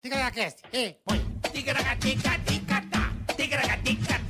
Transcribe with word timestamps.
Ticaracast, 0.00 0.60
ei, 0.70 0.94
põe. 1.02 1.18
Ticaracatica-ticatá, 1.52 3.00
ticaracatica-ticatá, 3.36 4.27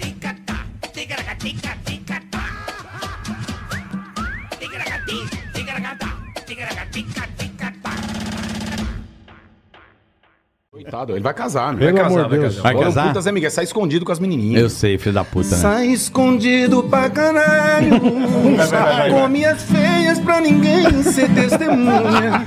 Coitado, 10.91 11.13
ele 11.13 11.21
vai 11.21 11.35
casar, 11.35 11.75
né? 11.75 11.79
Pelo 11.81 11.93
vai 11.93 12.03
casar, 12.03 12.19
amor 12.19 12.31
Deus. 12.31 12.45
casar. 12.45 12.63
Vai 12.63 12.73
Agora 12.73 12.87
casar? 12.87 13.05
O 13.05 13.09
puta 13.09 13.21
Zé 13.21 13.31
Miguel 13.33 13.51
sai 13.51 13.65
escondido 13.65 14.05
com 14.07 14.13
as 14.13 14.19
menininhas. 14.19 14.63
Eu 14.63 14.71
sei, 14.71 14.97
filho 14.97 15.15
da 15.15 15.23
puta. 15.23 15.51
Né? 15.51 15.57
Sai 15.57 15.87
escondido 15.89 16.83
pra 16.85 17.11
caralho. 17.11 18.01
Com 19.13 19.29
minhas 19.29 19.63
feias 19.65 20.19
pra 20.19 20.41
ninguém 20.41 21.03
ser 21.03 21.29
testemunha. 21.35 22.43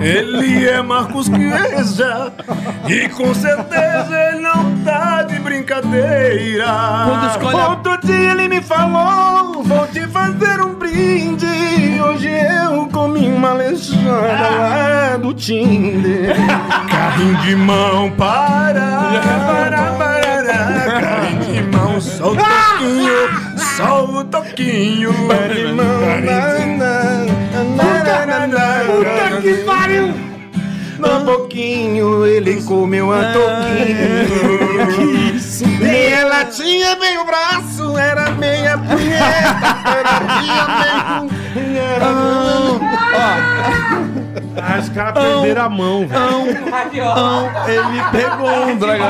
ele 0.00 0.66
é 0.66 0.80
Marcos 0.80 1.28
Queja. 1.28 2.32
E 2.88 3.08
com 3.10 3.34
certeza 3.34 4.08
ele 4.30 4.40
não 4.40 4.74
tá 4.82 5.22
de 5.24 5.38
brincadeira. 5.40 6.64
Quando 7.06 7.26
escolhe 7.30 7.60
a- 7.60 7.68
Outro 7.68 7.98
dia 8.02 8.30
ele 8.32 8.48
me 8.48 8.62
falou: 8.62 9.62
Vou 9.62 9.86
te 9.88 10.06
fazer 10.08 10.60
um 10.62 10.74
brinde. 10.74 11.46
Hoje 12.02 12.28
eu 12.30 12.86
comi 12.88 13.26
uma 13.28 13.52
lejada 13.52 14.50
lá 14.58 15.16
do 15.18 15.32
Tinder. 15.34 16.34
Carrinho 16.88 17.36
de 17.38 17.56
mão 17.56 18.10
para, 18.12 19.20
para, 19.46 19.92
para, 19.92 21.00
carrinho 21.00 21.44
de 21.52 21.62
mão, 21.76 22.00
só 22.00 22.32
o 22.32 22.36
toquinho, 22.36 23.30
só 23.76 24.04
o 24.04 24.24
toquinho. 24.24 25.12
Carrinho 25.28 25.68
de 25.68 25.72
mão, 25.74 26.00
puta 28.86 29.40
que 29.40 29.54
pariu! 29.64 30.32
No 30.98 31.24
pouquinho 31.24 32.24
ele 32.24 32.62
comeu 32.62 33.12
a 33.12 33.32
toquinho. 33.32 34.22
E 35.82 36.12
ela 36.12 36.44
tinha 36.44 36.94
meio 36.96 37.24
braço, 37.24 37.98
era 37.98 38.30
meia 38.30 38.78
punheta, 38.78 39.82
era 39.84 40.20
meia 40.40 40.66
meio. 41.54 42.81
Ah, 44.64 44.78
os 44.78 44.88
caras 44.90 45.14
perderam 45.14 45.62
a 45.64 45.68
mão, 45.68 46.06
velho. 46.06 46.22
Ele 47.68 48.02
pegou 48.12 48.66
um 48.66 48.76
dragão. 48.76 49.06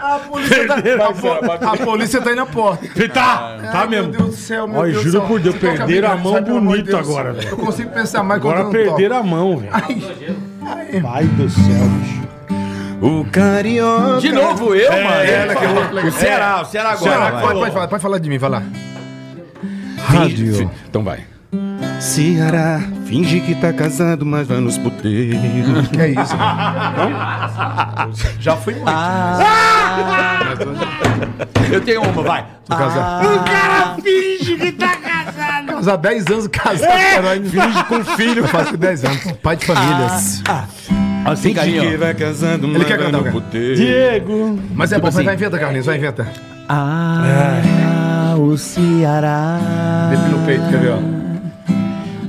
A 0.00 0.18
polícia, 0.28 0.66
tá, 0.66 0.74
a, 1.06 1.12
po- 1.12 1.66
a 1.66 1.76
polícia 1.76 2.20
tá 2.20 2.30
aí 2.30 2.36
na 2.36 2.46
porta. 2.46 2.86
Tá, 3.12 3.56
tá 3.62 3.80
Ai, 3.80 3.86
mesmo. 3.88 4.10
Meu 4.10 4.18
Deus 4.20 4.30
do 4.30 4.36
céu, 4.36 4.66
meu 4.66 4.80
Olha, 4.80 4.92
Deus 4.92 5.04
juro 5.04 5.12
do 5.12 5.18
céu. 5.20 5.28
por 5.28 5.40
Deus, 5.40 5.54
Você 5.54 5.60
toca 5.66 5.76
perderam 5.78 6.10
a 6.10 6.16
mão 6.16 6.32
sai, 6.32 6.42
pelo 6.42 6.56
amor 6.58 6.76
de 6.76 6.82
bonito 6.82 6.96
Deus. 6.96 7.08
agora, 7.08 7.32
velho. 7.32 7.48
Eu 7.48 7.56
consigo 7.56 7.90
pensar 7.90 8.22
mais 8.22 8.40
quando 8.42 8.52
Agora 8.54 8.60
eu 8.60 8.64
não 8.64 8.72
toco. 8.72 8.96
perderam 8.96 9.16
a 9.16 9.22
mão, 9.22 9.56
velho. 9.58 9.72
Pai 11.02 11.24
do 11.24 11.48
céu, 11.50 11.62
bicho. 12.00 12.20
O 13.02 13.24
carioca. 13.30 14.20
De 14.20 14.32
novo 14.32 14.74
eu, 14.74 14.90
mano. 14.92 15.06
ela 15.22 15.54
que 15.54 15.64
é 15.64 15.68
outra 15.68 15.92
legal. 15.92 16.10
O 16.10 16.12
Ceará, 16.12 16.60
o 16.60 16.64
Ceará 16.66 16.90
agora. 16.90 17.10
Ceará, 17.10 17.30
vai. 17.30 17.42
pode, 17.42 17.58
pode 17.60 17.72
falar, 17.72 17.88
pode 17.88 18.02
falar 18.02 18.18
de 18.18 18.28
mim, 18.28 18.38
vai 18.38 18.50
lá. 18.50 18.62
Finge- 20.10 20.52
fi- 20.54 20.68
Então 20.88 21.02
vai. 21.02 21.20
Ceará, 22.00 22.80
finge 23.06 23.40
que 23.40 23.54
tá 23.56 23.72
casado, 23.72 24.24
mas 24.24 24.46
vai 24.48 24.58
nos 24.58 24.78
puteiros. 24.78 25.40
Que 25.90 26.00
é 26.00 26.08
isso? 26.10 26.36
Já 28.40 28.56
fui 28.56 28.74
muito. 28.74 28.90
Eu 31.72 31.80
tenho 31.80 32.02
uma, 32.02 32.22
vai. 32.22 32.44
casar. 32.68 33.22
O 33.24 33.44
cara 33.44 33.96
finge 34.02 34.56
que 34.56 34.72
tá 34.72 34.96
casado. 34.96 35.66
Casar 35.66 35.96
10 35.96 36.26
anos 36.28 36.48
casado, 36.48 36.88
caralho. 37.14 37.44
Finge 37.50 37.84
com 37.84 38.04
filho, 38.16 38.48
faz 38.48 38.70
com 38.70 38.76
10 38.76 39.04
anos. 39.04 39.32
Pai 39.42 39.56
de 39.56 39.66
famílias. 39.66 40.42
Assim, 41.24 41.52
carinho. 41.52 41.98
vai 41.98 42.14
casando, 42.14 42.66
Ele 42.68 42.84
quer 42.84 42.98
cantar, 42.98 43.22
cara. 43.22 43.40
Diego. 43.76 44.58
Mas 44.74 44.92
é 44.92 44.98
bom, 44.98 45.10
vai, 45.10 45.24
vai 45.24 45.34
inventa, 45.34 45.58
Carlinhos, 45.58 45.86
vai 45.86 45.98
inventa. 45.98 46.26
Ah, 46.68 47.22
o 48.40 48.56
Ceará. 48.56 49.58
Depila 50.10 50.36
o 50.42 50.46
peito, 50.46 50.64
quer 50.70 50.78
ver, 50.78 50.92
ó. 50.92 50.98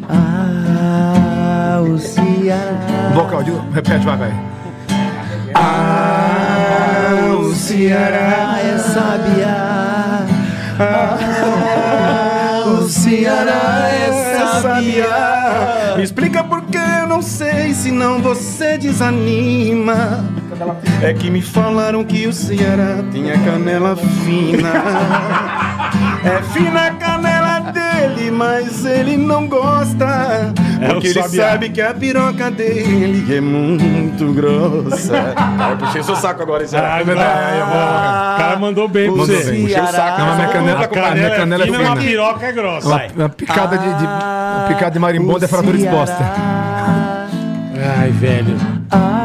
Ah, 0.09 1.81
o 1.81 1.97
Ceará. 1.97 3.11
Vocal, 3.13 3.43
de- 3.43 3.51
repete, 3.73 4.05
vai, 4.05 4.17
vai. 4.17 4.33
Ah, 5.55 7.35
o 7.39 7.53
Ceará 7.53 8.57
é 8.61 8.77
sabiá. 8.77 10.25
Ah, 10.79 12.63
o 12.67 12.89
Ceará 12.89 13.89
é 13.89 14.61
sabiá. 14.61 15.93
Me 15.97 16.03
explica 16.03 16.43
por 16.43 16.61
que 16.63 16.77
eu 16.77 17.07
não 17.07 17.21
sei, 17.21 17.73
senão 17.73 18.19
você 18.21 18.77
desanima. 18.77 20.23
É 21.01 21.13
que 21.13 21.29
me 21.29 21.41
falaram 21.41 22.03
que 22.03 22.27
o 22.27 22.33
Ceará 22.33 23.03
tem 23.11 23.31
a 23.31 23.37
canela 23.39 23.95
fina. 23.95 24.69
É 26.23 26.41
fina 26.53 26.87
a 26.87 26.91
canela 26.91 27.59
dele, 27.71 28.31
mas 28.31 28.85
ele 28.85 29.17
não 29.17 29.47
gosta. 29.47 30.53
É 30.79 30.87
Porque 30.93 31.07
ele 31.09 31.23
sabe 31.23 31.69
que 31.69 31.81
a 31.81 31.93
piroca 31.93 32.49
dele 32.51 33.35
é 33.35 33.41
muito 33.41 34.31
grossa. 34.33 35.33
Cara, 35.35 35.71
eu 35.73 35.77
puxei 35.77 36.03
seu 36.03 36.15
saco 36.15 36.41
agora, 36.43 36.65
Zé. 36.65 36.79
Ah, 36.79 36.99
é 36.99 37.03
verdade. 37.03 37.61
O 37.61 38.37
cara 38.37 38.57
mandou 38.59 38.87
bem 38.87 39.11
pra 39.11 39.21
você. 39.25 39.43
bem. 39.51 39.61
Puxei 39.63 39.81
o 39.81 39.87
saco. 39.87 40.19
Não, 40.19 40.25
mas 40.27 40.35
minha 40.37 40.47
canela, 40.49 40.79
A 40.83 40.87
canela, 40.87 41.15
minha 41.15 41.29
canela 41.35 41.63
é 41.63 41.65
fina, 41.65 41.77
mas 41.79 41.87
a 41.87 41.91
fina. 41.95 42.05
piroca 42.05 42.45
é 42.45 42.51
grossa. 42.51 42.87
Uma, 42.87 43.01
uma 43.15 43.29
picada 43.29 43.77
de, 43.77 43.83
de- 43.93 44.05
uma 44.05 44.65
picada 44.67 44.91
de 44.91 44.99
marimbondo 44.99 45.43
é 45.45 45.47
fratura 45.47 45.77
exposta. 45.77 46.23
Ai, 47.99 48.09
velho. 48.11 48.55
Ah, 48.91 49.20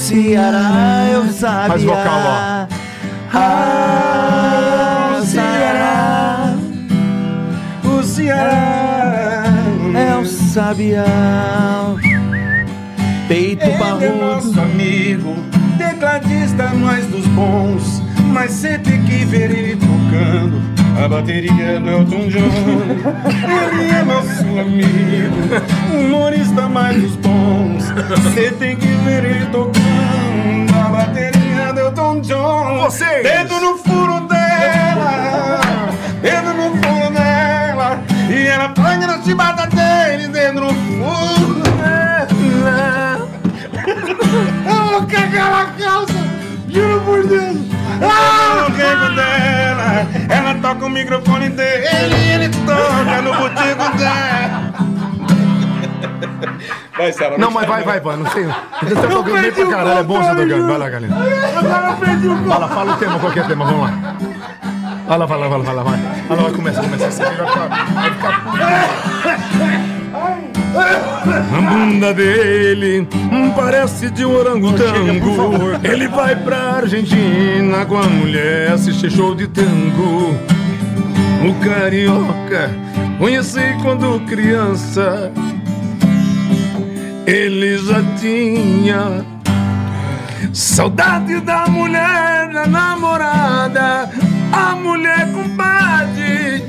Ceará 0.00 1.06
é 1.12 1.18
o 1.18 1.30
sabiá. 1.30 1.68
Faz 1.68 1.82
vocal, 1.84 2.20
ó. 2.24 2.66
Ah, 3.34 5.18
o 5.20 5.26
Ceará 5.26 6.54
O 7.84 8.02
Ceará 8.02 9.44
é 9.94 10.16
o 10.16 10.24
sabiá. 10.24 11.04
Peito 13.28 13.62
Ele 13.62 14.04
é 14.06 14.10
nosso 14.10 14.58
amigo, 14.58 15.36
tecladista 15.76 16.68
mais 16.74 17.06
dos 17.06 17.26
bons. 17.28 18.02
Mas 18.32 18.52
tem 18.78 19.04
que 19.04 19.24
ver 19.26 19.50
ele 19.50 19.76
tocando 19.76 20.69
a 21.02 21.08
bateria 21.08 21.80
do 21.80 21.88
Elton 21.88 22.28
John. 22.28 22.50
Ele 23.72 23.90
é 23.90 24.02
nosso 24.04 24.44
amigo, 24.58 25.36
humorista 25.92 26.68
mais 26.68 27.00
dos 27.00 27.16
bons. 27.16 27.84
Cê 28.34 28.50
tem 28.50 28.76
que 28.76 28.86
ver 28.86 29.24
ele 29.24 29.46
tocando 29.46 30.78
a 30.78 30.88
bateria 30.90 31.72
do 31.72 31.80
Elton 31.80 32.20
John. 32.20 32.78
Vocês! 32.80 33.22
Dedo 33.22 33.60
no 33.60 33.78
furo 33.78 34.20
dela, 34.28 35.60
dedo 36.20 36.52
no 36.54 36.70
furo 36.76 37.10
dela. 37.14 38.02
E 38.28 38.46
ela 38.46 38.68
pega 38.68 39.06
na 39.06 39.22
chibata 39.22 39.66
dele, 39.68 40.28
dedo 40.28 40.60
no 40.60 40.74
furo 40.74 41.62
dela. 41.78 43.28
Vou 44.64 45.06
cagar 45.06 45.50
na 45.50 45.64
calça, 45.82 46.18
juro 46.68 47.00
por 47.00 47.26
Deus. 47.26 47.59
Ah, 48.02 48.68
no 48.68 48.74
rego 48.76 49.14
dela, 49.14 50.06
ela 50.28 50.54
toca 50.60 50.86
o 50.86 50.88
microfone 50.88 51.50
dele 51.50 52.14
e 52.16 52.32
ele 52.32 52.48
toca 52.48 53.22
no 53.22 53.34
botico 53.34 53.96
dela. 53.98 54.72
Vai, 56.96 57.12
Sara. 57.12 57.38
Não, 57.38 57.50
mas 57.50 57.66
vai, 57.66 57.82
vai, 57.82 58.00
vai, 58.00 58.16
não 58.16 58.30
sei. 58.30 58.46
Você 58.82 58.94
tá 58.94 59.08
tocando 59.08 59.40
bem 59.40 59.52
pra 59.52 59.66
caralho, 59.66 59.98
é 59.98 60.02
bom 60.02 60.22
você 60.22 60.30
tocando. 60.30 60.66
Vai 60.66 60.78
lá, 60.78 60.88
galera. 60.88 61.14
Vai 61.14 62.58
lá, 62.58 62.68
fala 62.68 62.92
o 62.92 62.96
tema, 62.96 63.18
qualquer 63.18 63.46
tema, 63.46 63.64
vamos 63.64 63.82
lá. 63.82 64.16
Vai 65.06 65.18
lá, 65.18 65.26
vai 65.26 65.38
lá, 65.38 65.48
vai 65.48 65.58
lá, 65.58 65.64
vai 65.64 65.74
lá, 65.74 65.82
vai. 65.82 65.98
Vai 65.98 66.36
lá, 66.36 66.42
vai, 66.42 66.52
começa, 66.52 66.82
começa. 66.82 67.24
Vai 67.24 67.46
ficar. 67.50 68.38
Vai 69.22 69.38
ficar. 69.38 69.89
A 70.76 71.60
bunda 71.60 72.14
dele 72.14 73.06
parece 73.56 74.10
de 74.10 74.24
um 74.24 74.34
orangotango. 74.34 75.78
Ele 75.82 76.08
vai 76.08 76.36
pra 76.36 76.76
Argentina 76.76 77.84
com 77.86 77.98
a 77.98 78.06
mulher 78.06 78.72
assistir 78.72 79.10
show 79.10 79.34
de 79.34 79.48
tango. 79.48 80.34
O 81.42 81.54
carioca 81.64 82.70
conheci 83.18 83.76
quando 83.82 84.20
criança. 84.26 85.32
Ele 87.26 87.78
já 87.78 88.02
tinha 88.18 89.24
saudade 90.52 91.40
da 91.40 91.66
mulher, 91.66 92.50
da 92.52 92.66
namorada, 92.66 94.10
a 94.52 94.74
mulher 94.74 95.30
compadre, 95.32 96.64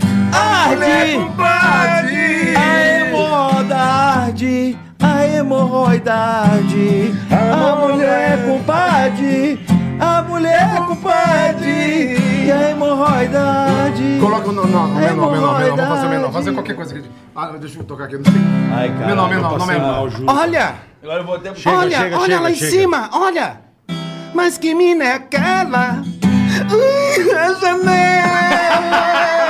a 0.63 0.67
mulher 0.69 1.15
compadre. 1.15 2.55
A 2.55 2.99
hemorroidade, 2.99 4.77
a 5.01 5.25
hemorroidade, 5.27 7.13
a 7.31 7.75
mulher 7.75 8.45
compadre, 8.45 9.65
a 9.99 10.21
mulher 10.23 10.75
compadre. 10.87 12.17
E 12.45 12.51
a 12.51 12.71
hemorroidade. 12.71 14.17
Coloca 14.19 14.49
o 14.49 14.51
no- 14.51 14.65
no- 14.67 14.87
no 14.87 14.95
menor, 14.95 15.31
menor, 15.31 15.59
menor. 15.59 15.75
Vamos 15.75 15.89
fazer 15.93 16.05
o 16.05 16.09
menor. 16.09 16.31
Fazer 16.31 16.51
qualquer 16.53 16.75
coisa 16.75 16.95
aqui. 16.97 17.09
Ah, 17.35 17.47
deixa 17.59 17.79
eu 17.79 17.83
tocar 17.83 18.05
aqui. 18.05 18.17
Não 18.17 18.25
sei. 18.25 18.41
Ai, 18.75 18.89
cara. 18.89 19.05
Menor, 19.07 19.29
menor, 19.29 19.57
não 19.59 19.65
menor. 19.67 20.11
Olha, 20.27 20.75
Agora 21.03 21.19
eu 21.19 21.25
vou 21.25 21.35
até... 21.35 21.55
Chega, 21.55 21.77
olha, 21.77 21.97
chega, 21.97 22.15
olha 22.17 22.25
chega, 22.25 22.39
lá 22.41 22.51
em 22.51 22.55
chega. 22.55 22.71
cima, 22.71 23.09
olha. 23.13 23.61
Mas 24.33 24.57
que 24.57 24.73
mina 24.75 25.03
é 25.03 25.13
aquela? 25.13 26.03
Ui, 26.71 27.31
a 27.31 27.53
janela. 27.55 29.40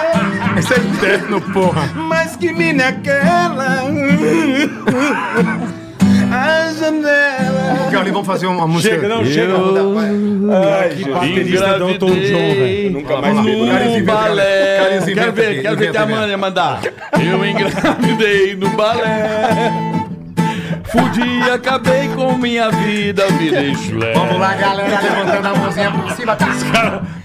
Esse 0.71 1.05
é 1.05 1.15
eterno, 1.15 1.41
porra. 1.41 1.89
Mas 1.95 2.37
que 2.37 2.53
mina 2.53 2.83
é 2.83 2.87
aquela? 2.87 3.81
A 6.31 6.73
janela. 6.73 7.89
Carlinhos, 7.91 8.13
vamos 8.13 8.27
fazer 8.27 8.47
uma 8.47 8.65
música. 8.65 8.95
Chega, 8.95 9.09
não, 9.09 9.25
chega. 9.25 9.53
Que 10.95 11.09
baterista 11.09 11.77
do 11.77 11.89
Elton 11.89 12.07
John, 12.07 12.15
velho. 12.15 12.91
Nunca 12.91 13.17
mais? 13.17 13.35
Caras 13.35 13.99
No 13.99 14.05
balé. 14.05 15.01
Quero 15.13 15.33
ver, 15.33 15.47
aqui, 15.47 15.61
quero 15.61 15.77
ver 15.77 15.91
que 15.91 15.97
a. 15.97 16.05
Mania 16.05 16.37
mandar. 16.37 16.79
Eu 17.19 17.45
engravidei 17.45 18.55
no 18.55 18.69
balé. 18.69 19.73
Fudi 20.85 21.49
acabei 21.53 22.07
com 22.09 22.37
minha 22.37 22.69
vida, 22.69 23.25
virei 23.37 23.75
chulé. 23.75 24.13
Vamos 24.13 24.39
lá, 24.39 24.55
galera, 24.55 25.01
levantando 25.01 25.47
a 25.47 25.55
mãozinha 25.55 25.91
por 25.91 26.11
cima. 26.11 26.35
Tá. 26.35 26.47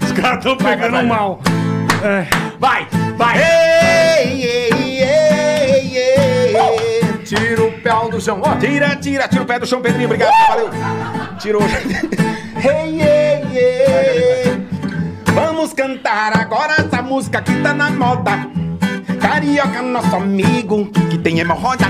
Os 0.02 0.12
caras 0.12 0.38
estão 0.38 0.56
pegando 0.56 1.02
mal. 1.04 1.40
Vai, 2.58 2.87
vai. 3.16 3.38
Ei, 3.38 4.42
ei, 4.42 5.02
ei, 5.02 5.96
ei. 5.96 7.18
Tira 7.24 7.64
o 7.64 7.72
pé 7.72 8.10
do 8.10 8.20
chão. 8.20 8.40
Ó, 8.44 8.54
tira, 8.56 8.96
tira, 8.96 9.28
tira 9.28 9.42
o 9.42 9.46
pé 9.46 9.58
do 9.58 9.66
chão, 9.66 9.80
Pedrinho. 9.80 10.06
Obrigado, 10.06 10.32
valeu. 10.48 10.70
Tirou. 11.38 11.62
Ei, 11.62 13.02
ei, 13.02 13.58
ei. 13.58 14.68
Vamos 15.34 15.72
cantar 15.72 16.36
agora 16.38 16.74
essa 16.78 17.02
música 17.02 17.42
que 17.42 17.54
tá 17.62 17.74
na 17.74 17.90
moda. 17.90 18.48
Carioca, 19.20 19.82
nosso 19.82 20.16
amigo, 20.16 20.86
que 21.10 21.19
tem 21.19 21.40
hemorroida. 21.40 21.86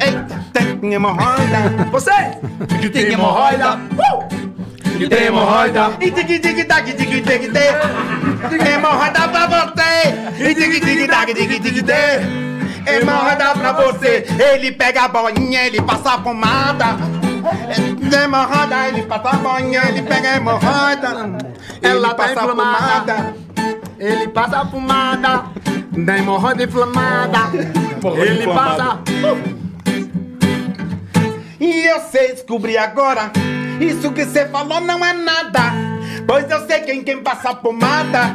Eita, 0.00 0.44
tem 0.52 0.94
hemorroida. 0.94 1.86
Você 1.90 2.38
que 2.80 2.88
tem 2.88 3.12
hemorroida. 3.12 3.76
Uh! 3.76 4.39
Que 5.00 5.08
tem 5.08 5.28
hemorroida. 5.28 5.92
E 5.98 6.10
tig 6.10 6.38
tig 6.38 6.64
tag 6.64 6.92
tig 6.92 7.22
tig 7.22 7.22
tig. 7.22 8.68
Hemorroida 8.68 9.28
pra 9.28 9.46
você. 9.46 10.12
E 10.38 10.54
tig 10.54 10.78
tig 10.78 11.08
tag 11.08 11.32
tig 11.32 11.58
tig 11.58 11.82
tig. 11.82 12.86
Hemorroida 12.86 13.54
pra 13.54 13.72
você. 13.72 14.26
Ele 14.38 14.72
pega 14.72 15.04
a 15.04 15.08
bolinha, 15.08 15.66
ele 15.66 15.80
passa 15.80 16.12
a 16.12 16.18
pomada. 16.18 16.98
Hemorroida, 18.12 18.88
ele 18.88 19.02
passa 19.04 19.30
a 19.30 19.36
bolinha, 19.36 19.88
ele 19.88 20.02
pega 20.02 20.32
a 20.32 20.36
hemorroida. 20.36 21.38
Ela 21.80 22.14
passa 22.14 22.40
a 22.42 22.48
pomada. 22.48 23.34
Ele 23.98 24.28
passa 24.28 24.58
a 24.58 24.66
pomada. 24.66 25.44
Da 25.92 26.18
hemorroida 26.18 26.64
inflamada. 26.64 27.38
Ele 28.18 28.46
passa. 28.46 29.00
E 31.58 31.86
eu 31.86 32.00
sei 32.00 32.34
descobrir 32.34 32.76
agora. 32.76 33.32
Isso 33.80 34.12
que 34.12 34.26
você 34.26 34.46
falou 34.46 34.80
não 34.80 35.02
é 35.04 35.12
nada. 35.14 35.72
Pois 36.26 36.48
eu 36.50 36.66
sei 36.66 36.80
quem 36.80 37.02
quem 37.02 37.22
passa 37.22 37.54
pomada 37.54 38.34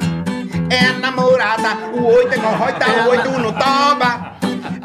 é 0.71 0.87
a 0.87 0.93
namorada. 0.93 1.77
O 1.93 2.03
oito 2.03 2.33
é 2.33 2.37
hemorroida, 2.37 2.85
o 2.87 3.09
oito 3.09 3.29
no 3.29 3.51
toba. 3.53 4.33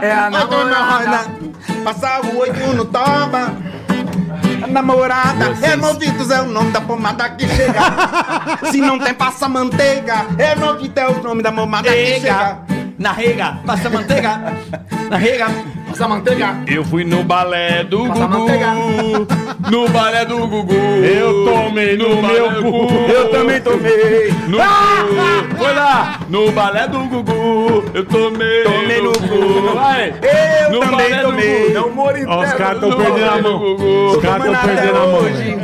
É 0.00 0.12
a 0.12 0.28
namorada. 0.30 1.30
Passa 1.82 2.20
o 2.26 2.38
oito 2.38 2.60
no 2.74 2.84
toba. 2.84 3.54
A 4.62 4.66
namorada. 4.66 5.56
Hermovitos 5.62 6.30
é 6.30 6.42
o 6.42 6.46
nome 6.46 6.70
da 6.72 6.82
pomada 6.82 7.30
que 7.30 7.48
chega. 7.48 7.80
Se 8.70 8.82
não 8.82 8.98
tem 8.98 9.14
passa 9.14 9.48
manteiga. 9.48 10.26
Hermovitos 10.38 11.02
é 11.02 11.08
o 11.08 11.22
nome 11.22 11.42
da 11.42 11.50
pomada 11.50 11.90
que 11.90 12.20
chega. 12.20 12.58
Na 12.98 13.12
rega, 13.12 13.58
passa 13.64 13.88
manteiga. 13.88 14.38
Na 15.08 15.16
rega. 15.16 15.46
Passa 15.90 16.08
manteiga. 16.08 16.56
Eu 16.66 16.84
fui 16.84 17.04
no 17.04 17.22
balé 17.24 17.84
do 17.84 18.06
Passa 18.06 18.26
Gugu. 18.26 18.38
manteiga. 18.40 18.72
No 19.70 19.88
balé 19.88 20.24
do 20.24 20.38
Gugu. 20.46 20.72
Eu 20.74 21.44
tomei 21.44 21.96
no 21.96 22.22
balé 22.22 22.40
meu 22.50 22.62
cu. 22.62 22.70
Gugu. 22.70 22.94
Eu 23.08 23.30
também 23.30 23.60
tomei. 23.60 24.30
No, 24.48 24.58
foi 25.58 25.74
lá, 25.74 26.20
no 26.28 26.50
balé 26.52 26.88
do 26.88 26.98
Gugu. 27.00 27.84
Eu 27.92 28.04
tomei. 28.06 28.62
Tomei 28.64 29.02
no 29.02 29.12
cu. 29.12 29.74
Vai. 29.74 30.14
Eu 30.62 30.72
No 30.72 30.80
também 30.80 30.96
balé 31.10 31.16
do 31.22 31.28
tomei. 31.28 31.62
Gugu. 31.66 31.76
É 31.76 31.80
humor 31.82 32.14
Ó, 32.26 32.44
os 32.44 32.52
caras 32.52 32.74
estão 32.74 32.90
No 32.90 32.96
perdendo 32.96 33.30
a 33.30 33.42
mão. 33.42 33.58
Gugu. 33.58 34.06
Os 34.10 34.16
caras 34.22 34.46
estão 34.46 34.62
perdendo 34.62 34.96
a 34.96 35.06
mão. 35.06 35.14
hoje. 35.20 35.56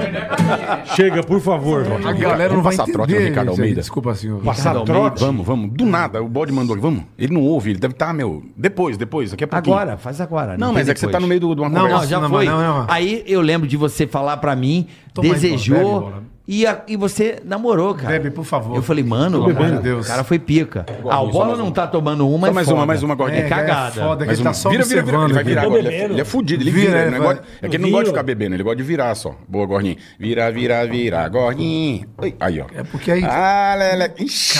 Chega, 0.96 1.22
por 1.22 1.40
favor. 1.40 1.84
A 2.04 2.12
galera 2.12 2.52
não 2.54 2.62
vai 2.62 2.74
Vamos 2.74 2.76
passar 2.76 2.92
trote 2.92 3.12
entender. 3.12 3.24
no 3.24 3.28
Ricardo. 3.30 3.50
Almeida? 3.50 3.80
Desculpa, 3.80 4.14
senhor. 4.14 4.40
Passar 4.42 4.74
trote? 4.82 5.20
Vamos, 5.20 5.46
vamos. 5.46 5.70
Do 5.72 5.84
nada, 5.86 6.22
o 6.22 6.28
bode 6.28 6.52
mandou. 6.52 6.76
Vamos. 6.78 7.04
Ele 7.18 7.32
não 7.34 7.42
ouve, 7.42 7.70
ele 7.70 7.78
deve 7.78 7.94
estar, 7.94 8.12
meu. 8.12 8.42
Depois, 8.56 8.96
depois, 8.96 9.30
daqui 9.30 9.44
a 9.44 9.48
pouquinho. 9.48 9.74
Agora, 9.76 9.96
faz 9.96 10.15
agora. 10.20 10.56
Não, 10.58 10.68
tem 10.68 10.74
mas 10.74 10.88
é 10.88 10.94
que 10.94 11.00
você 11.00 11.08
tá 11.08 11.20
no 11.20 11.26
meio 11.26 11.40
do- 11.40 11.54
de 11.54 11.60
uma 11.60 11.68
Não, 11.70 11.82
conversa. 11.82 12.02
Não, 12.02 12.08
já 12.08 12.20
Não, 12.20 12.28
foi. 12.28 12.44
não, 12.46 12.58
não. 12.60 12.86
Aí 12.88 13.22
eu 13.26 13.40
lembro 13.40 13.66
de 13.68 13.76
você 13.76 14.06
falar 14.06 14.36
pra 14.38 14.54
mim, 14.56 14.86
desejou 15.20 16.10
bebe, 16.10 16.26
e, 16.48 16.64
a- 16.66 16.82
e 16.86 16.96
você 16.96 17.40
namorou, 17.44 17.94
cara. 17.94 18.08
Bebe, 18.10 18.30
por 18.30 18.44
favor. 18.44 18.76
Eu 18.76 18.82
falei, 18.82 19.02
mano, 19.02 19.40
Pelo 19.40 19.50
o 19.50 19.54
cara, 19.54 19.66
amor 19.66 19.76
de 19.78 19.82
Deus. 19.82 20.06
o 20.06 20.08
cara 20.08 20.22
foi 20.24 20.38
pica. 20.38 20.86
Ah, 21.10 21.20
o 21.20 21.28
Bola 21.30 21.56
não 21.56 21.70
tá 21.72 21.86
tomando 21.86 22.28
uma, 22.28 22.48
é 22.48 22.50
mais 22.52 22.66
foda. 22.68 22.78
uma, 22.78 22.86
mais 22.86 23.02
uma 23.02 23.14
É, 23.14 23.16
gordinha. 23.16 23.48
cara, 23.48 23.62
cagada. 23.66 24.00
É 24.00 24.04
foda 24.04 24.24
que 24.24 24.26
Mais 24.26 24.38
tá 24.38 24.44
uma. 24.50 24.54
só 24.54 24.70
vira, 24.70 24.84
vira, 24.84 25.02
vira, 25.02 25.24
ele 25.24 25.32
vai 25.32 25.44
virar 25.44 25.62
agora. 25.62 25.78
Ele 25.80 25.88
é, 25.88 25.90
bebendo. 25.90 26.14
ele 26.14 26.20
é 26.20 26.24
fudido, 26.24 26.62
ele 26.62 26.70
Vira, 26.70 26.86
vira. 26.90 27.02
ele 27.02 27.10
não 27.10 27.24
gosta- 27.24 27.42
é 27.62 27.68
que 27.68 27.76
ele 27.76 27.82
não 27.82 27.90
gosta 27.90 28.04
de 28.04 28.10
ficar 28.10 28.22
bebendo, 28.22 28.54
ele 28.54 28.62
gosta 28.62 28.76
de 28.76 28.82
virar 28.84 29.14
só. 29.16 29.34
Boa, 29.48 29.66
gordinha. 29.66 29.96
Vira, 30.18 30.50
vira, 30.52 30.86
vira, 30.86 31.28
gordinha. 31.28 32.06
Oi, 32.18 32.34
Aí, 32.38 32.60
ó. 32.60 32.66
É 32.74 32.84
porque 32.84 33.10
aí. 33.10 33.24
Ah, 33.24 33.74
Lele. 33.76 34.12
Ixi. 34.18 34.56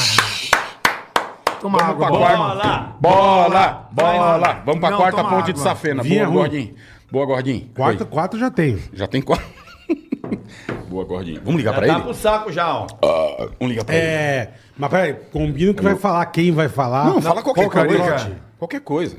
Toma 1.61 1.79
Vamos 1.79 1.95
água. 1.95 2.07
pra 2.07 2.19
bola. 2.19 2.37
quarta. 2.37 2.97
Bola, 3.01 3.89
bola. 3.93 4.63
Vamos 4.65 4.81
pra 4.81 4.91
Não, 4.91 4.99
quarta 4.99 5.17
toma 5.17 5.31
ponte 5.31 5.45
de 5.47 5.61
água. 5.61 5.63
safena. 5.63 6.03
Vinha 6.03 6.25
Boa, 6.25 6.29
ruim. 6.29 6.39
gordinho. 6.51 6.75
Boa, 7.11 7.27
gordinho. 7.27 7.69
Quarto, 7.75 8.01
Oi. 8.03 8.07
quatro 8.11 8.39
já 8.39 8.51
tenho. 8.51 8.81
Já 8.93 9.07
tem 9.07 9.23
quatro. 9.23 9.47
Boa, 10.89 11.05
gordinho. 11.05 11.41
Vamos 11.45 11.59
ligar 11.59 11.75
pra 11.75 11.87
Tá 11.87 11.93
ele? 11.95 12.03
pro 12.03 12.15
saco 12.15 12.53
já, 12.53 12.73
ó. 12.75 12.87
Ah, 13.03 13.49
vamos 13.59 13.71
ligar 13.73 13.85
pra 13.85 13.95
ele. 13.95 14.05
É. 14.05 14.53
Mas 14.77 14.91
peraí, 14.91 15.15
combina 15.33 15.73
que 15.75 15.83
vai 15.83 15.97
falar, 15.97 16.27
quem 16.27 16.53
vai 16.53 16.69
falar. 16.69 17.07
Não, 17.07 17.21
fala 17.23 17.43
qualquer 17.43 17.69
qual 17.71 17.87
que 17.87 17.95
é, 17.95 17.99
coisa. 17.99 18.33
Qualquer 18.59 18.81
coisa. 18.81 19.17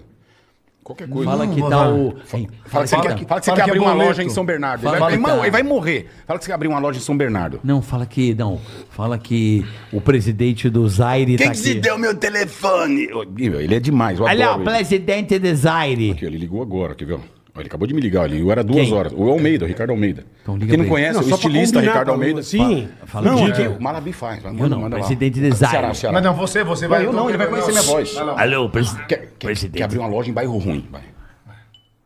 Qualquer 0.87 1.09
coisa. 1.09 1.29
Fala 1.29 1.47
que 1.47 1.59
tá 1.59 1.89
o. 1.89 2.15
Fala 2.23 2.45
que 2.45 2.89
você 2.89 2.95
Fala 2.95 3.03
quer, 3.03 3.15
que- 3.15 3.25
fala 3.25 3.39
que 3.41 3.45
você 3.45 3.51
fala 3.51 3.57
quer 3.57 3.63
que 3.65 3.69
abrir 3.71 3.79
uma 3.81 3.93
loja 3.93 4.23
em 4.23 4.29
São 4.29 4.45
Bernardo. 4.45 4.83
Fala 4.83 4.95
ele, 4.95 5.01
vai, 5.01 5.17
que 5.17 5.37
tá. 5.37 5.41
ele 5.41 5.51
vai 5.51 5.63
morrer. 5.63 6.07
Fala 6.25 6.39
que 6.39 6.45
você 6.45 6.49
quer 6.49 6.55
abrir 6.55 6.67
uma 6.69 6.79
loja 6.79 6.97
em 6.97 7.01
São 7.01 7.17
Bernardo. 7.17 7.59
Não, 7.61 7.81
fala 7.81 8.05
que. 8.05 8.33
Não. 8.33 8.57
Fala 8.91 9.17
que 9.17 9.65
o 9.91 9.99
presidente 9.99 10.69
do 10.69 10.87
Zaire 10.87 11.35
tá 11.35 11.49
aqui. 11.49 11.73
deu 11.73 11.97
meu 11.97 12.15
telefone? 12.15 13.09
Ele 13.37 13.75
é 13.75 13.81
demais. 13.81 14.17
Olha, 14.21 14.55
o 14.55 14.63
presidente 14.63 15.37
do 15.37 15.53
Zaire. 15.53 16.11
Aqui, 16.11 16.23
ele 16.23 16.37
ligou 16.37 16.61
agora, 16.61 16.95
quer 16.95 17.03
ver? 17.03 17.19
Ele 17.61 17.67
acabou 17.67 17.87
de 17.87 17.93
me 17.93 18.01
ligar, 18.01 18.31
ele 18.31 18.49
era 18.49 18.63
duas 18.63 18.85
Quem? 18.87 18.93
horas. 18.93 19.13
O 19.15 19.29
Almeida, 19.29 19.65
o 19.65 19.67
Ricardo 19.67 19.91
Almeida. 19.91 20.25
Então 20.41 20.55
liga 20.55 20.67
Quem 20.69 20.77
não 20.77 20.85
pra 20.85 20.95
ele. 20.99 21.05
conhece, 21.07 21.13
Não, 21.13 21.21
o 21.21 21.23
só 21.23 21.37
pra 21.37 21.47
estilista 21.47 21.73
combinar, 21.75 21.91
Ricardo 21.93 22.11
Almeida. 22.11 22.43
Sim. 22.43 22.87
Fala 23.05 23.31
Não, 23.31 23.39
é 23.47 23.51
dia. 23.51 23.53
que 23.69 23.77
o 23.77 23.81
Malabi 23.81 24.13
faz. 24.13 24.43
Manda, 24.43 24.63
Eu 24.63 24.69
não, 24.69 24.81
manda 24.81 24.95
lá. 24.97 25.03
presidente 25.03 25.39
de 25.39 25.51
Zaire. 25.51 25.71
Ceará, 25.71 25.93
Ceará. 25.93 26.13
Mas 26.13 26.23
não, 26.23 26.33
você, 26.33 26.63
você 26.63 26.87
vai. 26.87 27.05
Eu 27.05 27.13
não, 27.13 27.29
ele 27.29 27.37
vai 27.37 27.47
conhecer 27.47 27.71
minha 27.71 27.83
voz. 27.83 28.15
Alô, 28.17 28.69
presi- 28.69 28.95
Quer, 29.07 29.17
quer, 29.17 29.27
presidente. 29.39 29.77
quer 29.77 29.83
abrir 29.83 29.99
uma 29.99 30.07
loja 30.07 30.29
em 30.29 30.33
bairro 30.33 30.57
ruim, 30.57 30.85
vai. 30.91 31.01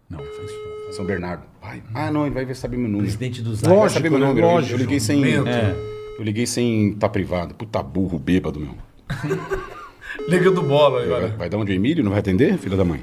Não, 0.09 0.19
faz 0.19 0.29
isso. 0.49 0.95
São 0.97 1.05
Bernardo. 1.05 1.43
Vai. 1.61 1.81
Ah, 1.93 2.11
não, 2.11 2.25
ele 2.25 2.33
vai 2.35 2.43
ver 2.43 2.55
saber 2.55 2.75
meu 2.75 2.87
número. 2.87 3.03
Presidente 3.03 3.41
do 3.41 3.51
Vai 3.51 3.57
Zaire. 3.59 3.75
Lógico, 3.77 3.93
saber 3.99 4.09
meu 4.09 4.19
né? 4.19 4.25
número. 4.27 4.45
Eu- 4.47 4.51
Lógico. 4.51 4.73
Eu 4.73 4.77
liguei 4.77 4.99
sem. 4.99 5.21
Lento. 5.21 5.47
É. 5.47 5.75
Eu 6.17 6.23
liguei 6.23 6.45
sem 6.45 6.93
tá 6.95 7.07
privado. 7.07 7.53
Puta 7.55 7.81
burro, 7.81 8.19
bêbado, 8.19 8.59
meu. 8.59 8.75
Liga 10.27 10.51
do 10.51 10.61
bola 10.61 10.97
Vai, 10.99 11.05
agora. 11.05 11.27
vai 11.37 11.49
dar 11.49 11.57
onde 11.57 11.71
o 11.71 11.75
Emílio? 11.75 12.03
Não 12.03 12.11
vai 12.11 12.19
atender, 12.19 12.57
filha 12.57 12.75
da 12.75 12.83
mãe? 12.83 12.99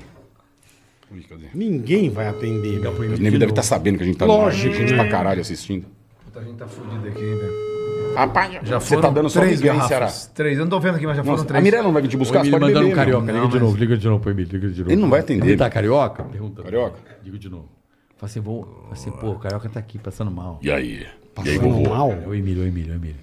Ui, 1.13 1.23
cadê? 1.23 1.47
Ninguém 1.55 2.11
vai 2.11 2.29
atender. 2.29 2.81
meu. 2.81 2.93
O 2.93 3.05
Emílio 3.05 3.39
deve 3.39 3.53
estar 3.53 3.63
sabendo 3.63 3.97
que 3.99 4.03
a 4.05 4.07
gente 4.07 4.19
tá. 4.19 4.27
Lógico, 4.27 4.75
Gente 4.75 4.93
né? 4.93 4.99
pra 5.03 5.09
caralho 5.11 5.41
assistindo. 5.41 5.87
Puta, 6.25 6.41
a 6.41 6.45
gente 6.45 6.57
tá 6.57 6.67
fudido 6.67 7.09
aqui, 7.09 7.21
velho. 7.21 7.69
Rapaz, 8.17 8.53
Já 8.65 8.81
você 8.81 8.89
foram 8.89 9.03
tá 9.03 9.11
dando 9.11 9.31
só 9.31 9.41
três 9.41 9.61
Ceará? 9.61 9.79
garrafas. 9.79 10.27
Três. 10.35 10.59
Eu 10.59 10.65
não 10.65 10.71
tô 10.71 10.81
vendo 10.81 10.97
aqui, 10.97 11.07
mas 11.07 11.17
já 11.17 11.23
foram 11.23 11.37
Nossa, 11.37 11.47
três. 11.47 11.61
a 11.61 11.63
Mirella 11.63 11.85
não 11.85 11.93
vai 11.93 12.03
vir 12.03 12.09
te 12.09 12.17
buscar, 12.17 12.45
você 12.45 12.51
pode 12.51 12.65
beber, 12.67 12.81
meu. 12.95 13.21
liga 13.21 13.49
de 13.49 13.61
novo, 13.61 13.77
liga 13.77 13.97
de 13.97 14.09
novo 14.09 14.21
pro 14.21 14.31
Emílio, 14.33 14.53
liga 14.53 14.69
de 14.69 14.79
novo. 14.81 14.91
Ele 14.93 15.01
não 15.01 15.09
vai 15.09 15.21
atender. 15.21 15.47
Ele 15.47 15.57
tá 15.57 15.71
carioca? 15.71 16.25
Pergunta. 16.25 16.63
Carioca? 16.63 16.99
Digo 17.23 17.39
de 17.39 17.49
novo. 17.49 17.69
Fala 18.17 18.29
assim, 18.31 18.41
vou. 18.41 18.65
Fala 18.65 18.93
assim, 18.93 19.11
pô, 19.13 19.31
o 19.31 19.39
carioca 19.39 19.69
tá 19.69 19.79
aqui 19.79 19.99
passando 19.99 20.31
mal. 20.31 20.59
E 20.63 20.71
aí? 20.71 20.95
E 20.95 20.97
aí, 20.99 21.07
Passando 21.35 21.61
vovô? 21.61 21.91
mal. 21.91 22.11
É 22.13 22.27
o 22.27 22.35
Emílio, 22.35 22.65
o 22.65 22.67
Emílio, 22.67 22.93
o 22.93 22.97
Emílio. 22.97 23.17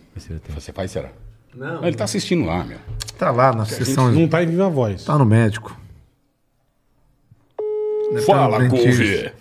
Você 0.56 0.72
faz, 0.72 0.92
será? 0.92 1.10
Não. 1.54 1.84
Ele 1.86 1.96
tá 1.98 2.06
assistindo 2.06 2.46
lá, 2.46 2.64
meu. 2.64 2.78
Tá 3.18 3.32
lá 3.32 3.52
na 3.54 3.66
sessão. 3.66 4.10
Não 4.12 4.28
tá 4.30 4.42
em 4.44 4.48
viva 4.48 4.70
voz. 4.70 5.04
Tá 5.04 5.18
no 5.18 5.26
médico. 5.26 5.78
Tá 8.16 8.22
Fala, 8.22 8.70
couve. 8.70 9.32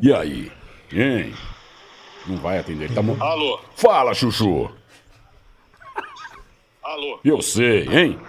E 0.00 0.12
aí? 0.12 0.52
Hein? 0.92 1.34
Não 2.26 2.36
vai 2.36 2.58
atender. 2.58 2.84
Ele 2.84 2.94
tá 2.94 3.02
mo... 3.02 3.16
Alô? 3.20 3.60
Fala, 3.74 4.14
Chuchu. 4.14 4.70
Alô? 6.82 7.20
Eu 7.24 7.42
sei, 7.42 7.88
hein? 7.88 8.20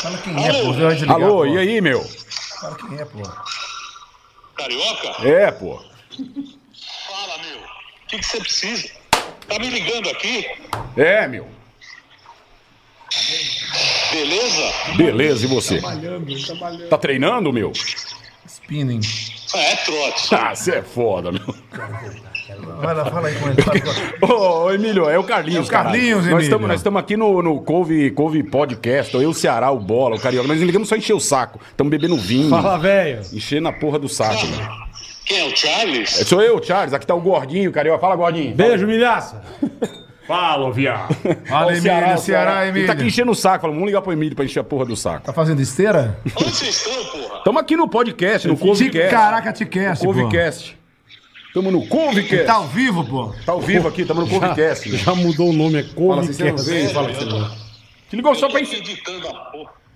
Fala 0.00 0.18
quem 0.18 0.46
é, 0.46 0.52
pô. 0.62 0.72
De 0.72 1.00
ligar, 1.00 1.14
Alô, 1.14 1.36
pô. 1.38 1.46
e 1.46 1.58
aí, 1.58 1.80
meu? 1.80 2.02
Fala 2.02 2.76
quem 2.76 2.98
é, 2.98 3.04
pô. 3.04 3.22
Carioca? 4.56 5.28
É, 5.28 5.50
pô. 5.52 5.76
Fala, 5.78 7.38
meu. 7.38 7.58
O 7.58 8.06
que 8.08 8.18
que 8.18 8.26
você 8.26 8.38
precisa? 8.38 8.88
Tá 9.48 9.58
me 9.58 9.70
ligando 9.70 10.08
aqui? 10.08 10.46
É, 10.96 11.26
meu. 11.28 11.46
Beleza? 14.12 14.96
Beleza, 14.96 15.44
e 15.44 15.48
você? 15.48 15.80
Tá 16.88 16.98
treinando, 16.98 17.52
meu? 17.52 17.72
Spinning. 18.62 19.00
É, 19.54 19.76
trote. 19.76 20.34
Ah, 20.34 20.54
você 20.54 20.76
é 20.76 20.82
foda, 20.82 21.30
meu. 21.30 21.54
Vai 22.80 22.94
lá, 22.94 23.04
fala 23.06 23.28
aí 23.28 23.34
com 23.34 23.48
ele. 23.48 23.56
Ô, 24.32 24.64
ô, 24.64 24.72
Emílio, 24.72 25.08
é 25.08 25.18
o 25.18 25.24
Carlinhos, 25.24 25.66
É 25.66 25.68
o 25.68 25.70
Carlinhos, 25.70 26.20
caralho. 26.20 26.32
Emílio. 26.32 26.40
estamos 26.40 26.68
nós 26.68 26.80
estamos 26.80 27.00
aqui 27.00 27.16
no, 27.16 27.42
no 27.42 27.60
Couve, 27.60 28.10
Couve 28.10 28.42
Podcast, 28.42 29.14
eu, 29.14 29.30
o 29.30 29.34
Ceará, 29.34 29.70
o 29.70 29.78
Bola, 29.78 30.16
o 30.16 30.20
Carioca. 30.20 30.48
Nós 30.48 30.60
ligamos 30.60 30.88
só 30.88 30.96
encher 30.96 31.14
o 31.14 31.20
saco. 31.20 31.60
Estamos 31.70 31.90
bebendo 31.90 32.16
vinho. 32.16 32.50
Fala, 32.50 32.78
velho. 32.78 33.20
Enchendo 33.32 33.68
a 33.68 33.72
porra 33.72 33.98
do 33.98 34.08
saco, 34.08 34.46
meu. 34.46 34.60
Quem 35.24 35.38
é 35.38 35.44
o 35.44 35.56
Charles? 35.56 36.20
É, 36.20 36.24
Sou 36.24 36.42
eu, 36.42 36.62
Charles. 36.62 36.92
Aqui 36.92 37.06
tá 37.06 37.14
o 37.14 37.20
Gordinho, 37.20 37.70
Carioca. 37.72 38.00
Fala, 38.00 38.16
Gordinho. 38.16 38.54
Beijo, 38.54 38.86
milhaça. 38.86 39.42
Fala, 40.26 40.72
viado. 40.72 41.14
Fala, 41.46 41.72
Emílio, 41.76 42.18
Ceará, 42.18 42.66
Ele 42.66 42.86
tá 42.86 42.92
aqui 42.92 43.00
Emílio. 43.02 43.06
enchendo 43.08 43.32
o 43.32 43.34
saco. 43.34 43.62
Falamos, 43.62 43.78
vamos 43.78 43.88
ligar 43.88 44.02
pro 44.02 44.12
Emílio 44.12 44.36
pra 44.36 44.44
encher 44.44 44.60
a 44.60 44.64
porra 44.64 44.84
do 44.84 44.96
saco. 44.96 45.24
Tá 45.26 45.32
fazendo 45.32 45.60
esteira? 45.60 46.18
Onde 46.36 46.50
vocês 46.50 46.76
estão, 46.76 47.04
porra? 47.06 47.38
Estamos 47.38 47.60
aqui 47.60 47.76
no 47.76 47.88
podcast, 47.88 48.46
no 48.46 48.56
Couve-cast. 48.56 49.10
Caraca, 49.10 49.52
te 49.52 49.66
cast, 49.66 50.04
pô. 50.04 50.12
Couve-cast. 50.12 50.78
Estamos 51.48 51.72
no 51.72 51.86
Couve-cast. 51.86 52.44
Tá 52.46 52.54
ao 52.54 52.68
vivo, 52.68 53.04
pô. 53.04 53.34
Tá 53.44 53.52
ao 53.52 53.60
vivo 53.60 53.88
aqui, 53.88 54.02
estamos 54.02 54.24
no 54.24 54.30
Couve-cast. 54.30 54.88
meu. 54.88 54.98
Já 54.98 55.14
mudou 55.14 55.50
o 55.50 55.52
nome, 55.52 55.80
é 55.80 55.82
Fala, 55.82 56.20
assim, 56.22 56.32
você 56.32 56.44
não 56.84 56.90
fala 56.90 57.08
que 57.08 57.16
você 57.16 57.24
não 57.24 57.50
Te 58.08 58.16
ligou 58.16 58.34
só 58.34 58.48
pra 58.48 58.60
encher... 58.60 58.82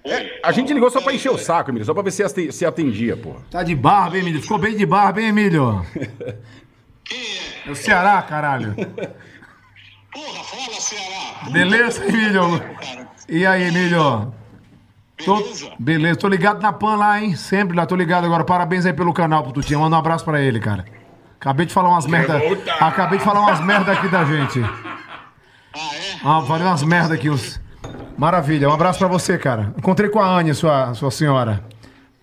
É, 0.04 0.38
a 0.42 0.52
gente 0.52 0.72
ligou 0.72 0.88
só 0.88 1.00
pra 1.00 1.12
encher 1.12 1.30
o 1.30 1.38
saco, 1.38 1.70
Emílio. 1.70 1.84
Só 1.84 1.92
pra 1.92 2.02
ver 2.02 2.12
se 2.12 2.52
se 2.52 2.64
atendia, 2.66 3.16
porra. 3.16 3.40
Tá 3.50 3.62
de 3.62 3.74
barba, 3.74 4.16
hein, 4.16 4.22
Emílio? 4.22 4.40
Ficou 4.42 4.58
bem 4.58 4.76
de 4.76 4.86
barba, 4.86 5.20
hein, 5.20 5.28
Emílio? 5.28 5.84
Quem 7.04 7.18
é? 7.18 7.68
É 7.68 7.70
o 7.70 7.74
Ceará, 7.74 8.22
caralho. 8.22 8.74
Porra, 10.16 10.44
fala, 10.44 10.80
Ceará. 10.80 11.50
Beleza, 11.50 12.02
Emílio? 12.06 12.62
E 13.28 13.44
aí, 13.44 13.64
Emílio? 13.64 14.32
Tô... 15.22 15.36
beleza? 15.36 15.70
Beleza, 15.78 16.18
tô 16.18 16.26
ligado 16.26 16.62
na 16.62 16.72
PAN 16.72 16.96
lá, 16.96 17.20
hein? 17.20 17.36
Sempre 17.36 17.76
lá, 17.76 17.84
tô 17.84 17.94
ligado 17.94 18.24
agora. 18.24 18.42
Parabéns 18.42 18.86
aí 18.86 18.94
pelo 18.94 19.12
canal 19.12 19.42
pro 19.42 19.52
Tutinha. 19.52 19.78
Manda 19.78 19.94
um 19.94 19.98
abraço 19.98 20.24
pra 20.24 20.40
ele, 20.40 20.58
cara. 20.58 20.86
Acabei 21.38 21.66
de 21.66 21.74
falar 21.74 21.90
umas 21.90 22.06
merda. 22.06 22.40
Acabei 22.80 23.18
de 23.18 23.24
falar 23.26 23.40
umas 23.40 23.60
merda 23.60 23.92
aqui 23.92 24.08
da 24.08 24.24
gente. 24.24 24.62
Ah, 24.62 25.94
é? 25.94 26.16
Ah, 26.24 26.42
falei 26.46 26.66
umas 26.66 26.82
merda 26.82 27.12
aqui. 27.12 27.28
Uns... 27.28 27.60
Maravilha, 28.16 28.70
um 28.70 28.72
abraço 28.72 28.98
pra 28.98 29.08
você, 29.08 29.36
cara. 29.36 29.74
Encontrei 29.76 30.08
com 30.08 30.18
a 30.18 30.38
Ania, 30.38 30.54
sua, 30.54 30.94
sua 30.94 31.10
senhora. 31.10 31.62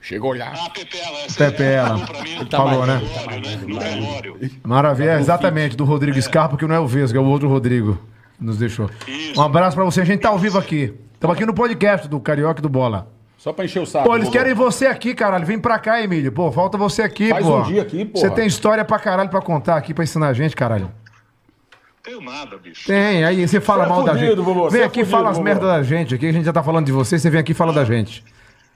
Chegou 0.03 0.35
lá. 0.35 0.51
Ah, 0.53 0.69
Pepela. 0.69 1.19
Essa 1.25 1.45
Pepela. 1.51 1.87
falou 1.97 2.05
pra 2.05 2.21
mim. 2.23 2.47
Falou, 2.51 2.85
né? 2.85 3.01
Velório, 3.01 3.41
né? 3.41 3.57
Velório. 3.95 4.51
Maravilha, 4.61 5.11
é 5.11 5.19
exatamente, 5.19 5.77
do 5.77 5.85
Rodrigo 5.85 6.21
Scarpa, 6.21 6.57
que 6.57 6.65
não 6.67 6.75
é 6.75 6.79
o 6.79 6.85
Vesga, 6.85 7.17
é 7.17 7.21
o 7.21 7.25
outro 7.25 7.47
Rodrigo. 7.47 7.97
Nos 8.37 8.57
deixou. 8.57 8.89
Isso. 9.07 9.39
Um 9.39 9.43
abraço 9.43 9.77
pra 9.77 9.85
você, 9.85 10.01
a 10.01 10.03
gente 10.05 10.19
tá 10.19 10.27
ao 10.27 10.37
vivo 10.37 10.57
aqui. 10.59 10.93
Estamos 11.13 11.37
aqui 11.37 11.45
no 11.45 11.53
podcast 11.53 12.05
do 12.09 12.19
Carioca 12.19 12.59
e 12.59 12.61
do 12.61 12.67
Bola. 12.67 13.07
Só 13.37 13.53
pra 13.53 13.63
encher 13.63 13.81
o 13.81 13.85
saco. 13.85 14.05
Pô, 14.05 14.15
eles 14.17 14.27
querem 14.29 14.53
você 14.53 14.87
aqui, 14.87 15.13
caralho. 15.15 15.45
Vem 15.45 15.57
pra 15.57 15.79
cá, 15.79 16.01
Emílio. 16.01 16.33
Pô, 16.33 16.51
falta 16.51 16.77
você 16.77 17.01
aqui, 17.01 17.29
Faz 17.29 17.45
pô. 17.45 17.59
um 17.59 17.63
dia 17.63 17.81
aqui, 17.81 18.03
porra. 18.03 18.27
Você 18.27 18.33
tem 18.35 18.45
história 18.45 18.83
pra 18.83 18.99
caralho 18.99 19.29
pra 19.29 19.41
contar 19.41 19.77
aqui, 19.77 19.93
pra 19.93 20.03
ensinar 20.03 20.27
a 20.27 20.33
gente, 20.33 20.53
caralho. 20.53 20.91
Tenho 22.03 22.19
nada, 22.19 22.57
bicho. 22.57 22.85
Tem, 22.85 23.23
aí 23.23 23.47
você 23.47 23.61
fala 23.61 23.85
Você 23.85 23.89
é 23.89 23.93
mal 23.93 24.03
da 24.03 24.11
fudido, 24.13 24.35
gente. 24.35 24.45
vovô, 24.45 24.69
Vem 24.69 24.81
é 24.81 24.83
aqui 24.83 24.99
e 24.99 25.03
fudido, 25.05 25.17
fala 25.17 25.29
as 25.29 25.39
merdas 25.39 25.69
da 25.69 25.81
gente 25.81 26.13
aqui. 26.13 26.27
A 26.27 26.31
gente 26.33 26.43
já 26.43 26.51
tá 26.51 26.61
falando 26.61 26.85
de 26.85 26.91
você, 26.91 27.17
você 27.17 27.29
vem 27.29 27.39
aqui 27.39 27.53
e 27.53 27.55
fala 27.55 27.71
da 27.71 27.85
gente. 27.85 28.21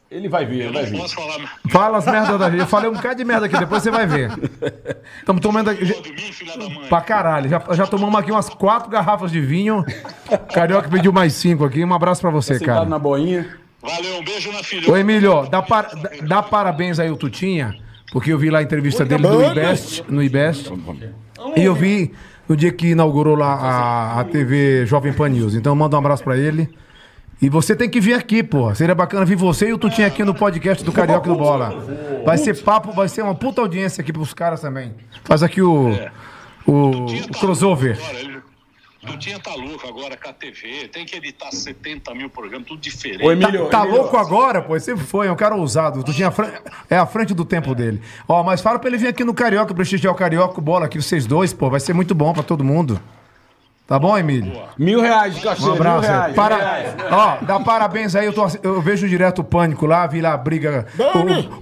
Ele 0.09 0.29
vai 0.29 0.45
vir, 0.45 0.61
ele 0.61 0.71
vai 0.71 0.83
Não 0.83 0.89
vir. 0.91 0.97
posso 0.99 1.15
falar. 1.15 1.57
Fala 1.69 1.97
as 1.97 2.05
merdas 2.05 2.39
da 2.39 2.49
gente. 2.49 2.61
Eu 2.61 2.67
falei 2.67 2.89
um 2.89 2.93
bocado 2.93 3.15
de 3.15 3.25
merda 3.25 3.45
aqui, 3.45 3.57
depois 3.59 3.83
você 3.83 3.91
vai 3.91 4.07
ver. 4.07 4.31
Estamos 5.19 5.41
tomando 5.41 5.69
aqui. 5.69 5.85
Pra 6.87 7.01
caralho. 7.01 7.49
Já, 7.49 7.61
já 7.73 7.85
tomamos 7.85 8.17
aqui 8.17 8.31
umas 8.31 8.47
quatro 8.49 8.89
garrafas 8.89 9.31
de 9.31 9.41
vinho. 9.41 9.83
Carioca 10.53 10.87
pediu 10.87 11.11
mais 11.11 11.33
cinco 11.33 11.65
aqui. 11.65 11.83
Um 11.83 11.93
abraço 11.93 12.21
pra 12.21 12.29
você, 12.29 12.57
cara. 12.59 12.85
na 12.85 12.97
boinha. 12.97 13.45
Valeu, 13.81 14.19
um 14.19 14.23
beijo 14.23 14.51
na 14.51 14.63
filha. 14.63 14.89
Ô, 14.91 14.95
Emílio, 14.97 15.45
dá, 15.49 15.61
par- 15.61 15.89
dá- 16.23 16.41
parabéns 16.41 16.99
aí 16.99 17.11
o 17.11 17.15
Tutinha, 17.17 17.75
porque 18.11 18.31
eu 18.33 18.37
vi 18.37 18.49
lá 18.49 18.59
a 18.59 18.63
entrevista 18.63 19.03
dele 19.05 19.23
no 19.27 19.43
IBEST, 19.51 20.03
no 20.09 20.23
IBEST, 20.23 20.71
e 21.55 21.63
eu 21.63 21.75
vi 21.75 22.11
no 22.49 22.55
dia 22.55 22.71
que 22.71 22.87
inaugurou 22.91 23.35
lá 23.35 23.53
a, 23.53 24.19
a 24.21 24.23
TV 24.23 24.85
Jovem 24.85 25.13
Pan 25.13 25.29
News. 25.29 25.53
Então 25.53 25.75
manda 25.75 25.95
um 25.95 25.99
abraço 25.99 26.23
pra 26.23 26.37
ele. 26.37 26.67
E 27.41 27.49
você 27.49 27.75
tem 27.75 27.87
que 27.89 27.99
vir 27.99 28.13
aqui, 28.15 28.41
pô. 28.41 28.73
Seria 28.73 28.95
bacana 28.95 29.23
vir 29.23 29.35
você 29.37 29.69
e 29.69 29.73
o 29.73 29.77
Tutinha 29.77 30.07
aqui 30.07 30.23
no 30.23 30.33
podcast 30.33 30.83
do 30.83 30.91
Carioca 30.91 31.29
do 31.29 31.35
Bola. 31.35 31.85
Vai 32.25 32.37
ser 32.37 32.55
papo, 32.63 32.91
vai 32.91 33.07
ser 33.07 33.21
uma 33.21 33.35
puta 33.35 33.61
audiência 33.61 34.01
aqui 34.01 34.11
pros 34.11 34.33
caras 34.33 34.61
também. 34.61 34.93
Faz 35.23 35.43
aqui 35.43 35.61
o, 35.61 35.91
o, 36.65 36.71
o 37.05 37.31
crossover. 37.39 37.95
Agora, 38.01 38.19
ele- 38.19 38.37
Não 39.03 39.17
tinha 39.19 39.39
tá 39.39 39.53
louco 39.53 39.87
agora 39.87 40.17
com 40.17 40.29
a 40.29 40.33
TV. 40.33 40.87
Tem 40.91 41.05
que 41.05 41.15
editar 41.15 41.51
70 41.51 42.13
mil 42.15 42.27
programas, 42.29 42.67
tudo 42.67 42.81
diferente. 42.81 43.23
Ô, 43.23 43.31
Emílio. 43.31 43.67
Tá 43.69 43.81
Emílio, 43.83 44.01
louco 44.01 44.17
agora, 44.17 44.59
pô? 44.61 44.77
Sempre 44.79 45.05
foi, 45.05 45.27
é 45.27 45.31
um 45.31 45.35
cara 45.35 45.55
ousado. 45.55 46.03
Tu 46.03 46.13
tinha 46.13 46.31
fran- 46.31 46.51
É 46.89 46.97
à 46.97 47.05
frente 47.05 47.35
do 47.35 47.45
tempo 47.45 47.75
dele. 47.75 48.01
Ó, 48.27 48.41
mas 48.43 48.61
fala 48.61 48.79
pra 48.79 48.89
ele 48.89 48.97
vir 48.97 49.07
aqui 49.09 49.23
no 49.23 49.33
Carioca, 49.35 49.73
prestigiar 49.75 50.11
o 50.11 50.17
Carioca, 50.17 50.57
o 50.59 50.61
bola 50.61 50.87
aqui, 50.87 50.99
vocês 50.99 51.27
dois, 51.27 51.53
pô. 51.53 51.69
Vai 51.69 51.79
ser 51.79 51.93
muito 51.93 52.15
bom 52.15 52.33
pra 52.33 52.41
todo 52.41 52.63
mundo. 52.63 52.99
Tá 53.87 53.97
bom, 53.97 54.17
Emílio? 54.17 54.51
Mil 54.77 54.99
reais 54.99 55.33
de 55.35 55.41
cachê, 55.41 55.63
Um 55.63 55.71
abraço. 55.73 56.01
mil 56.01 56.09
reais. 56.09 56.35
Para... 56.35 56.95
Ó, 57.09 57.45
dá 57.45 57.59
parabéns 57.61 58.15
aí. 58.17 58.25
Eu, 58.25 58.33
tô 58.33 58.45
eu 58.61 58.81
vejo 58.81 59.07
direto 59.07 59.39
o 59.39 59.43
pânico 59.45 59.85
lá, 59.85 60.05
vi 60.05 60.19
lá 60.19 60.33
a 60.33 60.37
briga. 60.37 60.85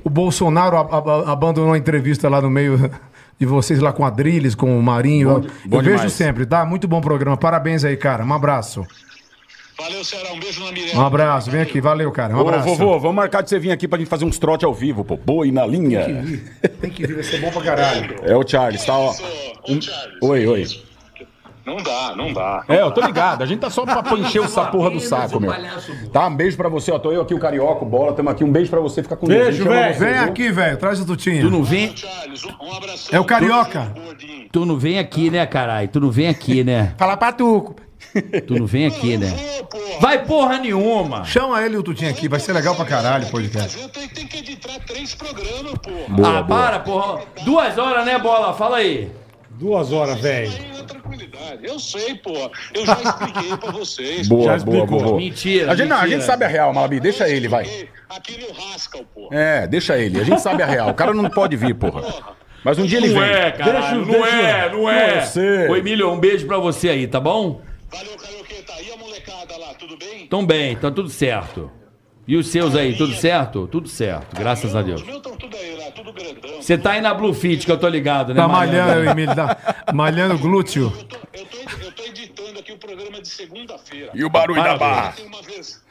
O, 0.02 0.08
o 0.08 0.10
Bolsonaro 0.10 0.76
ab- 0.76 0.92
ab- 0.92 1.30
abandonou 1.30 1.74
a 1.74 1.78
entrevista 1.78 2.28
lá 2.28 2.42
no 2.42 2.50
meio 2.50 2.90
de 3.40 3.46
vocês, 3.46 3.80
lá 3.80 3.94
com 3.94 4.04
a 4.04 4.10
Drilis, 4.10 4.56
com 4.56 4.76
o 4.76 4.82
Marinho. 4.82 5.40
Bom- 5.40 5.46
eu 5.46 5.70
bom 5.70 5.78
vejo 5.82 5.98
demais. 5.98 6.14
sempre, 6.14 6.48
tá? 6.48 6.66
Muito 6.66 6.88
bom 6.88 7.00
programa. 7.00 7.38
Parabéns 7.38 7.84
aí, 7.86 7.96
cara. 7.96 8.26
Um 8.26 8.34
abraço. 8.34 8.84
Valeu, 9.78 10.04
Ceará. 10.04 10.34
Um 10.34 10.40
beijo 10.40 10.66
na 10.66 10.72
Mirella. 10.72 10.98
Um 11.00 11.06
abraço. 11.06 11.52
Vem 11.52 11.62
aqui. 11.62 11.80
Valeu, 11.80 12.12
cara. 12.12 12.34
Um 12.34 12.38
Ô, 12.38 12.42
abraço. 12.42 12.66
vovô, 12.70 12.98
vamos 13.00 13.18
marcar 13.18 13.44
de 13.44 13.50
você 13.52 13.60
vir 13.60 13.72
aqui 13.72 13.88
pra 13.88 14.00
gente 14.00 14.08
fazer 14.10 14.26
uns 14.26 14.40
trote 14.40 14.66
ao 14.66 14.74
vivo, 14.74 15.04
pô. 15.06 15.16
Boi 15.16 15.52
na 15.52 15.64
linha. 15.68 16.24
Tem 16.82 16.90
que 16.90 17.06
vir, 17.06 17.14
vai 17.16 17.24
ser 17.24 17.40
bom 17.40 17.52
pra 17.52 17.62
caralho. 17.62 18.16
É 18.24 18.36
o 18.36 18.48
Charles, 18.48 18.84
tá, 18.84 18.98
ó. 18.98 19.10
Ô, 19.12 19.80
Charles. 19.82 20.18
Oi, 20.24 20.48
oi. 20.48 20.66
Não 21.66 21.78
dá, 21.78 22.14
não 22.16 22.32
dá. 22.32 22.64
É, 22.68 22.82
eu 22.82 22.92
tô 22.92 23.02
ligado. 23.02 23.42
A 23.42 23.46
gente 23.46 23.60
tá 23.60 23.72
só 23.72 23.84
pra 23.86 24.04
encher 24.20 24.44
essa 24.44 24.66
porra 24.66 24.92
do 24.92 25.00
saco, 25.00 25.40
meu. 25.40 25.52
Tá, 26.14 26.28
um 26.28 26.36
beijo 26.36 26.56
pra 26.56 26.70
você, 26.70 26.92
ó. 26.92 27.00
Tô 27.00 27.12
eu 27.12 27.22
aqui, 27.22 27.34
o 27.34 27.40
Carioca, 27.40 27.84
o 27.84 27.88
Bola, 27.88 28.14
tamo 28.14 28.30
aqui. 28.30 28.44
Um 28.44 28.52
beijo 28.52 28.70
pra 28.70 28.80
você, 28.80 29.02
fica 29.02 29.16
com 29.16 29.26
Deus. 29.26 29.48
Beijo, 29.48 29.64
velho. 29.64 30.00
Vem 30.00 30.14
viu? 30.14 30.24
aqui, 30.24 30.52
velho. 30.52 30.78
Traz 30.78 31.00
o 31.00 31.06
Tutinha. 31.06 31.42
Tu 31.42 31.50
não 31.50 31.64
vem. 31.64 31.96
É 33.12 33.20
o 33.20 33.26
Carioca. 33.26 33.92
Tu 34.52 34.64
não 34.64 34.78
vem 34.78 35.00
aqui, 35.00 35.32
né, 35.32 35.44
caralho? 35.48 35.88
Tu 35.88 36.00
não 36.00 36.12
vem 36.12 36.28
aqui, 36.28 36.64
né? 36.64 36.94
Fala 36.98 37.18
pra 37.18 37.32
tu. 37.32 37.76
Tu 38.46 38.54
não 38.54 38.68
vem 38.68 38.86
aqui, 38.86 39.18
né? 39.18 39.34
Vai 40.00 40.24
porra 40.24 40.60
nenhuma! 40.60 41.26
Chama 41.26 41.62
ele 41.64 41.76
e 41.76 41.78
o 41.78 41.84
Tutinha 41.84 42.12
aqui. 42.12 42.28
Vai 42.28 42.40
ser 42.40 42.54
legal 42.54 42.76
pra 42.76 42.86
caralho 42.86 43.28
o 43.28 43.32
podcast. 43.32 43.90
Tem, 43.90 44.08
que 44.08 44.38
editar 44.38 44.80
três 44.86 45.16
programas, 45.16 45.74
porra. 45.80 46.06
Boa, 46.10 46.30
ah, 46.30 46.44
boa. 46.44 46.44
para, 46.44 46.80
porra. 46.80 47.22
Duas 47.44 47.78
horas, 47.78 48.06
né, 48.06 48.20
bola? 48.20 48.54
Fala 48.54 48.78
aí. 48.78 49.12
Duas 49.58 49.92
horas, 49.92 50.20
velho. 50.20 50.52
Tranquilidade. 50.88 51.66
Eu 51.66 51.80
sei, 51.80 52.16
porra. 52.16 52.50
Eu 52.74 52.86
já 52.86 52.94
expliquei 53.02 53.58
pra 53.58 53.72
vocês. 53.72 54.28
Boa, 54.28 54.58
Já 54.60 54.66
boa, 54.66 54.86
vovô. 54.86 55.18
Mentira, 55.18 55.72
A 55.72 55.76
gente, 55.76 55.88
não, 55.88 55.98
a 55.98 56.08
gente 56.08 56.24
sabe 56.24 56.46
a 56.46 56.48
real, 56.48 56.74
Malabi. 56.74 57.00
Deixa 57.00 57.28
ele, 57.30 57.48
vai. 57.48 57.88
Aqui 58.10 58.38
no 58.40 58.52
Rascal, 58.54 59.04
porra. 59.14 59.36
É, 59.36 59.68
deixa 59.68 59.98
ele. 59.98 60.20
A 60.20 60.24
gente 60.24 60.42
sabe 60.42 60.62
a 60.62 60.66
real. 60.66 60.90
O 60.90 60.94
cara 60.94 61.14
não 61.14 61.30
pode 61.30 61.56
vir, 61.56 61.74
porra. 61.76 62.04
Mas 62.64 62.78
um 62.80 62.86
dia 62.86 62.98
ele 62.98 63.10
Não 63.10 63.22
vem. 63.22 63.30
é, 63.30 63.52
caralho. 63.52 64.06
Deixa- 64.06 64.18
não 64.20 64.24
deixa- 64.26 64.38
é, 64.48 64.72
não 64.72 64.90
é. 64.90 65.18
eu 65.20 65.22
sei. 65.24 65.68
Ô, 65.70 65.76
Emílio, 65.76 66.12
um 66.12 66.20
beijo 66.20 66.48
pra 66.48 66.58
você 66.58 66.90
aí, 66.90 67.08
tá 67.08 67.20
bom? 67.20 67.62
Valeu, 67.92 68.16
Carioqueta. 68.18 68.74
E 68.82 68.92
a 68.92 68.98
molecada 68.98 69.58
lá, 69.58 69.74
tudo 69.76 69.96
bem? 69.98 70.28
Tão 70.28 70.46
bem, 70.46 70.76
tá 70.76 70.90
tudo 70.92 71.10
certo. 71.10 71.72
E 72.28 72.36
os 72.36 72.48
seus 72.48 72.76
aí, 72.76 72.96
tudo 72.98 73.14
certo? 73.14 73.68
Tudo 73.68 73.88
certo, 73.88 74.36
graças 74.36 74.76
a 74.76 74.82
Deus. 74.82 75.00
Os 75.02 75.06
meus 75.06 75.18
estão 75.18 75.38
tudo 75.38 75.55
Você 76.66 76.80
tá 76.80 76.92
aí 76.94 77.02
na 77.02 77.14
Blue 77.14 77.32
Fit, 77.32 77.64
que 77.64 77.72
eu 77.72 77.78
tô 77.78 77.88
ligado, 77.88 78.34
né, 78.34 78.42
Tá 78.42 78.48
Mariano? 78.48 78.88
malhando, 78.90 79.10
Emílio. 79.12 79.36
Tá 79.36 79.58
malhando 79.94 80.36
glúteo. 80.40 80.92
Eu 80.98 81.04
tô, 81.04 81.16
eu, 81.34 81.46
tô, 81.46 81.58
eu 81.86 81.92
tô 81.92 82.04
editando 82.04 82.60
aqui 82.60 82.72
o 82.72 82.78
programa 82.80 83.22
de 83.22 83.28
segunda-feira. 83.28 84.10
E 84.16 84.26
o 84.26 84.30
barulho 84.32 84.64
da 84.64 84.76
barra. 84.76 85.12
Tem 85.12 85.28
uma, 85.28 85.44
vers... 85.44 85.84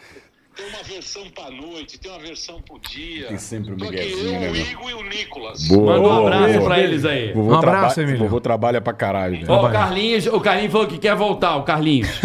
tem 0.56 0.66
uma 0.66 0.82
versão 0.82 1.30
pra 1.30 1.48
noite, 1.48 1.96
tem 2.00 2.10
uma 2.10 2.18
versão 2.18 2.60
pro 2.60 2.80
dia. 2.80 3.28
Tem 3.28 3.38
sempre 3.38 3.76
Tô 3.76 3.84
aqui 3.84 3.94
miguezinho, 3.98 4.34
eu, 4.34 4.40
né, 4.40 4.50
o? 4.50 4.56
Igor 4.56 4.90
e 4.90 4.94
o 4.94 5.02
Nicolas. 5.08 5.68
Boa, 5.68 5.92
Manda 5.96 6.08
um 6.08 6.26
abraço 6.26 6.54
boa. 6.54 6.64
pra 6.64 6.80
eles 6.80 7.04
aí. 7.04 7.32
Vovô 7.32 7.52
Um 7.52 7.54
abraço, 7.56 7.94
traba- 7.94 8.08
Emílio. 8.10 8.18
Vovô 8.28 8.40
trabalha 8.40 8.80
pra 8.80 8.92
caralho, 8.92 9.36
velho. 9.36 9.50
Ó, 9.52 9.68
o 9.68 9.72
Carlinhos, 9.72 10.26
o 10.26 10.40
Carlinhos 10.40 10.72
falou 10.72 10.88
que 10.88 10.98
quer 10.98 11.14
voltar, 11.14 11.54
o 11.54 11.62
Carlinhos. 11.62 12.08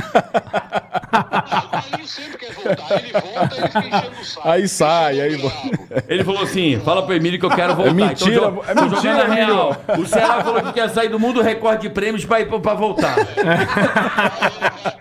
O 1.50 1.70
Carlinhos 1.70 2.12
sempre 2.12 2.38
quer 2.38 2.54
voltar. 2.54 3.00
Ele 3.04 3.12
volta 3.12 3.56
ele 3.58 3.68
fica 3.68 3.80
enchendo 3.98 4.22
o 4.22 4.26
saco. 4.26 4.50
Aí 4.50 4.68
sai, 4.68 5.20
é 5.20 5.24
aí 5.24 5.38
bravo. 5.38 5.72
Ele 6.08 6.24
falou 6.24 6.44
assim: 6.44 6.80
fala 6.80 7.04
pro 7.06 7.16
Emílio 7.16 7.40
que 7.40 7.46
eu 7.46 7.50
quero 7.50 7.76
voltar. 7.76 7.94
mentira, 7.94 8.36
então, 8.36 8.52
jo- 8.56 8.64
é 8.68 8.74
tô 8.76 8.82
mentira, 8.84 9.02
jogando 9.02 9.22
a 9.22 9.26
Emílio. 9.26 9.46
real. 9.46 9.82
O 10.00 10.06
Ceará 10.06 10.44
falou 10.44 10.62
que 10.64 10.74
quer 10.74 10.90
sair 10.90 11.10
do 11.10 11.20
mundo 11.20 11.42
recorde 11.42 11.82
de 11.84 11.90
prêmios 11.90 12.26
pra, 12.26 12.40
ir, 12.42 12.48
pra, 12.48 12.74
voltar. 12.74 13.16
Aí, 13.18 13.26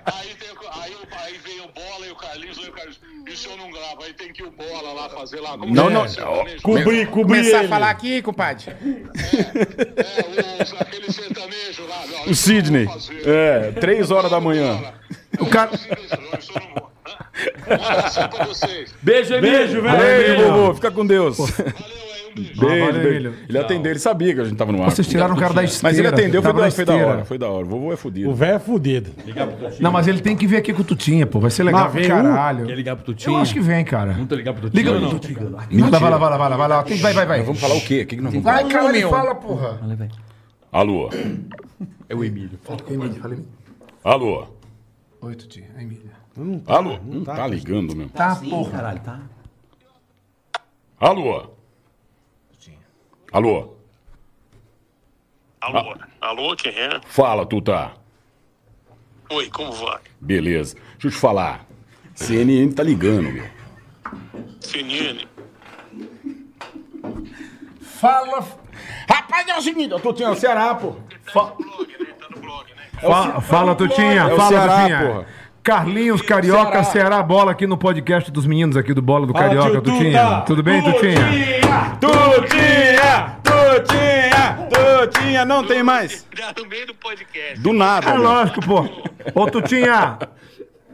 aí, 0.07 0.93
o- 0.93 1.25
aí 1.25 1.39
vem 1.45 1.61
o 1.61 1.69
Bola 1.69 2.07
e 2.07 2.11
o 2.11 2.17
Carlinhos. 2.17 2.59
Aí 2.59 2.69
o 2.69 2.73
Carlinhos, 2.73 2.99
e 3.27 3.28
se 3.39 3.49
eu 3.49 3.57
não 3.57 3.71
gravo? 3.71 4.03
Aí 4.05 4.13
tem 4.13 4.33
que 4.33 4.43
ir 4.43 4.47
o 4.47 4.51
Bola 4.51 4.93
lá 4.93 5.09
fazer 5.09 5.41
lá. 5.41 5.51
Como 5.57 5.75
Não, 5.75 5.89
é 5.89 5.93
não, 5.93 6.09
sertanejo? 6.09 6.63
Cobrir, 6.63 7.07
cobrir 7.09 7.37
Começar 7.39 7.59
ele. 7.59 7.67
a 7.67 7.69
falar 7.69 7.91
aqui, 7.91 8.21
compadre. 8.23 8.65
É, 8.69 10.63
os, 10.63 10.73
aquele 10.81 11.13
sertanejo 11.13 11.87
lá. 11.87 12.05
Não, 12.07 12.31
O 12.33 12.35
Sidney. 12.35 12.89
É, 13.25 13.73
três 13.73 14.11
horas 14.11 14.31
da 14.31 14.41
manhã. 14.41 14.93
O 15.39 15.47
cara... 15.47 15.71
Hã? 15.73 16.89
Um 17.69 17.75
abração 17.75 18.29
pra 18.29 18.45
vocês. 18.47 18.93
Beijo, 19.01 19.35
Emílio. 19.35 19.59
Beijo, 19.59 19.83
velho. 19.83 19.99
Beijo, 19.99 20.53
Vovô. 20.53 20.75
Fica 20.75 20.91
com 20.91 21.07
Deus. 21.07 21.37
Valeu 21.39 22.08
beijo. 22.35 22.61
Beijo, 22.61 22.87
valeu, 22.87 22.93
beijo. 22.93 23.09
Emílio. 23.09 23.35
Ele 23.49 23.59
atendeu, 23.59 23.93
ele 23.93 23.99
sabia 23.99 24.35
que 24.35 24.41
a 24.41 24.45
gente 24.45 24.57
tava 24.57 24.73
no 24.73 24.83
ar. 24.83 24.91
Vocês 24.91 25.07
tiraram 25.07 25.35
o 25.35 25.39
cara 25.39 25.55
da 25.55 25.65
esteira. 25.65 25.89
Mas 25.89 25.99
ele 25.99 26.09
atendeu, 26.09 26.43
foi 26.43 26.53
da, 26.53 26.71
foi 26.71 26.85
da 26.85 26.97
hora. 26.97 27.25
Foi 27.25 27.39
da 27.39 27.49
hora. 27.49 27.67
O 27.67 27.69
vovô 27.69 27.93
é 27.93 27.97
fudido. 27.97 28.31
O 28.31 28.35
velho 28.35 28.55
é 28.55 28.59
fudido. 28.59 29.11
Não, 29.81 29.93
mas 29.93 30.07
ele 30.09 30.21
tem 30.21 30.37
que 30.37 30.47
vir 30.47 30.57
aqui 30.57 30.73
com 30.73 30.83
o 30.83 30.85
Tutinha, 30.85 31.27
pô. 31.27 31.41
Vai 31.41 31.51
ser 31.51 31.65
legal 31.65 31.91
pra 31.91 32.07
caralho. 32.07 32.67
Quer 32.67 32.75
ligar 32.75 32.97
pro 32.97 33.05
Tutinho? 33.05 33.37
Eu 33.37 33.41
acho 33.41 33.55
que 33.55 33.61
vem, 33.61 33.85
cara. 33.85 34.13
Não 34.15 34.27
tô 34.27 34.35
ligado 34.35 34.61
pro 34.61 34.71
Tutinho. 34.71 34.95
Liga 34.95 35.09
pro 35.09 35.19
Tutinha. 35.19 35.39
Vai 35.91 36.11
lá, 36.11 36.19
vai 36.19 36.31
lá, 36.31 36.37
vai 36.37 36.49
lá, 36.51 36.57
vai 36.57 36.69
lá, 36.69 36.83
vai 36.83 36.97
Vai, 36.99 37.13
vai, 37.13 37.27
vai. 37.27 37.43
Vamos 37.43 37.61
falar 37.61 37.75
o 37.75 37.81
quê? 37.81 38.03
O 38.03 38.07
que, 38.07 38.17
que 38.17 38.23
nós 38.23 38.33
vamos 38.33 38.45
Vai, 38.45 38.63
falar? 38.63 38.73
cara, 38.73 38.99
ele 38.99 39.09
fala, 39.09 39.35
porra. 39.35 39.81
Alô? 40.73 41.11
É 42.09 42.15
o 42.15 42.25
Emílio. 42.25 42.59
Emília, 42.89 43.21
fala 43.21 43.35
Emília. 43.35 43.47
Alô? 44.05 44.47
Oi, 45.21 45.35
Tutinha. 45.35 45.67
É 45.77 45.83
Emília. 45.83 46.13
Alô? 46.67 46.99
Não 47.05 47.25
tá 47.25 47.47
ligando, 47.47 47.97
meu. 47.97 48.09
Tá, 48.11 48.37
porra. 48.37 48.71
Caralho, 48.71 49.01
tá? 49.01 49.21
Alô? 51.01 51.58
Alô? 53.33 53.75
Alô? 55.61 55.95
Alô, 56.21 56.57
quem 56.57 56.73
é? 56.73 57.01
Fala, 57.07 57.45
Tuta. 57.45 57.93
Oi, 59.31 59.51
como 59.51 59.73
vai? 59.73 60.01
Beleza. 60.21 60.77
Deixa 60.93 61.09
eu 61.09 61.11
te 61.11 61.17
falar. 61.17 61.67
CNN 62.15 62.73
tá 62.73 62.83
ligando, 62.83 63.31
meu. 63.31 63.47
CNN. 64.61 65.27
Fala. 67.83 68.47
Rapaz, 69.09 69.49
é 69.49 69.59
o 69.59 69.63
seguinte, 69.63 69.91
eu 69.93 70.01
tô 70.01 70.13
tinha 70.13 70.31
o 70.31 70.37
Ceará, 70.37 70.75
pô. 70.75 70.93
Tá 71.33 71.55
no 71.59 71.65
blog, 71.65 71.93
né? 71.99 72.07
Tá 72.19 72.27
no 72.35 72.41
blog, 72.41 72.67
né? 72.75 72.83
Fa- 73.01 73.41
Fala, 73.41 73.75
Tutinha. 73.75 74.23
É 74.25 74.37
Fala, 74.37 74.49
Ceará, 74.49 74.79
Tutinha. 74.81 75.07
porra. 75.07 75.27
Carlinhos, 75.63 76.23
Carioca, 76.23 76.83
Ceará. 76.85 77.23
Bola 77.23 77.53
aqui 77.53 77.67
no 77.67 77.77
podcast 77.77 78.31
dos 78.31 78.47
meninos 78.47 78.77
aqui 78.77 78.95
do 78.95 79.03
Bola 79.03 79.27
do 79.27 79.33
Fala, 79.33 79.47
Carioca, 79.47 79.71
tio 79.71 79.83
Tutinha. 79.83 80.25
Tuta. 80.25 80.41
Tudo 80.47 80.63
bem, 80.63 80.83
Tutinha? 80.83 81.21
Tutinha! 82.01 83.39
Tutinha! 83.43 84.69
Tutinha! 84.71 85.45
Não 85.45 85.65
tem 85.65 85.83
mais. 85.83 86.27
No 86.57 86.67
meio 86.67 86.87
do 86.87 86.95
podcast. 86.95 87.61
Do 87.61 87.73
nada. 87.73 88.11
É 88.11 88.15
meu. 88.15 88.23
lógico, 88.23 88.61
pô. 88.63 88.89
Ô, 89.35 89.47
Tutinha. 89.51 90.19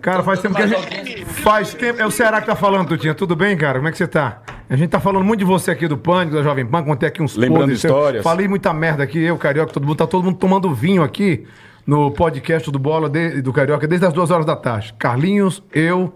Cara, 0.01 0.23
faz 0.23 0.41
tempo 0.41 0.55
que 0.55 0.63
a 0.63 0.67
gente. 0.67 1.25
Faz 1.25 1.73
tempo. 1.73 2.01
É 2.01 2.07
o 2.07 2.11
Ceará 2.11 2.41
que 2.41 2.47
tá 2.47 2.57
falando, 2.57 2.89
Tutinha. 2.89 3.15
Tudo 3.15 3.37
bem, 3.37 3.57
cara? 3.57 3.79
Como 3.79 3.89
é 3.89 3.93
que 3.93 3.99
você 3.99 4.07
tá? 4.07 4.43
A 4.69 4.77
gente 4.77 4.91
tá 4.91 4.99
falando 4.99 5.25
muito 5.25 5.39
de 5.39 5.45
você 5.45 5.71
aqui 5.71 5.87
do 5.87 5.97
Pânico, 5.97 6.37
da 6.37 6.43
Jovem 6.43 6.67
Pan. 6.67 6.83
Contei 6.83 7.09
aqui 7.09 7.23
uns 7.23 7.37
Lembrando 7.37 7.61
podres 7.61 7.85
histórias. 7.85 8.25
Falei 8.25 8.49
muita 8.49 8.73
merda 8.75 9.05
aqui, 9.05 9.23
eu, 9.23 9.37
Carioca, 9.39 9.73
todo 9.73 9.87
mundo. 9.87 9.97
Tá 9.97 10.07
todo 10.07 10.25
mundo 10.25 10.37
tomando 10.37 10.75
vinho 10.75 11.03
aqui 11.03 11.47
no 11.87 12.11
podcast 12.11 12.71
do 12.71 12.79
Bola 12.79 13.09
de- 13.09 13.43
do 13.43 13.53
Carioca 13.53 13.87
desde 13.87 14.07
as 14.07 14.13
duas 14.13 14.31
horas 14.31 14.47
da 14.47 14.57
tarde. 14.57 14.95
Carlinhos, 14.99 15.63
eu, 15.73 16.13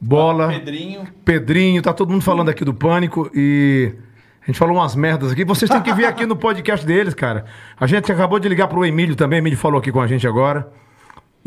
Bola. 0.00 0.48
Pedrinho. 0.48 1.06
Pedrinho, 1.24 1.82
tá 1.82 1.92
todo 1.92 2.10
mundo 2.10 2.22
falando 2.22 2.48
aqui 2.48 2.64
do 2.64 2.74
Pânico 2.74 3.30
e 3.34 3.92
a 4.42 4.46
gente 4.46 4.58
falou 4.58 4.76
umas 4.76 4.94
merdas 4.94 5.32
aqui. 5.32 5.44
Vocês 5.44 5.70
têm 5.70 5.80
que 5.80 5.92
vir 5.94 6.04
aqui 6.04 6.26
no 6.26 6.36
podcast 6.36 6.84
deles, 6.84 7.14
cara. 7.14 7.46
A 7.78 7.86
gente 7.86 8.10
acabou 8.12 8.38
de 8.38 8.48
ligar 8.48 8.68
pro 8.68 8.84
Emílio 8.84 9.16
também, 9.16 9.38
o 9.38 9.42
Emílio 9.42 9.58
falou 9.58 9.78
aqui 9.78 9.90
com 9.90 10.00
a 10.00 10.06
gente 10.06 10.26
agora. 10.26 10.68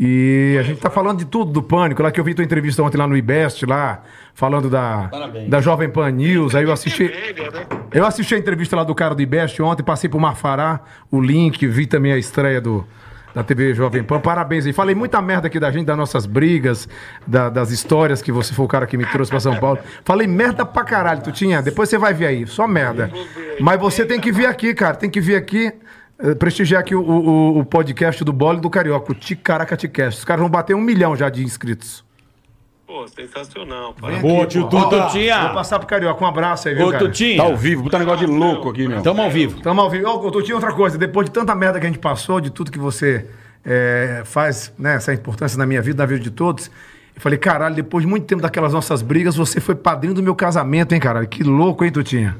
E 0.00 0.56
a 0.60 0.62
gente 0.62 0.80
tá 0.80 0.88
falando 0.88 1.18
de 1.18 1.24
tudo 1.24 1.50
do 1.50 1.60
Pânico, 1.60 2.00
lá 2.04 2.12
que 2.12 2.20
eu 2.20 2.24
vi 2.24 2.32
tua 2.32 2.44
entrevista 2.44 2.80
ontem 2.84 2.96
lá 2.96 3.04
no 3.08 3.16
IBEST, 3.16 3.66
lá, 3.66 4.04
falando 4.32 4.70
da, 4.70 5.10
da 5.48 5.60
Jovem 5.60 5.90
Pan 5.90 6.08
News, 6.12 6.54
aí 6.54 6.62
eu 6.62 6.72
assisti... 6.72 7.04
Né? 7.06 7.66
Eu 7.92 8.06
assisti 8.06 8.32
a 8.36 8.38
entrevista 8.38 8.76
lá 8.76 8.84
do 8.84 8.94
cara 8.94 9.12
do 9.12 9.20
IBEST 9.22 9.60
ontem, 9.60 9.82
passei 9.82 10.08
pro 10.08 10.20
Marfará, 10.20 10.80
o 11.10 11.20
link, 11.20 11.66
vi 11.66 11.84
também 11.84 12.12
a 12.12 12.16
estreia 12.16 12.60
do, 12.60 12.86
da 13.34 13.42
TV 13.44 13.74
Jovem 13.74 14.02
Pan. 14.02 14.20
Parabéns 14.20 14.66
aí. 14.66 14.72
Falei 14.72 14.94
muita 14.94 15.20
merda 15.22 15.46
aqui 15.46 15.60
da 15.60 15.70
gente, 15.70 15.86
das 15.86 15.96
nossas 15.96 16.26
brigas, 16.26 16.88
da- 17.26 17.48
das 17.50 17.70
histórias 17.70 18.20
que 18.22 18.32
você 18.32 18.52
foi 18.54 18.64
o 18.64 18.68
cara 18.68 18.86
que 18.86 18.96
me 18.96 19.06
trouxe 19.06 19.30
pra 19.30 19.38
São 19.40 19.56
Paulo. 19.56 19.78
Falei 20.04 20.26
merda 20.26 20.64
pra 20.66 20.84
caralho, 20.84 21.20
tu 21.22 21.30
tinha. 21.32 21.60
Depois 21.62 21.88
você 21.88 21.98
vai 21.98 22.12
ver 22.14 22.26
aí, 22.26 22.46
só 22.46 22.66
merda. 22.66 23.10
Mas 23.60 23.78
você 23.80 24.04
tem 24.04 24.18
que 24.20 24.32
vir 24.32 24.46
aqui, 24.46 24.74
cara. 24.74 24.96
Tem 24.96 25.10
que 25.10 25.20
vir 25.20 25.36
aqui. 25.36 25.72
eh, 26.20 26.34
Prestigiar 26.34 26.80
aqui 26.80 26.94
o, 26.96 27.00
o- 27.00 27.58
o 27.60 27.64
podcast 27.64 28.24
do 28.24 28.32
Bolo 28.32 28.60
do 28.60 28.68
Carioca, 28.68 29.12
o 29.12 29.14
Ticaracatecast. 29.14 30.18
Os 30.18 30.24
caras 30.24 30.40
vão 30.40 30.50
bater 30.50 30.74
um 30.74 30.80
milhão 30.80 31.14
já 31.14 31.28
de 31.30 31.44
inscritos. 31.44 32.04
Pô, 32.88 33.06
sensacional. 33.06 33.94
Boa, 34.22 34.46
tio 34.46 34.64
Tuta. 34.64 34.78
Vou 34.78 35.06
Tutinha. 35.08 35.50
passar 35.50 35.78
pro 35.78 35.86
Carioca. 35.86 36.24
Um 36.24 36.26
abraço 36.26 36.68
aí, 36.68 36.74
viu, 36.74 36.86
Ô, 36.86 36.90
cara? 36.90 37.04
Tutinha. 37.04 37.36
Tá 37.36 37.42
ao 37.42 37.54
vivo, 37.54 37.82
puta 37.82 37.98
negócio 37.98 38.26
de 38.26 38.32
louco 38.32 38.70
aqui, 38.70 38.88
meu. 38.88 39.02
Tamo 39.02 39.20
ao 39.20 39.30
vivo. 39.30 39.60
Tamo 39.60 39.82
ao 39.82 39.90
vivo. 39.90 40.08
Ô, 40.08 40.18
Couto, 40.20 40.42
tinha 40.42 40.54
outra 40.54 40.72
coisa. 40.72 40.96
Depois 40.96 41.26
de 41.26 41.32
tanta 41.32 41.54
merda 41.54 41.78
que 41.78 41.84
a 41.84 41.88
gente 41.90 41.98
passou, 41.98 42.40
de 42.40 42.48
tudo 42.48 42.72
que 42.72 42.78
você 42.78 43.26
é, 43.62 44.22
faz, 44.24 44.72
né, 44.78 44.94
essa 44.94 45.12
importância 45.12 45.58
na 45.58 45.66
minha 45.66 45.82
vida, 45.82 46.02
na 46.02 46.06
vida 46.06 46.20
de 46.20 46.30
todos, 46.30 46.70
eu 47.14 47.20
falei, 47.20 47.38
caralho, 47.38 47.74
depois 47.74 48.04
de 48.06 48.08
muito 48.08 48.24
tempo 48.24 48.40
daquelas 48.40 48.72
nossas 48.72 49.02
brigas, 49.02 49.36
você 49.36 49.60
foi 49.60 49.74
padrinho 49.74 50.14
do 50.14 50.22
meu 50.22 50.34
casamento, 50.34 50.94
hein, 50.94 51.00
caralho? 51.00 51.28
Que 51.28 51.42
louco, 51.42 51.84
hein, 51.84 51.92
Tutinha? 51.92 52.38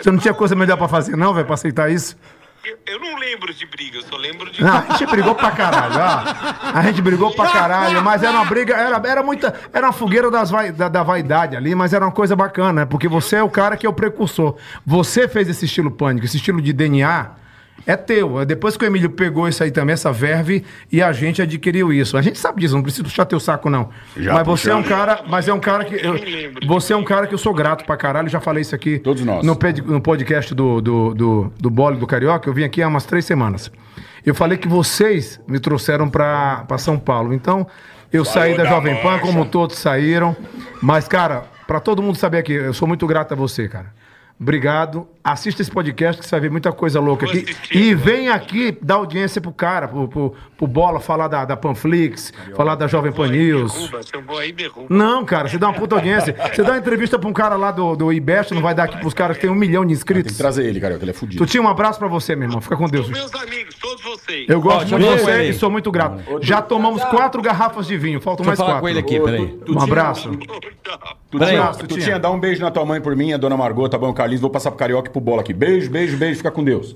Você 0.00 0.12
não 0.12 0.18
tinha 0.18 0.32
coisa 0.32 0.54
melhor 0.54 0.76
pra 0.76 0.86
fazer, 0.86 1.16
não, 1.16 1.34
velho, 1.34 1.44
pra 1.44 1.54
aceitar 1.54 1.90
isso? 1.90 2.16
Eu, 2.86 2.98
não 3.00 3.16
lembro 3.18 3.52
de 3.52 3.66
briga, 3.66 3.98
eu 3.98 4.02
só 4.02 4.16
lembro 4.16 4.50
de. 4.50 4.62
Não, 4.62 4.76
a 4.76 4.96
gente 4.96 5.06
brigou 5.10 5.34
pra 5.34 5.50
caralho, 5.50 5.94
ó. 5.96 6.70
A 6.78 6.82
gente 6.82 7.02
brigou 7.02 7.30
pra 7.32 7.48
caralho, 7.48 8.02
mas 8.02 8.22
era 8.22 8.32
uma 8.32 8.44
briga, 8.44 8.74
era, 8.74 9.00
era 9.08 9.22
muita. 9.22 9.54
Era 9.72 9.86
uma 9.86 9.92
fogueira 9.92 10.30
das 10.30 10.50
vai- 10.50 10.72
da, 10.72 10.88
da 10.88 11.02
vaidade 11.02 11.56
ali, 11.56 11.74
mas 11.74 11.92
era 11.92 12.04
uma 12.04 12.12
coisa 12.12 12.34
bacana, 12.34 12.72
né? 12.80 12.84
Porque 12.86 13.08
você 13.08 13.36
é 13.36 13.42
o 13.42 13.50
cara 13.50 13.76
que 13.76 13.86
é 13.86 13.88
o 13.88 13.92
precursor. 13.92 14.56
Você 14.86 15.28
fez 15.28 15.48
esse 15.48 15.64
estilo 15.66 15.90
pânico, 15.90 16.24
esse 16.26 16.36
estilo 16.36 16.60
de 16.62 16.72
DNA. 16.72 17.26
É 17.86 17.96
teu. 17.96 18.40
É 18.40 18.44
Depois 18.46 18.76
que 18.76 18.84
o 18.84 18.86
Emílio 18.86 19.10
pegou 19.10 19.46
isso 19.46 19.62
aí 19.62 19.70
também, 19.70 19.92
essa 19.92 20.10
verve, 20.10 20.64
e 20.90 21.02
a 21.02 21.12
gente 21.12 21.42
adquiriu 21.42 21.92
isso. 21.92 22.16
A 22.16 22.22
gente 22.22 22.38
sabe 22.38 22.60
disso, 22.60 22.74
não 22.74 22.82
precisa 22.82 23.04
puxar 23.04 23.24
teu 23.26 23.38
saco, 23.38 23.68
não. 23.68 23.90
Já 24.16 24.32
mas 24.34 24.46
você 24.46 24.70
é 24.70 24.74
um 24.74 24.82
cara. 24.82 25.20
Mas 25.28 25.46
é 25.48 25.52
um 25.52 25.60
cara 25.60 25.84
que. 25.84 25.94
eu- 25.94 26.18
você 26.66 26.92
é 26.92 26.96
um 26.96 27.04
cara 27.04 27.26
que 27.26 27.34
eu 27.34 27.38
sou 27.38 27.52
grato 27.52 27.84
pra 27.84 27.96
caralho. 27.96 28.28
Já 28.28 28.40
falei 28.40 28.62
isso 28.62 28.74
aqui. 28.74 28.98
Todos 28.98 29.22
nós. 29.24 29.44
No, 29.44 29.54
ped- 29.54 29.84
no 29.84 30.00
podcast 30.00 30.54
do, 30.54 30.80
do, 30.80 31.14
do, 31.14 31.52
do 31.58 31.70
Bole 31.70 31.98
do 31.98 32.06
Carioca, 32.06 32.48
eu 32.48 32.54
vim 32.54 32.64
aqui 32.64 32.82
há 32.82 32.88
umas 32.88 33.04
três 33.04 33.24
semanas. 33.24 33.70
Eu 34.24 34.34
falei 34.34 34.56
que 34.56 34.66
vocês 34.66 35.38
me 35.46 35.58
trouxeram 35.60 36.08
pra 36.08 36.64
pra 36.66 36.78
São 36.78 36.98
Paulo. 36.98 37.34
Então, 37.34 37.66
eu 38.10 38.24
saí 38.24 38.56
da 38.56 38.62
da 38.62 38.70
Jovem 38.70 38.96
Pan, 39.02 39.10
mancha. 39.12 39.20
como 39.26 39.44
todos 39.44 39.76
saíram. 39.76 40.34
Mas, 40.80 41.06
cara, 41.06 41.44
pra 41.66 41.80
todo 41.80 42.00
mundo 42.02 42.16
saber 42.16 42.38
aqui, 42.38 42.52
eu 42.54 42.72
sou 42.72 42.88
muito 42.88 43.06
grato 43.06 43.32
a 43.32 43.36
você, 43.36 43.68
cara. 43.68 43.92
Obrigado. 44.38 45.06
Assista 45.22 45.62
esse 45.62 45.70
podcast 45.70 46.20
que 46.20 46.26
você 46.28 46.32
vai 46.32 46.40
ver 46.40 46.50
muita 46.50 46.70
coisa 46.72 47.00
louca 47.00 47.24
aqui. 47.24 47.44
assistir, 47.44 47.76
E 47.76 47.94
vou 47.94 48.04
vem 48.04 48.28
aqui 48.28 48.76
dar 48.82 48.96
audiência 48.96 49.40
pro 49.40 49.52
cara, 49.52 49.88
pro, 49.88 50.06
pro, 50.08 50.34
pro 50.56 50.66
Bola, 50.66 51.00
falar 51.00 51.28
da, 51.28 51.44
da 51.44 51.56
Panflix, 51.56 52.32
falar 52.54 52.74
da 52.74 52.86
Jovem 52.86 53.10
Pan 53.12 53.28
News. 53.28 53.90
Não, 54.90 55.24
cara, 55.24 55.48
você 55.48 55.56
dá 55.56 55.68
uma 55.68 55.74
puta 55.78 55.94
audiência. 55.94 56.36
Você 56.52 56.62
dá 56.62 56.72
uma 56.72 56.78
entrevista 56.78 57.18
pra 57.18 57.28
um 57.28 57.32
cara 57.32 57.56
lá 57.56 57.70
do, 57.70 57.96
do 57.96 58.12
IBEST, 58.12 58.52
não 58.54 58.60
vai 58.60 58.74
dar 58.74 58.84
aqui 58.84 58.98
pros 58.98 59.14
caras 59.14 59.36
que 59.36 59.42
tem 59.42 59.50
um 59.50 59.54
milhão 59.54 59.82
de 59.82 59.88
Tem 59.88 59.88
que 59.88 59.92
inscritos. 59.94 60.36
trazer 60.36 60.66
ele, 60.66 60.80
cara, 60.80 60.98
que 60.98 61.04
ele 61.04 61.12
é 61.12 61.14
fudido. 61.14 61.42
Tu 61.44 61.50
tinha 61.50 61.62
um 61.62 61.68
abraço 61.68 61.98
pra 61.98 62.08
você, 62.08 62.34
meu 62.36 62.46
irmão. 62.48 62.60
Fica 62.60 62.76
com 62.76 62.86
Deus. 62.88 63.08
Meus 63.08 63.34
amigos, 63.34 63.74
todos 63.96 64.20
vocês. 64.20 64.48
Eu 64.48 64.60
gosto 64.60 64.88
muito 64.90 65.04
de 65.16 65.18
você 65.22 65.42
e 65.48 65.52
sou 65.54 65.70
muito 65.70 65.90
grato. 65.90 66.22
Já 66.42 66.60
tomamos 66.60 67.02
quatro 67.04 67.40
garrafas 67.40 67.86
de 67.86 67.96
vinho, 67.96 68.20
faltam 68.20 68.44
mais 68.44 68.58
Deixa 68.58 68.62
eu 68.62 68.78
falar 68.78 68.80
quatro. 68.80 68.82
com 68.82 68.88
ele 68.88 68.98
aqui, 68.98 69.20
peraí. 69.20 69.58
Um 69.68 69.80
abraço. 69.80 70.30
Tutinha, 71.30 71.60
Abraço, 71.60 71.78
Tutinha, 71.80 71.98
Tutinha. 71.98 72.18
dá 72.18 72.30
um 72.30 72.38
beijo 72.38 72.60
na 72.60 72.70
tua 72.70 72.84
mãe 72.84 73.00
por 73.00 73.16
mim, 73.16 73.32
a 73.32 73.36
dona 73.36 73.56
Margot, 73.56 73.88
tá 73.88 73.98
bom, 73.98 74.12
Carlinhos. 74.12 74.40
Vou 74.40 74.50
passar 74.50 74.70
pro 74.70 74.78
Carioca 74.78 75.08
e 75.08 75.12
pro 75.12 75.20
Bola 75.20 75.40
aqui. 75.40 75.52
Beijo, 75.52 75.90
beijo, 75.90 76.16
beijo. 76.16 76.36
Fica 76.36 76.50
com 76.50 76.62
Deus. 76.62 76.94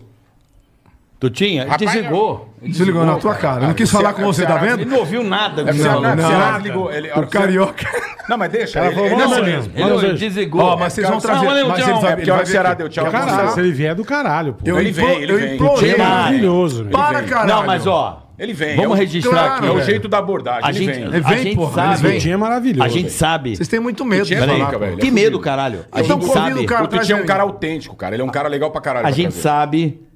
Tutinha, 1.21 1.65
ele 1.65 1.77
desligou. 1.77 2.49
Ele 2.63 2.73
Desligou 2.73 3.05
na 3.05 3.17
tua 3.17 3.35
cara. 3.35 3.67
Não 3.67 3.75
quis 3.75 3.91
falar 3.91 4.13
com 4.13 4.23
você, 4.23 4.45
tá 4.47 4.57
Ele 4.65 4.77
vendo? 4.77 4.91
não 4.91 4.99
ouviu 4.99 5.23
nada. 5.25 5.63
É 5.63 5.73
não, 5.73 6.01
não, 6.01 6.59
ligou. 6.61 6.93
Ele, 6.93 7.11
O 7.13 7.27
carioca. 7.27 7.87
Não, 8.29 8.37
mas 8.37 8.51
deixa. 8.53 8.79
Ela 8.79 8.89
Ele, 8.89 8.95
falou, 8.95 9.11
ele, 9.11 9.17
não, 9.17 9.45
mesmo. 9.45 9.73
Ele 10.05 10.13
desligou. 10.15 10.61
Ó, 10.61 10.77
mas 10.77 10.93
vocês 10.93 11.09
vão 11.09 11.19
trazer. 11.19 11.47
ele 11.47 11.65
Mas 11.69 11.79
É 11.81 11.93
vai- 11.93 12.01
porque 12.17 12.23
ele 12.23 12.31
a 12.31 12.37
vai 12.37 12.47
Ceará 12.47 12.75
deu 12.75 12.89
tchau. 12.89 13.07
Caralho, 13.11 13.51
se 13.51 13.61
ele 13.61 13.73
vier 13.73 13.93
é 13.93 13.95
do 13.95 14.05
caralho, 14.05 14.53
pô. 14.55 14.61
Eu 14.65 14.79
Ele 14.79 14.91
vem, 14.93 15.23
ele 15.23 15.33
eu 15.33 15.39
vem. 15.39 15.55
implorei. 15.55 15.95
É 15.95 15.99
maravilhoso, 15.99 16.79
velho. 16.85 16.91
Para, 16.91 17.23
caralho. 17.23 17.49
Não, 17.49 17.67
mas 17.67 17.87
ó, 17.87 18.27
Ele 18.39 18.53
vem. 18.53 18.77
vamos 18.77 18.91
é 18.91 18.95
o- 18.95 18.97
registrar 18.97 19.31
Claro, 19.33 19.55
aqui. 19.55 19.67
É 19.67 19.71
o 19.71 19.85
jeito 19.85 20.09
da 20.09 20.19
abordagem. 20.19 20.65
A 20.65 20.69
ele 20.71 20.79
gente, 20.79 20.91
vem. 20.95 21.05
Ele 21.05 21.17
a 21.17 21.21
vem, 21.29 21.39
gente 21.39 21.57
porra, 21.57 21.73
sabe. 21.97 22.09
ele 22.09 22.19
vem. 22.21 22.33
É 22.33 22.37
maravilhoso. 22.37 22.83
A 22.85 22.89
gente 22.89 23.03
velho. 23.05 23.15
sabe. 23.15 23.57
Vocês 23.57 23.69
têm 23.69 23.81
muito 23.81 24.05
medo 24.05 24.27
de 24.27 24.35
é 24.35 24.39
falar. 24.47 24.79
velho. 24.79 24.97
Que 24.99 25.09
é 25.09 25.11
medo, 25.11 25.41
caralho. 25.41 25.85
A 25.91 26.01
Então 26.01 26.21
gente 26.21 26.31
sabe. 26.33 26.53
o 26.53 26.87
Tutinha 26.89 27.15
é 27.15 27.17
um 27.17 27.19
ele. 27.21 27.27
cara 27.29 27.43
autêntico, 27.45 27.97
cara. 27.97 28.15
Ele 28.15 28.23
é 28.23 28.25
um 28.25 28.29
cara 28.31 28.49
legal 28.49 28.71
pra 28.71 28.81
caralho. 28.81 29.07
A 29.07 29.09
pra 29.09 29.17
gente 29.17 29.33
trazer. 29.33 29.41
sabe 29.43 30.08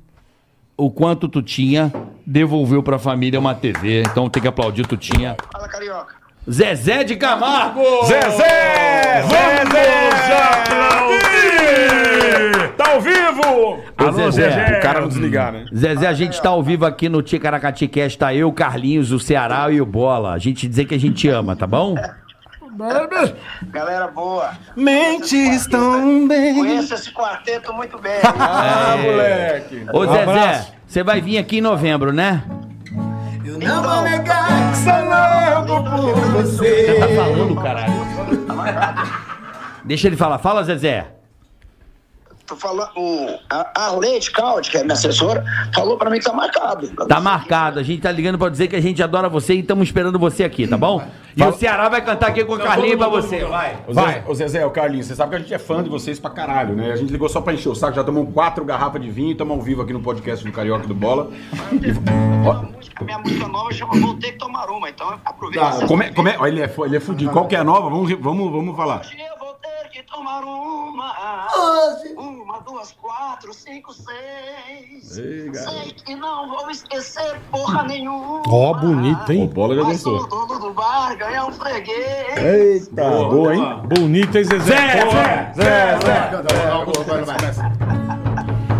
o 0.77 0.91
quanto 0.91 1.29
tu 1.29 1.43
tinha 1.43 1.93
devolveu 2.27 2.83
pra 2.83 2.99
família 2.99 3.39
uma 3.39 3.55
TV. 3.55 4.03
Então 4.03 4.29
tem 4.29 4.43
que 4.43 4.49
aplaudir 4.49 4.87
tu 4.87 4.97
tinha. 4.97 5.37
Fala, 5.53 5.69
carioca. 5.69 6.23
Zezé 6.51 7.05
de 7.05 7.15
Camargo! 7.15 7.83
Zezé! 8.05 9.23
Zezé! 9.23 9.93
Tá 12.77 12.91
ao 12.91 13.01
vivo! 13.01 13.79
Alô, 13.97 14.31
Zezé. 14.31 14.79
O 14.79 14.83
cara 14.83 15.01
não 15.03 15.09
desligar, 15.09 15.53
né? 15.53 15.67
Zezé, 15.73 16.07
a 16.09 16.13
gente 16.13 16.43
tá 16.43 16.49
ao 16.49 16.63
vivo 16.63 16.85
aqui 16.85 17.09
no 17.09 17.23
Ticaracati 17.23 17.87
Cast, 17.87 18.19
tá 18.19 18.35
eu, 18.35 18.53
Carlinhos, 18.53 19.13
o 19.13 19.21
Ceará 19.21 19.71
e 19.71 19.81
o 19.81 19.87
Bola. 19.87 20.33
A 20.33 20.39
gente 20.39 20.67
dizer 20.67 20.87
que 20.87 20.95
a 20.95 20.99
gente 20.99 21.29
ama, 21.29 21.55
tá 21.55 21.67
bom? 21.67 21.95
Galera 23.71 24.09
boa. 24.09 24.53
Mentes 24.75 25.67
tão 25.67 26.27
bem. 26.27 26.55
Conheço 26.55 26.95
esse 26.95 27.13
quarteto 27.13 27.73
muito 27.73 27.99
bem. 27.99 28.21
Ah, 28.25 28.97
moleque. 28.97 29.87
Ô, 29.93 30.07
Zezé, 30.07 30.67
você 30.87 31.03
vai 31.03 31.21
vir 31.21 31.39
aqui 31.39 31.59
em 31.59 31.61
novembro, 31.61 32.13
né? 32.13 32.43
Então, 33.45 33.83
Sou 34.75 35.75
louco 35.75 35.91
por 35.91 36.33
você. 36.43 36.87
Você 36.87 36.95
tá 36.99 37.09
falando, 37.09 37.55
caralho. 37.57 37.93
Deixa 39.85 40.07
ele 40.07 40.17
falar. 40.17 40.39
Fala, 40.39 40.65
Zezé. 40.65 41.07
Tô 42.47 42.57
falando, 42.57 42.91
o, 42.97 43.39
a 43.51 43.87
Arlete 43.87 44.31
Caldi, 44.31 44.71
que 44.71 44.77
é 44.77 44.83
minha 44.83 44.95
assessora, 44.95 45.45
falou 45.75 45.97
pra 45.97 46.11
mim 46.11 46.19
que 46.19 46.25
tá 46.25 46.33
marcado. 46.33 46.89
Tá 47.07 47.21
marcado. 47.21 47.79
A 47.79 47.83
gente 47.83 48.03
tá 48.03 48.11
ligando 48.11 48.39
pra 48.39 48.49
dizer 48.49 48.69
que 48.69 48.77
a 48.77 48.81
gente 48.81 49.03
adora 49.03 49.29
você 49.29 49.55
e 49.55 49.61
estamos 49.61 49.89
esperando 49.89 50.19
você 50.19 50.45
aqui, 50.45 50.67
tá 50.67 50.77
bom? 50.77 51.03
E 51.37 51.43
o 51.43 51.53
Ceará 51.53 51.89
vai 51.89 52.03
cantar 52.05 52.29
aqui 52.29 52.45
com 52.45 52.55
o 52.55 52.59
Carlinho 52.59 52.99
pra 52.99 53.09
você. 53.09 53.45
Vai. 53.45 53.79
Ô 53.87 53.93
Zé, 53.95 54.25
ô 54.29 54.35
Zezé, 54.35 54.67
o 54.67 54.71
Carlinhos, 54.71 55.07
você 55.07 55.15
sabe 55.15 55.31
que 55.31 55.37
a 55.37 55.39
gente 55.39 55.55
é 55.55 55.59
fã 55.59 55.83
de 55.83 55.89
vocês 55.89 56.19
pra 56.19 56.31
caralho, 56.31 56.75
né? 56.75 56.93
A 56.93 56.97
gente 56.97 57.11
ligou 57.11 57.29
só 57.29 57.41
pra 57.41 57.53
encher 57.53 57.69
o 57.69 57.75
saco, 57.75 57.95
já 57.95 58.05
tomamos 58.05 58.33
quatro 58.33 58.65
garrafas 58.65 59.01
de 59.01 59.11
vinho 59.11 59.29
e 59.29 59.33
estamos 59.33 59.57
ao 59.57 59.63
vivo 59.63 59.83
aqui 59.83 59.93
no 59.93 60.01
podcast 60.01 60.45
do 60.45 60.53
Carioca 60.53 60.87
do 60.87 60.95
Bola. 60.95 61.31
A 62.97 63.05
minha 63.05 63.19
música 63.19 63.49
nova 63.49 63.73
chama 63.73 63.99
Vou 63.99 64.15
Ter 64.15 64.33
Que 64.33 64.39
Tomar 64.39 64.69
Uma, 64.71 64.89
então 64.89 65.19
aproveita. 65.25 65.81
Tá, 65.81 65.87
como 65.87 66.03
é, 66.03 66.13
como 66.13 66.29
é, 66.29 66.37
ele 66.49 66.61
é, 66.63 66.75
ele 66.85 66.97
é 66.97 67.01
fudido. 67.01 67.31
Qual 67.31 67.47
que 67.47 67.57
é 67.57 67.59
a 67.59 67.65
nova? 67.65 67.89
Vamos, 67.89 68.13
vamos, 68.13 68.53
vamos 68.53 68.77
falar. 68.77 69.03
Que 69.93 70.03
tomar 70.05 70.43
uma. 70.43 71.13
Uma, 72.17 72.59
duas, 72.61 72.93
quatro, 72.93 73.53
cinco, 73.53 73.93
seis. 73.93 75.19
Ei, 75.19 75.53
Sei 75.55 75.93
que 75.93 76.15
não 76.17 76.49
vou 76.49 76.71
esquecer 76.71 77.39
porra 77.51 77.83
nenhuma. 77.85 78.43
Ó, 78.49 78.75
bonito, 78.75 79.29
O 79.29 79.33
hein? 79.33 79.47
Bola 79.53 79.75
já 79.75 79.83
Mas 79.85 80.05
o 80.07 80.11
gostou. 80.19 80.47
dono 80.47 80.59
do 80.61 80.73
bar 80.73 81.15
ganha 81.17 81.45
um 81.47 81.53
freguês. 81.53 82.37
Eita, 82.89 83.03
boa, 83.03 83.55
hein? 83.55 83.83
Bonito, 83.85 84.37
hein, 84.39 84.45
Zezé? 84.45 84.77
Zé, 85.55 85.99
Zé. 86.01 86.31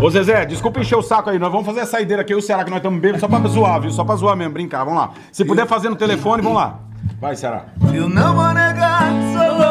Ô 0.01 0.09
Zezé, 0.09 0.45
desculpa 0.45 0.79
encher 0.79 0.97
o 0.97 1.01
saco 1.01 1.29
aí, 1.29 1.37
nós 1.39 1.51
vamos 1.51 1.65
fazer 1.65 1.81
a 1.81 1.85
saideira 1.85 2.23
aqui, 2.23 2.33
eu 2.33 2.39
e 2.39 2.41
o 2.41 2.43
Ceará, 2.43 2.63
que 2.63 2.69
nós 2.69 2.77
estamos 2.77 2.99
bêbados, 2.99 3.21
só 3.21 3.27
pra 3.27 3.39
zoar, 3.47 3.79
viu? 3.79 3.91
Só 3.91 4.03
pra 4.03 4.15
zoar 4.15 4.35
mesmo, 4.35 4.53
brincar, 4.53 4.83
vamos 4.83 4.99
lá. 4.99 5.11
Se 5.31 5.45
puder 5.45 5.65
fazer 5.67 5.89
no 5.89 5.95
telefone, 5.95 6.41
vamos 6.41 6.57
lá. 6.57 6.79
Vai, 7.21 7.35
Ceará. 7.35 7.65
Eu 7.93 8.09
não 8.09 8.33
vou 8.35 8.53
negar, 8.53 9.11
sou 9.33 9.62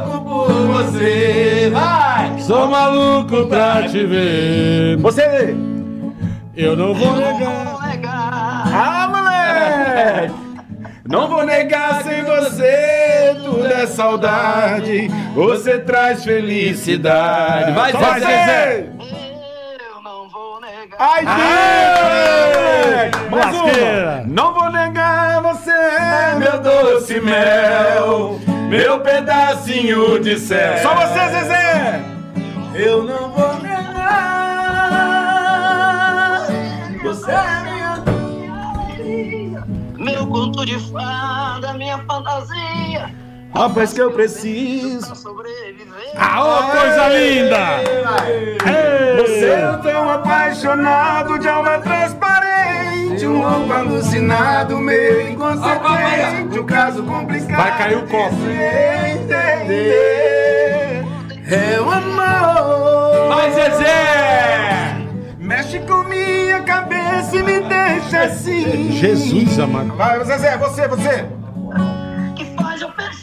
louco 0.00 0.46
por 0.46 0.66
você. 0.66 1.70
Vai! 1.72 2.38
Sou 2.40 2.66
maluco 2.68 3.46
pra 3.46 3.82
te 3.88 4.04
ver. 4.04 4.96
Você! 4.98 5.54
Eu 6.56 6.76
não 6.76 6.92
vou 6.94 7.16
negar. 7.16 7.64
Vou 7.64 7.82
negar. 7.82 8.62
Ah, 8.72 9.08
moleque! 9.08 10.34
Não 11.08 11.26
vou 11.28 11.44
negar 11.44 12.02
sem 12.04 12.22
você, 12.22 13.34
tudo 13.42 13.66
é 13.66 13.84
saudade. 13.86 15.08
Você 15.34 15.78
traz 15.80 16.22
felicidade. 16.22 17.72
Vai, 17.72 17.92
Vai, 17.92 18.20
Zezé. 18.20 18.86
Eu 19.00 20.02
não 20.04 20.28
vou 20.28 20.60
negar. 20.60 20.96
Ai, 21.00 21.24
Deus! 23.10 23.30
Mais 23.30 23.56
Lasqueira. 23.56 24.22
uma! 24.24 24.34
Não 24.34 24.54
vou 24.54 24.70
negar, 24.70 25.42
você 25.42 25.70
é 25.72 26.34
meu 26.38 26.60
doce 26.60 27.20
mel, 27.20 28.38
meu 28.70 29.00
pedacinho 29.00 30.20
de 30.20 30.38
céu. 30.38 30.78
Só 30.78 30.94
você, 30.94 31.28
Zezé! 31.28 32.04
Eu 32.72 33.02
não 33.02 33.32
vou 33.32 33.54
negar. 33.60 33.90
Você 37.02 37.32
é 37.32 37.62
minha. 37.64 38.04
Meu 39.98 40.24
conto 40.28 40.64
de 40.64 40.78
fada, 40.78 41.74
minha 41.74 41.98
fantasia. 41.98 43.12
Rapaz 43.54 43.92
que 43.92 44.00
eu 44.00 44.12
preciso. 44.12 45.06
Pra 45.06 45.14
sobreviver. 45.14 46.12
Ah, 46.16 46.44
ô, 46.44 46.62
coisa 46.70 47.08
linda! 47.08 47.80
Você 49.18 49.46
é 49.46 49.78
tão 49.82 50.08
apaixonado 50.08 51.38
de 51.38 51.48
alma 51.48 51.78
transparente, 51.78 53.26
um 53.26 53.42
louco 53.42 53.72
alucinado, 53.72 54.78
meio 54.78 55.30
inconsequente, 55.30 56.58
um 56.58 56.66
caso 56.66 57.02
complicado. 57.02 57.56
Vai 57.56 57.78
cair 57.78 57.96
o 57.98 58.06
copo. 58.06 58.36
entender. 59.14 61.04
É 61.50 61.80
o 61.80 61.90
amor. 61.90 63.34
Vai, 63.34 63.50
Zezé. 63.50 64.96
Mexe 65.38 65.80
com 65.80 66.04
minha 66.04 66.62
cabeça 66.62 67.36
e 67.36 67.42
me 67.42 67.60
deixa 67.60 68.22
assim. 68.22 68.92
Jesus 68.92 69.58
amado. 69.58 69.96
Vai, 69.96 70.24
Zezé, 70.24 70.56
você, 70.56 70.86
você. 70.86 71.39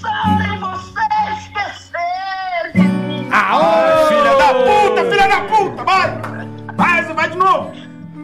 Que 0.07 0.13
faz 0.13 0.27
eu 0.29 0.37
pensar 0.37 0.47
em 0.53 0.59
você 0.59 1.05
esquecer 1.37 2.71
de 2.73 2.79
mim. 2.81 3.27
Ai, 3.31 4.05
filha 4.07 4.33
da 4.37 4.49
puta, 4.53 5.01
filha 5.11 5.27
da 5.27 5.41
puta, 5.41 5.83
vai! 5.83 6.07
Vai, 6.75 7.03
vai 7.13 7.29
de 7.29 7.37
novo! 7.37 7.71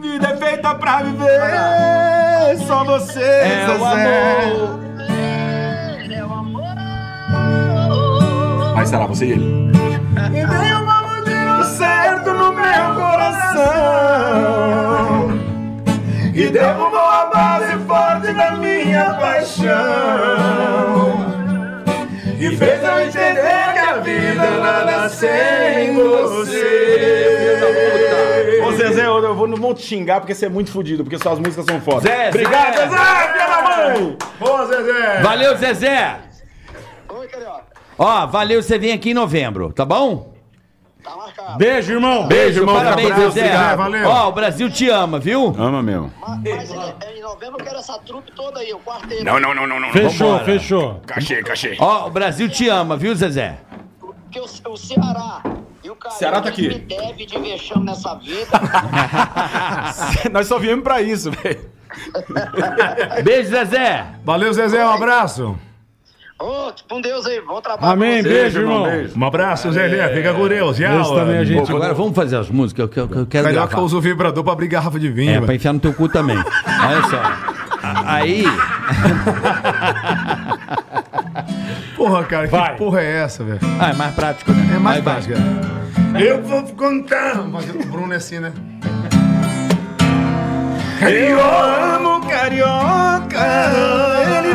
Vida 0.00 0.28
é 0.28 0.36
feita 0.36 0.74
pra 0.74 1.02
viver, 1.02 2.58
só 2.66 2.84
você, 2.84 3.20
É 3.22 3.66
o 3.68 3.72
Zezé. 3.72 3.84
amor. 3.86 4.80
É 6.10 6.24
o 6.24 6.32
amor. 6.32 6.64
Aí 8.78 8.86
será 8.86 9.06
você 9.06 9.24
e 9.26 9.32
ele. 9.32 9.72
E 10.32 10.46
veio 10.46 10.82
uma 10.82 11.02
mudinha 11.02 11.64
certo 11.64 12.30
no 12.34 12.52
meu 12.52 12.94
coração 12.94 13.64
E 16.34 16.48
derrubou 16.50 16.98
a 17.00 17.26
base 17.32 17.76
forte 17.86 18.32
da 18.32 18.52
minha 18.52 19.14
paixão 19.14 19.72
E 22.38 22.56
fez 22.56 22.82
eu 22.82 23.00
entender 23.00 23.72
que 23.72 23.78
a 23.78 23.96
vida 23.98 24.50
nada 24.58 25.08
sem 25.08 25.94
você 25.94 27.60
Ô 28.66 28.72
Zezé, 28.72 29.06
eu 29.06 29.34
vou, 29.34 29.46
não 29.46 29.56
vou 29.56 29.74
te 29.74 29.82
xingar 29.82 30.20
porque 30.20 30.34
você 30.34 30.46
é 30.46 30.48
muito 30.48 30.70
fudido, 30.70 31.04
porque 31.04 31.18
suas 31.18 31.38
músicas 31.38 31.64
são 31.66 31.80
fodas. 31.80 32.02
Zé, 32.02 32.28
Obrigado, 32.28 32.74
Zé. 32.76 32.88
Zezé, 32.88 33.32
filha 33.32 33.46
da 33.46 33.62
mãe! 33.62 34.16
Boa, 34.38 34.66
Zezé! 34.66 35.22
Valeu, 35.22 35.56
Zezé. 35.56 36.18
Oi, 37.08 37.28
Carioca. 37.28 37.64
Ó, 37.98 38.26
valeu, 38.26 38.62
você 38.62 38.78
vem 38.78 38.92
aqui 38.92 39.10
em 39.10 39.14
novembro, 39.14 39.72
tá 39.72 39.84
bom? 39.84 40.33
Tá 41.04 41.16
marcado. 41.16 41.58
Beijo, 41.58 41.92
irmão. 41.92 42.26
Beijo, 42.26 42.60
irmão. 42.62 42.76
Parabéns, 42.76 43.10
Abraço, 43.10 43.30
Zezé. 43.32 43.46
obrigado, 43.46 43.76
valeu. 43.76 44.08
Ó, 44.08 44.28
o 44.28 44.32
Brasil 44.32 44.70
te 44.70 44.88
ama, 44.88 45.18
viu? 45.18 45.54
Ama 45.58 45.82
mesmo. 45.82 46.10
Mas, 46.18 46.40
mas 46.42 46.70
em, 46.70 47.18
em 47.18 47.22
novembro 47.22 47.60
eu 47.60 47.64
quero 47.64 47.78
essa 47.78 47.98
trupe 47.98 48.32
toda 48.32 48.60
aí, 48.60 48.72
o 48.72 48.78
quarteto. 48.78 49.22
Não, 49.22 49.38
não, 49.38 49.54
não, 49.54 49.66
não, 49.66 49.78
não. 49.80 49.92
Fechou, 49.92 50.28
Vambora. 50.32 50.44
fechou. 50.46 51.02
Cachê, 51.06 51.42
cachê. 51.42 51.76
Ó, 51.78 52.06
o 52.06 52.10
Brasil 52.10 52.48
te 52.48 52.68
ama, 52.70 52.96
viu, 52.96 53.14
Zezé? 53.14 53.58
Porque 54.00 54.40
o, 54.40 54.44
o 54.72 54.76
Ceará 54.76 55.42
e 55.84 55.90
o 55.90 55.94
Carioca 55.94 56.10
Ceará 56.10 56.40
tá 56.40 56.48
aqui. 56.48 56.68
me 56.68 56.78
deve 56.78 57.26
de 57.26 57.38
vexame 57.38 57.84
nessa 57.84 58.14
vida. 58.14 58.48
Nós 60.32 60.46
só 60.46 60.58
viemos 60.58 60.82
pra 60.82 61.02
isso, 61.02 61.30
velho. 61.30 61.70
Beijo, 63.22 63.50
Zezé. 63.50 64.06
Valeu, 64.24 64.52
Zezé, 64.54 64.84
um 64.84 64.90
abraço. 64.90 65.54
Ô, 66.38 66.72
com 66.88 67.00
Deus 67.00 67.24
aí, 67.26 67.40
bom 67.40 67.60
trabalho. 67.60 67.92
Amém, 67.92 68.20
vocês. 68.22 68.34
beijo, 68.34 68.60
irmão. 68.60 68.86
Um 69.16 69.24
abraço, 69.24 69.70
Zezé. 69.72 70.08
Fica 70.14 70.34
com 70.34 70.48
Deus. 70.48 70.78
Esse 70.80 71.14
também 71.14 71.38
a 71.38 71.44
gente. 71.44 71.70
Agora 71.70 71.94
vamos 71.94 72.14
fazer 72.14 72.36
as 72.36 72.50
músicas 72.50 72.90
que 72.90 72.98
eu, 73.00 73.08
que 73.08 73.16
eu 73.16 73.26
quero 73.26 73.44
Carioca 73.44 73.68
gravar. 73.68 73.82
usa 73.84 73.96
o 73.96 74.00
vibrador 74.00 74.42
pra 74.42 74.52
abrir 74.52 74.66
garrafa 74.68 74.98
de 74.98 75.08
vinho. 75.10 75.30
É, 75.30 75.34
velho. 75.34 75.46
pra 75.46 75.54
enfiar 75.54 75.72
no 75.72 75.78
teu 75.80 75.94
cu 75.94 76.08
também. 76.08 76.36
Olha 76.36 77.02
só. 77.08 77.22
Aí. 78.06 78.44
Porra, 81.96 82.24
cara, 82.24 82.46
Vai. 82.48 82.72
que 82.72 82.78
porra 82.78 83.00
é 83.00 83.22
essa, 83.22 83.44
velho? 83.44 83.60
Ah, 83.80 83.90
é 83.90 83.94
mais 83.94 84.14
prático, 84.14 84.52
né? 84.52 84.74
É 84.74 84.78
mais 84.78 84.96
Aí 84.96 85.02
vai. 85.02 85.14
prática. 85.14 85.34
Eu 86.20 86.42
vou 86.42 86.62
contar. 86.74 87.36
Mas 87.48 87.68
o 87.70 87.78
Bruno 87.86 88.12
é 88.12 88.16
assim, 88.16 88.40
né? 88.40 88.52
Eu 91.00 91.38
amo 91.40 92.26
carioca. 92.26 93.38
Ele. 94.38 94.53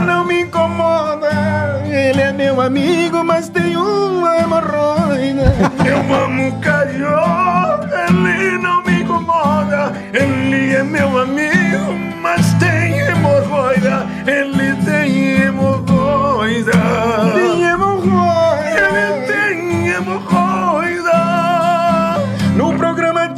Ele 2.00 2.22
é 2.22 2.32
meu 2.32 2.62
amigo, 2.62 3.24
mas 3.26 3.50
tem 3.50 3.76
uma 3.76 4.38
hemorroida. 4.38 5.54
Eu 5.86 6.16
amo 6.16 6.60
carioca. 6.62 8.06
Ele 8.10 8.58
não 8.58 8.82
me 8.84 9.02
incomoda. 9.02 9.92
Ele 10.14 10.76
é 10.76 10.84
meu 10.84 11.20
amigo, 11.20 11.94
mas 12.22 12.54
tem 12.54 13.00
hemorroida. 13.02 14.08
Ele 14.26 14.76
tem 14.86 15.42
hemorroida. 15.42 16.72
Tem 17.34 17.64
hemorroida. 17.64 18.19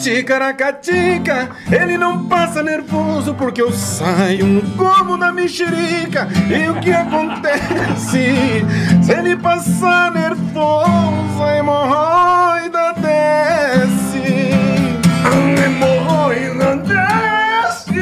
Ticaracatica, 0.02 1.52
ele 1.72 1.96
não 1.96 2.26
passa 2.26 2.64
nervoso 2.64 3.36
porque 3.36 3.62
eu 3.62 3.72
saio 3.72 4.48
no 4.48 4.62
como 4.72 5.16
da 5.16 5.32
mexerica. 5.32 6.28
E 6.50 6.68
o 6.70 6.80
que 6.80 6.92
acontece? 6.92 8.66
Se 9.04 9.12
ele 9.12 9.36
passar 9.38 10.12
nervoso, 10.12 11.44
a 11.44 11.56
hemorroida 11.56 12.96
desce. 12.98 14.50
A 15.24 15.36
hemorroida 15.66 16.78
desce. 16.78 18.02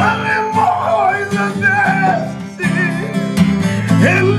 A 0.00 0.16
hemorroida 0.38 1.52
desce. 1.60 2.64
Ele 4.02 4.33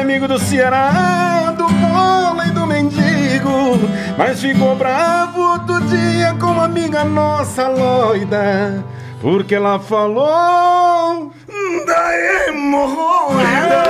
amigo 0.00 0.26
do 0.26 0.38
Ceará, 0.38 1.54
do 1.56 1.66
e 2.46 2.50
do 2.50 2.66
mendigo. 2.66 3.78
Mas 4.16 4.40
ficou 4.40 4.74
bravo 4.74 5.40
outro 5.40 5.80
dia 5.82 6.34
com 6.40 6.46
uma 6.46 6.64
amiga 6.64 7.04
nossa 7.04 7.68
loida. 7.68 8.82
Porque 9.20 9.54
ela 9.54 9.78
falou 9.78 11.32
da 11.86 12.48
hemorroida. 12.48 13.88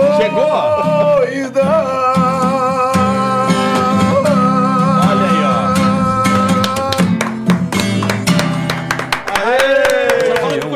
Chegou? 0.00 1.22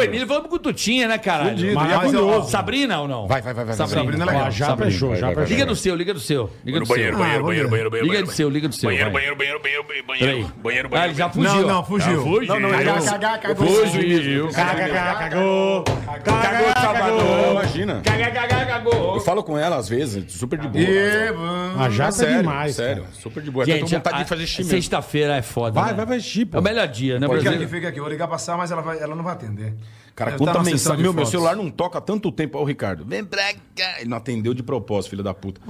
Emílio, 0.07 0.27
vamos 0.27 0.49
com 0.49 0.57
o 0.57 0.59
Tutinha, 0.59 1.09
né, 1.09 1.19
caralho? 1.19 1.51
Fudido, 1.51 1.75
Mas, 1.75 1.89
maravilhoso. 1.89 2.29
ó, 2.29 2.43
Sabrina 2.43 3.01
ou 3.01 3.09
não? 3.09 3.27
Vai, 3.27 3.43
vai, 3.43 3.55
vai, 3.55 3.65
vai. 3.65 3.75
Sabrina, 3.75 4.03
Sabrina 4.03 4.25
é 4.25 4.27
legal. 4.27 4.51
Já 4.51 4.77
fechou, 4.77 5.17
já 5.17 5.29
fechou. 5.29 5.45
Liga 5.45 5.67
do 5.67 5.77
seu, 5.77 5.95
liga 5.97 6.15
do 6.15 6.21
seu. 6.21 6.51
Liga 6.65 6.81
do 6.81 6.87
Banheiro, 6.87 7.17
seu. 7.17 7.19
banheiro, 7.25 7.45
banheiro, 7.45 7.69
banheiro, 7.71 7.91
banheiro, 7.91 8.13
Liga 8.13 8.23
do 8.27 8.33
seu, 8.33 8.49
liga 8.49 8.69
do 8.69 8.75
seu. 8.75 8.89
Banheiro, 8.89 9.11
banheiro, 9.11 9.37
banheiro, 9.37 9.61
banheiro, 9.61 9.85
banheiro, 9.85 10.07
banheiro, 10.07 10.53
banheiro, 10.63 10.89
Ah, 10.93 11.07
ele 11.07 11.15
já 11.15 11.29
fugiu. 11.29 11.53
Não, 11.53 11.63
não, 11.63 11.85
fugiu. 11.85 12.23
Fugiu. 12.23 12.45
Já- 12.47 13.55
Fugiu. 13.55 14.49
Cagou. 14.49 15.85
Cagou, 16.25 16.73
Salvador. 16.81 17.51
Imagina. 17.53 18.03
Cagou. 18.05 19.15
Eu 19.15 19.21
falo 19.21 19.43
com 19.43 19.59
ela 19.59 19.77
às 19.77 19.89
vezes, 19.89 20.33
super 20.33 20.59
de 20.59 20.69
boa. 20.69 20.85
E, 20.85 21.33
mano. 21.33 21.81
A 21.83 21.91
jata 21.91 22.09
é 22.09 22.13
sério, 22.13 22.37
demais. 22.39 22.77
sério, 22.77 23.03
cara. 23.05 23.15
super 23.15 23.43
de 23.43 23.51
boa. 23.51 23.65
Gente, 23.65 23.95
vontade 23.95 24.19
de 24.19 24.25
fazer 24.25 24.47
xixi 24.47 24.59
mesmo. 24.63 24.71
sexta-feira 24.73 25.37
é 25.37 25.43
foda. 25.43 25.73
Vai, 25.81 25.91
né? 25.91 25.97
vai, 25.97 26.07
vai, 26.07 26.21
chip. 26.21 26.55
É 26.55 26.59
o 26.59 26.63
melhor 26.63 26.87
dia, 26.89 27.19
né, 27.19 27.27
Fica 27.27 27.41
Brasil? 27.41 27.53
aqui, 27.61 27.67
fica 27.67 27.89
aqui. 27.89 27.99
Eu 27.99 28.03
vou 28.05 28.13
ligar 28.13 28.29
pra 28.29 28.39
Sá, 28.39 28.57
mas 28.57 28.71
ela 28.71 29.15
não 29.15 29.25
vai 29.25 29.33
atender. 29.35 29.75
Cara, 30.17 30.31
Ela 30.31 30.39
quanta 30.39 30.53
tá 30.55 30.59
sessão 30.65 30.73
mensagem. 30.73 31.03
Meu, 31.03 31.13
meu 31.13 31.27
celular 31.27 31.55
não 31.55 31.71
toca 31.71 31.99
há 31.99 32.01
tanto 32.01 32.33
tempo. 32.33 32.57
Ó, 32.57 32.63
o 32.63 32.65
Ricardo. 32.65 33.05
Vem 33.05 33.23
pra 33.23 33.53
cá. 33.77 34.01
Ele 34.01 34.09
não 34.09 34.17
atendeu 34.17 34.55
de 34.55 34.63
propósito, 34.63 35.11
filho 35.11 35.23
da 35.23 35.35
puta. 35.35 35.61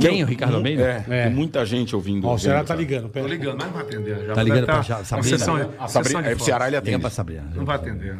Quem? 0.00 0.22
O 0.22 0.26
Ricardo 0.26 0.56
Almeida? 0.56 0.82
É, 0.82 1.04
É. 1.08 1.24
tem 1.26 1.32
muita 1.34 1.64
gente 1.66 1.94
ouvindo. 1.94 2.26
Ó, 2.26 2.32
o 2.34 2.38
Ceará 2.38 2.60
tá 2.60 2.68
cara. 2.68 2.80
ligando. 2.80 3.10
Pera. 3.10 3.26
Tô 3.26 3.30
ligando, 3.30 3.58
mas 3.58 3.66
não 3.66 3.74
vai 3.74 3.82
atender. 3.82 4.26
Já 4.26 4.32
Tá 4.34 4.42
ligando 4.42 4.56
deve 4.60 4.66
pra 4.66 4.76
tá- 4.76 4.82
já- 4.82 4.96
a 4.96 5.04
Sabrina? 5.04 5.38
sessão- 5.38 5.56
A 5.56 5.60
a 5.60 5.88
Sabrina, 5.88 6.04
sessão 6.04 6.22
de 6.22 6.28
é, 6.28 6.34
pro 6.34 6.44
Ceará 6.44 6.64
ele 6.68 6.76
Liga 6.76 6.88
atende. 6.88 7.00
pra 7.02 7.10
Sabrina. 7.10 7.52
Não 7.54 7.64
vai 7.66 7.76
atender. 7.76 8.16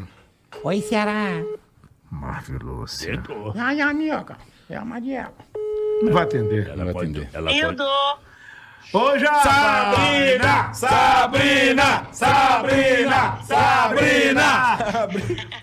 Oi, 0.62 0.80
Ceará. 0.82 1.42
Marveloso. 2.10 3.06
Ai, 3.56 3.80
amiga. 3.80 4.36
É 4.68 4.76
a 4.76 4.84
Mariela. 4.84 5.32
Não 6.02 6.12
vai 6.12 6.24
atender. 6.24 6.68
Não 6.76 6.84
vai 6.84 6.90
atender. 6.94 7.28
Eu 7.58 7.72
dou. 7.74 7.86
Ô, 8.92 9.18
já! 9.18 9.42
Sabrina! 9.42 10.74
Sabrina! 10.74 12.06
Sabrina! 12.12 13.38
Sabrina! 13.42 14.78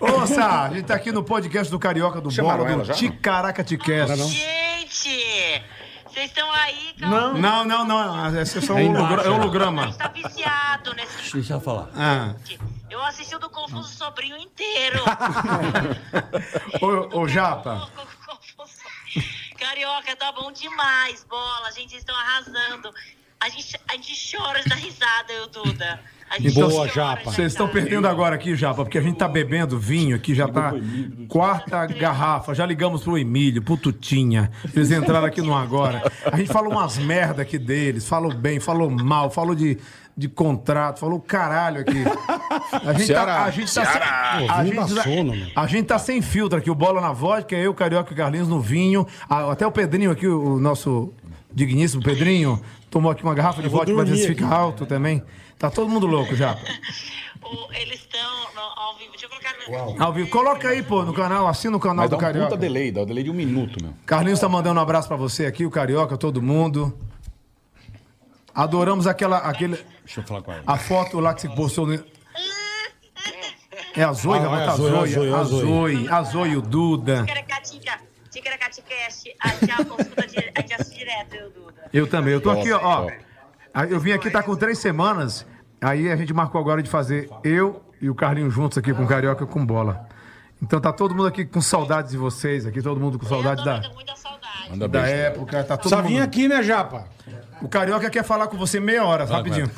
Ô, 0.00 0.26
Sá, 0.26 0.64
a 0.64 0.68
gente 0.70 0.86
tá 0.86 0.94
aqui 0.94 1.12
no 1.12 1.22
podcast 1.22 1.70
do 1.70 1.78
Carioca 1.78 2.20
do 2.20 2.30
Chamaram 2.30 2.64
Bola, 2.64 2.70
ela 2.72 2.84
do? 2.84 2.92
Ticaraca 2.92 3.62
Ticast. 3.62 4.16
Gente, 4.28 5.62
vocês 6.08 6.26
estão 6.26 6.50
aí, 6.50 6.94
calma. 6.98 7.32
Não, 7.34 7.64
não, 7.64 7.84
não. 7.84 8.40
Esse 8.40 8.58
é 8.58 8.60
só 8.60 8.74
um 8.74 8.78
é 8.78 8.88
né? 8.88 9.22
A 9.24 9.30
holograma. 9.30 9.86
gente 9.86 9.96
tá 9.98 10.08
viciado 10.08 10.94
nesse 10.94 11.32
Deixa 11.32 11.54
eu 11.54 11.60
falar. 11.60 11.88
Ah. 11.94 12.34
Eu 12.90 13.00
assisti 13.04 13.36
o 13.36 13.38
do 13.38 13.48
Confuso 13.48 13.88
Sobrinho 13.88 14.36
inteiro. 14.36 15.04
Ô, 16.82 17.20
ô, 17.20 17.28
Japa. 17.28 17.88
Carioca, 19.60 20.16
tá 20.16 20.32
bom 20.32 20.50
demais, 20.50 21.24
bola. 21.28 21.70
Gente, 21.72 21.90
vocês 21.90 22.00
estão 22.00 22.16
arrasando. 22.16 22.90
A 23.38 23.48
gente, 23.50 23.78
a 23.88 23.92
gente 23.92 24.36
chora 24.36 24.62
da 24.64 24.74
risada, 24.74 25.32
eu, 25.32 25.46
Duda. 25.48 26.00
A 26.30 26.38
gente 26.38 26.54
Boa, 26.54 26.88
Japa. 26.88 27.30
Vocês 27.30 27.52
estão 27.52 27.68
perdendo 27.68 28.08
agora 28.08 28.36
aqui, 28.36 28.56
Japa, 28.56 28.84
porque 28.84 28.96
a 28.96 29.02
gente 29.02 29.18
tá 29.18 29.28
bebendo 29.28 29.78
vinho 29.78 30.16
aqui, 30.16 30.34
já 30.34 30.48
tá 30.48 30.72
quarta 31.28 31.86
garrafa. 31.86 32.54
Já 32.54 32.64
ligamos 32.64 33.02
pro 33.02 33.18
Emílio, 33.18 33.60
pro 33.62 33.76
Tutinha. 33.76 34.50
Eles 34.74 34.90
entraram 34.90 35.26
aqui 35.26 35.42
no 35.42 35.54
agora. 35.54 36.10
A 36.24 36.36
gente 36.38 36.50
falou 36.50 36.72
umas 36.72 36.96
merda 36.96 37.42
aqui 37.42 37.58
deles, 37.58 38.08
falou 38.08 38.32
bem, 38.32 38.60
falou 38.60 38.88
mal, 38.88 39.30
falou 39.30 39.54
de, 39.54 39.78
de 40.20 40.28
contrato, 40.28 41.00
falou 41.00 41.18
caralho 41.18 41.80
aqui. 41.80 42.04
A 42.86 42.92
gente 42.92 43.06
Ceará. 43.06 43.34
tá, 43.36 43.44
a 43.44 43.50
gente 43.50 43.74
tá 43.74 43.84
sem, 43.86 44.00
Pô, 44.46 44.52
a 44.52 44.56
dá 44.56 44.64
gente 44.64 44.94
tá- 44.94 45.02
sono, 45.02 45.34
meu. 45.34 45.46
a 45.56 45.66
gente 45.66 45.86
tá 45.86 45.98
sem 45.98 46.20
filtro 46.22 46.58
aqui, 46.58 46.70
o 46.70 46.74
Bola 46.74 47.00
na 47.00 47.10
vodka, 47.12 47.56
eu, 47.56 47.72
Carioca 47.72 48.12
e 48.12 48.16
Carlinhos 48.16 48.46
no 48.48 48.60
vinho. 48.60 49.06
Até 49.28 49.66
o 49.66 49.72
Pedrinho 49.72 50.10
aqui, 50.10 50.26
o 50.26 50.60
nosso 50.60 51.12
digníssimo 51.52 52.02
Pedrinho, 52.02 52.60
tomou 52.90 53.10
aqui 53.10 53.22
uma 53.24 53.34
garrafa 53.34 53.62
de 53.62 53.68
vodka 53.68 53.94
pra 53.94 54.04
ver 54.04 54.16
se 54.16 54.28
fica 54.28 54.44
aqui. 54.44 54.54
alto 54.54 54.84
também. 54.86 55.22
Tá 55.58 55.70
todo 55.70 55.88
mundo 55.88 56.06
louco 56.06 56.36
já. 56.36 56.56
O- 57.42 57.72
Eles 57.72 57.98
estão 58.00 58.20
ao 58.76 58.96
vivo. 58.96 59.10
Deixa 59.12 59.24
eu 59.26 59.30
colocar 59.30 59.96
no. 59.96 60.02
Ao 60.04 60.12
vivo. 60.12 60.28
Coloca 60.30 60.68
aí, 60.68 60.82
pô, 60.82 61.02
no 61.04 61.12
canal, 61.14 61.48
assina 61.48 61.76
o 61.76 61.80
canal 61.80 61.96
Mas 62.04 62.10
dá 62.10 62.16
do 62.16 62.18
um 62.18 62.22
Carioca. 62.22 62.46
puta 62.50 62.60
delay, 62.60 62.92
dá 62.92 63.02
um 63.02 63.06
delay 63.06 63.24
de 63.24 63.30
um 63.30 63.34
minuto, 63.34 63.82
meu. 63.82 63.92
Carlinhos 64.06 64.38
tá 64.38 64.48
mandando 64.48 64.78
um 64.78 64.82
abraço 64.82 65.08
pra 65.08 65.16
você 65.16 65.46
aqui, 65.46 65.64
o 65.64 65.70
Carioca, 65.70 66.16
todo 66.18 66.40
mundo. 66.42 66.94
Adoramos 68.54 69.06
aquela, 69.06 69.38
aquele, 69.38 69.76
Deixa 70.04 70.20
eu 70.20 70.24
falar 70.24 70.42
com 70.42 70.52
ela. 70.52 70.62
a 70.66 70.76
foto 70.76 71.20
lá 71.20 71.34
que 71.34 71.42
você 71.42 71.48
postou 71.48 71.86
no... 71.86 72.02
É 73.96 74.04
a 74.04 74.12
Zoe, 74.12 74.38
Ah, 74.38 74.42
rapaz, 74.42 74.60
é 74.60 74.68
a 74.68 74.74
Zoe, 74.74 74.88
a 74.88 75.00
a 75.00 75.06
Zoe, 75.06 75.12
Zoe, 75.12 75.34
a 75.34 75.42
Zoe. 75.44 75.60
Zoe, 75.62 76.08
a 76.08 76.22
Zoe, 76.22 76.56
o 76.56 76.62
Duda. 76.62 77.26
Eu, 81.34 81.50
Duda. 81.50 81.88
Eu 81.92 82.06
também, 82.06 82.32
eu 82.34 82.40
tô 82.40 82.50
aqui, 82.50 82.72
ó. 82.72 83.08
Eu 83.88 83.98
vim 83.98 84.12
aqui, 84.12 84.30
tá 84.30 84.42
com 84.42 84.54
três 84.54 84.78
semanas. 84.78 85.46
Aí 85.80 86.10
a 86.10 86.16
gente 86.16 86.32
marcou 86.32 86.60
agora 86.60 86.82
de 86.82 86.88
fazer 86.90 87.28
eu 87.42 87.82
e 88.00 88.08
o 88.08 88.14
Carlinhos 88.14 88.52
juntos 88.54 88.78
aqui 88.78 88.92
com 88.92 89.04
o 89.04 89.06
Carioca 89.06 89.46
com 89.46 89.64
bola. 89.64 90.06
Então 90.62 90.80
tá 90.80 90.92
todo 90.92 91.14
mundo 91.14 91.26
aqui 91.26 91.44
com 91.44 91.60
saudades 91.60 92.10
de 92.12 92.18
vocês 92.18 92.66
aqui, 92.66 92.82
todo 92.82 93.00
mundo 93.00 93.18
com 93.18 93.24
saudade 93.26 93.64
da, 93.64 93.80
muita 93.94 94.14
saudade. 94.14 94.70
Manda 94.70 94.86
da 94.88 95.06
época, 95.06 95.64
tá 95.64 95.76
todo 95.76 95.88
Só 95.88 96.02
vim 96.02 96.18
aqui, 96.18 96.46
né, 96.48 96.62
Japa? 96.62 97.08
O 97.62 97.68
Carioca 97.68 98.08
quer 98.08 98.24
falar 98.24 98.46
com 98.48 98.56
você 98.56 98.80
meia 98.80 99.04
hora, 99.04 99.24
rapidinho. 99.24 99.70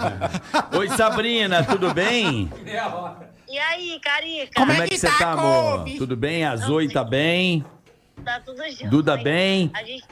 Oi, 0.78 0.88
Sabrina, 0.90 1.64
tudo 1.64 1.92
bem? 1.92 2.50
E 3.48 3.58
aí, 3.58 3.98
Carica? 4.00 4.52
Como 4.54 4.70
é 4.72 4.86
que 4.86 4.96
você 4.96 5.10
tá, 5.10 5.32
amor? 5.32 5.84
Tudo 5.98 6.16
bem? 6.16 6.44
A 6.44 6.54
Zoe 6.56 6.88
tá 6.92 7.02
bem? 7.02 7.64
Tá 8.24 8.40
tudo 8.44 8.58
jóia. 8.58 8.88
Duda 8.88 9.16
bem? 9.16 9.70
A 9.74 9.82
gente, 9.82 10.04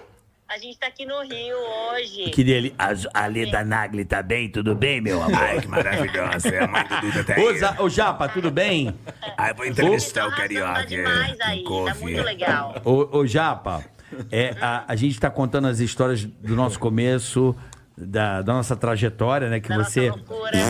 a 0.49 0.59
gente 0.59 0.77
tá 0.77 0.89
aqui 0.89 1.07
no 1.07 1.21
Rio 1.23 1.57
hoje. 1.93 2.31
Que 2.31 2.43
dele, 2.43 2.75
a, 2.77 2.89
a 3.15 3.27
Leda 3.27 3.63
Nagli 3.65 4.05
tá 4.05 4.21
bem? 4.23 4.49
Tudo 4.51 4.75
bem, 4.75 5.01
meu 5.01 5.23
amor? 5.23 5.41
Ai, 5.41 5.61
que 5.61 5.69
maravilhosa. 5.69 6.49
A 6.65 6.67
mãe 6.67 6.85
do 6.85 7.01
Duda 7.01 7.25
tá 7.25 7.41
Ô, 7.41 7.55
Za- 7.55 7.77
ô, 7.79 7.89
Japa, 7.89 8.29
tudo 8.29 8.51
bem? 8.51 8.93
Ai, 9.37 9.55
vou 9.55 9.67
Vocês 9.67 10.03
estão 10.05 10.27
arrasando, 10.27 10.65
tá 10.75 10.83
demais 10.85 11.41
aí. 11.43 11.63
Tá 11.65 11.95
muito 11.95 12.23
legal. 12.23 12.75
Ô, 12.85 13.19
ô 13.19 13.27
Japa, 13.27 13.85
é, 14.31 14.55
a, 14.61 14.85
a 14.89 14.97
gente 14.97 15.19
tá 15.19 15.31
contando 15.31 15.69
as 15.69 15.81
histórias 15.81 16.25
do 16.25 16.55
nosso 16.57 16.79
começo, 16.79 17.55
da, 17.97 18.43
da 18.43 18.53
nossa 18.53 18.77
trajetória, 18.77 19.49
né? 19.51 19.61
Que 19.61 19.69
Da 19.69 19.79
você, 19.79 20.11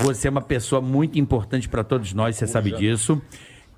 você 0.03 0.29
é 0.29 0.31
uma 0.31 0.41
pessoa 0.43 0.81
muito 0.81 1.19
importante 1.19 1.69
pra 1.69 1.85
todos 1.85 2.13
nós, 2.13 2.37
você 2.37 2.47
sabe 2.47 2.73
disso. 2.73 3.21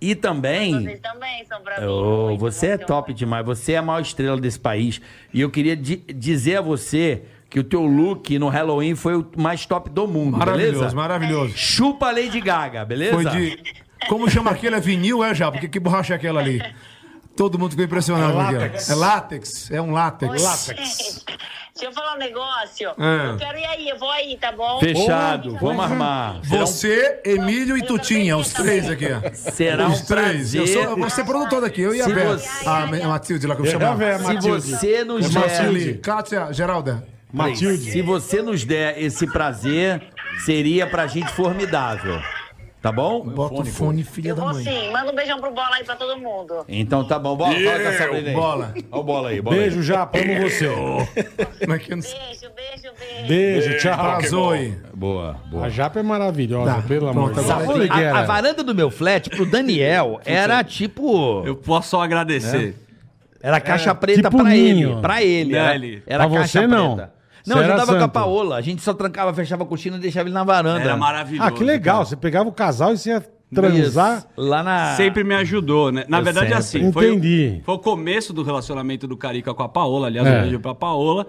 E 0.00 0.14
também. 0.14 0.82
Vocês 0.82 1.00
também 1.00 1.44
são 1.44 1.60
pra 1.60 1.78
mim. 1.80 1.86
Muito, 1.86 2.40
você 2.40 2.68
é 2.68 2.78
top 2.78 3.10
muito. 3.10 3.18
demais, 3.18 3.44
você 3.44 3.72
é 3.72 3.76
a 3.78 3.82
maior 3.82 4.00
estrela 4.00 4.40
desse 4.40 4.58
país. 4.58 5.00
E 5.34 5.40
eu 5.42 5.50
queria 5.50 5.76
di- 5.76 6.02
dizer 6.14 6.56
a 6.56 6.60
você 6.62 7.22
que 7.50 7.60
o 7.60 7.64
teu 7.64 7.82
look 7.84 8.38
no 8.38 8.48
Halloween 8.48 8.94
foi 8.94 9.16
o 9.16 9.26
mais 9.36 9.66
top 9.66 9.90
do 9.90 10.06
mundo, 10.06 10.38
Maravilhoso, 10.38 10.78
beleza? 10.78 10.96
maravilhoso. 10.96 11.52
Chupa 11.54 12.06
a 12.06 12.12
Lady 12.12 12.40
Gaga, 12.40 12.84
beleza? 12.84 13.12
Foi 13.12 13.24
de. 13.26 13.58
Como 14.08 14.30
chama 14.30 14.52
aquele? 14.52 14.76
É 14.76 14.80
vinil, 14.80 15.22
é 15.22 15.34
já? 15.34 15.50
Porque 15.52 15.68
que 15.68 15.78
borracha 15.78 16.14
é 16.14 16.16
aquela 16.16 16.40
ali? 16.40 16.62
Todo 17.36 17.58
mundo 17.58 17.70
ficou 17.70 17.84
impressionado 17.84 18.32
É 18.32 18.36
látex. 18.36 18.90
É 18.90 18.94
látex, 18.94 19.70
é 19.70 19.80
um 19.80 19.92
látex. 19.92 20.42
Látex. 20.42 21.24
Deixa 21.74 21.88
eu 21.88 21.92
falar 21.94 22.16
um 22.16 22.18
negócio. 22.18 22.90
Ah. 22.98 23.28
Eu 23.30 23.36
quero 23.38 23.58
ir 23.58 23.64
aí, 23.64 23.88
eu 23.88 23.98
vou 23.98 24.10
aí, 24.10 24.36
tá 24.38 24.52
bom? 24.52 24.78
Fechado, 24.80 25.56
vamos 25.58 25.82
armar. 25.82 26.40
Você, 26.42 27.20
Emílio 27.24 27.78
e 27.78 27.82
Tutinha, 27.82 28.36
os 28.36 28.52
três 28.52 28.90
aqui, 28.90 29.06
será 29.34 29.86
um 29.88 29.92
Os 29.92 30.02
três. 30.02 30.54
Eu, 30.54 30.66
sou, 30.66 30.96
vou 30.96 31.08
ser 31.08 31.24
produtor 31.24 31.62
daqui, 31.62 31.80
eu 31.80 31.94
e 31.94 32.00
a 32.02 32.04
Se 32.04 32.12
Vera. 32.12 32.36
você- 32.36 32.68
A 32.68 32.86
Ma- 32.86 33.08
Matilde 33.08 33.46
lá 33.46 33.54
que 33.56 33.62
eu 33.62 33.66
É, 33.66 33.70
chamo. 33.70 33.96
velho, 33.96 34.18
Se 34.18 34.24
Matilde. 34.24 34.70
você 34.72 35.04
nos 35.04 35.34
É 35.34 35.38
Matilde. 35.38 35.84
der, 35.92 36.00
Kátia, 36.00 36.52
Geralda. 36.52 37.06
Matilde. 37.32 37.90
se 37.92 38.02
você 38.02 38.42
nos 38.42 38.64
der 38.64 39.00
esse 39.00 39.26
prazer, 39.26 40.02
seria 40.44 40.86
pra 40.86 41.06
gente 41.06 41.32
formidável. 41.32 42.20
Tá 42.82 42.90
bom? 42.90 43.20
Bota 43.20 43.60
o 43.60 43.64
fone, 43.66 44.02
filha 44.02 44.30
Eu 44.30 44.36
da 44.36 44.42
vou 44.44 44.54
mãe. 44.54 44.64
sim. 44.64 44.90
Manda 44.90 45.12
um 45.12 45.14
beijão 45.14 45.38
pro 45.38 45.50
bola 45.50 45.76
aí 45.76 45.84
pra 45.84 45.96
todo 45.96 46.18
mundo. 46.18 46.64
Então 46.66 47.04
tá 47.04 47.18
bom. 47.18 47.36
Bola, 47.36 47.52
fala 47.52 47.78
com 47.80 47.88
a 47.88 47.92
Sabrina 47.92 48.28
aí. 48.30 48.34
Bola. 48.34 48.74
Olha 48.74 48.84
o 49.00 49.04
bola 49.04 49.28
aí, 49.28 49.40
bola 49.42 49.56
aí. 49.56 49.62
Beijo, 49.62 49.82
Japa, 49.82 50.18
amo 50.18 50.40
você. 50.40 50.66
Como 51.60 51.74
é 51.74 51.78
que 51.78 51.92
eu 51.92 51.96
não 51.96 52.02
sei? 52.02 52.18
Beijo, 52.18 52.40
beijo, 52.56 52.94
beijo. 52.98 53.28
Beijo, 53.28 53.78
tchau. 53.78 53.92
Arrasou 53.92 54.50
aí. 54.52 54.74
Boa, 54.94 55.36
boa. 55.50 55.66
A 55.66 55.68
Japa 55.68 56.00
é 56.00 56.02
maravilhosa, 56.02 56.74
Tá, 56.76 56.82
pelo 56.82 57.08
amor 57.08 57.28
de 57.28 57.34
pronto, 57.34 57.46
Deus. 57.48 57.62
agora 57.62 57.78
tem- 57.80 57.88
Guerra. 57.98 58.16
A, 58.18 58.20
a 58.22 58.24
varanda 58.24 58.64
do 58.64 58.74
meu 58.74 58.90
flat 58.90 59.28
pro 59.28 59.44
Daniel 59.44 60.18
era 60.24 60.64
tipo. 60.64 61.42
Eu 61.44 61.56
posso 61.56 61.90
só 61.90 62.02
agradecer. 62.02 62.76
Era 63.42 63.60
caixa 63.60 63.94
preta 63.94 64.22
tipo 64.22 64.36
pra 64.38 64.50
ninho. 64.50 64.92
ele. 64.92 65.00
Pra 65.02 65.22
ele. 65.22 65.54
Era, 65.54 65.72
Dele. 65.72 66.02
era 66.06 66.26
Pra 66.28 66.38
caixa 66.38 66.60
você, 66.60 66.66
não. 66.66 66.96
preta. 66.96 67.12
Não, 67.46 67.56
Você 67.56 67.62
eu 67.62 67.66
ajudava 67.74 67.98
com 67.98 68.04
a. 68.04 68.08
Paola. 68.08 68.56
A 68.56 68.60
gente 68.60 68.82
só 68.82 68.92
trancava, 68.94 69.32
fechava 69.34 69.62
a 69.62 69.66
cortina 69.66 69.96
e 69.96 70.00
deixava 70.00 70.28
ele 70.28 70.34
na 70.34 70.44
varanda. 70.44 70.80
Era 70.82 70.96
maravilhoso. 70.96 71.48
Ah, 71.48 71.50
que 71.50 71.64
legal. 71.64 72.04
Você 72.04 72.16
pegava 72.16 72.48
o 72.48 72.52
casal 72.52 72.92
e 72.92 72.98
você 72.98 73.10
ia 73.10 73.24
transar. 73.54 74.18
Isso. 74.18 74.26
Lá 74.36 74.62
na. 74.62 74.94
Sempre 74.96 75.24
me 75.24 75.34
ajudou, 75.34 75.90
né? 75.90 76.04
Na 76.08 76.18
Eu 76.18 76.24
verdade, 76.24 76.46
sempre. 76.62 76.86
assim, 76.86 76.92
foi, 76.92 77.10
Entendi. 77.12 77.58
o- 77.62 77.64
foi 77.64 77.74
o 77.74 77.78
começo 77.78 78.32
do 78.32 78.42
relacionamento 78.42 79.06
do 79.08 79.16
Carica 79.16 79.52
com 79.54 79.62
a 79.62 79.68
Paola, 79.68 80.06
aliás, 80.06 80.26
É. 80.26 80.38
um 80.38 80.42
beijo 80.42 80.60
pra 80.60 80.74
Paola, 80.74 81.26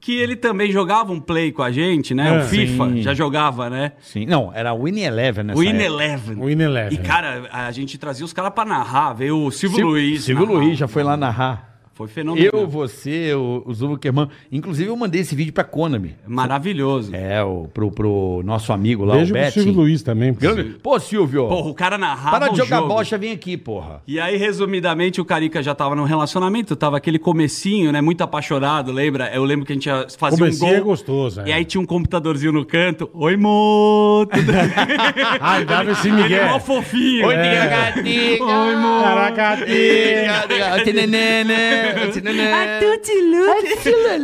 que 0.00 0.14
ele 0.14 0.36
também 0.36 0.70
jogava 0.70 1.12
um 1.12 1.18
play 1.20 1.50
com 1.50 1.62
a 1.62 1.72
gente, 1.72 2.12
né? 2.14 2.28
É. 2.28 2.38
o 2.38 2.42
FIFA, 2.44 2.90
Sim. 2.90 3.02
já 3.02 3.14
jogava, 3.14 3.70
né? 3.70 3.92
Sim. 4.00 4.26
Não, 4.26 4.52
era 4.54 4.72
o 4.74 4.84
Win 4.84 5.00
Eleven 5.00 5.44
nessa 5.44 5.58
O 5.58 5.64
In 5.64 5.68
época. 5.70 5.84
Eleven. 5.84 6.36
O 6.38 6.50
In 6.50 6.60
Eleven. 6.60 6.98
E, 6.98 7.02
cara, 7.02 7.48
a 7.50 7.70
gente 7.72 7.96
trazia 7.96 8.24
os 8.24 8.32
caras 8.32 8.52
pra 8.54 8.64
narrar, 8.66 9.14
veio 9.14 9.38
o 9.46 9.50
Silvio 9.50 9.78
Sil- 9.80 9.88
Luiz. 9.88 10.24
Silvio 10.24 10.46
narrar. 10.46 10.58
Luiz 10.60 10.78
já 10.78 10.86
foi 10.86 11.02
lá 11.02 11.16
narrar. 11.16 11.73
Foi 11.94 12.08
fenomenal. 12.08 12.50
Eu, 12.52 12.66
você, 12.66 13.32
o, 13.34 13.62
o 13.64 13.72
Zuckerman. 13.72 14.28
Inclusive, 14.50 14.88
eu 14.90 14.96
mandei 14.96 15.20
esse 15.20 15.32
vídeo 15.36 15.52
pra 15.52 15.62
Konami. 15.62 16.16
Maravilhoso. 16.26 17.14
É, 17.14 17.40
o, 17.44 17.68
pro, 17.72 17.88
pro 17.92 18.42
nosso 18.44 18.72
amigo 18.72 19.04
lá, 19.04 19.14
Beijo 19.14 19.30
o 19.30 19.34
Betinho. 19.34 19.64
Silvio 19.66 19.80
Luiz 19.80 20.02
também. 20.02 20.34
pô. 20.34 20.40
Grande- 20.40 20.64
Pô, 20.82 20.98
Silvio. 20.98 21.46
Porra, 21.46 21.68
o 21.70 21.74
cara 21.74 21.96
narrava 21.96 22.38
para 22.40 22.48
de 22.48 22.56
jogar 22.58 22.78
jogo. 22.78 22.88
bocha, 22.88 23.16
vem 23.16 23.30
aqui, 23.30 23.56
porra. 23.56 24.02
E 24.08 24.18
aí, 24.18 24.36
resumidamente, 24.36 25.20
o 25.20 25.24
Carica 25.24 25.62
já 25.62 25.72
tava 25.72 25.94
num 25.94 26.02
relacionamento, 26.02 26.74
tava 26.74 26.96
aquele 26.96 27.18
comecinho, 27.18 27.92
né? 27.92 28.00
Muito 28.00 28.22
apaixonado, 28.24 28.90
lembra? 28.90 29.30
Eu 29.32 29.44
lembro 29.44 29.64
que 29.64 29.72
a 29.72 29.76
gente 29.76 29.86
ia 29.86 30.06
fazer 30.18 30.36
Comecinho 30.38 30.72
um 30.72 30.74
é 30.74 30.76
gol. 30.78 30.84
gostoso, 30.86 31.40
é. 31.42 31.48
E 31.48 31.52
aí 31.52 31.64
tinha 31.64 31.80
um 31.80 31.86
computadorzinho 31.86 32.52
no 32.52 32.64
canto. 32.64 33.08
Oi, 33.14 33.36
mo! 33.36 34.26
Tudo... 34.32 34.50
Ai, 35.40 35.64
dava 35.64 35.92
esse 35.92 36.08
Ele 36.08 36.20
é 36.20 36.22
Miguel. 36.24 36.48
mó 36.48 36.58
fofinho. 36.58 37.28
Oi, 37.28 37.34
É. 37.36 37.66
gatinha. 37.68 38.42
Oi, 38.42 38.76
mo! 38.76 39.00
Caracatinha. 39.04 40.44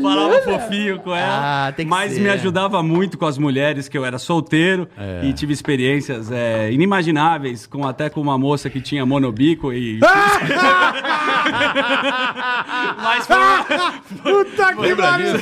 Falava 0.03 0.43
fofinho 0.43 0.99
com 1.01 1.15
ela. 1.15 1.69
Ah, 1.69 1.73
tem 1.73 1.87
que 1.87 1.91
mas 1.91 2.13
ser. 2.13 2.21
me 2.21 2.29
ajudava 2.31 2.83
muito 2.83 3.19
com 3.19 3.27
as 3.27 3.39
mulheres, 3.39 3.89
que 3.89 3.97
eu 3.97 4.05
era 4.05 4.19
solteiro 4.19 4.89
É. 4.97 5.21
e 5.25 5.33
tive 5.33 5.53
experiências 5.53 6.31
é, 6.31 6.71
inimagináveis, 6.73 7.67
com, 7.67 7.87
até 7.87 8.09
com 8.11 8.21
uma 8.21 8.39
moça 8.39 8.69
que 8.71 8.81
tinha 8.81 9.05
monobico 9.07 9.73
e. 9.73 9.99
mas 13.03 13.27
foi. 13.27 13.37
Puta 14.23 14.75
que 14.75 14.97
pariu. 14.97 15.33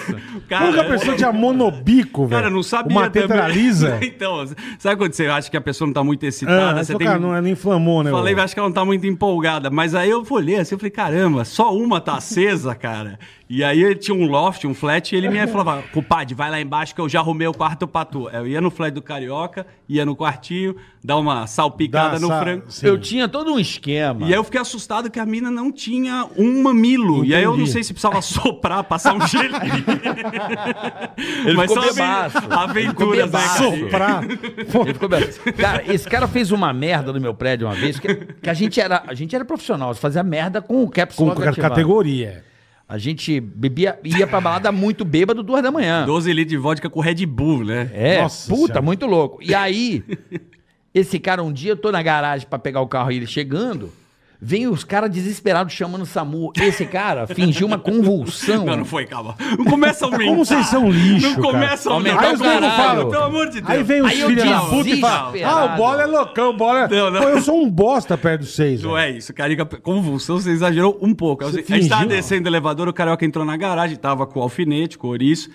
Nunca 0.61 0.81
a 0.81 0.85
pessoa 0.85 1.17
tinha 1.17 1.33
monobico, 1.33 2.27
velho. 2.27 2.43
Cara, 2.43 2.51
não 2.51 2.63
sabia 2.63 2.97
Uma 2.97 3.11
tetralisa. 3.11 3.99
então, 4.03 4.45
sabe 4.79 4.97
quando 4.97 5.13
você 5.13 5.27
acha 5.27 5.51
que 5.51 5.57
a 5.57 5.61
pessoa 5.61 5.87
não 5.87 5.93
tá 5.93 6.03
muito 6.05 6.25
excitada? 6.25 6.81
Ah, 6.81 6.85
você 6.85 6.95
tem... 6.95 7.07
cara, 7.07 7.19
não, 7.19 7.31
não 7.31 7.49
inflamou, 7.49 8.03
né? 8.03 8.11
Falei, 8.11 8.35
acho 8.35 8.55
que 8.55 8.61
ela 8.61 8.69
não 8.69 8.75
tá 8.75 8.85
muito 8.85 9.07
empolgada. 9.07 9.71
Mas 9.71 9.95
aí 9.95 10.11
eu 10.11 10.25
olhei 10.29 10.57
assim, 10.57 10.75
eu 10.75 10.79
falei, 10.79 10.91
caramba, 10.91 11.45
só 11.45 11.75
uma 11.75 12.01
tá 12.09 12.17
acesa, 12.17 12.75
cara. 12.75 13.19
E 13.51 13.65
aí 13.65 13.83
ele 13.83 13.95
tinha 13.95 14.15
um 14.15 14.27
loft, 14.27 14.65
um 14.67 14.75
flat, 14.75 15.11
e 15.11 15.17
ele 15.17 15.31
me 15.31 15.47
falava, 15.47 15.83
compadre, 15.91 16.35
vai 16.35 16.51
lá 16.51 16.61
embaixo 16.61 16.95
que 16.95 17.01
eu 17.01 17.09
já 17.09 17.21
arrumei 17.21 17.47
o 17.47 17.55
quarto 17.55 17.87
pra 17.89 18.05
tu. 18.05 18.29
Eu 18.29 18.47
ia 18.47 18.61
no 18.61 18.71
flat 18.71 18.93
do 18.93 19.01
Carioca, 19.01 19.67
ia 19.89 20.05
no 20.05 20.15
quartinho, 20.15 20.77
dar 21.03 21.17
uma 21.17 21.47
salpicada 21.47 22.19
Dá 22.19 22.21
no 22.21 22.29
frango. 22.29 22.65
sim. 22.69 22.87
Eu 22.87 22.99
tinha 22.99 23.27
todo 23.27 23.51
um 23.55 23.59
esquema. 23.59 24.21
E 24.27 24.33
aí 24.33 24.33
eu 24.39 24.45
fiquei 24.45 24.61
assustado 24.61 25.11
que 25.11 25.19
a 25.19 25.25
mina 25.25 25.51
não 25.51 25.73
tinha 25.73 26.27
um 26.37 26.63
mamilo. 26.63 27.25
E 27.25 27.35
aí 27.35 27.43
eu 27.43 27.53
não 27.53 27.57
Entendi. 27.61 27.73
sei 27.73 27.83
se 27.85 27.95
precisava 27.95 28.21
soprar, 28.21 28.85
passar 28.85 29.15
um 29.15 29.27
gelinho. 29.27 29.59
Ele 31.47 31.55
Mas 31.57 31.71
ficou 31.73 31.87
bebaço. 31.95 32.39
aventuras 32.51 32.89
Ficou 32.91 33.13
bebaço. 33.13 33.63
Soprar. 33.81 34.25
Ele 34.25 34.93
ficou 34.93 35.09
bem. 35.09 35.23
Cara, 35.57 35.83
esse 35.93 36.07
cara 36.09 36.29
fez 36.29 36.51
uma 36.51 36.73
merda 36.73 37.13
no 37.13 37.21
meu 37.21 37.33
prédio 37.35 37.67
uma 37.67 37.75
vez, 37.75 37.99
que, 37.99 38.15
que 38.15 38.51
a, 38.51 38.55
gente 38.55 38.81
era, 38.81 39.03
a 39.07 39.15
gente 39.15 39.35
era 39.35 39.45
profissional, 39.45 39.95
fazia 39.95 40.23
merda 40.23 40.61
com 40.61 40.83
o 40.83 40.89
caps 40.91 41.17
Com 41.17 41.27
lock 41.27 41.43
ativado. 41.43 41.71
categoria. 41.71 42.45
A 42.89 42.97
gente 42.97 43.39
bebia, 43.39 43.99
ia 44.03 44.27
pra 44.27 44.41
balada 44.41 44.73
muito 44.73 45.05
bêbado, 45.05 45.43
duas 45.43 45.63
da 45.63 45.71
manhã. 45.71 46.07
12 46.07 46.33
litros 46.33 46.49
de 46.51 46.57
vodka 46.57 46.89
com 46.89 47.01
Red 47.01 47.27
Bull, 47.27 47.63
né? 47.63 47.91
É, 47.93 48.23
Nossa 48.23 48.49
puta, 48.49 48.67
Senhora. 48.69 48.81
muito 48.83 49.05
louco. 49.05 49.43
E 49.43 49.55
aí, 49.55 50.03
esse 50.95 51.19
cara, 51.19 51.43
um 51.43 51.53
dia 51.53 51.73
eu 51.73 51.77
tô 51.77 51.93
na 51.93 52.03
garagem 52.03 52.47
pra 52.49 52.59
pegar 52.59 52.81
o 52.81 52.89
carro 52.89 53.13
e 53.13 53.17
ele 53.17 53.27
chegando, 53.27 53.93
vem 54.41 54.69
os 54.69 54.85
caras 54.85 55.11
desesperados 55.11 55.73
chamando 55.73 56.03
o 56.03 56.07
SAMU. 56.07 56.53
Esse 56.61 56.87
cara 56.87 57.27
fingiu 57.27 57.67
uma 57.67 57.79
convulsão. 57.79 58.65
Não, 58.65 58.77
não 58.77 58.85
foi, 58.85 59.05
calma. 59.05 59.37
Não 59.59 59.65
começa 59.65 60.05
a 60.05 60.09
aumentar. 60.09 60.25
Como 60.31 60.45
vocês 60.45 60.67
são 60.67 60.91
lixo, 60.91 61.29
Não 61.29 61.43
começa 61.43 61.91
a 61.91 61.93
Aumentar 61.93 62.25
aumentar. 62.27 62.49
Aí 62.49 62.69
os 62.69 62.77
falam, 62.77 63.11
Pelo 63.11 63.23
amor 63.25 63.47
de 63.49 63.61
Deus. 63.61 63.71
Aí 63.71 63.83
vem 63.83 64.03
os 64.03 64.13
filhos 64.13 64.45
da 64.45 64.61
puta 64.61 64.89
e 64.89 65.01
falam. 65.01 65.33
Ah, 65.45 65.65
o 65.65 65.77
bola 65.77 66.03
é 66.03 66.07
loucão, 66.07 66.51
o 66.51 66.57
bola 66.57 66.85
é. 66.85 66.89
Não, 66.89 67.11
não. 67.11 67.21
Pô, 67.21 67.29
eu 67.29 67.43
sou 67.43 67.63
um 67.63 67.71
bosta 67.71 68.17
perto 68.17 68.43
dos 68.43 68.55
seis. 68.55 68.83
Não 68.83 68.97
é 68.97 69.11
isso, 69.11 69.35
Carica. 69.35 69.65
Convulsão, 69.67 70.39
você 70.39 70.51
exagerou 70.51 70.99
um 71.03 71.15
pouco. 71.15 71.45
Você 71.45 71.65
a 71.69 71.77
gente 71.77 71.89
tava 71.89 72.07
descendo 72.07 72.47
o 72.47 72.51
elevador, 72.51 72.89
o 72.89 72.93
Carioca 72.93 73.25
entrou 73.25 73.45
na 73.45 73.57
garagem, 73.57 73.97
tava 73.97 74.27
com 74.27 74.41
o 74.41 74.43
alfinete, 74.43 74.97
com 74.97 75.09
o 75.09 75.11
ouriço. 75.11 75.51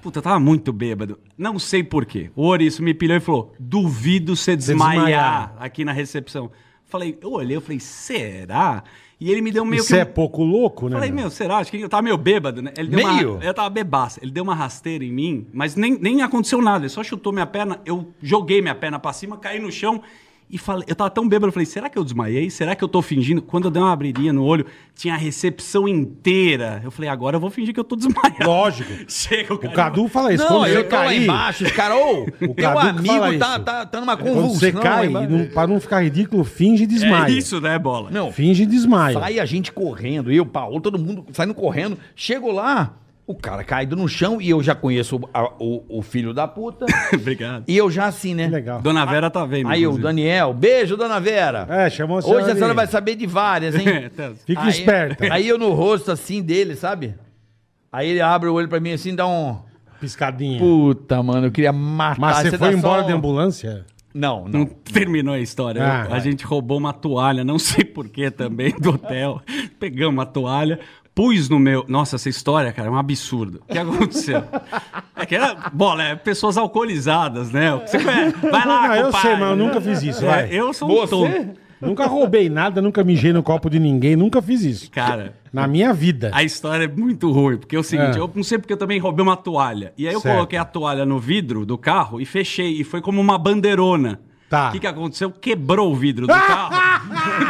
Puta, 0.00 0.20
eu 0.20 0.22
tava 0.22 0.38
muito 0.38 0.72
bêbado. 0.72 1.18
Não 1.36 1.58
sei 1.58 1.82
porquê. 1.82 2.30
O 2.36 2.42
ouriço 2.46 2.82
me 2.82 2.94
pilhou 2.94 3.16
e 3.16 3.20
falou: 3.20 3.52
duvido 3.58 4.36
você 4.36 4.54
desmaiar, 4.54 4.94
desmaiar. 4.94 5.56
aqui 5.58 5.84
na 5.84 5.92
recepção. 5.92 6.50
Falei, 6.88 7.18
eu 7.20 7.32
olhei, 7.32 7.56
eu 7.56 7.60
falei, 7.60 7.78
será? 7.78 8.82
E 9.20 9.30
ele 9.30 9.42
me 9.42 9.50
deu 9.50 9.64
meio 9.64 9.82
Isso 9.82 9.94
é 9.94 10.04
pouco 10.04 10.42
louco, 10.42 10.88
né? 10.88 10.94
Falei, 10.96 11.10
meu? 11.10 11.28
será? 11.28 11.58
Acho 11.58 11.70
que 11.70 11.80
eu 11.80 11.88
tava 11.88 12.02
meio 12.02 12.16
bêbado, 12.16 12.62
né? 12.62 12.72
Ele 12.76 12.88
deu 12.88 13.06
Meio? 13.06 13.34
Uma, 13.34 13.44
eu 13.44 13.52
tava 13.52 13.68
bebaço. 13.68 14.20
Ele 14.22 14.30
deu 14.30 14.42
uma 14.42 14.54
rasteira 14.54 15.04
em 15.04 15.12
mim, 15.12 15.46
mas 15.52 15.74
nem, 15.74 15.98
nem 15.98 16.22
aconteceu 16.22 16.62
nada. 16.62 16.84
Ele 16.84 16.88
só 16.88 17.02
chutou 17.02 17.32
minha 17.32 17.46
perna, 17.46 17.80
eu 17.84 18.12
joguei 18.22 18.62
minha 18.62 18.74
perna 18.74 18.98
pra 18.98 19.12
cima, 19.12 19.36
caí 19.36 19.58
no 19.58 19.70
chão 19.70 20.02
e 20.50 20.56
falei, 20.56 20.84
eu 20.88 20.94
tava 20.94 21.10
tão 21.10 21.28
bêbado, 21.28 21.48
eu 21.48 21.52
falei, 21.52 21.66
será 21.66 21.88
que 21.90 21.98
eu 21.98 22.02
desmaiei? 22.04 22.48
Será 22.48 22.74
que 22.74 22.82
eu 22.82 22.88
tô 22.88 23.02
fingindo? 23.02 23.42
Quando 23.42 23.66
eu 23.66 23.70
dei 23.70 23.82
uma 23.82 23.92
abridinha 23.92 24.32
no 24.32 24.42
olho, 24.44 24.64
tinha 24.94 25.12
a 25.14 25.16
recepção 25.16 25.86
inteira. 25.86 26.80
Eu 26.82 26.90
falei, 26.90 27.10
agora 27.10 27.36
eu 27.36 27.40
vou 27.40 27.50
fingir 27.50 27.74
que 27.74 27.80
eu 27.80 27.84
tô 27.84 27.94
desmaiado. 27.96 28.44
Lógico. 28.46 28.90
Chega 29.08 29.52
o 29.52 29.56
O 29.56 29.58
cara. 29.58 29.74
Cadu 29.74 30.08
fala 30.08 30.32
isso. 30.32 30.42
Não, 30.44 30.50
quando 30.60 30.70
você 30.70 30.76
eu 30.78 30.88
tô 30.88 30.96
lá 30.96 31.14
embaixo, 31.14 31.64
os 31.64 31.72
caras, 31.72 31.98
ô, 31.98 32.24
que 32.54 32.62
fala 32.62 32.82
amigo 32.90 33.38
tá, 33.38 33.58
tá, 33.58 33.86
tá 33.86 34.00
numa 34.00 34.16
Quando 34.16 34.34
convulsão. 34.34 34.58
você 34.58 34.72
cai, 34.72 35.06
aí, 35.06 35.12
não, 35.28 35.46
pra 35.48 35.66
não 35.66 35.78
ficar 35.80 36.02
ridículo, 36.02 36.42
finge 36.44 36.84
É 36.84 36.86
desmaio. 36.86 37.36
isso, 37.36 37.60
né, 37.60 37.78
bola? 37.78 38.10
Não, 38.10 38.32
Finge 38.32 38.64
desmaio. 38.64 39.18
sai 39.18 39.38
a 39.38 39.44
gente 39.44 39.70
correndo, 39.72 40.32
eu, 40.32 40.46
Paulo, 40.46 40.80
todo 40.80 40.98
mundo 40.98 41.24
saindo 41.32 41.52
correndo. 41.54 41.98
Chego 42.16 42.50
lá, 42.50 42.94
o 43.28 43.34
cara 43.34 43.62
caído 43.62 43.94
no 43.94 44.08
chão 44.08 44.40
e 44.40 44.48
eu 44.50 44.62
já 44.62 44.74
conheço 44.74 45.16
o, 45.16 45.28
a- 45.34 45.52
o- 45.60 45.84
o 45.98 46.02
filho 46.02 46.32
da 46.34 46.48
puta. 46.48 46.86
Obrigado. 47.14 47.64
e 47.68 47.76
eu 47.76 47.90
já 47.90 48.06
assim, 48.06 48.34
né? 48.34 48.48
Legal. 48.48 48.80
Dona 48.80 49.04
Vera 49.04 49.30
tá 49.30 49.44
vendo. 49.44 49.68
Aí 49.68 49.80
o 49.86 49.90
inclusive. 49.90 50.02
Daniel, 50.02 50.54
beijo, 50.54 50.96
dona 50.96 51.20
Vera. 51.20 51.66
É, 51.68 51.90
chamou 51.90 52.16
a 52.16 52.18
Hoje 52.18 52.26
senhora 52.28 52.44
a 52.44 52.54
senhora 52.54 52.66
ali. 52.72 52.74
vai 52.76 52.86
saber 52.86 53.14
de 53.16 53.26
várias, 53.26 53.74
hein? 53.74 53.86
Tá. 54.16 54.32
Fica 54.46 54.62
Aí- 54.62 54.68
esperta. 54.70 55.32
Aí 55.32 55.46
eu 55.46 55.58
no 55.58 55.72
rosto 55.74 56.10
assim 56.10 56.42
dele, 56.42 56.74
sabe? 56.74 57.14
Aí 57.92 58.08
ele 58.10 58.20
abre 58.20 58.48
o 58.48 58.54
olho 58.54 58.68
pra 58.68 58.80
mim 58.80 58.92
assim, 58.92 59.14
dá 59.14 59.26
um. 59.26 59.58
Piscadinha. 60.00 60.58
Puta, 60.58 61.22
mano, 61.22 61.46
eu 61.48 61.50
queria 61.52 61.72
matar. 61.72 62.20
Mas 62.20 62.36
você 62.38 62.50
Você 62.52 62.58
foi 62.58 62.72
embora 62.72 63.02
só- 63.02 63.06
de 63.08 63.12
ambulância? 63.12 63.84
Não, 64.14 64.44
Não 64.48 64.60
não. 64.60 64.66
terminou 64.66 65.34
a 65.34 65.38
história. 65.38 65.82
Ah, 65.82 65.98
Eu- 66.00 66.04
a 66.06 66.08
vai. 66.08 66.20
gente 66.20 66.44
roubou 66.44 66.78
uma 66.78 66.92
toalha, 66.92 67.44
não 67.44 67.58
sei 67.58 67.84
porquê 67.84 68.30
também, 68.30 68.72
do 68.80 68.90
hotel. 68.90 69.40
Pegamos 69.78 70.14
uma 70.14 70.24
toalha, 70.26 70.80
pus 71.18 71.48
no 71.48 71.58
meu. 71.58 71.84
Nossa, 71.88 72.14
essa 72.14 72.28
história, 72.28 72.72
cara, 72.72 72.86
é 72.86 72.90
um 72.92 72.96
absurdo. 72.96 73.60
O 73.68 73.72
que 73.72 73.78
aconteceu? 73.78 74.44
É 75.16 75.26
que 75.26 75.34
era. 75.34 75.56
Bola, 75.72 76.04
é 76.04 76.14
pessoas 76.14 76.56
alcoolizadas, 76.56 77.50
né? 77.50 77.72
Você 77.74 77.98
conhece? 77.98 78.36
Vai 78.36 78.64
lá, 78.66 78.88
Não, 78.88 78.94
eu 78.94 79.12
sei, 79.12 79.32
mas 79.36 79.50
eu 79.50 79.56
nunca 79.56 79.80
fiz 79.80 80.02
isso, 80.04 80.24
É, 80.24 80.28
vai. 80.28 80.48
eu 80.52 80.72
sou 80.72 80.88
um 80.88 81.06
tonto. 81.08 81.50
Nunca 81.80 82.06
roubei 82.06 82.48
nada, 82.48 82.80
nunca 82.80 83.02
mijei 83.02 83.32
no 83.32 83.42
copo 83.42 83.68
de 83.68 83.78
ninguém, 83.80 84.14
nunca 84.16 84.40
fiz 84.40 84.62
isso. 84.62 84.90
Cara. 84.92 85.34
Na 85.52 85.66
minha 85.66 85.92
vida. 85.92 86.30
A 86.34 86.42
história 86.44 86.84
é 86.84 86.88
muito 86.88 87.30
ruim, 87.32 87.56
porque 87.56 87.74
é 87.74 87.78
o 87.78 87.82
seguinte, 87.84 88.16
É. 88.16 88.20
eu 88.20 88.30
não 88.34 88.42
sei 88.44 88.58
porque 88.58 88.72
eu 88.72 88.76
também 88.76 88.98
roubei 89.00 89.22
uma 89.24 89.36
toalha. 89.36 89.92
E 89.98 90.06
aí 90.06 90.14
eu 90.14 90.20
Certo. 90.20 90.34
coloquei 90.34 90.58
a 90.58 90.64
toalha 90.64 91.04
no 91.04 91.18
vidro 91.18 91.64
do 91.66 91.76
carro 91.78 92.20
e 92.20 92.24
fechei. 92.24 92.80
E 92.80 92.84
foi 92.84 93.00
como 93.00 93.20
uma 93.20 93.36
bandeirona. 93.38 94.20
Tá. 94.48 94.68
O 94.68 94.72
que, 94.72 94.80
que 94.80 94.86
aconteceu? 94.86 95.30
Quebrou 95.30 95.92
o 95.92 95.96
vidro 95.96 96.26
do 96.26 96.32
carro. 96.32 96.74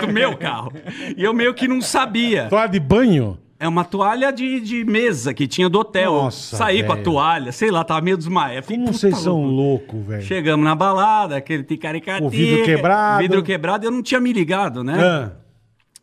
do 0.07 0.13
meu 0.13 0.37
carro. 0.37 0.73
E 1.17 1.23
eu 1.25 1.33
meio 1.35 1.55
que 1.55 1.67
não 1.69 1.81
sabia. 1.81 2.47
Toalha 2.49 2.69
de 2.69 2.81
banho? 2.81 3.39
É 3.61 3.67
uma 3.67 3.85
toalha 3.85 4.33
de, 4.33 4.61
de 4.61 4.85
mesa 4.85 5.35
que 5.35 5.49
tinha 5.49 5.69
do 5.69 5.81
hotel. 5.81 6.13
Nossa, 6.13 6.57
Saí 6.57 6.85
com 6.85 6.93
a 6.93 6.97
toalha, 6.97 7.51
sei 7.51 7.71
lá, 7.73 7.83
tava 7.83 8.01
meio 8.01 8.17
desmaiado. 8.17 8.63
Falei, 8.65 8.79
Como 8.79 8.87
"Puta 8.93 8.99
vocês 8.99 9.19
são 9.19 9.43
louco." 9.45 9.97
loucos, 9.97 10.07
velho. 10.09 10.23
Chegamos 10.23 10.65
na 10.65 10.75
balada, 10.77 11.37
aquele 11.37 11.65
ticaricatica. 11.65 12.25
O 12.25 12.31
vidro 12.31 12.65
quebrado. 12.65 13.19
Vidro 13.21 13.43
quebrado, 13.43 13.85
eu 13.85 13.91
não 13.91 14.01
tinha 14.03 14.21
me 14.21 14.33
ligado, 14.33 14.85
né? 14.85 14.95
Ah, 15.03 15.31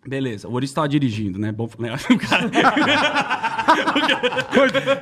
Beleza, 0.07 0.47
o 0.47 0.53
Oris 0.53 0.71
tava 0.71 0.87
dirigindo, 0.87 1.39
né? 1.39 1.51
Bom, 1.51 1.67
né? 1.79 1.95
O 2.09 2.17
cara... 2.19 2.49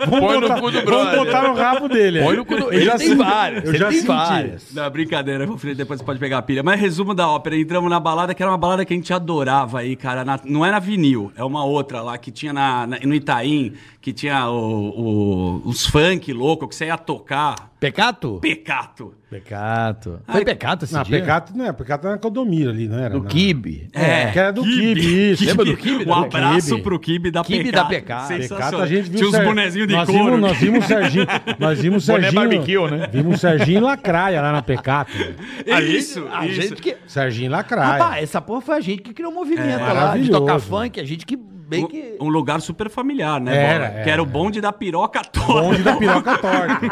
vamos 0.07 0.19
Põe 0.19 0.35
no 0.35 0.41
botar, 0.41 0.59
cu 0.61 0.71
do 0.71 0.71
vamos 0.71 0.83
brother. 0.85 1.17
botar 1.25 1.47
no 1.47 1.53
rabo 1.53 1.87
dele. 1.89 2.21
Põe 2.23 2.35
no 2.37 2.45
cu 2.45 2.55
do- 2.57 2.63
Eu 2.63 2.73
Ele 2.73 2.85
já 2.85 2.97
tem 2.97 3.15
várias, 3.15 3.63
Eu 3.65 3.75
já 3.75 3.89
tem 3.89 4.01
várias. 4.03 4.73
Não, 4.73 4.89
brincadeira, 4.89 5.45
meu 5.45 5.57
filho, 5.57 5.75
depois 5.75 5.99
você 5.99 6.05
pode 6.05 6.19
pegar 6.19 6.37
a 6.39 6.41
pilha. 6.41 6.63
Mas 6.63 6.79
resumo 6.79 7.13
da 7.13 7.27
ópera, 7.29 7.55
entramos 7.57 7.89
na 7.89 7.99
balada, 7.99 8.33
que 8.33 8.41
era 8.41 8.51
uma 8.51 8.57
balada 8.57 8.85
que 8.85 8.93
a 8.93 8.95
gente 8.95 9.13
adorava 9.13 9.79
aí, 9.79 9.95
cara. 9.95 10.23
na- 10.25 10.39
não 10.45 10.65
era 10.65 10.79
vinil, 10.79 11.31
é 11.35 11.43
uma 11.43 11.63
outra 11.65 12.01
lá, 12.01 12.17
que 12.17 12.31
tinha 12.31 12.53
na, 12.53 12.87
na- 12.87 12.99
no 13.03 13.13
Itaim, 13.13 13.73
que 14.01 14.11
tinha 14.13 14.49
o, 14.49 14.55
o- 14.55 15.61
os 15.69 15.85
funk 15.85 16.31
louco, 16.33 16.67
que 16.67 16.75
você 16.75 16.85
ia 16.85 16.97
tocar. 16.97 17.71
Pecato? 17.79 18.39
Pecato. 18.41 19.13
Pecato. 19.33 20.19
Foi 20.25 20.35
Ai, 20.39 20.45
pecato 20.45 20.85
esse 20.85 20.93
Não, 20.93 21.03
dia? 21.03 21.19
Pecato 21.19 21.57
não 21.57 21.65
é. 21.65 21.73
Pecato 21.73 22.07
era 22.07 22.17
Condomínio 22.17 22.69
ali, 22.69 22.87
não 22.87 22.99
era? 22.99 23.09
Do. 23.19 23.23
Kibe. 23.23 23.87
É, 23.93 24.27
que 24.27 24.39
era 24.39 24.51
do 24.53 24.63
Kibe, 24.63 25.31
isso. 25.31 25.45
Lembra 25.45 25.65
do 25.65 25.75
Kibe? 25.77 26.05
Um 26.09 26.13
abraço 26.13 26.69
Kibe. 26.69 26.81
pro 26.81 26.99
Kibe 26.99 27.31
da 27.31 27.43
Kibe 27.43 27.63
Pecato. 27.65 27.83
da 27.83 27.89
Pecato. 27.89 28.27
Sensacional. 28.27 28.65
Pecato 28.65 28.83
a 28.83 28.87
gente 28.87 29.09
viu 29.09 29.17
Tinha 29.17 29.29
uns 29.29 29.35
Ser- 29.35 29.45
bonezinhos 29.45 29.87
de 29.87 29.93
nós 29.95 30.09
couro. 30.09 30.23
Vimos, 30.35 30.39
nós 30.41 30.57
vimos 30.57 30.85
o 30.85 30.87
Serginho. 30.87 31.27
Nós 31.59 31.79
vimos 31.81 32.03
o 32.07 32.11
Boné 32.11 32.21
Serginho. 32.31 32.41
barbecue, 32.49 32.91
né? 32.97 33.09
Vimos 33.11 33.35
o 33.35 33.37
Serginho 33.39 33.81
Lacraia 33.81 34.41
lá 34.41 34.51
na 34.51 34.61
Pecato. 34.61 35.11
É 35.65 35.81
isso, 35.81 36.27
A 36.31 36.45
isso. 36.45 36.61
gente 36.61 36.81
que... 36.81 36.95
Serginho 37.07 37.51
Lacraia. 37.51 38.03
Rapaz, 38.03 38.23
essa 38.23 38.41
porra 38.41 38.61
foi 38.61 38.75
a 38.75 38.79
gente 38.81 39.01
que 39.01 39.13
criou 39.13 39.31
o 39.31 39.35
movimento 39.35 39.63
É, 39.69 39.77
lá 39.93 40.17
de 40.17 40.29
tocar 40.29 40.59
funk, 40.59 40.99
a 40.99 41.03
gente 41.05 41.25
que 41.25 41.37
bem 41.77 41.87
que... 41.87 42.17
Um, 42.19 42.25
um 42.25 42.29
lugar 42.29 42.61
super 42.61 42.89
familiar, 42.89 43.39
né? 43.39 43.55
Era, 43.55 43.85
era, 43.85 44.03
que 44.03 44.09
era 44.09 44.21
o 44.21 44.25
bonde 44.25 44.61
da 44.61 44.71
piroca 44.71 45.21
torta. 45.23 45.61
Bonde 45.61 45.83
da 45.83 45.95
piroca 45.95 46.37
torta. 46.39 46.85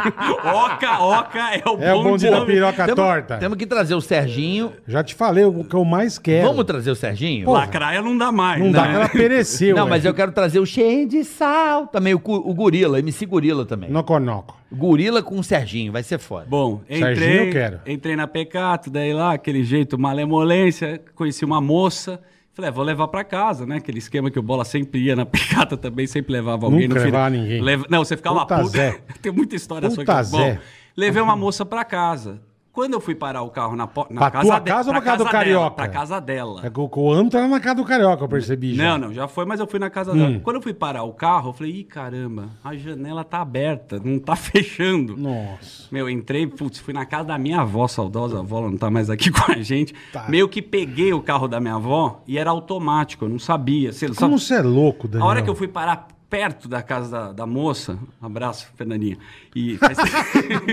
Oca, 0.44 1.00
oca 1.04 1.40
é 1.56 1.62
o 1.68 1.78
bonde, 1.78 1.84
É 1.86 1.94
o 1.94 2.04
bonde 2.04 2.30
da 2.30 2.46
piroca 2.46 2.86
Temos, 2.86 2.96
torta. 2.96 3.38
temos 3.38 3.58
que 3.58 3.66
trazer 3.66 3.96
o 3.96 4.02
Serginho. 4.02 4.72
Já 4.88 5.04
te 5.04 5.16
falei 5.16 5.46
o 5.46 5.64
que 5.64 5.76
eu 5.76 5.86
mais 5.86 6.18
quero. 6.18 6.48
Vamos 6.48 6.66
trazer 6.66 6.92
o 6.92 6.96
Serginho? 6.96 7.46
Pô, 7.46 7.54
Lacraia 7.54 8.02
não 8.02 8.18
dá 8.18 8.32
mais, 8.32 8.60
Não 8.60 8.68
né? 8.68 8.74
dá, 8.74 8.88
ela 8.88 9.10
pereceu. 9.10 9.76
Não, 9.76 9.88
mas 9.88 10.04
velho. 10.04 10.12
eu 10.12 10.16
quero 10.16 10.32
trazer 10.32 10.60
o 10.60 10.66
cheio 10.66 11.08
de 11.08 11.24
sal. 11.24 11.88
Também 11.88 12.14
o, 12.14 12.22
o 12.24 12.54
Gorila, 12.54 13.00
MC 13.00 13.26
Gorila 13.26 13.66
também. 13.66 13.90
Noconoco. 13.90 14.58
Gorila 14.72 15.22
com 15.22 15.38
o 15.38 15.44
Serginho, 15.44 15.92
vai 15.92 16.02
ser 16.02 16.18
foda. 16.18 16.46
Bom, 16.48 16.82
Serginho 16.88 17.12
entrei, 17.12 17.48
eu 17.50 17.52
quero. 17.52 17.80
entrei 17.86 18.16
na 18.16 18.26
Pecato, 18.28 18.90
daí 18.90 19.14
lá, 19.14 19.34
aquele 19.34 19.64
jeito, 19.64 19.98
malemolência, 20.00 21.02
conheci 21.14 21.44
uma 21.44 21.60
moça, 21.60 22.22
falei, 22.54 22.70
é, 22.70 22.72
vou 22.72 22.84
levar 22.84 23.08
pra 23.08 23.24
casa, 23.24 23.66
né? 23.66 23.78
Aquele 23.78 24.00
esquema 24.00 24.30
que 24.32 24.38
o 24.40 24.42
Bola 24.44 24.64
sempre 24.66 25.00
ia 25.02 25.16
na 25.16 25.26
Pecata 25.28 25.76
também, 25.78 26.06
sempre 26.08 26.34
levava 26.34 26.66
alguém 26.66 26.88
Nunca 26.88 27.00
no 27.00 27.06
final. 27.06 27.30
ninguém. 27.30 27.62
Leva- 27.62 27.86
Não, 27.90 28.04
você 28.04 28.16
ficava 28.18 28.46
Puta. 28.46 29.00
Tem 29.22 29.32
muita 29.32 29.56
história 29.56 29.90
Puta 29.90 30.04
que... 30.04 30.24
Zé. 30.24 30.38
Bom, 30.56 30.60
levei 30.96 31.22
uma 31.22 31.36
moça 31.36 31.66
pra 31.66 31.84
casa. 31.84 32.42
Quando 32.74 32.94
eu 32.94 33.02
fui 33.02 33.14
parar 33.14 33.42
o 33.42 33.50
carro 33.50 33.76
na, 33.76 33.84
na 33.84 33.88
Pra 33.88 34.42
tua 34.42 34.60
de- 34.60 34.66
casa 34.72 34.90
ou 34.90 34.94
pra 34.94 35.02
casa 35.02 35.18
do 35.18 35.24
dela, 35.26 35.32
Carioca? 35.32 35.72
Pra 35.76 35.88
casa 35.90 36.22
dela. 36.22 36.62
É 36.66 36.72
o- 36.74 37.12
ano 37.12 37.30
tá 37.30 37.46
na 37.46 37.60
casa 37.60 37.76
do 37.76 37.84
Carioca, 37.84 38.24
eu 38.24 38.30
percebi. 38.30 38.76
já. 38.76 38.84
Não, 38.98 39.08
não, 39.08 39.14
já 39.14 39.28
foi, 39.28 39.44
mas 39.46 39.60
eu 39.60 39.68
fui 39.68 39.78
na 39.78 39.90
casa 39.90 40.14
Hum. 40.14 40.18
dela. 40.18 40.40
Quando 40.40 40.56
eu 40.56 40.62
fui 40.62 40.74
parar 40.74 41.04
o 41.04 41.12
carro, 41.12 41.50
eu 41.50 41.54
falei, 41.54 41.74
ih, 41.74 41.84
caramba, 41.84 42.48
a 42.64 42.74
janela 42.76 43.26
tá 43.26 43.42
aberta, 43.42 44.00
não 44.04 44.18
tá 44.20 44.36
fechando. 44.38 45.18
Nossa. 45.18 45.88
Meu, 45.92 46.10
entrei, 46.10 46.48
putz, 46.48 46.80
fui 46.80 46.94
na 46.94 47.06
casa 47.06 47.26
da 47.26 47.38
minha 47.38 47.60
avó, 47.60 47.88
saudosa 47.90 48.40
avó, 48.40 48.60
ela 48.60 48.70
não 48.72 48.78
tá 48.78 48.90
mais 48.90 49.10
aqui 49.10 49.30
com 49.32 49.52
a 49.52 49.56
gente. 49.62 49.94
Tá. 50.14 50.28
Meio 50.30 50.48
que 50.48 50.62
peguei 50.62 51.12
o 51.12 51.22
carro 51.22 51.50
da 51.50 51.60
minha 51.60 51.76
avó 51.76 52.22
e 52.26 52.38
era 52.38 52.50
automático, 52.52 53.26
eu 53.26 53.30
não 53.30 53.40
sabia. 53.40 53.92
Sei, 53.92 54.08
Como 54.16 54.40
só- 54.40 54.46
você 54.46 54.56
é 54.56 54.62
louco, 54.62 55.10
Daniel? 55.10 55.28
A 55.28 55.30
hora 55.30 55.42
que 55.42 55.50
eu 55.50 55.56
fui 55.56 55.68
parar 55.68 56.08
perto 56.32 56.70
da 56.70 56.82
casa 56.82 57.10
da, 57.10 57.32
da 57.34 57.46
moça, 57.46 58.00
um 58.22 58.26
abraço, 58.26 58.72
Fernandinha, 58.78 59.18
e 59.54 59.78
faz 59.78 59.98
tempo. 59.98 60.66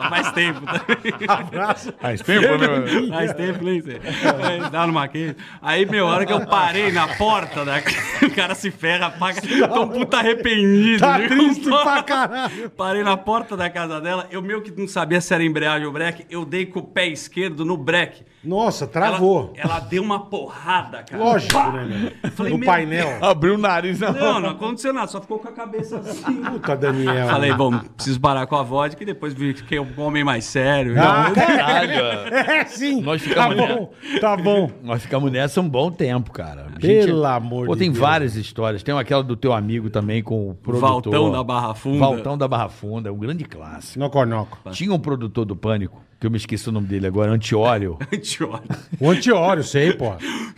faz 0.10 0.32
tempo 0.32 0.60
também. 0.66 1.28
Abraço. 1.28 1.94
Faz 2.00 2.20
tempo, 2.20 2.58
né? 2.58 3.08
Faz 3.08 3.32
tempo, 3.34 3.64
nem 3.64 3.80
sei. 3.80 4.00
Mas 4.40 4.70
Dá 4.72 4.84
no 4.84 4.92
maquete. 4.92 5.36
Aí, 5.62 5.86
meu, 5.86 6.08
a 6.08 6.10
hora 6.10 6.26
que 6.26 6.32
eu 6.32 6.44
parei 6.44 6.90
na 6.90 7.06
porta, 7.06 7.64
da... 7.64 7.76
o 8.20 8.30
cara 8.34 8.56
se 8.56 8.72
ferra, 8.72 9.10
paga. 9.10 9.40
Tô 9.40 9.82
um 9.84 9.88
puta 9.88 10.18
arrependido. 10.18 10.98
Tá 10.98 11.18
viu? 11.18 11.28
triste 11.28 11.70
pra 11.70 12.02
caralho. 12.02 12.70
Parei 12.70 13.04
na 13.04 13.16
porta 13.16 13.56
da 13.56 13.70
casa 13.70 14.00
dela, 14.00 14.26
eu 14.28 14.42
meio 14.42 14.60
que 14.60 14.72
não 14.72 14.88
sabia 14.88 15.20
se 15.20 15.32
era 15.32 15.44
embreagem 15.44 15.86
ou 15.86 15.92
breque, 15.92 16.26
eu 16.28 16.44
dei 16.44 16.66
com 16.66 16.80
o 16.80 16.82
pé 16.82 17.06
esquerdo 17.06 17.64
no 17.64 17.76
breque. 17.76 18.24
Nossa, 18.44 18.84
Ela, 18.84 18.92
travou. 18.92 19.52
ela 19.56 19.80
deu 19.80 20.02
uma 20.02 20.26
porrada, 20.26 21.02
cara. 21.02 21.22
Lógico, 21.22 21.54
Pá! 21.54 21.72
né, 21.72 21.84
meu? 22.22 22.30
Falei, 22.32 22.52
No 22.52 22.64
painel. 22.64 23.24
Abriu 23.24 23.54
o 23.54 23.58
nariz 23.58 23.83
na 23.92 24.12
Não, 24.12 24.40
não 24.40 24.48
aconteceu 24.50 24.92
nada, 24.92 25.06
só 25.06 25.20
ficou 25.20 25.38
com 25.38 25.48
a 25.48 25.52
cabeça 25.52 25.98
assim. 25.98 26.42
Puta, 26.42 26.76
Daniel. 26.76 27.28
Falei, 27.28 27.52
bom, 27.52 27.78
preciso 27.78 28.20
parar 28.20 28.46
com 28.46 28.56
a 28.56 28.62
vodka 28.62 29.02
e 29.02 29.06
depois 29.06 29.34
vi 29.34 29.54
que 29.54 29.78
um 29.78 29.88
homem 29.98 30.24
mais 30.24 30.44
sério. 30.44 30.94
Ah, 31.00 31.30
Caralho. 31.32 31.92
é 32.32 32.64
sim. 32.66 33.00
Nós 33.00 33.22
tá 33.22 33.28
ficamos- 33.28 33.56
bom, 33.56 33.90
tá 34.20 34.36
bom. 34.36 34.70
Nós 34.82 35.02
ficamos 35.02 35.30
nessa 35.32 35.60
um 35.60 35.68
bom 35.68 35.90
tempo, 35.90 36.30
cara. 36.32 36.66
A 36.74 36.80
Pelo 36.80 37.24
amor 37.26 37.66
Pô, 37.66 37.72
de 37.74 37.78
tem 37.80 37.90
Deus. 37.90 38.00
várias 38.00 38.36
histórias. 38.36 38.82
Tem 38.82 38.96
aquela 38.98 39.22
do 39.22 39.36
teu 39.36 39.52
amigo 39.52 39.90
também 39.90 40.22
com 40.22 40.50
o 40.50 40.54
produtor. 40.54 40.88
Valtão 40.88 41.30
da 41.32 41.42
Barra 41.42 41.74
Funda. 41.74 41.98
Valtão 41.98 42.38
da 42.38 42.48
Barra 42.48 42.68
Funda, 42.68 43.08
é 43.08 43.12
um 43.12 43.18
grande 43.18 43.44
clássico. 43.44 43.98
Noconoco. 43.98 44.58
Tinha 44.72 44.92
um 44.92 44.98
produtor 44.98 45.44
do 45.44 45.56
Pânico, 45.56 46.00
que 46.24 46.26
eu 46.26 46.30
me 46.30 46.38
esqueci 46.38 46.66
o 46.68 46.72
nome 46.72 46.86
dele 46.86 47.06
agora, 47.06 47.30
Antióleo. 47.30 47.98
Idiota. 48.10 48.78
O 48.98 49.10
antiório, 49.10 49.62
sei, 49.62 49.92
pô. 49.92 50.14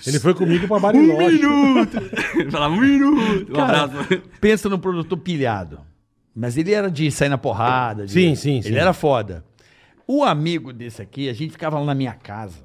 Ele 0.06 0.20
foi 0.20 0.32
comigo 0.32 0.68
pra 0.68 0.78
Bariloche. 0.78 1.40
Falava 2.50 2.72
um 2.74 2.80
minuto. 2.80 3.50
Um 3.50 3.54
Cara, 3.54 3.82
abraço. 3.82 4.22
pensa 4.40 4.68
no 4.68 4.78
produtor 4.78 5.18
pilhado. 5.18 5.80
Mas 6.34 6.56
ele 6.56 6.72
era 6.72 6.88
de 6.90 7.10
sair 7.10 7.28
na 7.30 7.38
porrada. 7.38 8.06
de- 8.06 8.12
Sim, 8.12 8.34
sim, 8.36 8.58
Ele 8.58 8.62
sim. 8.62 8.74
era 8.76 8.92
foda. 8.92 9.44
O 10.06 10.22
amigo 10.22 10.72
desse 10.72 11.02
aqui, 11.02 11.28
a 11.28 11.32
gente 11.32 11.50
ficava 11.52 11.78
lá 11.80 11.84
na 11.86 11.94
minha 11.94 12.12
casa. 12.12 12.64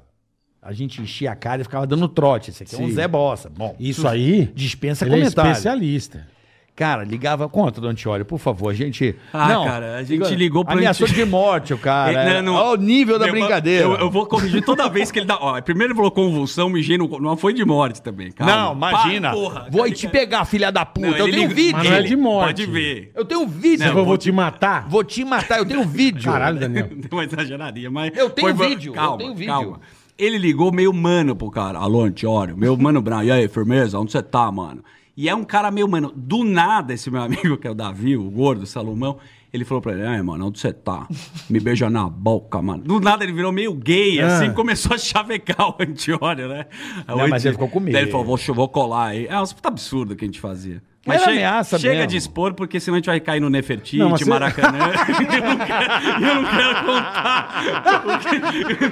A 0.62 0.72
gente 0.72 1.02
enchia 1.02 1.32
a 1.32 1.34
cara 1.34 1.62
e 1.62 1.64
ficava 1.64 1.84
dando 1.88 2.06
trote. 2.06 2.50
Esse 2.50 2.62
aqui 2.62 2.76
é 2.76 2.78
um 2.78 2.86
Sim. 2.86 2.92
Zé 2.94 3.08
Bossa. 3.08 3.50
Bom, 3.50 3.74
Isso 3.80 4.06
aí, 4.06 4.48
dispensa 4.54 5.04
ele 5.04 5.14
é 5.14 5.18
comentário. 5.18 5.50
especialista. 5.50 6.28
Cara, 6.74 7.04
ligava 7.04 7.46
conta 7.50 7.82
do 7.82 7.86
Antióleo, 7.86 8.24
por 8.24 8.38
favor, 8.38 8.70
a 8.70 8.74
gente. 8.74 9.14
Ah, 9.30 9.48
cara, 9.62 9.96
a 9.98 10.02
gente 10.02 10.34
ligou 10.34 10.64
pro 10.64 10.72
Ameaçou 10.72 11.06
Anti- 11.06 11.14
de 11.16 11.24
morte 11.26 11.74
o 11.74 11.78
cara. 11.78 12.12
É, 12.12 12.42
não, 12.42 12.54
não. 12.54 12.54
Olha 12.54 12.80
o 12.80 12.82
nível 12.82 13.18
da 13.18 13.26
Meu, 13.26 13.34
brincadeira. 13.34 13.84
Eu, 13.84 13.94
eu 13.96 14.10
vou 14.10 14.24
corrigir 14.24 14.64
toda 14.64 14.88
vez 14.88 15.10
que 15.10 15.18
ele 15.18 15.26
dá. 15.26 15.36
Ó, 15.38 15.60
primeiro 15.60 15.90
ele 15.92 15.96
falou 15.96 16.10
convulsão, 16.10 16.70
mijei 16.70 16.96
no. 16.96 17.06
Não 17.20 17.36
foi 17.36 17.52
de 17.52 17.62
morte 17.62 18.00
também. 18.00 18.32
Calma. 18.32 18.56
Não, 18.56 18.72
imagina. 18.72 19.28
Pá, 19.28 19.34
porra, 19.34 19.66
Vou 19.70 19.82
cara, 19.82 19.94
te 19.94 20.06
cara. 20.06 20.18
pegar, 20.18 20.44
filha 20.46 20.72
da 20.72 20.86
puta. 20.86 21.08
Não, 21.10 21.16
eu 21.18 21.24
tenho 21.26 21.42
liga- 21.42 21.54
vídeo. 21.54 21.72
Mas 21.76 21.90
não 21.90 21.96
é 21.96 22.02
de 22.02 22.16
morte. 22.16 22.46
Pode 22.46 22.66
ver. 22.66 23.12
Eu 23.14 23.24
tenho 23.26 23.46
vídeo. 23.46 23.78
Você 23.84 23.88
falou, 23.90 24.06
vou 24.06 24.16
te 24.18 24.32
matar? 24.32 24.88
Vou 24.88 25.04
te 25.04 25.24
matar, 25.26 25.58
eu 25.58 25.66
tenho 25.66 25.84
vídeo. 25.84 26.32
Caralho, 26.32 26.58
Daniel. 26.58 26.88
Deu 26.96 27.08
uma 27.12 27.24
exageradinha, 27.24 27.90
mas. 27.90 28.16
Eu 28.16 28.30
tenho 28.30 28.56
foi- 28.56 28.68
vídeo, 28.68 28.90
eu 28.92 28.94
Calma, 28.94 29.18
tenho 29.18 29.34
vídeo. 29.34 29.52
calma. 29.52 29.80
Ele 30.18 30.38
ligou 30.38 30.72
meio 30.72 30.92
mano 30.92 31.36
pro 31.36 31.50
cara. 31.50 31.78
Alô, 31.78 32.02
Antiório, 32.02 32.56
meu 32.56 32.74
mano 32.78 33.02
Brown. 33.02 33.24
E 33.24 33.30
aí, 33.30 33.46
firmeza? 33.46 33.98
Onde 33.98 34.10
você 34.12 34.22
tá, 34.22 34.50
mano? 34.50 34.82
E 35.16 35.28
é 35.28 35.34
um 35.34 35.44
cara 35.44 35.70
meio 35.70 35.86
mano. 35.88 36.12
Do 36.14 36.42
nada, 36.44 36.94
esse 36.94 37.10
meu 37.10 37.20
amigo, 37.22 37.56
que 37.56 37.66
é 37.66 37.70
o 37.70 37.74
Davi, 37.74 38.16
o 38.16 38.30
gordo, 38.30 38.62
o 38.62 38.66
Salomão, 38.66 39.18
ele 39.52 39.64
falou 39.64 39.82
pra 39.82 39.92
ele: 39.92 40.06
Ai, 40.06 40.22
mano, 40.22 40.46
onde 40.46 40.58
você 40.58 40.72
tá? 40.72 41.06
Me 41.50 41.60
beija 41.60 41.90
na 41.90 42.08
boca, 42.08 42.62
mano. 42.62 42.82
Do 42.82 42.98
nada 42.98 43.22
ele 43.22 43.32
virou 43.32 43.52
meio 43.52 43.74
gay, 43.74 44.20
Ah. 44.20 44.38
assim, 44.38 44.52
começou 44.54 44.94
a 44.94 44.98
chavecar 44.98 45.68
o 45.68 45.76
Antiório, 45.78 46.48
né? 46.48 46.66
O 47.08 47.16
Não, 47.18 47.28
mas 47.28 47.44
ele 47.44 47.52
ficou 47.54 47.68
com 47.68 47.80
medo. 47.80 47.92
Daí 47.92 48.04
ele 48.04 48.10
falou: 48.10 48.24
vou, 48.26 48.54
vou 48.54 48.68
colar 48.68 49.08
aí. 49.08 49.26
É 49.26 49.38
um 49.38 49.44
puta 49.46 49.68
absurdo 49.68 50.16
que 50.16 50.24
a 50.24 50.28
gente 50.28 50.40
fazia. 50.40 50.82
Era 51.04 51.18
chega, 51.18 51.30
ameaça 51.32 51.78
chega 51.80 51.94
mesmo. 51.94 52.06
de 52.08 52.16
expor, 52.16 52.54
porque 52.54 52.78
senão 52.78 52.94
a 52.94 52.98
gente 52.98 53.06
vai 53.06 53.18
cair 53.18 53.40
no 53.40 53.50
Nefertiti, 53.50 53.98
Não, 53.98 54.10
mas 54.10 54.20
você- 54.20 54.30
Maracanã. 54.30 54.78
eu, 54.88 55.42
não 55.44 55.56
quero, 55.58 56.24
eu 56.24 56.34
não 56.36 56.44
quero 56.44 56.74
contar. 56.86 57.48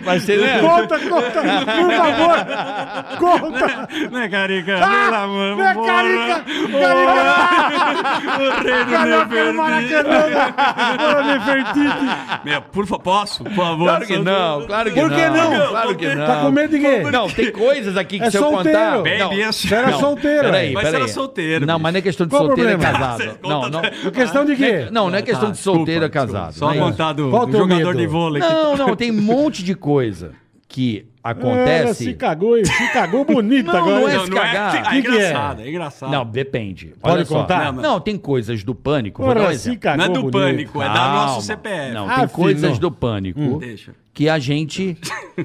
Vai 0.02 0.18
ser, 0.18 0.40
né? 0.40 0.58
Conta, 0.61 0.98
conta, 0.98 1.40
por 1.78 1.92
favor. 1.94 3.50
Conta. 3.50 3.88
Né, 4.11 4.28
Carica? 4.28 4.78
Ah, 4.82 4.88
Pelo 5.04 5.14
amor, 5.22 5.56
né, 5.56 5.74
porra. 5.74 5.86
Carica? 5.86 6.44
O 8.40 8.62
rei 8.62 8.84
do 8.84 8.90
Nefertiti. 9.06 9.52
Maracanã. 9.56 10.54
Bora, 10.98 11.22
Nefertiti. 11.22 12.06
Meu, 12.44 12.62
por 12.62 12.86
favor, 12.86 13.02
posso? 13.02 13.44
Por 13.44 13.52
favor. 13.54 13.84
Claro 13.86 14.06
que 14.06 14.18
não, 14.18 14.66
claro 14.66 14.92
que 14.92 15.00
Por 15.00 15.11
que 15.11 15.28
não? 15.28 15.68
Claro 15.68 15.94
que 15.96 16.14
não. 16.14 16.26
Tá 16.26 16.36
com 16.40 16.50
medo 16.50 16.70
de 16.70 16.80
quê? 16.80 16.98
Não, 17.11 17.28
tem 17.30 17.52
coisas 17.52 17.96
aqui 17.96 18.18
que 18.18 18.24
É 18.24 18.30
se 18.30 18.36
eu 18.36 18.42
solteiro. 18.42 18.78
contar... 18.78 18.96
Baby, 19.02 19.18
não, 19.18 19.32
esse- 19.32 19.68
Você 19.68 19.74
era 19.74 19.90
não, 19.90 20.00
solteiro. 20.00 20.40
Peraí, 20.42 20.72
Mas 20.72 20.84
peraí. 20.84 21.02
era 21.02 21.08
solteiro, 21.12 21.66
Não, 21.66 21.78
mas 21.78 21.92
não 21.94 21.99
é 22.01 22.03
questão 22.03 22.26
de 22.26 22.30
Qual 22.32 22.46
solteiro, 22.46 22.70
é 22.70 22.76
problema? 22.76 22.98
casado. 22.98 23.38
Não, 23.42 23.68
não. 23.70 23.80
É 23.84 24.11
questão 24.11 24.44
de 24.44 24.57
quê? 24.57 24.88
Não, 24.90 25.09
não 25.09 25.16
é 25.18 25.22
questão 25.22 25.51
de 25.53 25.59
solteiro, 25.59 26.05
é 26.05 26.09
casado. 26.09 26.53
Só 26.55 26.66
não 26.66 26.72
é 26.72 26.76
isso. 26.78 26.84
contar 26.86 27.12
do, 27.12 27.30
Qual 27.30 27.42
o 27.42 27.46
do 27.46 27.53
teu 27.53 27.61
jogador 27.61 27.86
medo? 27.94 27.98
de 27.98 28.07
vôlei. 28.07 28.42
que- 28.42 28.48
Não, 28.48 28.76
não, 28.76 28.96
tem 28.96 29.11
um 29.11 29.20
monte 29.22 29.62
de 29.62 29.74
coisa 29.74 30.32
que 30.68 31.07
Ela 31.24 31.32
acontece... 31.32 32.05
se 32.05 32.14
cagou, 32.14 32.57
e- 32.59 32.64
se 32.64 32.92
cagou 32.92 33.24
bonita 33.24 33.72
Não, 33.72 33.78
agora. 33.80 34.01
não 34.01 34.09
é 34.09 34.24
se 34.24 34.30
não 34.30 34.36
é, 34.38 34.40
cagar. 34.40 34.74
ah, 34.74 34.78
é 34.78 34.82
Que 34.82 35.03
que 35.03 35.09
é? 35.09 35.14
engraçado, 35.28 35.62
é 35.62 35.68
engraçado. 35.68 36.11
Não, 36.11 36.24
depende. 36.26 36.94
Pode 37.01 37.14
Olha 37.14 37.24
só. 37.24 37.40
contar? 37.40 37.72
Não, 37.72 37.82
não, 37.82 38.01
tem 38.01 38.16
coisas 38.16 38.62
do 38.64 38.74
pânico. 38.74 39.22
Vou 39.22 39.34
dar 39.34 39.40
um 39.40 39.44
Porra, 39.44 39.55
se 39.57 39.61
exemplo. 39.68 39.80
cagou 39.80 39.96
Não 39.98 40.05
é 40.05 40.09
do 40.14 40.20
bonito. 40.22 40.32
pânico, 40.32 40.82
é 40.82 40.86
da 40.88 40.94
Calma. 40.94 41.26
nosso 41.26 41.42
CPF. 41.46 41.92
Não, 41.94 42.05
Ah, 42.05 42.09
tem 42.09 42.16
filho, 42.18 42.30
coisas 42.30 42.70
não. 42.72 42.78
do 42.78 42.90
pânico 42.92 43.59
Deixa. 43.59 43.92
que 44.14 44.28
a 44.28 44.38
gente. 44.38 44.96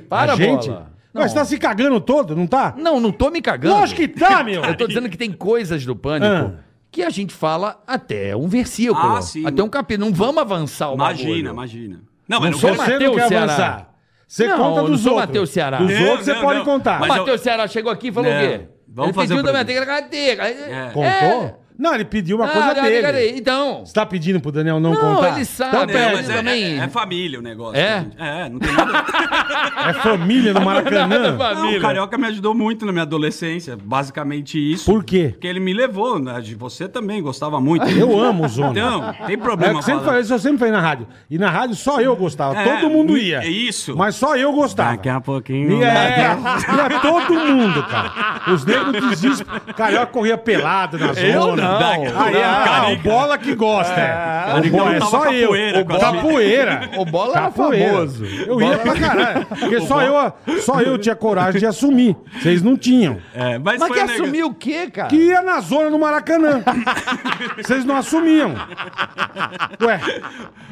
Para, 0.09 0.33
A 0.33 0.35
gente? 0.35 0.67
bola. 0.69 0.94
Mas 1.21 1.31
você 1.31 1.37
tá 1.37 1.45
se 1.45 1.57
cagando 1.57 1.99
todo, 2.01 2.35
não 2.35 2.45
tá? 2.45 2.73
Não, 2.77 2.99
não 2.99 3.11
tô 3.11 3.29
me 3.31 3.41
cagando. 3.41 3.73
Lógico 3.75 4.01
que 4.01 4.07
tá, 4.07 4.43
meu. 4.43 4.61
Eu 4.65 4.75
tô 4.75 4.85
dizendo 4.87 5.09
que 5.09 5.17
tem 5.17 5.31
coisas 5.31 5.85
do 5.85 5.95
pânico 5.95 6.31
Ah. 6.31 6.59
que 6.91 7.01
a 7.03 7.09
gente 7.09 7.33
fala 7.33 7.81
até 7.87 8.35
um 8.35 8.47
versículo. 8.47 9.15
Ah, 9.15 9.21
sim. 9.21 9.45
Até 9.47 9.63
um 9.63 9.69
capítulo. 9.69 10.07
Não 10.09 10.13
vamos 10.15 10.37
avançar 10.41 10.91
o 10.91 10.95
Imagina, 10.95 11.49
imagina. 11.51 11.95
Não, 12.27 12.39
Não 12.39 12.41
mas 12.41 12.51
não 12.51 12.59
sou 12.59 12.69
não 12.71 12.77
Mateus 12.77 13.15
quer 13.15 13.27
Ceará. 13.27 13.43
avançar. 13.53 13.93
Você 14.27 14.47
Não, 14.47 14.57
conta 14.57 14.79
eu 14.79 14.83
dos 14.83 14.91
não 14.91 14.97
sou 14.97 15.11
outros. 15.13 15.27
Mateus 15.27 15.49
Ceará. 15.51 15.77
Dos 15.77 15.91
Não, 15.99 16.05
outros 16.07 16.25
você 16.25 16.33
não, 16.33 16.41
pode 16.41 16.57
não. 16.59 16.65
contar. 16.65 16.97
O 16.97 16.99
Mas 17.01 17.09
Matheus 17.09 17.41
Ceará 17.41 17.67
chegou 17.67 17.91
aqui 17.91 18.07
e 18.07 18.11
falou 18.11 18.31
Não. 18.31 18.37
o 18.37 18.41
quê? 18.41 18.61
Vamos 18.87 19.09
Ele 19.09 19.13
fazer 19.13 19.27
pediu 19.35 19.41
um 19.41 19.45
da 19.53 19.59
manteiga 19.59 19.85
cadê? 19.85 20.29
É. 20.31 20.89
Contou? 20.93 21.64
Não, 21.77 21.93
ele 21.93 22.05
pediu 22.05 22.37
uma 22.37 22.47
coisa 22.47 22.71
Ah, 22.71 22.73
dele. 22.73 23.01
cadê? 23.01 23.31
Então. 23.37 23.85
Você 23.85 23.93
tá 23.93 24.05
pedindo 24.05 24.39
pro 24.39 24.51
Daniel 24.51 24.79
não, 24.79 24.93
Não, 24.93 25.15
contar? 25.15 25.35
ele 25.35 25.45
sabe. 25.45 25.69
Então 25.69 25.81
Não, 25.81 25.87
pede. 25.87 26.15
mas 26.15 26.29
é, 26.29 26.33
também. 26.37 26.79
é- 26.79 26.83
é 26.83 26.87
família 26.87 27.39
o 27.39 27.41
negócio. 27.41 27.77
É? 27.79 27.99
gente. 27.99 28.15
É, 28.17 28.49
não 28.49 28.59
tem 28.59 28.71
nada... 28.73 29.05
É 29.89 29.93
família 29.93 30.53
no 30.53 30.61
Maracanã. 30.65 31.31
Não, 31.37 31.77
o 31.77 31.81
Carioca 31.81 32.17
me 32.17 32.27
ajudou 32.27 32.53
muito 32.53 32.85
na 32.85 32.91
minha 32.91 33.01
adolescência. 33.03 33.77
Basicamente 33.81 34.57
isso. 34.57 34.85
Por 34.85 35.03
quê? 35.03 35.29
Porque 35.33 35.47
ele 35.47 35.59
me 35.59 35.73
levou, 35.73 36.17
né? 36.19 36.39
De 36.41 36.55
você 36.55 36.87
também, 36.87 37.21
gostava 37.21 37.59
muito. 37.59 37.85
Eu 37.89 38.17
amo 38.19 38.45
o 38.45 38.47
Zona. 38.49 38.71
Então, 38.71 39.13
tem 39.27 39.35
É 39.35 39.37
problema 39.37 39.75
o 39.75 39.79
que 39.79 39.85
sempre 39.85 39.99
falar. 39.99 40.05
falei, 40.11 40.21
isso 40.21 40.33
eu 40.33 40.39
sempre 40.39 40.57
falei 40.59 40.73
na 40.73 40.81
rádio. 40.81 41.07
E 41.29 41.37
na 41.37 41.49
rádio 41.49 41.75
só 41.75 41.99
eu 41.99 42.15
gostava. 42.15 42.57
É, 42.57 42.79
todo 42.79 42.89
mundo 42.89 43.11
mu- 43.13 43.17
ia. 43.17 43.39
é 43.39 43.47
isso. 43.49 43.95
Mas 43.97 44.15
só 44.15 44.35
eu 44.37 44.53
gostava. 44.53 44.91
Daqui 44.95 45.09
a 45.09 45.19
pouquinho. 45.19 45.79
E 45.79 45.83
é, 45.83 46.19
ia 46.19 46.99
todo 47.01 47.33
mundo, 47.33 47.83
cara. 47.83 48.41
Os 48.53 48.65
negros 48.65 49.09
desistem. 49.09 49.45
Carioca 49.75 50.05
corria 50.07 50.37
pelado 50.37 50.97
na 50.97 51.07
zona. 51.13 51.19
Eu 51.27 51.55
não. 51.55 51.64
Aí, 51.65 52.43
ah, 52.43 52.63
Carica. 52.65 53.09
o 53.09 53.11
bola 53.11 53.37
que 53.37 53.55
gosta. 53.55 53.99
É, 53.99 54.59
o 54.59 54.71
bola, 54.71 54.95
é 54.95 55.01
só 55.01 55.31
eu. 55.31 55.49
capoeira 55.49 55.81
O 55.81 55.85
com 55.85 55.93
a 55.93 55.99
capoeira. 55.99 56.89
O 56.97 57.05
Bola 57.05 57.37
era 57.37 57.51
famoso. 57.51 58.25
Eu 58.25 58.61
ia 58.61 58.77
pra 58.77 58.93
caralho. 58.95 59.45
Porque 59.45 59.81
só 59.81 60.01
eu, 60.01 60.33
só 60.61 60.81
eu 60.81 60.97
tinha 60.97 61.15
coragem 61.15 61.59
de 61.59 61.65
assumir. 61.65 62.15
Vocês 62.41 62.61
não 62.61 62.77
tinham. 62.77 63.17
É, 63.33 63.57
mas, 63.57 63.79
Mas 63.79 63.87
foi 63.87 63.97
que 63.97 64.03
um 64.03 64.13
assumiu 64.13 64.47
o 64.47 64.53
quê, 64.53 64.89
cara? 64.89 65.09
Que 65.09 65.15
ia 65.15 65.41
na 65.41 65.59
zona 65.59 65.89
do 65.89 65.99
Maracanã. 65.99 66.63
Vocês 67.57 67.83
não 67.85 67.95
assumiam. 67.97 68.55
Ué, 69.81 69.99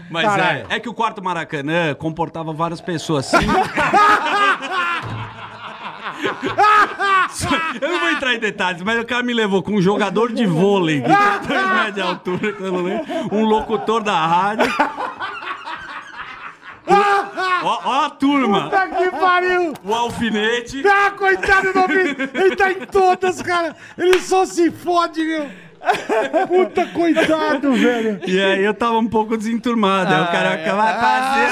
Mas 0.09 0.37
é, 0.37 0.65
é 0.69 0.79
que 0.79 0.89
o 0.89 0.93
quarto 0.93 1.23
Maracanã 1.23 1.93
comportava 1.95 2.53
várias 2.53 2.81
pessoas 2.81 3.33
assim. 3.33 3.45
eu 7.81 7.89
não 7.89 7.99
vou 7.99 8.09
entrar 8.09 8.33
em 8.33 8.39
detalhes, 8.39 8.81
mas 8.81 8.99
o 8.99 9.05
cara 9.05 9.23
me 9.23 9.33
levou 9.33 9.61
com 9.61 9.73
um 9.73 9.81
jogador 9.81 10.31
de 10.31 10.45
vôlei 10.45 11.01
de 11.01 11.07
2 11.07 11.17
metros 11.49 11.93
de 11.95 12.01
altura, 12.01 12.53
que 12.53 12.61
eu 12.61 12.71
não 12.71 12.81
lembro, 12.81 13.05
um 13.31 13.43
locutor 13.43 14.01
da 14.03 14.25
rádio. 14.25 14.73
Ó, 17.65 17.79
ó 17.85 18.05
a 18.05 18.09
turma, 18.09 18.63
puta 18.63 18.87
que 18.89 19.11
pariu. 19.11 19.73
o 19.83 19.93
alfinete. 19.93 20.83
Ah, 20.85 21.11
coitado 21.11 21.71
do 21.71 21.79
ouvido. 21.79 22.29
Ele 22.33 22.55
tá 22.55 22.71
em 22.71 22.85
todas, 22.85 23.41
cara. 23.41 23.75
Ele 23.97 24.19
só 24.19 24.45
se 24.45 24.69
fode, 24.69 25.23
meu. 25.23 25.49
Puta, 26.47 26.85
coitado, 26.87 27.73
velho. 27.73 28.19
E 28.27 28.39
aí 28.39 28.63
eu 28.63 28.73
tava 28.73 28.97
um 28.97 29.07
pouco 29.07 29.37
desenturmado. 29.37 30.13
Aí 30.13 30.21
o 30.21 30.27
cara 30.27 30.75
vai 30.75 30.99
fazer. 30.99 31.49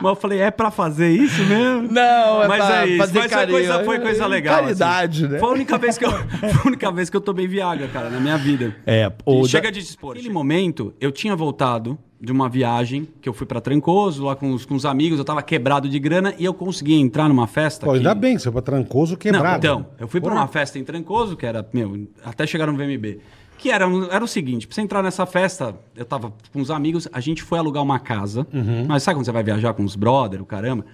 Mas 0.00 0.04
eu 0.10 0.16
falei, 0.16 0.40
é 0.40 0.50
pra 0.50 0.70
fazer 0.70 1.10
isso 1.10 1.42
mesmo? 1.44 1.92
Não, 1.92 2.42
é 2.42 2.48
Mas 2.48 2.64
pra 2.64 2.82
é 2.82 2.88
isso. 2.88 2.98
fazer 2.98 3.18
Mas 3.20 3.30
foi 3.30 3.38
carinho. 3.38 3.58
coisa, 3.58 3.84
foi 3.84 4.00
coisa 4.00 4.26
legal. 4.26 4.60
Caridade, 4.62 5.24
assim. 5.24 5.32
né? 5.32 5.38
Foi 5.38 5.48
a 5.48 5.52
única 5.52 5.78
vez 5.78 5.98
que 5.98 6.04
eu, 6.04 6.10
foi 6.38 6.50
a 6.50 6.66
única 6.66 6.90
vez 6.92 7.10
que 7.10 7.16
eu 7.16 7.20
tomei 7.20 7.46
Viagra, 7.46 7.88
cara, 7.88 8.10
na 8.10 8.20
minha 8.20 8.36
vida. 8.36 8.74
É, 8.86 9.10
chega 9.46 9.70
de 9.70 9.80
dispor. 9.80 10.14
Naquele 10.14 10.32
momento, 10.32 10.94
eu 11.00 11.10
tinha 11.12 11.34
voltado 11.36 11.98
de 12.20 12.32
uma 12.32 12.48
viagem 12.48 13.06
que 13.20 13.28
eu 13.28 13.34
fui 13.34 13.46
pra 13.46 13.60
Trancoso, 13.60 14.24
lá 14.24 14.34
com 14.34 14.52
os, 14.52 14.64
com 14.64 14.74
os 14.74 14.86
amigos, 14.86 15.18
eu 15.18 15.24
tava 15.26 15.42
quebrado 15.42 15.88
de 15.88 15.98
grana 15.98 16.34
e 16.38 16.44
eu 16.44 16.54
consegui 16.54 16.94
entrar 16.94 17.28
numa 17.28 17.46
festa. 17.46 17.84
Pô, 17.84 17.92
que- 17.92 17.98
ainda 17.98 18.14
bem 18.14 18.36
que 18.36 18.40
você 18.42 18.50
foi 18.50 18.62
pra 18.62 18.72
Trancoso 18.72 19.12
não, 19.12 19.18
quebrado. 19.18 19.58
então, 19.58 19.86
eu 20.00 20.08
fui 20.08 20.20
pra 20.20 20.30
Porra. 20.30 20.42
uma 20.42 20.48
festa 20.48 20.78
em 20.78 20.84
Trancoso, 20.84 21.36
que 21.36 21.44
era, 21.44 21.66
meu, 21.72 22.06
até 22.24 22.46
chegar 22.46 22.66
no 22.66 22.72
VMB. 22.74 23.20
Que 23.64 23.70
era, 23.70 23.86
era 24.10 24.22
o 24.22 24.28
seguinte, 24.28 24.66
pra 24.66 24.74
você 24.74 24.82
entrar 24.82 25.02
nessa 25.02 25.24
festa, 25.24 25.74
eu 25.96 26.04
tava 26.04 26.34
com 26.52 26.60
os 26.60 26.70
amigos, 26.70 27.08
a 27.10 27.18
gente 27.18 27.42
foi 27.42 27.58
alugar 27.58 27.82
uma 27.82 27.98
casa. 27.98 28.46
Uhum. 28.52 28.84
Mas 28.86 29.02
sabe 29.02 29.16
quando 29.16 29.24
você 29.24 29.32
vai 29.32 29.42
viajar 29.42 29.72
com 29.72 29.82
os 29.82 29.96
brother, 29.96 30.42
o 30.42 30.44
caramba? 30.44 30.84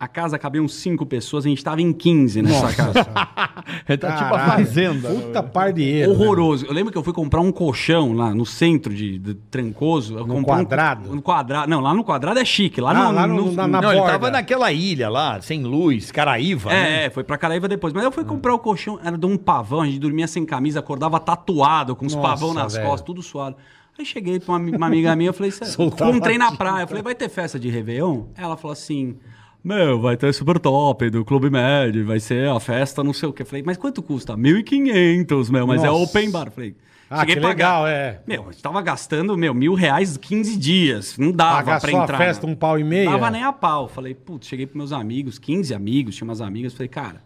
A 0.00 0.06
casa 0.06 0.38
cabiam 0.38 0.68
cinco 0.68 1.04
pessoas, 1.04 1.44
a 1.44 1.48
gente 1.48 1.62
tava 1.64 1.82
em 1.82 1.92
15 1.92 2.40
nessa 2.42 2.72
casa. 2.74 3.06
É 3.86 3.96
tá 3.96 4.12
tipo 4.16 4.34
a 4.34 4.38
fazenda. 4.38 5.08
Puta 5.10 5.42
par 5.42 5.72
de 5.72 5.82
erro. 5.82 6.12
Horroroso. 6.12 6.64
Eu 6.66 6.72
lembro 6.72 6.90
que 6.92 6.96
eu 6.96 7.02
fui 7.02 7.12
comprar 7.12 7.40
um 7.40 7.50
colchão 7.52 8.12
lá 8.14 8.34
no 8.34 8.46
centro 8.46 8.94
de, 8.94 9.18
de 9.18 9.34
Trancoso. 9.34 10.14
Eu 10.14 10.26
No 10.26 10.34
comprei 10.36 10.40
um- 10.40 10.44
quadrado? 10.64 11.14
no 11.14 11.20
quadrado. 11.22 11.68
Não, 11.68 11.80
lá 11.80 11.92
no 11.92 12.02
quadrado 12.04 12.38
é 12.38 12.44
chique. 12.44 12.80
Lá 12.80 12.90
Ah, 12.92 12.94
no, 12.94 13.12
lá 13.12 13.26
no- 13.26 13.34
no- 13.46 13.52
na- 13.52 13.68
na 13.68 13.80
Não, 13.82 13.90
ele 13.90 13.98
borda. 14.00 14.12
tava 14.12 14.30
naquela 14.30 14.72
ilha 14.72 15.08
lá, 15.10 15.40
sem 15.42 15.64
luz, 15.64 16.10
Caraíva. 16.10 16.70
né? 16.70 17.02
É, 17.02 17.06
é, 17.06 17.10
foi 17.10 17.24
pra 17.24 17.36
Caraíva 17.36 17.68
depois. 17.68 17.92
Mas 17.92 18.04
eu 18.04 18.12
fui 18.12 18.24
comprar 18.24 18.54
o 18.54 18.58
colchão, 18.58 18.98
era 19.04 19.18
de 19.18 19.26
um 19.26 19.36
pavão, 19.36 19.82
a 19.82 19.86
gente 19.86 19.98
dormia 19.98 20.26
sem 20.26 20.46
camisa, 20.46 20.78
acordava 20.80 21.18
tatuado, 21.20 21.94
com 21.96 22.06
os 22.06 22.14
Nossa, 22.14 22.26
pavão 22.28 22.54
nas 22.54 22.74
velho. 22.74 22.86
costas, 22.86 23.04
tudo 23.06 23.22
suado. 23.22 23.56
Aí 23.98 24.04
cheguei 24.06 24.38
pra 24.40 24.54
uma, 24.56 24.76
uma 24.76 24.86
amiga 24.86 25.14
minha, 25.16 25.30
eu 25.30 25.34
falei, 25.34 25.50
"Cê- 25.50 25.64
Soltava 25.66 26.10
encontrei 26.10 26.38
na 26.38 26.52
praia, 26.52 26.84
eu 26.84 26.88
falei, 26.88 27.02
vai 27.02 27.14
ter 27.14 27.28
festa 27.28 27.58
de 27.58 27.68
Réveillon? 27.68 28.26
Ela 28.36 28.56
falou 28.56 28.72
assim, 28.72 29.16
meu, 29.62 30.00
vai 30.00 30.16
ter 30.16 30.32
super 30.32 30.58
top 30.58 31.10
do 31.10 31.24
Clube 31.24 31.50
Med, 31.50 32.02
vai 32.04 32.20
ser 32.20 32.48
a 32.48 32.58
festa, 32.60 33.02
não 33.04 33.12
sei 33.12 33.28
o 33.28 33.32
quê. 33.32 33.42
Eu 33.42 33.46
falei, 33.46 33.62
mas 33.62 33.76
quanto 33.76 34.02
custa? 34.02 34.36
1.500, 34.36 35.50
meu, 35.50 35.66
mas 35.66 35.84
é 35.84 35.90
open 35.90 36.30
bar. 36.30 36.46
Eu 36.46 36.52
falei, 36.52 36.76
Ah, 37.10 37.24
que 37.26 37.34
legal, 37.34 37.86
é. 37.86 38.20
Meu, 38.26 38.48
a 38.48 38.52
gente 38.52 38.62
tava 38.62 38.80
gastando, 38.82 39.36
meu, 39.36 39.54
mil 39.54 39.74
reais 39.74 40.16
15 40.16 40.56
dias. 40.58 41.16
Não 41.18 41.32
dava 41.32 41.56
Pagar 41.58 41.80
pra 41.80 41.90
só 41.90 42.00
a 42.00 42.02
entrar. 42.04 42.18
festa 42.18 42.46
um 42.46 42.54
pau 42.54 42.78
e 42.78 42.84
meio? 42.84 43.06
Não 43.06 43.12
dava 43.18 43.30
nem 43.30 43.42
a 43.42 43.52
pau. 43.52 43.88
Falei, 43.88 44.14
putz, 44.14 44.46
cheguei 44.46 44.66
pros 44.66 44.76
meus 44.76 44.92
amigos, 44.92 45.38
15 45.38 45.74
amigos, 45.74 46.14
tinha 46.16 46.26
umas 46.26 46.40
amigas. 46.40 46.72
Falei, 46.74 46.88
cara, 46.88 47.22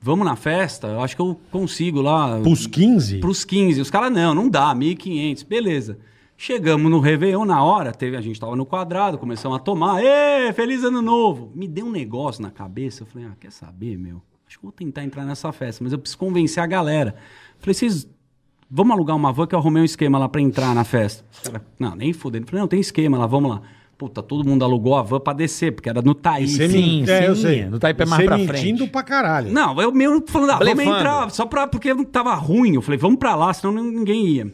vamos 0.00 0.26
na 0.26 0.36
festa? 0.36 0.88
Eu 0.88 1.00
acho 1.00 1.14
que 1.16 1.22
eu 1.22 1.40
consigo 1.50 2.00
lá. 2.00 2.40
Pros 2.40 2.66
15? 2.66 3.18
Pros 3.18 3.44
15. 3.44 3.80
Os 3.80 3.90
caras, 3.90 4.12
não, 4.12 4.34
não 4.34 4.48
dá, 4.48 4.74
1.500. 4.74 5.46
Beleza. 5.46 5.98
Chegamos 6.40 6.88
no 6.88 7.00
Réveillon 7.00 7.44
na 7.44 7.64
hora, 7.64 7.90
teve, 7.90 8.16
a 8.16 8.20
gente 8.20 8.38
tava 8.38 8.54
no 8.54 8.64
quadrado, 8.64 9.18
começamos 9.18 9.56
a 9.56 9.60
tomar. 9.60 10.00
Ê, 10.00 10.52
feliz 10.52 10.84
ano 10.84 11.02
novo! 11.02 11.50
Me 11.52 11.66
deu 11.66 11.86
um 11.86 11.90
negócio 11.90 12.40
na 12.40 12.48
cabeça. 12.48 13.02
Eu 13.02 13.06
falei, 13.08 13.26
ah, 13.26 13.34
quer 13.40 13.50
saber, 13.50 13.98
meu? 13.98 14.22
Acho 14.46 14.56
que 14.56 14.64
eu 14.64 14.68
vou 14.68 14.72
tentar 14.72 15.02
entrar 15.02 15.24
nessa 15.24 15.50
festa, 15.50 15.82
mas 15.82 15.92
eu 15.92 15.98
preciso 15.98 16.16
convencer 16.16 16.62
a 16.62 16.66
galera. 16.66 17.16
Falei, 17.58 17.74
vocês 17.74 18.08
vamos 18.70 18.92
alugar 18.94 19.16
uma 19.16 19.32
van 19.32 19.48
que 19.48 19.54
eu 19.56 19.58
arrumei 19.58 19.82
um 19.82 19.84
esquema 19.84 20.16
lá 20.16 20.28
pra 20.28 20.40
entrar 20.40 20.72
na 20.76 20.84
festa. 20.84 21.24
Cara, 21.42 21.60
não, 21.76 21.96
nem 21.96 22.12
fudendo. 22.12 22.46
Falei, 22.46 22.60
não, 22.60 22.68
tem 22.68 22.78
esquema 22.78 23.18
lá, 23.18 23.26
vamos 23.26 23.50
lá. 23.50 23.62
Puta, 23.98 24.22
todo 24.22 24.48
mundo 24.48 24.64
alugou 24.64 24.94
a 24.94 25.02
van 25.02 25.18
pra 25.18 25.32
descer, 25.32 25.72
porque 25.74 25.88
era 25.88 26.00
no 26.00 26.14
Taí. 26.14 26.46
Você 26.46 26.68
Sim, 26.68 27.00
men- 27.02 27.10
é, 27.10 27.26
eu 27.26 27.34
sim, 27.34 27.42
sei. 27.42 27.64
no 27.64 27.80
Taipei 27.80 28.06
Você 28.06 28.10
mais 28.10 28.24
pra 28.26 28.38
mentindo 28.38 28.78
frente. 28.78 28.86
pra 28.92 29.02
caralho. 29.02 29.52
Não, 29.52 29.82
eu 29.82 29.90
meio 29.90 30.22
falando, 30.24 30.50
ah, 30.50 30.58
vamos 30.58 30.84
entrar, 30.84 31.30
só 31.32 31.44
pra, 31.46 31.66
porque 31.66 31.92
tava 32.04 32.32
ruim. 32.36 32.76
Eu 32.76 32.80
falei, 32.80 32.96
vamos 32.96 33.18
pra 33.18 33.34
lá, 33.34 33.52
senão 33.52 33.72
ninguém 33.74 34.24
ia. 34.28 34.52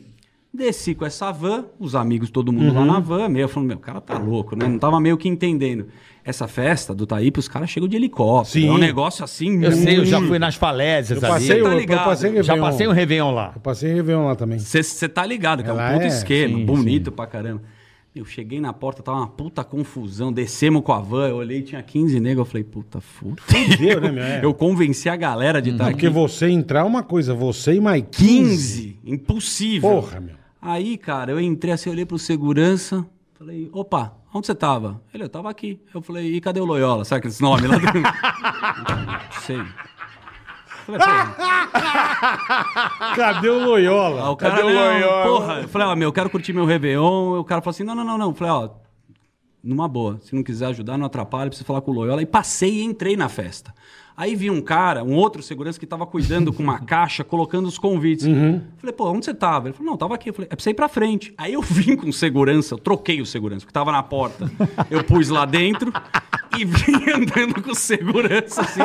Desci 0.56 0.94
com 0.94 1.04
essa 1.04 1.32
van, 1.32 1.64
os 1.80 1.96
amigos, 1.96 2.30
todo 2.30 2.52
mundo 2.52 2.72
lá 2.74 2.84
na 2.84 3.00
van, 3.00 3.28
meio 3.28 3.48
falando, 3.48 3.68
meu, 3.70 3.76
o 3.76 3.80
cara 3.80 4.00
tá 4.00 4.16
louco, 4.16 4.54
né? 4.54 4.68
Não 4.68 4.78
tava 4.78 5.00
meio 5.00 5.16
que 5.18 5.28
entendendo. 5.28 5.86
Essa 6.24 6.46
festa 6.46 6.94
do 6.94 7.04
Taípe, 7.06 7.40
os 7.40 7.48
caras 7.48 7.68
chegam 7.68 7.88
de 7.88 7.96
helicóptero. 7.96 8.62
Sim. 8.62 8.68
É 8.68 8.72
um 8.72 8.78
negócio 8.78 9.24
assim. 9.24 9.62
Eu 9.64 9.72
sei, 9.72 9.98
eu 9.98 10.04
já 10.04 10.20
fui 10.22 10.38
nas 10.38 10.54
falésias 10.54 11.20
Eu 11.20 11.24
ali. 11.28 11.34
passei, 11.34 11.60
tá 11.62 11.68
o- 11.68 11.72
eu 11.72 11.78
ligado. 11.78 12.04
passei 12.04 12.30
Já 12.30 12.36
Réveillon. 12.52 12.60
passei 12.70 12.86
um 12.86 12.92
Réveillon 12.92 13.30
lá. 13.34 13.52
Eu 13.56 13.60
passei 13.60 13.92
Réveillon 13.92 14.26
lá 14.26 14.36
também. 14.36 14.58
Você 14.60 15.08
tá 15.08 15.26
ligado, 15.26 15.64
que 15.64 15.68
é 15.68 15.72
um 15.72 15.76
puto 15.76 16.04
é, 16.04 16.06
esquema, 16.06 16.56
sim, 16.58 16.64
bonito 16.64 17.10
pra 17.10 17.26
caramba. 17.26 17.60
Eu 18.14 18.24
cheguei 18.24 18.60
na 18.60 18.72
porta, 18.72 19.02
tava 19.02 19.18
uma 19.18 19.26
puta 19.26 19.64
confusão. 19.64 20.32
Descemos 20.32 20.82
com 20.82 20.92
a 20.92 21.00
van, 21.00 21.30
eu 21.30 21.36
olhei, 21.36 21.62
tinha 21.62 21.82
15 21.82 22.20
negros. 22.20 22.46
Eu 22.46 22.50
falei, 22.52 22.62
puta, 22.62 23.00
puta. 23.18 23.42
Fudeu, 23.42 24.00
né, 24.00 24.12
meu? 24.12 24.22
É. 24.22 24.40
Eu 24.44 24.54
convenci 24.54 25.08
a 25.08 25.16
galera 25.16 25.60
de 25.60 25.70
estar 25.70 25.90
Porque 25.90 26.06
aqui. 26.06 26.14
você 26.14 26.48
entrar 26.48 26.80
é 26.80 26.84
uma 26.84 27.02
coisa, 27.02 27.34
você 27.34 27.74
e 27.74 27.80
mais 27.80 28.04
15. 28.12 28.22
15! 28.22 28.98
Impossível. 29.04 29.90
Porra, 29.90 30.20
meu. 30.20 30.43
Aí, 30.66 30.96
cara, 30.96 31.30
eu 31.32 31.38
entrei 31.38 31.74
assim, 31.74 31.90
olhei 31.90 32.06
pro 32.06 32.18
segurança, 32.18 33.04
falei, 33.38 33.68
opa, 33.70 34.14
onde 34.32 34.46
você 34.46 34.54
tava? 34.54 34.98
Ele, 35.12 35.24
eu 35.24 35.28
tava 35.28 35.50
aqui. 35.50 35.78
Eu 35.94 36.00
falei, 36.00 36.34
e 36.34 36.40
cadê 36.40 36.58
o 36.58 36.64
Loyola? 36.64 37.04
Sabe 37.04 37.18
aqueles 37.18 37.38
nomes 37.38 37.68
lá? 37.68 37.76
Do... 37.76 37.84
Não 38.00 39.40
sei. 39.42 39.62
Falei, 40.86 41.00
"Pô, 41.00 41.06
Cadê 43.14 43.48
o 43.50 43.58
Loyola? 43.64 44.22
Aí 44.24 44.28
o 44.28 44.36
cara, 44.36 44.62
não, 44.62 45.22
porra. 45.22 45.60
Eu 45.60 45.68
falei, 45.68 45.86
ó, 45.86 45.94
meu, 45.96 46.08
eu 46.08 46.12
quero 46.12 46.30
curtir 46.30 46.52
meu 46.54 46.64
Réveillon. 46.64 47.38
O 47.38 47.44
cara 47.44 47.60
falou 47.60 47.70
assim, 47.72 47.84
não, 47.84 47.94
não, 47.94 48.04
não, 48.04 48.16
não. 48.16 48.28
Eu 48.30 48.34
falei, 48.34 48.52
ó, 48.52 48.70
numa 49.62 49.86
boa. 49.86 50.18
Se 50.22 50.34
não 50.34 50.42
quiser 50.42 50.66
ajudar, 50.66 50.96
não 50.98 51.06
atrapalha, 51.06 51.48
precisa 51.50 51.66
falar 51.66 51.80
com 51.82 51.90
o 51.90 51.94
Loyola. 51.94 52.22
E 52.22 52.26
passei 52.26 52.80
e 52.80 52.84
entrei 52.84 53.16
na 53.16 53.28
festa. 53.28 53.74
Aí 54.16 54.36
vi 54.36 54.48
um 54.48 54.60
cara, 54.60 55.02
um 55.02 55.14
outro 55.14 55.42
segurança 55.42 55.78
que 55.78 55.86
tava 55.86 56.06
cuidando 56.06 56.52
com 56.52 56.62
uma 56.62 56.78
caixa, 56.86 57.24
colocando 57.24 57.66
os 57.66 57.78
convites. 57.78 58.26
Falei, 58.78 58.92
pô, 58.96 59.10
onde 59.10 59.24
você 59.24 59.34
tava? 59.34 59.68
Ele 59.68 59.74
falou, 59.76 59.90
não, 59.90 59.98
tava 59.98 60.14
aqui. 60.14 60.30
Eu 60.30 60.34
falei, 60.34 60.48
é 60.50 60.54
pra 60.54 60.62
você 60.62 60.70
ir 60.70 60.74
pra 60.74 60.88
frente. 60.88 61.34
Aí 61.36 61.54
eu 61.54 61.60
vim 61.60 61.96
com 61.96 62.10
segurança, 62.12 62.74
eu 62.74 62.78
troquei 62.78 63.20
o 63.20 63.26
segurança, 63.26 63.66
que 63.66 63.72
tava 63.72 63.90
na 63.90 64.02
porta. 64.02 64.50
Eu 64.88 65.02
pus 65.02 65.28
lá 65.28 65.44
dentro 65.44 65.92
e 66.56 66.64
vim 66.64 67.10
andando 67.10 67.60
com 67.60 67.74
segurança, 67.74 68.62
assim. 68.62 68.80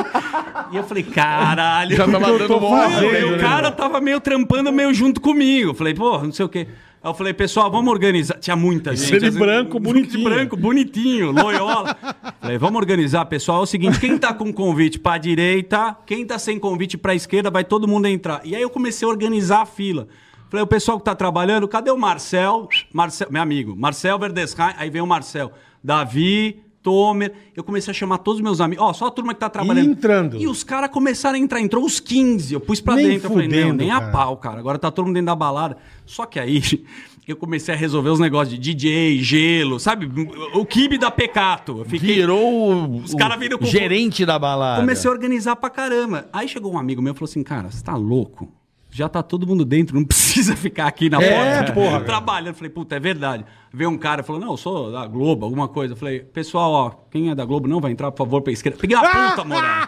E 0.72 0.78
eu 0.78 0.84
falei, 0.84 1.04
caralho. 1.04 1.96
Já 1.96 2.08
tava 2.08 2.28
eu 2.28 2.40
dando 2.40 2.60
fazendo, 2.62 3.16
E 3.16 3.24
o 3.26 3.32
né, 3.32 3.38
cara 3.38 3.72
tava 3.72 4.02
meio 4.02 4.20
trampando 4.20 4.72
meio 4.72 4.94
junto 4.94 5.22
comigo. 5.22 5.76
Falei, 5.76 5.94
pô, 5.94 6.18
não 6.24 6.32
sei 6.32 6.46
o 6.46 6.50
quê. 6.50 6.68
Aí 7.02 7.10
eu 7.10 7.14
falei, 7.14 7.34
pessoal, 7.34 7.72
vamos 7.72 7.92
organizar. 7.92 8.38
Tinha 8.40 8.56
muita 8.56 8.94
gente. 8.94 9.16
ele 9.16 9.28
assim, 9.28 9.40
branco, 9.40 9.80
bonitinho. 9.80 10.24
Branco, 10.24 10.58
bonitinho, 10.58 11.32
loiola. 11.32 11.96
falei, 12.42 12.58
vamos 12.58 12.78
organizar, 12.78 13.26
pessoal. 13.26 13.62
É 13.62 13.64
o 13.64 13.66
seguinte, 13.66 14.00
quem 14.00 14.18
tá 14.18 14.34
com 14.34 14.52
convite 14.52 15.00
pra 15.00 15.18
direita, 15.18 15.96
quem 16.06 16.26
tá 16.26 16.38
sem 16.38 16.60
convite 16.60 16.98
pra 16.98 17.16
esquerda, 17.16 17.50
vai 17.50 17.64
todo 17.64 17.88
mundo 17.88 18.08
entrar. 18.08 18.42
E 18.44 18.54
aí 18.54 18.62
eu 18.62 18.70
comecei 18.70 19.08
a 19.08 19.10
organizar 19.10 19.62
a 19.62 19.66
fila. 19.66 20.08
Falei, 20.50 20.64
o 20.64 20.68
pessoal 20.68 20.98
que 20.98 21.06
tá 21.06 21.16
trabalhando, 21.16 21.68
cadê 21.68 21.90
o 21.92 21.98
Marcel? 21.98 22.68
Marcel, 22.92 23.28
meu 23.32 23.42
amigo, 23.42 23.76
Marcel 23.78 24.20
Verdesheim. 24.20 24.74
Aí 24.78 24.90
vem 24.90 25.02
o 25.02 25.08
Marcel. 25.08 25.54
Davi, 25.82 26.62
Tomer. 26.82 27.34
Eu 27.56 27.64
comecei 27.64 27.92
a 27.92 27.94
chamar 27.94 28.20
todos 28.20 28.40
os 28.40 28.44
meus 28.44 28.62
amigos. 28.62 28.84
Ó, 28.84 28.94
só 28.94 29.08
a 29.08 29.12
turma 29.12 29.34
que 29.34 29.40
tá 29.40 29.50
trabalhando. 29.50 29.88
E 29.88 29.92
entrando. 29.92 30.38
E 30.38 30.48
os 30.48 30.64
caras 30.64 30.90
começaram 30.90 31.36
a 31.36 31.40
entrar. 31.40 31.60
Entrou 31.60 31.84
os 31.86 32.00
15. 32.00 32.54
Eu 32.54 32.60
pus 32.60 32.80
pra 32.82 32.96
Nem 32.96 33.10
dentro. 33.10 33.28
Eu 33.28 33.32
falei, 33.32 33.48
não, 33.48 33.56
fudendo, 33.58 33.78
nem 33.78 33.92
a 33.92 34.00
cara. 34.00 34.12
pau, 34.12 34.38
cara. 34.38 34.60
Agora 34.60 34.78
tá 34.80 34.90
todo 34.92 35.06
mundo 35.06 35.16
dentro 35.16 35.28
da 35.28 35.36
balada. 35.36 35.78
Só 36.06 36.26
que 36.26 36.40
aí 36.40 36.62
eu 37.28 37.36
comecei 37.36 37.74
a 37.74 37.78
resolver 37.78 38.10
os 38.10 38.20
negócios 38.20 38.58
de 38.58 38.74
DJ, 38.74 39.20
gelo, 39.20 39.80
sabe? 39.80 40.10
O 40.54 40.66
kibe 40.66 40.98
da 40.98 41.12
Pecato. 41.12 41.80
Eu 41.80 41.86
fiquei... 41.86 42.16
Virou 42.16 42.74
o, 42.86 42.98
Os 42.98 43.14
cara 43.14 43.36
viram 43.36 43.58
com- 43.58 43.66
gerente 43.66 44.26
da 44.26 44.40
balada. 44.40 44.82
Comecei 44.82 45.10
a 45.10 45.14
organizar 45.14 45.56
pra 45.58 45.70
caramba. 45.70 46.28
Aí 46.34 46.48
chegou 46.48 46.74
um 46.74 46.78
amigo 46.78 47.02
meu 47.02 47.14
e 47.14 47.16
falou 47.16 47.30
assim: 47.30 47.44
Cara, 47.44 47.70
você 47.70 47.84
tá 47.84 47.96
louco? 47.96 48.52
Já 49.00 49.10
tá 49.10 49.24
todo 49.24 49.48
mundo 49.48 49.64
dentro, 49.66 49.96
não 49.96 50.04
precisa 50.06 50.56
ficar 50.56 50.88
aqui 50.88 51.10
na 51.10 51.22
É, 51.22 51.56
porta 51.58 51.74
porra. 51.74 52.02
trabalhando. 52.02 52.54
Falei, 52.56 52.70
puta, 52.70 52.96
é 52.96 53.00
verdade. 53.00 53.46
Veio 53.74 53.90
um 53.90 53.98
cara 53.98 54.24
falou: 54.24 54.42
Não, 54.42 54.52
eu 54.52 54.58
sou 54.58 54.92
da 54.92 55.08
Globo, 55.08 55.46
alguma 55.46 55.68
coisa. 55.68 55.96
Falei, 55.96 56.20
pessoal, 56.20 56.72
ó, 56.72 56.90
quem 57.10 57.30
é 57.30 57.36
da 57.36 57.46
Globo 57.46 57.68
não 57.68 57.80
vai 57.80 57.92
entrar, 57.92 58.12
por 58.12 58.18
favor, 58.20 58.42
pra 58.42 58.52
esquerda. 58.54 58.78
Peguei 58.80 58.98
a 58.98 59.02
puta, 59.32 59.44
moral. 59.46 59.88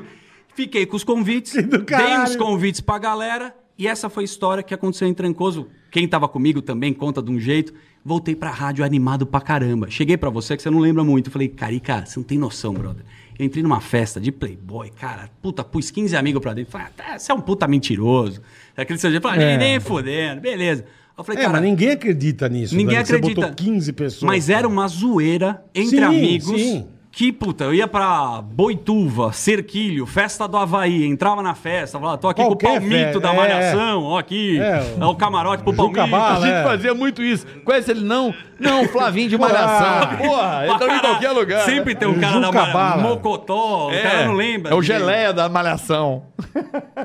Fiquei 0.54 0.86
com 0.86 0.96
os 0.96 1.04
convites, 1.04 1.52
dei 1.52 2.18
os 2.24 2.34
convites 2.36 2.80
pra 2.80 2.98
galera. 2.98 3.54
E 3.78 3.86
essa 3.86 4.08
foi 4.08 4.22
a 4.22 4.24
história 4.24 4.62
que 4.62 4.72
aconteceu 4.72 5.06
em 5.06 5.12
Trancoso. 5.12 5.66
Quem 5.90 6.08
tava 6.08 6.26
comigo 6.26 6.62
também 6.62 6.94
conta 6.94 7.22
de 7.22 7.30
um 7.30 7.38
jeito. 7.38 7.74
Voltei 8.02 8.34
pra 8.34 8.48
rádio 8.50 8.82
animado 8.82 9.26
pra 9.26 9.38
caramba. 9.38 9.90
Cheguei 9.90 10.16
pra 10.16 10.30
você 10.30 10.56
que 10.56 10.62
você 10.62 10.70
não 10.70 10.78
lembra 10.78 11.04
muito. 11.04 11.30
Falei, 11.30 11.48
Carica, 11.48 12.06
você 12.06 12.18
não 12.18 12.24
tem 12.24 12.38
noção, 12.38 12.72
brother. 12.72 13.04
Eu 13.38 13.44
entrei 13.44 13.62
numa 13.62 13.80
festa 13.80 14.18
de 14.20 14.32
Playboy, 14.32 14.90
cara. 14.90 15.28
Puta, 15.42 15.62
pus 15.62 15.90
15 15.90 16.16
amigos 16.16 16.40
pra 16.40 16.54
dentro. 16.54 16.72
Falei, 16.72 16.86
ah, 16.88 16.90
tá, 17.12 17.18
você 17.18 17.30
é 17.30 17.34
um 17.34 17.40
puta 17.40 17.66
mentiroso. 17.68 18.40
Aquele 18.76 18.98
seu 18.98 19.10
jeito. 19.10 19.22
Falei, 19.22 19.42
É. 19.44 19.56
nem, 19.56 19.70
nem 19.72 19.80
fodendo, 19.80 20.40
beleza. 20.40 20.84
Eu 21.18 21.24
falei, 21.24 21.40
É, 21.40 21.46
cara, 21.46 21.54
mas 21.54 21.62
ninguém 21.62 21.90
acredita 21.90 22.48
nisso. 22.48 22.74
Ninguém 22.76 22.94
Dani. 22.96 23.06
Você 23.06 23.16
acredita. 23.16 23.40
botou 23.42 23.54
15 23.54 23.92
pessoas. 23.92 24.22
mas 24.22 24.48
era 24.50 24.66
uma 24.68 24.86
zoeira 24.88 25.62
entre 25.74 25.96
Sim, 25.98 26.02
amigos. 26.02 26.60
sim. 26.60 26.86
Que, 27.10 27.32
puta, 27.32 27.64
eu 27.64 27.72
ia 27.72 27.88
pra 27.88 28.42
Boituva, 28.42 29.32
Cerquilho, 29.32 30.04
festa 30.04 30.46
do 30.46 30.58
Havaí, 30.58 31.06
entrava 31.06 31.42
na 31.42 31.54
festa, 31.54 31.98
falava, 31.98 32.18
tô 32.18 32.28
aqui 32.28 32.42
Qualquer 32.42 32.66
com 32.66 32.72
o 32.74 32.78
Palmito 32.80 32.94
festa, 32.94 33.20
da 33.20 33.32
é. 33.32 33.36
Malhação, 33.36 34.02
ó 34.02 34.18
aqui, 34.18 34.60
É, 34.60 34.96
é, 35.00 35.04
o 35.06 35.14
camarote 35.14 35.62
pro 35.62 35.72
Juca 35.72 35.94
Palmito. 36.06 36.10
Bala, 36.10 36.36
A 36.36 36.40
gente 36.46 36.56
é. 36.58 36.62
fazia 36.62 36.92
muito 36.94 37.22
isso. 37.22 37.46
Conhece 37.64 37.90
ele 37.90 38.04
não? 38.04 38.34
Não, 38.58 38.86
Flavinho 38.88 39.28
de 39.28 39.38
Malhação. 39.38 40.16
Porra, 40.16 40.66
ele 40.66 40.78
tá 40.78 40.96
em 40.96 41.00
qualquer 41.00 41.30
lugar. 41.30 41.64
Sempre 41.64 41.94
tem 41.94 42.08
um 42.08 42.18
cara 42.18 42.40
da 42.40 42.52
Malhação. 42.52 43.02
Mocotó, 43.02 43.88
o 43.88 43.90
cara 43.90 44.26
não 44.26 44.34
lembra. 44.34 44.72
É 44.72 44.74
o 44.74 44.80
dele. 44.80 44.86
geleia 44.86 45.32
da 45.32 45.48
Malhação. 45.48 46.24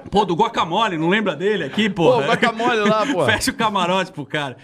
Pô, 0.10 0.26
do 0.26 0.36
Guacamole, 0.36 0.98
não 0.98 1.10
lembra 1.10 1.36
dele 1.36 1.64
aqui, 1.64 1.90
pô? 1.90 2.14
Pô, 2.14 2.22
guacamole 2.22 2.82
lá, 2.82 3.06
pô. 3.06 3.26
Fecha 3.26 3.52
o 3.52 3.54
camarote 3.54 4.12
pro 4.12 4.26
cara. 4.26 4.58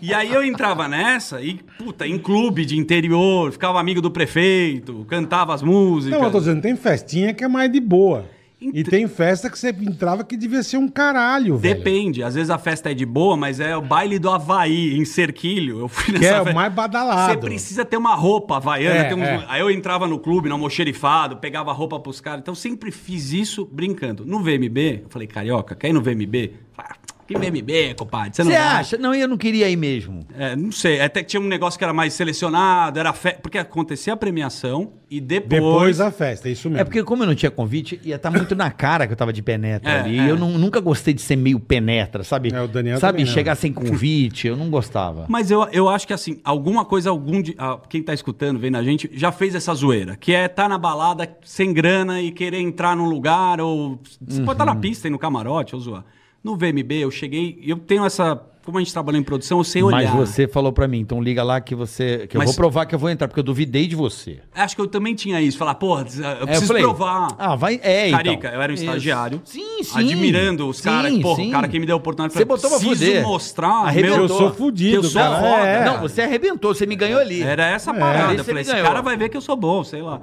E 0.00 0.12
aí 0.12 0.32
eu 0.32 0.44
entrava 0.44 0.86
nessa 0.88 1.40
e, 1.40 1.60
puta, 1.78 2.06
em 2.06 2.18
clube 2.18 2.64
de 2.64 2.76
interior, 2.76 3.50
ficava 3.52 3.80
amigo 3.80 4.00
do 4.00 4.10
prefeito, 4.10 5.04
cantava 5.08 5.54
as 5.54 5.62
músicas. 5.62 6.18
Não, 6.18 6.26
eu 6.26 6.32
tô 6.32 6.38
dizendo, 6.38 6.62
tem 6.62 6.76
festinha 6.76 7.32
que 7.32 7.44
é 7.44 7.48
mais 7.48 7.70
de 7.70 7.80
boa. 7.80 8.24
E 8.60 8.82
tem 8.82 9.06
festa 9.06 9.50
que 9.50 9.58
você 9.58 9.68
entrava 9.68 10.24
que 10.24 10.36
devia 10.38 10.62
ser 10.62 10.78
um 10.78 10.88
caralho, 10.88 11.58
velho. 11.58 11.74
Depende, 11.76 12.22
às 12.22 12.34
vezes 12.34 12.48
a 12.48 12.56
festa 12.56 12.90
é 12.90 12.94
de 12.94 13.04
boa, 13.04 13.36
mas 13.36 13.60
é 13.60 13.76
o 13.76 13.82
baile 13.82 14.18
do 14.18 14.30
Havaí, 14.30 14.96
em 14.96 15.04
Cerquilho. 15.04 15.80
Eu 15.80 15.88
fui 15.88 16.18
Que 16.18 16.24
é 16.24 16.40
o 16.40 16.54
mais 16.54 16.72
badalado. 16.72 17.32
Você 17.32 17.38
precisa 17.38 17.84
ter 17.84 17.96
uma 17.98 18.14
roupa 18.14 18.56
havaiana. 18.56 19.00
É, 19.00 19.14
uns- 19.14 19.20
é. 19.22 19.44
Aí 19.48 19.60
eu 19.60 19.70
entrava 19.70 20.06
no 20.06 20.18
clube, 20.18 20.48
no 20.48 20.54
almoxerifado, 20.54 21.36
pegava 21.36 21.72
roupa 21.72 22.00
pros 22.00 22.20
caras. 22.22 22.40
Então 22.40 22.52
eu 22.52 22.56
sempre 22.56 22.90
fiz 22.90 23.32
isso 23.32 23.68
brincando. 23.70 24.24
No 24.24 24.40
VMB, 24.42 25.02
eu 25.02 25.10
falei, 25.10 25.28
carioca, 25.28 25.74
quer 25.74 25.88
ir 25.88 25.92
no 25.92 26.00
VMB? 26.00 26.52
Ah, 26.78 26.94
que 27.26 27.34
VMB, 27.36 27.94
compadre? 27.98 28.30
Você 28.34 28.44
não 28.44 28.50
Você 28.50 28.56
vai. 28.58 28.66
acha? 28.66 28.98
Não, 28.98 29.14
eu 29.14 29.26
não 29.28 29.36
queria 29.36 29.68
ir 29.68 29.76
mesmo. 29.76 30.20
É, 30.36 30.54
não 30.54 30.70
sei. 30.72 31.00
Até 31.00 31.22
que 31.22 31.28
tinha 31.28 31.40
um 31.40 31.46
negócio 31.46 31.78
que 31.78 31.84
era 31.84 31.92
mais 31.92 32.12
selecionado, 32.14 32.98
era 32.98 33.12
fe... 33.12 33.36
porque 33.42 33.58
acontecia 33.58 34.12
a 34.12 34.16
premiação 34.16 34.92
e 35.10 35.20
depois. 35.20 35.48
Depois 35.62 35.98
da 35.98 36.10
festa, 36.10 36.48
é 36.48 36.52
isso 36.52 36.68
mesmo. 36.68 36.80
É 36.80 36.84
porque 36.84 37.02
como 37.02 37.22
eu 37.22 37.26
não 37.26 37.34
tinha 37.34 37.50
convite, 37.50 38.00
ia 38.04 38.16
estar 38.16 38.30
muito 38.30 38.54
na 38.54 38.70
cara 38.70 39.06
que 39.06 39.12
eu 39.12 39.16
tava 39.16 39.32
de 39.32 39.42
penetra 39.42 39.90
É, 39.90 40.00
ali. 40.00 40.18
é. 40.18 40.22
E 40.24 40.28
eu 40.28 40.36
não- 40.38 40.58
nunca 40.58 40.80
gostei 40.80 41.14
de 41.14 41.22
ser 41.22 41.36
meio 41.36 41.58
penetra, 41.60 42.24
sabe? 42.24 42.52
É, 42.52 42.60
o 42.60 42.68
Daniel 42.68 42.98
sabe, 42.98 43.12
também 43.18 43.26
não. 43.26 43.32
chegar 43.32 43.54
sem 43.54 43.72
convite, 43.72 44.46
eu 44.46 44.56
não 44.56 44.68
gostava. 44.70 45.26
Mas 45.30 45.50
eu, 45.50 45.62
eu 45.72 45.88
acho 45.88 46.06
que 46.06 46.12
assim, 46.12 46.40
alguma 46.44 46.84
coisa, 46.84 47.10
algum 47.10 47.40
de, 47.40 47.54
ah, 47.58 47.78
quem 47.88 48.02
tá 48.02 48.12
escutando, 48.12 48.58
vendo 48.58 48.76
a 48.76 48.82
gente, 48.82 49.08
já 49.12 49.30
fez 49.32 49.54
essa 49.54 49.72
zoeira. 49.74 50.16
Que 50.16 50.34
é 50.34 50.46
estar 50.46 50.68
na 50.68 50.78
balada 50.78 51.28
sem 51.44 51.72
grana 51.72 52.20
e 52.20 52.30
querer 52.32 52.58
entrar 52.60 52.96
num 52.96 53.08
lugar, 53.08 53.60
ou. 53.60 53.98
Você 54.26 54.40
pode 54.42 54.52
estar 54.54 54.64
na 54.66 54.76
pista 54.76 55.08
e 55.08 55.10
no 55.10 55.18
camarote, 55.18 55.74
ou 55.74 55.80
zoar. 55.80 56.04
No 56.44 56.56
VMB, 56.56 56.92
eu 57.00 57.10
cheguei. 57.10 57.58
Eu 57.64 57.78
tenho 57.78 58.04
essa. 58.04 58.40
Como 58.64 58.78
a 58.78 58.80
gente 58.80 58.94
trabalha 58.94 59.18
em 59.18 59.22
produção, 59.22 59.58
eu 59.58 59.64
sei 59.64 59.82
olhar. 59.82 60.14
Mas 60.14 60.28
você 60.30 60.48
falou 60.48 60.72
pra 60.72 60.88
mim, 60.88 60.98
então 61.00 61.22
liga 61.22 61.42
lá 61.42 61.60
que 61.60 61.74
você. 61.74 62.26
Que 62.26 62.36
eu 62.36 62.38
Mas- 62.38 62.48
vou 62.48 62.56
provar 62.56 62.86
que 62.86 62.94
eu 62.94 62.98
vou 62.98 63.10
entrar, 63.10 63.28
porque 63.28 63.40
eu 63.40 63.44
duvidei 63.44 63.86
de 63.86 63.94
você. 63.94 64.40
Acho 64.54 64.74
que 64.74 64.80
eu 64.80 64.86
também 64.86 65.14
tinha 65.14 65.38
isso. 65.40 65.58
Falar, 65.58 65.74
porra, 65.74 66.06
eu 66.16 66.24
É, 66.24 66.42
eu 66.42 66.46
preciso 66.46 66.66
falei, 66.68 66.82
provar. 66.82 67.28
Ah, 67.38 67.54
vai. 67.56 67.78
É, 67.82 68.08
então. 68.08 68.18
Carica, 68.24 68.48
eu 68.48 68.62
era 68.62 68.72
um 68.72 68.74
Isso. 68.74 68.84
estagiário. 68.84 69.42
Sim, 69.44 69.82
sim. 69.82 69.98
Admirando 69.98 70.66
os 70.66 70.80
caras. 70.80 71.18
Porra, 71.18 71.36
sim. 71.36 71.48
o 71.48 71.52
cara 71.52 71.68
que 71.68 71.78
me 71.78 71.84
deu 71.84 71.94
a 71.94 71.98
oportunidade. 71.98 72.38
Você 72.38 72.44
botou 72.46 72.70
pra 72.70 72.78
preciso 72.78 73.04
fuder. 73.04 73.22
mostrar 73.22 73.68
Arrebentou. 73.86 74.18
Eu 74.20 74.28
sou 74.28 74.54
fudido, 74.54 74.96
eu 74.96 75.02
sou 75.04 75.20
cara. 75.20 75.36
foda. 75.40 75.66
É. 75.68 75.84
Não, 75.84 76.00
você 76.00 76.22
arrebentou, 76.22 76.74
você 76.74 76.86
me 76.86 76.96
ganhou 76.96 77.20
ali. 77.20 77.42
Era 77.42 77.66
essa 77.68 77.90
É. 77.90 77.98
parada. 77.98 78.34
Eu 78.34 78.44
falei, 78.44 78.62
esse 78.62 78.72
cara 78.72 79.02
vai 79.02 79.16
ver 79.16 79.28
que 79.28 79.36
eu 79.36 79.42
sou 79.42 79.56
bom, 79.56 79.84
sei 79.84 80.00
lá. 80.00 80.20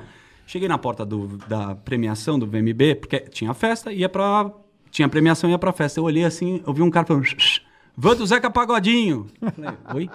Cheguei 0.47 0.67
na 0.67 0.79
porta 0.79 1.05
do- 1.05 1.37
da 1.47 1.75
premiação 1.75 2.39
do 2.39 2.47
VMB, 2.47 2.95
porque 2.95 3.19
tinha 3.19 3.53
festa, 3.53 3.93
ia 3.93 4.09
pra. 4.09 4.49
Tinha 4.91 5.07
premiação, 5.09 5.49
ia 5.49 5.57
pra 5.57 5.71
festa. 5.73 5.99
Eu 5.99 6.03
olhei 6.03 6.25
assim, 6.25 6.61
eu 6.67 6.73
vi 6.73 6.81
um 6.81 6.91
cara 6.91 7.05
falando. 7.07 7.23
"Shh, 7.25 7.61
Van 7.95 8.15
do 8.15 8.25
Zeca 8.25 8.49
Pagodinho. 8.49 9.27
Eu 9.41 9.51
Falei, 9.51 9.71
oi? 9.95 10.09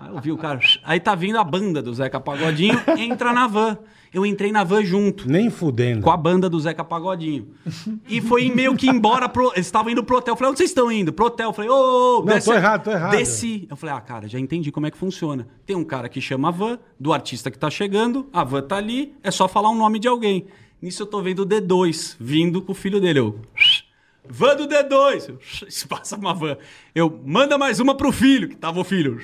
Aí 0.00 0.14
eu 0.14 0.20
vi 0.20 0.32
o 0.32 0.36
cara. 0.36 0.60
Aí 0.84 1.00
tá 1.00 1.14
vindo 1.14 1.38
a 1.38 1.44
banda 1.44 1.82
do 1.82 1.92
Zeca 1.92 2.20
Pagodinho, 2.20 2.78
entra 2.98 3.32
na 3.32 3.46
van. 3.46 3.78
Eu 4.12 4.24
entrei 4.24 4.52
na 4.52 4.62
van 4.62 4.84
junto. 4.84 5.28
Nem 5.28 5.50
fudendo. 5.50 6.02
Com 6.02 6.10
a 6.10 6.16
banda 6.16 6.48
do 6.48 6.60
Zeca 6.60 6.84
Pagodinho. 6.84 7.48
E 8.08 8.20
foi 8.20 8.48
meio 8.48 8.76
que 8.76 8.88
embora 8.88 9.28
pro. 9.28 9.50
Eles 9.54 9.66
estavam 9.66 9.90
indo 9.90 10.04
pro 10.04 10.18
hotel. 10.18 10.32
Eu 10.32 10.36
falei, 10.36 10.50
onde 10.50 10.58
vocês 10.58 10.70
estão 10.70 10.92
indo? 10.92 11.12
Pro 11.12 11.26
hotel. 11.26 11.48
Eu 11.48 11.52
falei, 11.52 11.68
ô, 11.70 12.20
ô, 12.20 12.24
Não, 12.24 12.38
tô 12.38 12.52
errado, 12.54 12.84
tô 12.84 12.90
errado. 12.92 13.10
Desci. 13.10 13.66
Eu 13.68 13.74
falei, 13.76 13.96
ah, 13.96 14.00
cara, 14.00 14.28
já 14.28 14.38
entendi 14.38 14.70
como 14.70 14.86
é 14.86 14.90
que 14.90 14.96
funciona. 14.96 15.48
Tem 15.66 15.74
um 15.74 15.82
cara 15.82 16.08
que 16.08 16.20
chama 16.20 16.46
a 16.48 16.50
van, 16.52 16.78
do 17.00 17.12
artista 17.12 17.50
que 17.50 17.58
tá 17.58 17.68
chegando, 17.68 18.28
a 18.32 18.44
van 18.44 18.62
tá 18.62 18.76
ali, 18.76 19.14
é 19.22 19.32
só 19.32 19.48
falar 19.48 19.70
o 19.70 19.74
nome 19.74 19.98
de 19.98 20.06
alguém. 20.06 20.46
Nisso 20.80 21.02
eu 21.02 21.06
tô 21.06 21.20
vendo 21.22 21.40
o 21.40 21.46
D2 21.46 22.14
vindo 22.20 22.60
com 22.62 22.70
o 22.70 22.74
filho 22.74 23.00
dele. 23.00 23.18
Eu. 23.18 23.40
Van 24.28 24.56
do 24.56 24.66
D2. 24.66 25.28
Eu, 25.28 25.38
Isso 25.68 25.86
passa 25.88 26.16
uma 26.16 26.34
van. 26.34 26.56
Eu, 26.94 27.20
manda 27.24 27.58
mais 27.58 27.80
uma 27.80 27.94
pro 27.94 28.10
filho, 28.12 28.48
que 28.48 28.56
tava 28.56 28.80
o 28.80 28.84
filho. 28.84 29.18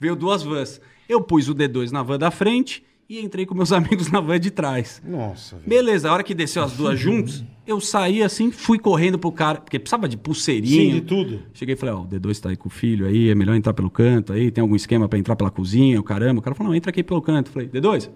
Veio 0.00 0.16
duas 0.16 0.42
vans. 0.42 0.80
Eu 1.08 1.20
pus 1.20 1.48
o 1.48 1.54
D2 1.54 1.90
na 1.90 2.02
van 2.02 2.18
da 2.18 2.30
frente 2.30 2.82
e 3.08 3.20
entrei 3.20 3.46
com 3.46 3.54
meus 3.54 3.72
amigos 3.72 4.10
na 4.10 4.20
van 4.20 4.38
de 4.38 4.50
trás. 4.50 5.02
Nossa, 5.04 5.56
velho. 5.56 5.68
Beleza, 5.68 6.10
a 6.10 6.12
hora 6.12 6.22
que 6.22 6.34
desceu 6.34 6.62
as 6.62 6.72
duas 6.72 6.98
juntos, 7.00 7.42
eu 7.66 7.80
saí 7.80 8.22
assim, 8.22 8.50
fui 8.50 8.78
correndo 8.78 9.18
pro 9.18 9.32
cara, 9.32 9.60
porque 9.60 9.78
precisava 9.78 10.08
de 10.08 10.16
pulseirinha. 10.16 10.82
Sim, 10.82 10.90
de 10.92 11.00
tudo. 11.02 11.42
Cheguei 11.54 11.74
e 11.74 11.76
falei, 11.78 11.94
ó, 11.94 12.00
o 12.00 12.06
D2 12.06 12.40
tá 12.40 12.48
aí 12.50 12.56
com 12.56 12.68
o 12.68 12.70
filho 12.70 13.06
aí, 13.06 13.30
é 13.30 13.34
melhor 13.34 13.54
entrar 13.54 13.72
pelo 13.72 13.90
canto 13.90 14.32
aí, 14.32 14.50
tem 14.50 14.60
algum 14.62 14.76
esquema 14.76 15.08
pra 15.08 15.18
entrar 15.18 15.36
pela 15.36 15.50
cozinha, 15.50 15.98
o 15.98 16.02
caramba. 16.02 16.40
O 16.40 16.42
cara 16.42 16.54
falou, 16.54 16.70
não, 16.70 16.76
entra 16.76 16.90
aqui 16.90 17.02
pelo 17.02 17.22
canto. 17.22 17.48
Eu 17.48 17.52
falei, 17.52 17.68
D2? 17.68 18.10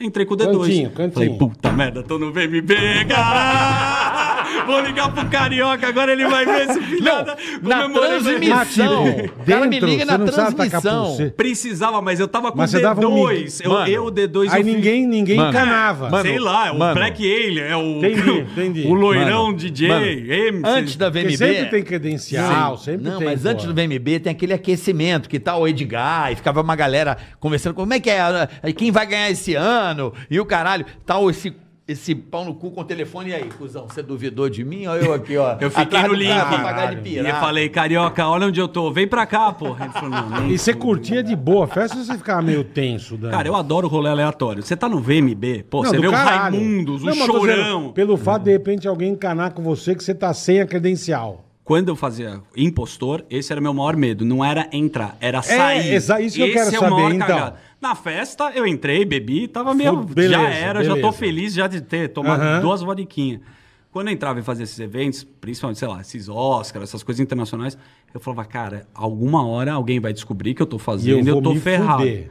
Entrei 0.00 0.24
com 0.24 0.32
o 0.32 0.36
D2. 0.36 0.58
Cantinho, 0.58 0.90
cantinho. 0.90 1.12
Falei, 1.12 1.30
puta 1.30 1.72
merda, 1.72 2.02
tô 2.02 2.18
no 2.18 2.32
VMB, 2.32 2.74
cara! 3.08 4.29
Vou 4.66 4.80
ligar 4.80 5.12
pro 5.12 5.26
Carioca, 5.26 5.86
agora 5.88 6.12
ele 6.12 6.26
vai 6.28 6.44
ver 6.44 6.68
esse 6.68 6.80
filho 6.80 7.04
da... 7.04 7.36
Na 7.62 7.88
transmissão. 7.88 9.04
O 9.38 9.44
cara 9.44 9.66
me 9.66 9.80
liga 9.80 10.04
na 10.04 10.18
não 10.18 10.26
transmissão. 10.26 11.16
Precisava, 11.36 12.00
mas 12.02 12.20
eu 12.20 12.28
tava 12.28 12.50
com 12.52 12.58
Mas 12.58 12.70
o 12.70 12.76
você 12.76 12.82
dava 12.82 13.06
um 13.06 13.14
D2. 13.14 13.60
eu, 13.64 13.70
Mano, 13.70 13.88
eu, 13.88 14.04
o 14.06 14.12
D2 14.12 14.50
Aí 14.50 14.60
eu 14.60 14.64
ninguém, 14.66 15.06
ninguém 15.06 15.36
Mano, 15.36 15.50
encanava. 15.50 16.22
Sei 16.22 16.38
lá, 16.38 16.68
é 16.68 16.70
o 16.70 16.78
mano. 16.78 16.94
Black 16.94 17.22
Alien, 17.22 17.64
é 17.64 17.76
o. 17.76 17.98
Entendi, 17.98 18.38
entendi. 18.52 18.86
O 18.86 18.94
loirão 18.94 19.46
Mano, 19.46 19.56
DJ, 19.56 19.88
mano, 19.88 20.06
MC. 20.06 20.62
Antes 20.64 20.96
da 20.96 21.10
Porque 21.10 21.26
VMB. 21.28 21.36
sempre 21.36 21.64
tem 21.66 21.82
credencial, 21.82 22.76
Sim. 22.76 22.84
sempre 22.84 23.08
Não, 23.08 23.18
tem. 23.18 23.26
mas 23.28 23.42
pô. 23.42 23.48
antes 23.48 23.64
do 23.66 23.74
VMB 23.74 24.20
tem 24.20 24.32
aquele 24.32 24.52
aquecimento, 24.52 25.28
que 25.28 25.38
tá 25.38 25.56
o 25.56 25.66
Edgar, 25.66 26.32
e 26.32 26.36
ficava 26.36 26.60
uma 26.60 26.76
galera 26.76 27.16
conversando, 27.38 27.74
como 27.74 27.92
é 27.92 28.00
que 28.00 28.10
é, 28.10 28.46
quem 28.76 28.90
vai 28.90 29.06
ganhar 29.06 29.30
esse 29.30 29.54
ano, 29.54 30.12
e 30.30 30.38
o 30.40 30.44
caralho, 30.44 30.84
tal 31.06 31.30
esse, 31.30 31.54
esse 31.90 32.14
pau 32.14 32.44
no 32.44 32.54
cu 32.54 32.70
com 32.70 32.82
o 32.82 32.84
telefone, 32.84 33.30
e 33.30 33.34
aí, 33.34 33.48
cuzão, 33.58 33.88
você 33.88 34.00
duvidou 34.00 34.48
de 34.48 34.64
mim? 34.64 34.86
Olha 34.86 35.04
eu 35.04 35.12
aqui, 35.12 35.36
ó. 35.36 35.56
Eu 35.60 35.70
fiquei 35.70 36.02
no 36.02 36.14
link. 36.14 36.28
cara 36.28 36.94
de 36.94 37.08
E 37.10 37.18
eu 37.18 37.34
falei, 37.36 37.68
carioca, 37.68 38.26
olha 38.28 38.46
onde 38.46 38.60
eu 38.60 38.68
tô, 38.68 38.92
vem 38.92 39.08
pra 39.08 39.26
cá, 39.26 39.52
porra. 39.52 39.86
Ele 39.86 39.92
falou, 39.92 40.10
não, 40.10 40.48
E 40.48 40.56
você 40.56 40.72
curtia 40.72 41.22
de 41.22 41.34
boa 41.34 41.66
festa 41.66 41.98
ou 41.98 42.04
você 42.04 42.16
ficava 42.16 42.42
meio 42.42 42.62
tenso, 42.62 43.16
Dani? 43.16 43.32
Cara, 43.32 43.48
eu 43.48 43.56
adoro 43.56 43.88
rolê 43.88 44.08
aleatório. 44.08 44.62
Você 44.62 44.76
tá 44.76 44.88
no 44.88 45.00
VMB, 45.00 45.64
pô, 45.68 45.82
Não, 45.82 45.90
você 45.90 45.98
vê 45.98 46.06
o 46.06 46.12
caralho. 46.12 46.56
Raimundos, 46.56 47.02
o 47.02 47.06
Não, 47.06 47.16
mas 47.16 47.26
tô 47.26 47.40
dizendo, 47.40 47.56
Chorão. 47.56 47.92
Pelo 47.92 48.16
fato 48.16 48.42
de, 48.42 48.44
de 48.44 48.52
repente, 48.52 48.86
alguém 48.86 49.12
encanar 49.12 49.52
com 49.52 49.62
você 49.62 49.94
que 49.94 50.04
você 50.04 50.14
tá 50.14 50.32
sem 50.32 50.60
a 50.60 50.66
credencial. 50.66 51.49
Quando 51.70 51.88
eu 51.88 51.94
fazia 51.94 52.40
impostor, 52.56 53.24
esse 53.30 53.52
era 53.52 53.60
meu 53.60 53.72
maior 53.72 53.94
medo. 53.94 54.24
Não 54.24 54.44
era 54.44 54.68
entrar, 54.72 55.16
era 55.20 55.40
sair. 55.40 55.94
exa- 55.94 56.20
isso 56.20 56.34
que 56.34 56.42
eu 56.42 56.46
Esse 56.48 56.54
quero 56.72 56.74
é 56.74 56.78
o 56.80 56.90
maior 56.90 57.02
saber, 57.04 57.14
então. 57.14 57.26
cagada. 57.28 57.56
Na 57.80 57.94
festa, 57.94 58.50
eu 58.56 58.66
entrei, 58.66 59.04
bebi, 59.04 59.46
tava 59.46 59.72
meio. 59.72 60.02
Beleza, 60.02 60.42
já 60.42 60.48
era, 60.50 60.82
já 60.82 60.90
tô 60.90 60.96
beleza. 60.96 61.12
feliz 61.18 61.54
já 61.54 61.68
de 61.68 61.80
ter 61.80 62.08
tomado 62.08 62.40
Aham. 62.42 62.60
duas 62.60 62.82
vodiquinhas. 62.82 63.40
Quando 63.92 64.08
eu 64.08 64.14
entrava 64.14 64.40
e 64.40 64.42
fazia 64.42 64.64
esses 64.64 64.80
eventos, 64.80 65.22
principalmente, 65.40 65.78
sei 65.78 65.86
lá, 65.86 66.00
esses 66.00 66.28
Oscars, 66.28 66.82
essas 66.88 67.04
coisas 67.04 67.20
internacionais, 67.20 67.78
eu 68.12 68.18
falava, 68.18 68.44
cara, 68.46 68.88
alguma 68.92 69.46
hora 69.46 69.72
alguém 69.72 70.00
vai 70.00 70.12
descobrir 70.12 70.54
que 70.54 70.62
eu 70.62 70.66
tô 70.66 70.76
fazendo 70.76 71.24
e 71.24 71.28
eu, 71.28 71.34
vou 71.34 71.42
tô 71.42 71.54
ferrado. 71.54 72.02
fuder. 72.02 72.30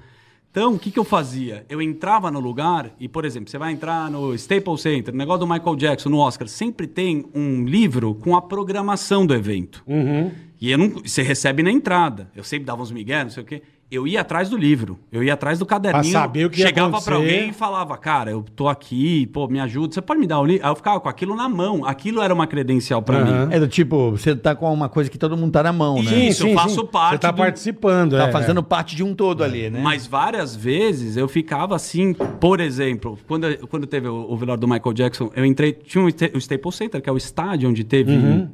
Então, 0.52 0.74
o 0.74 0.80
que, 0.80 0.90
que 0.90 0.98
eu 0.98 1.04
fazia? 1.04 1.64
Eu 1.70 1.80
entrava 1.80 2.32
no 2.32 2.40
lugar 2.40 2.92
e, 3.00 3.08
por 3.08 3.24
exemplo, 3.24 3.50
você 3.50 3.58
vai 3.58 3.72
entrar 3.72 4.10
no 4.10 4.34
Staples 4.34 4.82
Center, 4.82 5.14
no 5.14 5.18
negócio 5.18 5.46
do 5.46 5.48
Michael 5.48 5.76
Jackson, 5.76 6.10
no 6.10 6.18
Oscar, 6.18 6.48
sempre 6.48 6.88
tem 6.88 7.26
um 7.36 7.66
livro 7.66 8.16
com 8.16 8.36
a 8.36 8.42
programação 8.42 9.28
do 9.28 9.36
evento. 9.36 9.84
Uhum. 9.86 10.32
E 10.60 10.72
eu 10.72 10.78
não, 10.78 10.90
você 10.90 11.22
recebe 11.22 11.62
na 11.62 11.72
entrada. 11.72 12.32
Eu 12.36 12.44
sempre 12.44 12.66
dava 12.66 12.82
uns 12.82 12.92
migué, 12.92 13.24
não 13.24 13.30
sei 13.30 13.44
o 13.44 13.46
quê. 13.46 13.62
Eu 13.92 14.08
ia 14.08 14.22
atrás 14.22 14.50
do 14.50 14.56
livro, 14.56 15.00
eu 15.12 15.24
ia 15.24 15.34
atrás 15.34 15.58
do 15.58 15.66
caderninho, 15.66 16.12
Pra 16.14 16.22
saber 16.22 16.46
o 16.46 16.50
que 16.52 16.60
ia 16.60 16.68
chegava 16.68 16.90
pra 16.92 17.00
acontecer. 17.00 17.16
alguém 17.34 17.50
e 17.50 17.54
falava, 17.54 17.98
cara, 17.98 18.30
eu 18.30 18.46
tô 18.56 18.68
aqui, 18.68 19.26
pô, 19.28 19.48
me 19.48 19.60
ajuda, 19.60 19.92
você 19.96 20.00
pode 20.02 20.20
me 20.20 20.28
dar 20.28 20.40
o 20.40 20.46
livro? 20.46 20.64
Aí 20.64 20.72
eu 20.72 20.76
ficava 20.76 21.00
com 21.00 21.10
aquilo 21.10 21.36
na 21.36 21.50
mão, 21.50 21.84
aquilo 21.84 22.22
era 22.22 22.32
uma 22.32 22.46
credencial 22.46 23.02
pra 23.02 23.18
Aham. 23.18 23.48
mim. 23.48 23.56
É 23.56 23.60
do 23.60 23.68
tipo, 23.68 24.12
você 24.12 24.36
tá 24.36 24.54
com 24.54 24.72
uma 24.72 24.88
coisa 24.90 25.10
que 25.10 25.18
todo 25.18 25.36
mundo 25.36 25.52
tá 25.52 25.64
na 25.64 25.74
mão, 25.74 26.04
né? 26.04 26.14
Isso, 26.28 26.46
eu 26.48 26.54
faço 26.54 26.86
parte 26.86 27.14
Você 27.14 27.18
tá 27.18 27.32
do- 27.32 27.38
participando, 27.38 28.12
Tá 28.16 28.28
é, 28.28 28.32
fazendo 28.32 28.62
parte 28.62 28.96
de 28.96 29.04
um 29.04 29.16
todo 29.16 29.44
ali, 29.44 29.72
né? 29.72 29.82
Mas 29.82 30.06
várias 30.06 30.56
vezes 30.56 31.18
eu 31.18 31.28
ficava 31.28 31.76
assim, 31.76 32.14
por 32.14 32.60
exemplo, 32.60 33.18
quando, 33.28 33.48
quando 33.70 33.88
teve 33.88 34.08
o, 34.08 34.32
o 34.32 34.38
velório 34.38 34.62
do 34.62 34.68
Michael 34.68 34.94
Jackson, 34.94 35.32
eu 35.36 35.44
entrei, 35.44 35.74
tinha 35.74 36.04
o, 36.04 36.08
Sta- 36.10 36.30
o 36.36 36.38
Staples 36.38 36.76
Center, 36.76 37.02
que 37.02 37.10
é 37.10 37.12
o 37.12 37.18
estádio 37.18 37.68
onde 37.68 37.84
teve 37.84 38.12
Uhum. 38.12 38.50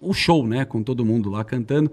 o 0.00 0.14
show, 0.14 0.46
né, 0.46 0.64
com 0.64 0.80
todo 0.80 1.04
mundo 1.04 1.28
lá 1.28 1.42
cantando. 1.42 1.90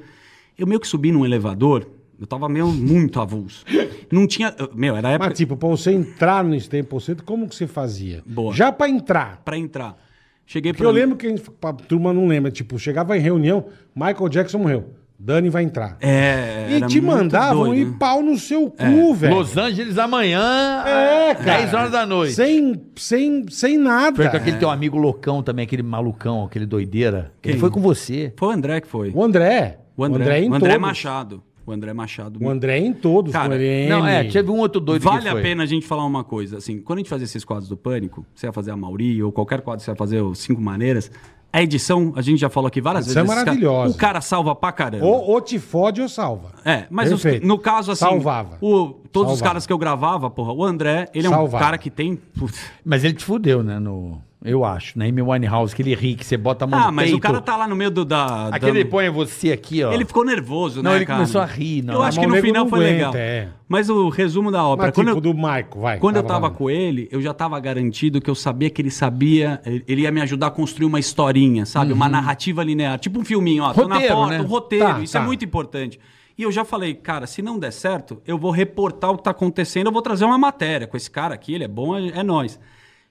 Eu 0.55 0.67
meio 0.67 0.80
que 0.80 0.88
subi 0.88 1.11
num 1.11 1.25
elevador, 1.25 1.88
eu 2.20 2.26
tava 2.28 2.47
meio 2.49 2.68
muito 2.68 3.20
avulso. 3.20 3.63
Não 4.11 4.26
tinha, 4.28 4.53
meu, 4.74 4.95
era 4.95 5.09
a 5.09 5.11
época 5.11 5.30
Mas, 5.30 5.38
tipo, 5.38 5.55
pra 5.57 5.70
você 5.70 5.91
entrar 5.91 6.43
no 6.43 6.55
Staples 6.55 7.03
Center, 7.03 7.24
como 7.24 7.47
que 7.47 7.55
você 7.55 7.68
fazia? 7.68 8.24
Boa. 8.26 8.53
Já 8.53 8.72
pra 8.72 8.89
entrar. 8.89 9.41
pra 9.43 9.57
entrar. 9.57 9.97
Cheguei 10.45 10.72
Porque 10.72 10.82
pra 10.84 10.89
eu 10.89 10.93
lembro 10.95 11.18
que 11.18 11.28
a, 11.28 11.30
gente, 11.30 11.43
a 11.61 11.74
turma 11.74 12.13
não 12.13 12.26
lembra. 12.28 12.49
Tipo, 12.49 12.80
chegava 12.80 13.18
em 13.18 13.20
reunião, 13.20 13.65
Michael 13.93 14.30
Jackson 14.30 14.59
morreu. 14.59 14.93
Dani 15.20 15.49
vai 15.49 15.63
entrar. 15.63 15.97
É, 15.99 16.68
e 16.70 16.76
era 16.76 16.86
te 16.88 17.01
mandavam 17.01 17.65
doido, 17.65 17.82
ir 17.82 17.86
né? 17.86 17.95
pau 17.99 18.22
no 18.22 18.38
seu 18.38 18.70
cu, 18.70 19.15
velho. 19.15 19.36
Los 19.36 19.57
Angeles 19.57 19.97
amanhã, 19.97 20.84
É, 20.86 21.34
cara. 21.34 21.57
10 21.61 21.74
horas 21.74 21.91
da 21.91 22.05
noite. 22.05 22.34
Sem, 22.36 22.80
sem, 22.95 23.45
sem 23.49 23.78
nada. 23.80 24.15
Foi 24.15 24.30
com 24.30 24.38
aquele 24.38 24.57
teu 24.57 24.70
amigo 24.70 24.95
loucão 24.95 25.41
também, 25.41 25.63
aquele 25.65 25.82
malucão, 25.82 26.45
aquele 26.45 26.68
doideira. 26.68 27.32
Ele 27.43 27.53
Quem? 27.53 27.59
foi 27.59 27.72
com 27.72 27.82
você. 27.82 28.32
Foi 28.38 28.49
o 28.49 28.51
André 28.51 28.80
que 28.80 28.88
foi. 28.88 29.11
O 29.13 29.24
André. 29.24 29.80
O 29.97 30.03
André, 30.03 30.47
o 30.47 30.53
André 30.53 30.74
todos. 30.74 30.82
Machado. 30.82 31.43
O 31.68 31.72
André 31.74 31.91
Machado. 31.93 32.39
O 32.41 32.49
André 32.49 32.80
em 32.80 32.93
todos, 32.93 33.34
Cara, 33.34 33.49
com 33.49 33.53
ele. 33.55 33.89
Não, 33.89 34.07
é, 34.07 34.24
teve 34.24 34.49
um 34.49 34.57
outro 34.57 34.80
doido 34.80 35.03
Vale 35.03 35.22
que 35.24 35.28
a 35.28 35.36
pena 35.36 35.63
a 35.63 35.65
gente 35.65 35.86
falar 35.86 36.05
uma 36.05 36.24
coisa, 36.24 36.57
assim, 36.57 36.80
quando 36.80 36.99
a 36.99 37.01
gente 37.01 37.09
fazia 37.09 37.26
esses 37.26 37.43
quadros 37.43 37.68
do 37.68 37.76
Pânico, 37.76 38.26
você 38.34 38.47
ia 38.47 38.53
fazer 38.53 38.72
a 38.72 38.78
Mauri 38.78 39.22
ou 39.22 39.32
qualquer 39.34 39.59
quadro 39.61 39.84
você 39.84 39.91
ia 39.91 39.95
fazer 39.95 40.22
o 40.22 40.34
Cinco 40.34 40.61
Maneiras, 40.61 41.11
a 41.51 41.61
edição, 41.61 42.13
a 42.15 42.22
gente 42.22 42.39
já 42.39 42.49
falou 42.49 42.68
aqui 42.70 42.80
várias 42.80 43.05
edição 43.05 43.24
vezes. 43.24 43.38
é 43.38 43.41
esse 43.41 43.45
cara- 43.45 43.59
maravilhosa. 43.59 43.95
o 43.95 43.97
cara 43.97 44.22
salva 44.22 44.55
pra 44.55 44.72
caramba. 44.72 45.05
Ou, 45.05 45.30
ou 45.30 45.41
te 45.41 45.59
fode 45.59 46.01
ou 46.01 46.07
salva. 46.07 46.51
É, 46.63 46.86
mas 46.89 47.11
os- 47.11 47.24
no 47.41 47.57
caso, 47.57 47.91
assim, 47.91 48.05
Salvava. 48.05 48.57
o- 48.61 48.88
todos 49.11 49.34
os 49.34 49.39
Salvava. 49.39 49.43
caras 49.43 49.65
que 49.68 49.74
eu 49.74 49.78
gravava, 49.78 50.30
porra, 50.30 50.53
o 50.53 50.63
André, 50.63 51.09
ele 51.13 51.28
é 51.28 51.30
um 51.30 51.34
Salvava. 51.34 51.63
cara 51.63 51.78
que 51.78 51.89
tem... 51.89 52.15
putz, 52.15 52.59
Mas 52.86 53.03
ele 53.03 53.13
te 53.13 53.26
fudeu, 53.26 53.61
né? 53.63 53.78
No, 53.80 54.22
eu 54.44 54.64
acho, 54.64 54.98
na 54.98 55.06
Amy 55.06 55.22
Winehouse, 55.22 55.76
que 55.76 55.82
ele 55.82 55.96
ri, 55.96 56.16
que 56.16 56.24
você 56.26 56.38
bota 56.38 56.66
a 56.66 56.68
mão 56.68 56.80
Ah, 56.80 56.86
no 56.88 56.94
mas 56.94 57.10
o 57.10 57.14
peito. 57.14 57.22
cara 57.24 57.42
tá 57.42 57.58
lá 57.58 57.68
no 57.68 57.76
meio 57.76 57.90
do, 57.92 58.06
da... 58.06 58.50
Aquele 58.50 58.84
da- 58.84 58.90
põe 58.90 59.10
você 59.10 59.52
aqui, 59.52 59.84
ó. 59.84 59.92
Ele 59.92 60.06
ficou 60.06 60.24
nervoso, 60.24 60.82
Não, 60.84 60.92
né, 60.92 60.98
ele 60.98 61.06
cara? 61.06 61.20
começou 61.20 61.42
a 61.42 61.46
rir, 61.46 61.84
não. 61.84 61.96
Eu 61.96 62.02
acho 62.04 62.20
que 62.20 62.26
o 62.26 62.30
no 62.30 62.36
nego 62.36 62.48
final 62.48 62.64
não 62.64 62.70
foi 62.70 62.80
aguenta, 62.86 62.96
legal. 63.10 63.14
é. 63.16 63.50
Mas 63.68 63.90
o 63.90 64.08
resumo 64.10 64.52
da 64.52 64.64
ópera... 64.66 64.88
Mas 64.90 64.96
quando 64.96 65.08
tipo 65.08 65.18
eu- 65.18 65.22
do 65.22 65.34
Michael, 65.34 65.68
vai. 65.76 65.98
Quando 66.00 66.16
eu 66.18 66.24
tava 66.24 66.42
falando. 66.42 66.56
com 66.58 66.70
ele, 66.70 67.10
eu 67.12 67.22
já 67.22 67.34
tava 67.34 67.60
garantido 67.60 68.22
que 68.22 68.30
eu 68.30 68.36
sabia 68.36 68.70
que 68.70 68.82
ele 68.82 68.92
sabia, 68.92 69.60
ele 69.66 70.02
ia 70.04 70.12
me 70.12 70.22
ajudar 70.22 70.48
a 70.48 70.52
construir 70.52 70.86
uma 70.86 71.00
historinha, 71.00 71.66
sabe? 71.66 71.92
Uma 71.92 72.08
narrativa 72.08 72.64
linear, 72.64 72.98
tipo 73.00 73.20
um 73.20 73.26
filminho, 73.26 73.64
ó, 73.64 73.74
tô 73.74 73.88
na 73.88 73.96
Roteiro, 73.96 74.16
porta, 74.16 74.38
né? 74.38 74.42
um 74.44 74.48
roteiro, 74.48 74.86
Tá, 74.86 75.00
isso 75.02 75.14
tá. 75.14 75.20
é 75.20 75.26
muito 75.26 75.44
importante. 75.44 76.00
E 76.38 76.44
eu 76.44 76.52
já 76.52 76.64
falei, 76.64 76.94
cara, 76.94 77.26
se 77.26 77.42
não 77.42 77.58
der 77.58 77.72
certo, 77.74 78.22
eu 78.26 78.38
vou 78.38 78.52
reportar 78.52 79.10
o 79.12 79.18
que 79.18 79.24
tá 79.24 79.32
acontecendo, 79.32 79.88
eu 79.88 79.92
vou 79.92 80.04
trazer 80.04 80.24
uma 80.24 80.38
matéria 80.38 80.86
com 80.86 80.96
esse 80.96 81.10
cara 81.10 81.34
aqui, 81.34 81.56
ele 81.56 81.64
é 81.64 81.68
bom, 81.68 81.98
é, 81.98 82.10
é 82.20 82.22
nós. 82.24 82.60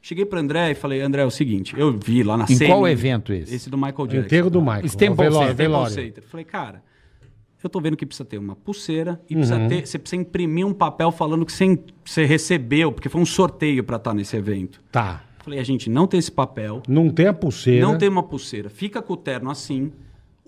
Cheguei 0.07 0.25
pro 0.25 0.39
André 0.39 0.71
e 0.71 0.75
falei, 0.77 1.01
André, 1.01 1.23
é 1.23 1.25
o 1.25 1.31
seguinte, 1.33 1.75
eu 1.77 1.91
vi 1.99 2.23
lá 2.23 2.37
na 2.37 2.47
Em 2.49 2.57
qual 2.57 2.87
evento 2.87 3.33
esse? 3.33 3.53
Esse 3.53 3.69
do 3.69 3.77
Michael 3.77 3.95
O 3.99 4.07
Jackson. 4.07 4.27
enterro 4.27 4.49
do 4.49 4.61
Michael. 4.61 4.87
Staples 4.87 5.11
o 5.11 5.17
velório, 5.17 5.49
Center, 5.49 5.57
velório. 5.57 5.95
Center. 5.95 6.23
Falei, 6.29 6.45
cara, 6.45 6.81
eu 7.61 7.69
tô 7.69 7.81
vendo 7.81 7.97
que 7.97 8.07
precisa 8.07 8.25
ter 8.25 8.39
uma 8.39 8.55
pulseira 8.55 9.21
e 9.29 9.35
precisa 9.35 9.59
ter, 9.69 9.85
você 9.85 9.99
precisa 9.99 10.23
imprimir 10.23 10.65
um 10.65 10.73
papel 10.73 11.11
falando 11.11 11.45
que 11.45 11.53
você, 11.53 11.77
você 12.05 12.25
recebeu, 12.25 12.93
porque 12.93 13.09
foi 13.09 13.21
um 13.21 13.27
sorteio 13.27 13.83
pra 13.83 13.97
estar 13.97 14.15
nesse 14.15 14.37
evento. 14.37 14.81
Tá. 14.93 15.25
Falei, 15.39 15.59
a 15.59 15.65
gente 15.65 15.91
não 15.91 16.07
tem 16.07 16.19
esse 16.19 16.31
papel, 16.31 16.85
Não 16.87 17.11
tem 17.11 17.27
a 17.27 17.33
pulseira. 17.33 17.85
não 17.85 17.99
tem 17.99 18.09
uma 18.09 18.23
pulseira, 18.23 18.71
fica 18.71 19.03
com 19.03 19.15
o 19.15 19.17
terno 19.17 19.51
assim. 19.51 19.91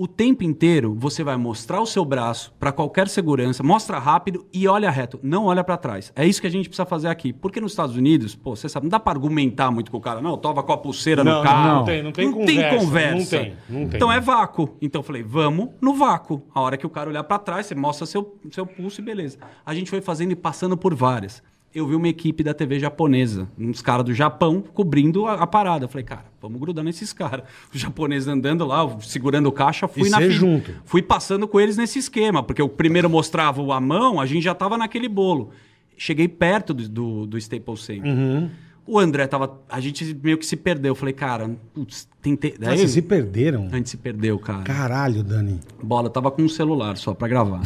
O 0.00 0.06
tempo 0.06 0.44
inteiro 0.44 0.94
você 0.96 1.24
vai 1.24 1.36
mostrar 1.36 1.80
o 1.80 1.86
seu 1.86 2.04
braço 2.04 2.54
pra 2.56 2.70
qualquer 2.70 3.08
segurança, 3.08 3.64
mostra 3.64 3.98
rápido 3.98 4.46
e 4.52 4.68
olha 4.68 4.88
reto, 4.92 5.18
não 5.24 5.46
olha 5.46 5.64
pra 5.64 5.76
trás. 5.76 6.12
É 6.14 6.24
isso 6.24 6.40
que 6.40 6.46
a 6.46 6.50
gente 6.50 6.68
precisa 6.68 6.86
fazer 6.86 7.08
aqui. 7.08 7.32
Porque 7.32 7.60
nos 7.60 7.72
Estados 7.72 7.96
Unidos, 7.96 8.36
pô, 8.36 8.54
você 8.54 8.68
sabe, 8.68 8.84
não 8.84 8.90
dá 8.90 9.00
pra 9.00 9.12
argumentar 9.12 9.72
muito 9.72 9.90
com 9.90 9.96
o 9.96 10.00
cara, 10.00 10.20
não, 10.20 10.38
tava 10.38 10.62
com 10.62 10.72
a 10.72 10.78
pulseira 10.78 11.24
Não, 11.24 11.38
no 11.38 11.42
carro. 11.42 11.78
não 11.78 11.84
tem, 11.84 12.00
não 12.04 12.12
tem 12.12 12.30
conversa, 12.32 13.16
não 13.16 13.26
tem, 13.26 13.56
não 13.68 13.88
tem. 13.88 13.96
Então 13.96 14.12
é 14.12 14.20
vácuo. 14.20 14.76
Então 14.80 15.00
eu 15.00 15.02
falei, 15.02 15.24
vamos 15.24 15.70
no 15.80 15.92
vácuo. 15.94 16.44
A 16.54 16.60
hora 16.60 16.76
que 16.76 16.86
o 16.86 16.90
cara 16.90 17.10
olhar 17.10 17.24
pra 17.24 17.36
trás, 17.36 17.66
você 17.66 17.74
mostra 17.74 18.06
seu, 18.06 18.38
seu 18.52 18.64
pulso 18.64 19.00
e 19.00 19.04
beleza. 19.04 19.38
A 19.66 19.74
gente 19.74 19.90
foi 19.90 20.00
fazendo 20.00 20.30
e 20.30 20.36
passando 20.36 20.76
por 20.76 20.94
várias. 20.94 21.42
Eu 21.74 21.86
vi 21.86 21.94
uma 21.94 22.08
equipe 22.08 22.42
da 22.42 22.54
TV 22.54 22.78
japonesa, 22.78 23.46
uns 23.58 23.82
caras 23.82 24.04
do 24.04 24.14
Japão 24.14 24.62
cobrindo 24.72 25.26
a, 25.26 25.34
a 25.34 25.46
parada. 25.46 25.84
Eu 25.84 25.88
falei, 25.88 26.04
cara, 26.04 26.24
vamos 26.40 26.58
grudar 26.58 26.82
nesses 26.82 27.12
caras. 27.12 27.44
Os 27.72 27.80
japoneses 27.80 28.26
andando 28.26 28.64
lá, 28.66 28.98
segurando 29.00 29.46
o 29.48 29.52
caixa, 29.52 29.86
fui 29.86 30.08
E 30.08 30.10
na 30.10 30.26
junto. 30.28 30.72
Fui 30.84 31.02
passando 31.02 31.46
com 31.46 31.60
eles 31.60 31.76
nesse 31.76 31.98
esquema, 31.98 32.42
porque 32.42 32.62
o 32.62 32.68
primeiro 32.68 33.08
mostrava 33.10 33.62
a 33.74 33.80
mão, 33.80 34.18
a 34.18 34.24
gente 34.26 34.42
já 34.42 34.54
tava 34.54 34.78
naquele 34.78 35.08
bolo. 35.08 35.50
Cheguei 35.96 36.26
perto 36.26 36.72
do, 36.72 36.88
do, 36.88 37.26
do 37.26 37.38
Staples 37.38 37.82
Center. 37.82 38.10
Uhum. 38.10 38.50
O 38.86 38.98
André 38.98 39.26
tava. 39.26 39.60
A 39.68 39.80
gente 39.80 40.18
meio 40.22 40.38
que 40.38 40.46
se 40.46 40.56
perdeu. 40.56 40.92
Eu 40.92 40.94
falei, 40.94 41.12
cara, 41.12 41.50
putz, 41.74 42.08
tentei. 42.22 42.54
Ah, 42.54 42.66
Daí, 42.66 42.78
vocês 42.78 42.92
se 42.92 43.02
perderam? 43.02 43.68
a 43.70 43.76
gente 43.76 43.90
se 43.90 43.98
perdeu, 43.98 44.38
cara. 44.38 44.62
Caralho, 44.62 45.22
Dani. 45.22 45.60
Bola, 45.82 46.08
tava 46.08 46.30
com 46.30 46.40
um 46.42 46.48
celular 46.48 46.96
só 46.96 47.12
pra 47.12 47.28
gravar. 47.28 47.60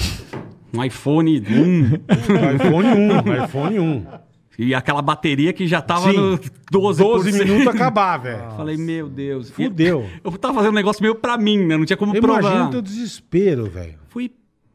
Um 0.74 0.82
iPhone 0.84 1.38
1 1.40 1.42
iPhone 2.56 2.88
1, 2.88 3.44
iPhone 3.44 3.78
1. 3.78 4.06
e 4.58 4.74
aquela 4.74 5.02
bateria 5.02 5.52
que 5.52 5.66
já 5.66 5.80
tava 5.82 6.10
Sim. 6.10 6.16
no 6.16 6.38
12%. 6.38 6.96
12 6.98 7.32
minutos 7.32 7.66
acabar, 7.66 8.16
velho. 8.18 8.50
Falei, 8.56 8.76
meu 8.76 9.08
Deus. 9.08 9.50
Fudeu. 9.50 10.06
E 10.14 10.20
Eu 10.24 10.32
tava 10.38 10.54
fazendo 10.54 10.72
um 10.72 10.74
negócio 10.76 11.02
meio 11.02 11.14
pra 11.14 11.36
mim, 11.36 11.58
né? 11.66 11.76
Não 11.76 11.84
tinha 11.84 11.96
como 11.96 12.16
Imagina 12.16 12.40
provar. 12.40 12.68
o 12.68 12.70
teu 12.70 12.82
desespero, 12.82 13.66
velho. 13.66 14.01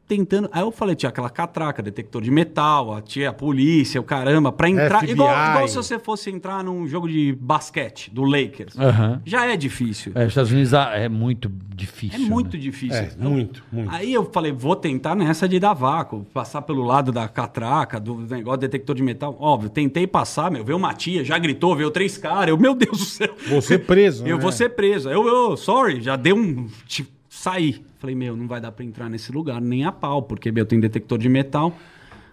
Tentando. 0.07 0.49
Aí 0.53 0.61
eu 0.61 0.71
falei, 0.71 0.95
tinha 0.95 1.09
aquela 1.09 1.29
catraca, 1.29 1.83
detector 1.83 2.21
de 2.21 2.31
metal, 2.31 2.93
a 2.93 3.01
tia, 3.01 3.29
a 3.29 3.33
polícia, 3.33 3.99
o 3.99 4.03
caramba, 4.03 4.51
pra 4.53 4.69
entrar. 4.69 4.99
FBI. 4.99 5.11
Igual, 5.11 5.49
igual 5.51 5.67
se 5.67 5.75
você 5.75 5.99
fosse 5.99 6.29
entrar 6.29 6.63
num 6.63 6.87
jogo 6.87 7.09
de 7.09 7.37
basquete 7.39 8.09
do 8.09 8.23
Lakers. 8.23 8.79
Aham. 8.79 9.21
Já 9.25 9.45
é 9.45 9.57
difícil. 9.57 10.13
É, 10.15 10.21
os 10.23 10.29
Estados 10.29 10.51
Unidos 10.51 10.73
ah, 10.73 10.91
é 10.95 11.09
muito 11.09 11.49
É 11.49 11.75
difícil. 11.75 12.19
muito 12.21 12.55
né? 12.55 12.63
difícil. 12.63 12.97
É, 12.97 13.11
muito, 13.17 13.63
muito. 13.71 13.93
Aí 13.93 14.13
eu 14.13 14.23
falei, 14.31 14.53
vou 14.53 14.75
tentar 14.77 15.13
nessa 15.13 15.47
de 15.47 15.59
dar 15.59 15.73
vácuo, 15.73 16.25
passar 16.33 16.61
pelo 16.61 16.83
lado 16.83 17.11
da 17.11 17.27
catraca, 17.27 17.99
do 17.99 18.15
negócio 18.15 18.61
detector 18.61 18.95
de 18.95 19.03
metal. 19.03 19.35
Óbvio, 19.39 19.69
tentei 19.69 20.07
passar, 20.07 20.49
meu, 20.49 20.63
veio 20.63 20.77
uma 20.77 20.93
tia, 20.93 21.23
já 21.25 21.37
gritou, 21.37 21.75
veio 21.75 21.91
três 21.91 22.17
caras, 22.17 22.47
eu, 22.49 22.57
meu 22.57 22.73
Deus 22.73 22.97
do 22.97 23.05
céu. 23.05 23.35
Você 23.49 23.77
preso, 23.77 24.25
Eu 24.25 24.37
né? 24.37 24.41
vou 24.41 24.51
ser 24.53 24.69
preso. 24.69 25.09
Eu, 25.09 25.27
eu, 25.27 25.57
sorry, 25.57 26.01
já 26.01 26.15
deu 26.15 26.37
um. 26.37 26.67
Tipo, 26.87 27.11
saí. 27.29 27.81
Falei, 27.99 28.15
meu, 28.15 28.35
não 28.35 28.47
vai 28.47 28.61
dar 28.61 28.71
pra 28.71 28.85
entrar 28.85 29.09
nesse 29.09 29.31
lugar 29.31 29.59
nem 29.59 29.83
a 29.85 29.91
pau, 29.91 30.21
porque, 30.21 30.51
meu, 30.51 30.65
tem 30.65 30.79
detector 30.79 31.17
de 31.17 31.27
metal. 31.27 31.73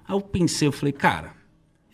Aí 0.07 0.15
eu 0.15 0.21
pensei, 0.21 0.69
eu 0.69 0.73
falei, 0.73 0.93
cara, 0.93 1.31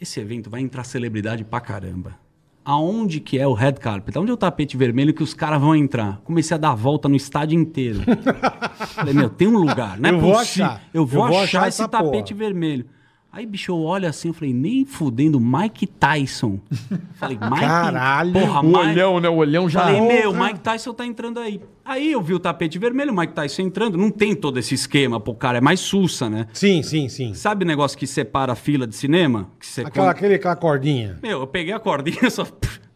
esse 0.01 0.19
evento 0.19 0.51
vai 0.51 0.61
entrar 0.61 0.83
celebridade 0.85 1.45
pra 1.45 1.61
caramba. 1.61 2.17
Aonde 2.65 3.21
que 3.21 3.39
é 3.39 3.47
o 3.47 3.53
red 3.55 3.73
carpet? 3.75 4.17
Aonde 4.17 4.31
é 4.31 4.35
o 4.35 4.37
tapete 4.37 4.77
vermelho 4.77 5.15
que 5.15 5.23
os 5.23 5.33
caras 5.33 5.61
vão 5.61 5.75
entrar? 5.75 6.21
Comecei 6.25 6.55
a 6.55 6.59
dar 6.59 6.73
a 6.73 6.75
volta 6.75 7.09
no 7.09 7.17
estádio 7.17 7.59
inteiro. 7.59 8.01
Falei, 8.95 9.15
meu, 9.15 9.31
tem 9.31 9.49
um 9.49 9.57
lugar, 9.57 9.99
não 9.99 10.11
é 10.11 10.13
Eu 10.13 10.21
vou 10.21 10.33
possível. 10.35 10.67
achar. 10.67 10.83
Eu 10.93 11.07
vou, 11.07 11.27
Eu 11.29 11.39
achar, 11.39 11.69
esse 11.69 11.87
tapete 11.89 12.35
porra. 12.35 12.45
vermelho. 12.47 12.87
Aí, 13.33 13.47
bicho, 13.47 13.71
eu 13.71 13.81
olho 13.81 14.09
assim, 14.09 14.29
eu 14.29 14.35
falei, 14.35 14.53
nem 14.53 14.85
fudendo, 14.85 15.39
Mike 15.39 15.87
Tyson. 15.87 16.59
Falei, 17.15 17.39
Mike... 17.41 17.61
Caralho, 17.61 18.33
Porra, 18.33 18.61
O 18.61 18.65
Mike... 18.65 18.79
olhão, 18.79 19.21
né? 19.21 19.29
O 19.29 19.37
olhão 19.37 19.69
já. 19.69 19.83
Falei, 19.83 20.01
meu. 20.01 20.35
Mike 20.35 20.59
Tyson 20.59 20.93
tá 20.93 21.07
entrando 21.07 21.39
aí. 21.39 21.61
Aí 21.85 22.11
eu 22.11 22.21
vi 22.21 22.35
o 22.35 22.41
tapete 22.41 22.77
vermelho, 22.77 23.13
o 23.13 23.17
Mike 23.17 23.33
Tyson 23.33 23.63
entrando. 23.63 23.97
Não 23.97 24.11
tem 24.11 24.35
todo 24.35 24.59
esse 24.59 24.75
esquema 24.75 25.21
pro 25.21 25.33
cara, 25.33 25.59
é 25.59 25.61
mais 25.61 25.79
sussa, 25.79 26.29
né? 26.29 26.49
Sim, 26.53 26.83
sim, 26.83 27.09
sim. 27.09 27.33
Sabe 27.33 27.65
o 27.65 27.69
negócio 27.69 27.97
que 27.97 28.07
separa 28.07 28.53
a 28.53 28.57
fila 28.57 28.85
de 28.85 28.97
cinema? 28.97 29.49
Que 29.61 29.67
você 29.67 29.83
Aquela, 29.83 30.11
aquele, 30.11 30.35
aquela 30.35 30.57
cordinha. 30.57 31.17
Meu, 31.23 31.41
eu 31.41 31.47
peguei 31.47 31.73
a 31.73 31.79
cordinha, 31.79 32.29
só 32.31 32.45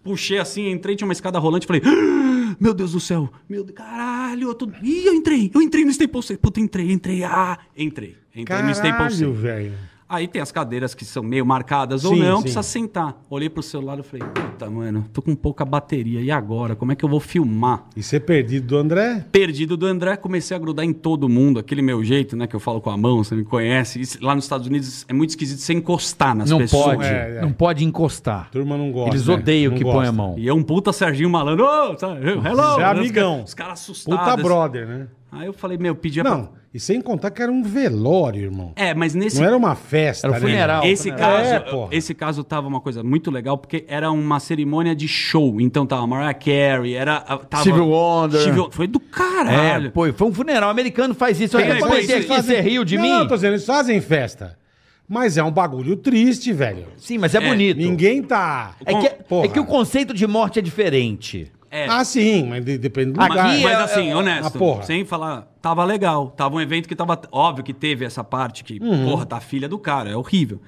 puxei 0.02 0.38
assim, 0.38 0.68
entrei, 0.68 0.96
tinha 0.96 1.06
uma 1.06 1.12
escada 1.14 1.38
rolante, 1.38 1.66
falei, 1.66 1.80
"Ah, 1.84 2.56
meu 2.58 2.74
Deus 2.74 2.90
do 2.92 3.00
céu, 3.00 3.30
meu 3.48 3.62
Deus, 3.64 3.76
caralho. 3.76 4.24
caralho, 4.34 4.48
eu 4.48 4.54
tô... 4.54 4.68
Ih, 4.82 5.06
eu 5.06 5.14
entrei, 5.14 5.50
eu 5.54 5.62
entrei 5.62 5.84
no 5.84 5.90
Staples 5.90 6.26
Center. 6.26 6.40
Puta, 6.40 6.60
entrei, 6.60 6.90
entrei, 6.92 7.22
ah, 7.24 7.58
entrei. 7.76 8.16
Entrei 8.34 8.62
no 8.62 8.70
Staples 8.72 8.92
Caralho, 8.92 9.14
Center. 9.16 9.34
velho. 9.34 9.72
Aí 10.14 10.28
tem 10.28 10.40
as 10.40 10.52
cadeiras 10.52 10.94
que 10.94 11.04
são 11.04 11.22
meio 11.22 11.44
marcadas 11.44 12.04
ou 12.04 12.14
Sim, 12.14 12.20
não, 12.20 12.36
sim. 12.36 12.42
precisa 12.42 12.62
sentar. 12.62 13.20
Olhei 13.28 13.48
pro 13.48 13.62
celular 13.62 13.98
e 13.98 14.02
falei, 14.02 14.26
puta, 14.28 14.70
mano, 14.70 15.04
tô 15.12 15.20
com 15.20 15.34
pouca 15.34 15.64
bateria. 15.64 16.20
E 16.20 16.30
agora? 16.30 16.76
Como 16.76 16.92
é 16.92 16.94
que 16.94 17.04
eu 17.04 17.08
vou 17.08 17.18
filmar? 17.20 17.84
E 17.96 18.02
ser 18.02 18.20
perdido 18.20 18.66
do 18.68 18.76
André? 18.76 19.24
Perdido 19.32 19.76
do 19.76 19.86
André, 19.86 20.16
comecei 20.16 20.56
a 20.56 20.60
grudar 20.60 20.84
em 20.84 20.92
todo 20.92 21.28
mundo, 21.28 21.58
aquele 21.58 21.82
meu 21.82 22.02
jeito, 22.04 22.36
né? 22.36 22.46
Que 22.46 22.54
eu 22.54 22.60
falo 22.60 22.80
com 22.80 22.90
a 22.90 22.96
mão, 22.96 23.22
você 23.24 23.34
me 23.34 23.44
conhece. 23.44 24.00
Isso, 24.00 24.18
lá 24.24 24.34
nos 24.34 24.44
Estados 24.44 24.66
Unidos 24.66 25.04
é 25.08 25.12
muito 25.12 25.30
esquisito 25.30 25.58
você 25.60 25.72
encostar 25.72 26.34
nas 26.34 26.48
Não 26.50 26.58
pessoas. 26.58 26.84
pode, 26.96 27.04
É, 27.04 27.36
é. 27.38 27.40
não 27.42 27.52
pode 27.52 27.84
encostar. 27.84 28.42
A 28.42 28.50
turma 28.52 28.76
não 28.76 28.92
gosta. 28.92 29.10
Eles 29.16 29.26
né? 29.26 29.34
odeiam 29.34 29.70
Não 29.72 29.78
que 29.78 29.84
põe 29.84 29.92
gosta. 29.94 30.08
a 30.08 30.12
mão. 30.12 30.34
E 30.38 30.48
é 30.48 30.54
um 30.54 30.62
puta 30.62 30.92
Serginho 30.92 31.28
malandro. 31.30 31.64
Ô, 31.64 31.94
tá, 31.96 32.08
hello! 32.16 32.40
Você 32.42 32.48
é 32.48 32.52
Os 32.52 32.98
amigão. 32.98 33.42
Os 33.42 33.54
caras 33.54 33.80
assustados. 33.80 34.20
Puta 34.24 34.36
brother, 34.36 34.86
né? 34.86 35.06
Aí 35.32 35.46
eu 35.46 35.52
falei, 35.52 35.76
meu, 35.76 35.94
pedia 35.96 36.22
Não, 36.22 36.50
e 36.74 36.80
sem 36.80 37.00
contar 37.00 37.30
que 37.30 37.40
era 37.40 37.52
um 37.52 37.62
velório, 37.62 38.42
irmão. 38.42 38.72
É, 38.74 38.92
mas 38.92 39.14
nesse 39.14 39.38
Não 39.38 39.46
era 39.46 39.56
uma 39.56 39.76
festa, 39.76 40.26
Era 40.26 40.36
um 40.36 40.40
né, 40.40 40.46
funeral. 40.48 40.84
Esse 40.84 41.08
É, 41.08 41.12
caso, 41.12 41.64
porra. 41.70 41.88
esse 41.94 42.14
caso 42.14 42.42
tava 42.42 42.66
uma 42.66 42.80
coisa 42.80 43.04
muito 43.04 43.30
legal, 43.30 43.56
porque 43.56 43.84
era 43.86 44.10
uma 44.10 44.40
cerimônia 44.40 44.92
de 44.92 45.06
show. 45.06 45.60
Então 45.60 45.86
tava 45.86 46.04
Mariah 46.04 46.34
Carey, 46.34 46.94
era. 46.94 47.20
Tava, 47.20 47.62
Stevie 47.62 47.78
Wonder. 47.78 48.40
Foi 48.72 48.88
do 48.88 48.98
caralho. 48.98 49.86
É, 49.86 49.90
pô, 49.90 50.12
foi 50.12 50.26
um 50.26 50.34
funeral 50.34 50.68
americano, 50.68 51.14
faz 51.14 51.40
isso. 51.40 51.56
Eu 51.56 51.60
Tem 51.60 51.70
até 51.70 51.76
aí, 51.76 51.88
comentei 51.88 52.16
eles 52.16 52.28
aqui, 52.28 52.42
você 52.42 52.60
riu 52.60 52.84
de 52.84 52.96
não, 52.96 53.04
mim? 53.04 53.10
Não, 53.10 53.28
tô 53.28 53.36
dizendo, 53.36 53.52
eles 53.52 53.64
fazem 53.64 54.00
festa. 54.00 54.58
Mas 55.08 55.36
é 55.36 55.44
um 55.44 55.52
bagulho 55.52 55.96
triste, 55.96 56.52
velho. 56.52 56.86
Sim, 56.96 57.18
mas 57.18 57.34
é, 57.34 57.38
É, 57.38 57.40
bonito. 57.48 57.76
Ninguém 57.76 58.22
tá... 58.22 58.74
É 58.86 58.94
que, 58.94 59.06
é 59.06 59.48
que 59.48 59.60
o 59.60 59.64
conceito 59.64 60.14
de 60.14 60.26
morte 60.26 60.58
é 60.58 60.62
diferente. 60.62 61.52
É. 61.74 61.86
Ah, 61.88 62.04
sim, 62.04 62.46
mas 62.48 62.64
de- 62.64 62.78
depende 62.78 63.10
do 63.12 63.16
Mas, 63.18 63.28
lugar. 63.30 63.46
mas 63.46 63.62
é- 63.64 63.74
assim, 63.74 64.08
é- 64.10 64.16
honesto, 64.16 64.46
Ah, 64.56 64.58
porra. 64.58 64.82
sem 64.84 65.04
falar, 65.04 65.42
tava 65.60 65.84
legal. 65.84 66.28
Tava 66.30 66.54
um 66.54 66.60
evento 66.60 66.88
que 66.88 66.94
tava. 66.94 67.20
Óbvio 67.32 67.64
que 67.64 67.74
teve 67.74 68.04
essa 68.04 68.22
parte 68.22 68.62
que, 68.62 68.78
Uhum. 68.80 69.06
porra, 69.06 69.26
tá 69.26 69.38
a 69.38 69.40
filha 69.40 69.68
do 69.68 69.76
cara, 69.78 70.08
é 70.10 70.16
horrível. 70.16 70.60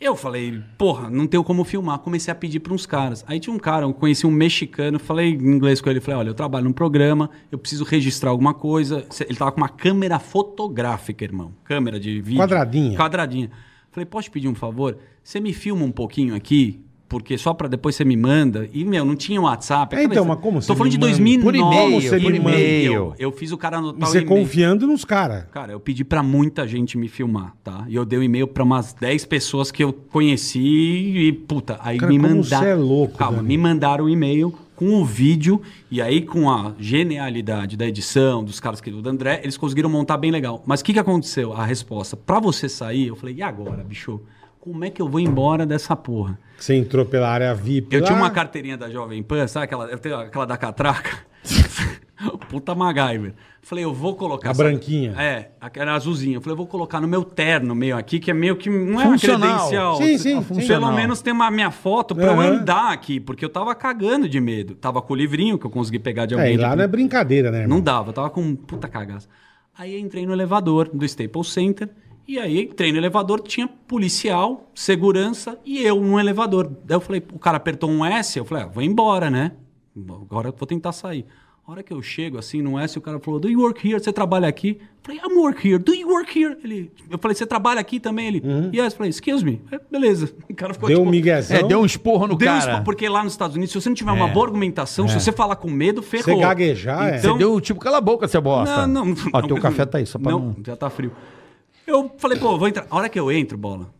Eu 0.00 0.14
falei, 0.14 0.62
porra, 0.76 1.08
não 1.10 1.26
tenho 1.26 1.42
como 1.42 1.64
filmar. 1.64 1.98
Comecei 2.00 2.30
a 2.30 2.34
pedir 2.34 2.60
para 2.60 2.72
uns 2.74 2.84
caras. 2.84 3.24
Aí 3.26 3.40
tinha 3.40 3.54
um 3.54 3.58
cara, 3.58 3.84
eu 3.86 3.92
conheci 3.94 4.26
um 4.26 4.30
mexicano, 4.30 4.98
falei 4.98 5.30
em 5.30 5.34
inglês 5.54 5.80
com 5.80 5.88
ele, 5.88 6.00
falei, 6.00 6.20
olha, 6.20 6.28
eu 6.28 6.34
trabalho 6.34 6.64
num 6.64 6.72
programa, 6.72 7.30
eu 7.50 7.58
preciso 7.58 7.82
registrar 7.84 8.28
alguma 8.30 8.52
coisa. 8.54 9.06
Ele 9.26 9.38
tava 9.38 9.52
com 9.52 9.58
uma 9.60 9.68
câmera 9.70 10.18
fotográfica, 10.18 11.24
irmão. 11.24 11.52
Câmera 11.64 11.98
de 11.98 12.20
vídeo. 12.20 12.38
Quadradinha. 12.40 12.96
Quadradinha. 12.98 13.50
Falei, 13.90 14.04
posso 14.06 14.24
te 14.28 14.30
pedir 14.32 14.48
um 14.48 14.54
favor? 14.54 14.98
Você 15.24 15.40
me 15.40 15.52
filma 15.54 15.84
um 15.84 15.90
pouquinho 15.92 16.34
aqui? 16.34 16.84
Porque 17.08 17.38
só 17.38 17.54
pra 17.54 17.68
depois 17.68 17.94
você 17.94 18.04
me 18.04 18.16
manda. 18.16 18.68
E, 18.72 18.84
meu, 18.84 19.04
não 19.04 19.14
tinha 19.14 19.40
WhatsApp. 19.40 19.94
É, 19.94 20.02
então, 20.04 20.24
mas 20.24 20.40
como 20.40 20.60
você 20.60 20.66
Tô 20.66 20.74
falando 20.74 20.90
de 20.90 20.98
manda? 20.98 21.08
2009. 21.08 21.42
Por 21.44 21.54
e-mail, 21.54 22.00
você 22.00 22.20
por 22.20 22.34
e-mail. 22.34 23.14
Eu 23.18 23.30
fiz 23.30 23.52
o 23.52 23.56
cara 23.56 23.76
E 23.76 23.78
anotar 23.78 24.08
o 24.08 24.12
você 24.12 24.22
confiando 24.22 24.86
nos 24.86 25.04
caras. 25.04 25.44
Cara, 25.52 25.72
eu 25.72 25.78
pedi 25.80 26.04
pra 26.04 26.22
muita 26.22 26.66
gente 26.66 26.98
me 26.98 27.08
filmar, 27.08 27.54
tá? 27.62 27.84
E 27.88 27.94
eu 27.94 28.04
dei 28.04 28.18
o 28.18 28.22
e-mail 28.22 28.48
pra 28.48 28.64
umas 28.64 28.92
10 28.92 29.24
pessoas 29.26 29.70
que 29.70 29.84
eu 29.84 29.92
conheci 29.92 30.58
e, 30.58 31.32
puta, 31.32 31.78
aí 31.80 31.96
Cara, 31.98 32.10
me 32.10 32.18
mandaram. 32.18 32.42
você 32.42 32.70
é 32.70 32.74
louco, 32.74 33.16
Calma, 33.16 33.42
me 33.42 33.56
mandaram 33.56 34.06
o 34.06 34.08
e-mail 34.08 34.52
com 34.74 35.00
o 35.00 35.04
vídeo 35.04 35.62
e 35.90 36.02
aí 36.02 36.20
com 36.22 36.50
a 36.50 36.74
genialidade 36.78 37.76
da 37.76 37.86
edição, 37.86 38.44
dos 38.44 38.60
caras 38.60 38.80
que 38.80 38.90
do 38.90 39.08
André, 39.08 39.40
eles 39.42 39.56
conseguiram 39.56 39.88
montar 39.88 40.18
bem 40.18 40.30
legal. 40.30 40.62
Mas 40.66 40.80
o 40.80 40.84
que, 40.84 40.92
que 40.92 40.98
aconteceu? 40.98 41.52
A 41.52 41.64
resposta, 41.64 42.16
pra 42.16 42.38
você 42.38 42.68
sair, 42.68 43.06
eu 43.06 43.16
falei, 43.16 43.36
e 43.36 43.42
agora, 43.42 43.82
bicho? 43.82 44.20
Como 44.66 44.84
é 44.84 44.90
que 44.90 45.00
eu 45.00 45.08
vou 45.08 45.20
embora 45.20 45.64
dessa 45.64 45.94
porra? 45.94 46.36
Você 46.58 46.74
entrou 46.74 47.04
pela 47.04 47.28
área 47.28 47.54
VIP. 47.54 47.94
Eu 47.94 48.00
lá. 48.00 48.06
tinha 48.08 48.18
uma 48.18 48.30
carteirinha 48.30 48.76
da 48.76 48.90
Jovem 48.90 49.22
Pan, 49.22 49.46
sabe 49.46 49.66
aquela, 49.66 49.84
eu 49.86 49.96
tenho 49.98 50.16
aquela 50.16 50.44
da 50.44 50.56
catraca? 50.56 51.18
Puta 52.50 52.74
MacGyver. 52.74 53.34
Falei, 53.62 53.84
eu 53.84 53.94
vou 53.94 54.16
colocar. 54.16 54.48
A 54.48 54.50
essa- 54.50 54.62
branquinha. 54.64 55.12
É, 55.20 55.50
aquela 55.60 55.92
azulzinha. 55.94 56.36
Eu 56.38 56.40
falei, 56.40 56.54
eu 56.54 56.56
vou 56.56 56.66
colocar 56.66 57.00
no 57.00 57.06
meu 57.06 57.22
terno 57.22 57.76
meio 57.76 57.96
aqui, 57.96 58.18
que 58.18 58.28
é 58.28 58.34
meio 58.34 58.56
que. 58.56 58.68
Não 58.68 59.00
é 59.00 59.04
Funcional. 59.04 59.38
uma 59.38 59.54
credencial. 59.56 59.96
Sim, 59.98 60.18
sim, 60.18 60.30
Pelo 60.30 60.42
funcional. 60.42 60.92
menos 60.94 61.22
tem 61.22 61.32
uma 61.32 61.48
minha 61.48 61.70
foto 61.70 62.12
pra 62.14 62.26
eu 62.32 62.40
Aham. 62.40 62.54
andar 62.56 62.90
aqui, 62.92 63.20
porque 63.20 63.44
eu 63.44 63.48
tava 63.48 63.72
cagando 63.74 64.28
de 64.28 64.40
medo. 64.40 64.74
Tava 64.74 65.00
com 65.00 65.12
o 65.12 65.16
livrinho 65.16 65.58
que 65.58 65.66
eu 65.66 65.70
consegui 65.70 66.00
pegar 66.00 66.26
de 66.26 66.34
É, 66.34 66.38
alguém. 66.38 66.54
e 66.54 66.56
de- 66.56 66.62
lá 66.62 66.74
não 66.74 66.82
é 66.82 66.88
brincadeira, 66.88 67.50
né? 67.52 67.58
não 67.58 67.64
irmão? 67.64 67.80
dava, 67.80 68.08
eu 68.08 68.12
tava 68.14 68.30
com 68.30 68.56
puta 68.56 68.88
cagaça. 68.88 69.28
Aí 69.78 69.94
eu 69.94 70.00
entrei 70.00 70.24
no 70.26 70.32
elevador 70.32 70.88
do 70.92 71.04
Staples 71.04 71.52
Center. 71.52 71.88
E 72.28 72.38
aí 72.38 72.62
entrei 72.64 72.90
no 72.90 72.98
elevador, 72.98 73.40
tinha 73.40 73.68
policial, 73.68 74.68
segurança 74.74 75.58
e 75.64 75.82
eu 75.82 76.00
no 76.00 76.18
elevador. 76.18 76.70
Daí 76.84 76.96
eu 76.96 77.00
falei, 77.00 77.22
o 77.32 77.38
cara 77.38 77.56
apertou 77.56 77.88
um 77.90 78.04
S, 78.04 78.38
eu 78.38 78.44
falei, 78.44 78.64
ah, 78.64 78.66
vou 78.66 78.82
embora, 78.82 79.30
né? 79.30 79.52
Agora 80.22 80.48
eu 80.48 80.54
vou 80.56 80.66
tentar 80.66 80.92
sair. 80.92 81.24
A 81.66 81.72
hora 81.72 81.82
que 81.82 81.92
eu 81.92 82.00
chego 82.00 82.38
assim 82.38 82.62
no 82.62 82.78
S, 82.78 82.96
o 82.96 83.00
cara 83.00 83.18
falou, 83.18 83.40
do 83.40 83.48
you 83.48 83.60
work 83.60 83.88
here? 83.88 83.98
Você 84.00 84.12
trabalha 84.12 84.46
aqui? 84.46 84.78
Eu 84.80 84.86
falei, 85.02 85.20
I'm 85.20 85.36
work 85.36 85.66
here. 85.68 85.82
Do 85.82 85.92
you 85.94 86.08
work 86.08 86.40
here? 86.40 86.56
Ele, 86.62 86.92
eu 87.10 87.18
falei, 87.18 87.34
você 87.34 87.44
trabalha 87.44 87.80
aqui 87.80 87.98
também? 87.98 88.28
Ele, 88.28 88.42
yes. 88.72 88.92
Eu 88.92 88.96
falei, 88.98 89.10
excuse 89.10 89.44
me. 89.44 89.60
É, 89.72 89.80
beleza. 89.90 90.32
O 90.48 90.54
cara 90.54 90.72
ficou 90.74 90.88
Deu 90.88 90.98
um 90.98 91.02
tipo, 91.02 91.10
miguezão. 91.10 91.56
É, 91.56 91.62
deu 91.64 91.80
um 91.80 91.84
esporro 91.84 92.28
no 92.28 92.36
Deu 92.36 92.48
um 92.48 92.58
cara. 92.58 92.70
espa- 92.72 92.84
porque 92.84 93.08
lá 93.08 93.22
nos 93.24 93.32
Estados 93.32 93.56
Unidos, 93.56 93.72
se 93.72 93.80
você 93.80 93.88
não 93.88 93.96
tiver 93.96 94.12
uma 94.12 94.28
boa 94.28 94.46
argumentação, 94.46 95.08
se 95.08 95.18
você 95.20 95.32
falar 95.32 95.56
com 95.56 95.68
medo, 95.68 96.02
ferrou. 96.02 96.36
Você 96.36 96.40
gaguejar, 96.40 97.14
é. 97.14 97.18
Então, 97.18 97.32
Você 97.32 97.38
deu 97.38 97.60
tipo, 97.60 97.80
cala 97.80 97.98
a 97.98 98.00
boca, 98.00 98.26
seu 98.28 98.40
bosta. 98.40 98.86
não, 98.86 99.04
não. 99.06 99.14
Ó, 99.32 99.40
não, 99.40 99.48
teu 99.48 99.60
café 99.60 99.84
tá 99.84 99.98
aí, 99.98 100.06
só 100.06 100.18
pra 100.18 100.30
não... 100.32 100.38
não. 100.38 100.56
já 100.64 100.76
tá 100.76 100.88
frio. 100.88 101.10
Eu 101.86 102.10
falei, 102.18 102.38
pô, 102.38 102.58
vou 102.58 102.66
entrar. 102.68 102.86
A 102.90 102.96
hora 102.96 103.08
que 103.08 103.18
eu 103.18 103.30
entro, 103.30 103.56
bola, 103.56 103.94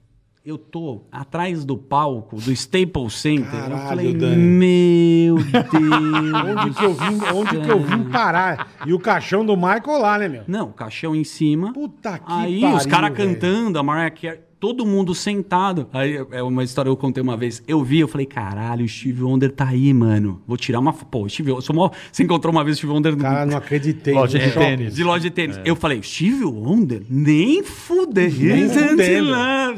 eu 0.45 0.57
tô 0.59 1.03
atrás 1.11 1.64
do 1.64 1.76
palco 1.76 2.37
do 2.37 2.53
Staples 2.53 3.14
Center. 3.14 3.53
eu 3.55 3.61
Caralho, 3.61 3.89
falei, 3.89 4.14
Dani. 4.14 4.37
meu 4.37 5.37
Deus. 5.43 6.64
Onde 6.64 6.74
que, 6.76 6.84
eu 6.84 6.95
vim, 6.95 7.20
onde 7.34 7.61
que 7.61 7.70
eu 7.70 7.80
vim 7.80 8.05
parar? 8.11 8.68
E 8.87 8.93
o 8.93 8.99
caixão 8.99 9.45
do 9.45 9.57
Michael 9.57 9.99
lá, 10.01 10.18
né, 10.18 10.28
meu? 10.28 10.43
Não, 10.47 10.70
caixão 10.72 11.14
em 11.14 11.24
cima. 11.24 11.72
Puta 11.72 12.18
que 12.18 12.24
Aí 12.32 12.61
pariu, 12.61 12.76
os 12.76 12.87
caras 12.87 13.16
cantando, 13.16 13.78
a 13.78 13.82
Mariah 13.82 14.11
Carey, 14.11 14.41
todo 14.59 14.85
mundo 14.87 15.15
sentado. 15.15 15.89
Aí 15.93 16.17
é 16.33 16.43
uma 16.43 16.65
história 16.65 16.89
que 16.89 16.93
eu 16.93 16.97
contei 16.97 17.23
uma 17.23 17.37
vez. 17.37 17.63
Eu 17.69 17.83
vi, 17.85 18.01
eu 18.01 18.09
falei, 18.09 18.27
caralho, 18.27 18.85
o 18.85 18.89
Steve 18.89 19.23
Wonder 19.23 19.51
tá 19.53 19.69
aí, 19.69 19.93
mano. 19.93 20.41
Vou 20.47 20.57
tirar 20.57 20.79
uma. 20.81 20.93
Pô, 20.93 21.25
o 21.25 21.29
Steve 21.29 21.53
Wonder. 21.53 21.75
mó- 21.75 21.91
Você 22.11 22.23
encontrou 22.23 22.53
uma 22.53 22.65
vez 22.65 22.77
o 22.77 22.79
Steve 22.79 22.93
Wonder 22.93 23.17
Cara, 23.17 23.47
não 23.47 23.59
acreditei. 23.59 24.15
Loja 24.15 24.39
No 24.39 24.45
de 24.45 24.51
tênis. 24.53 24.95
de 24.95 25.05
loja 25.05 25.23
de 25.23 25.31
tênis. 25.31 25.61
Eu 25.65 25.77
falei, 25.77 26.03
Steve 26.03 26.45
Wonder? 26.45 27.03
Nem 27.09 27.63
fuder. 27.63 28.33
Nem 28.39 28.69
fudendo. 28.69 29.31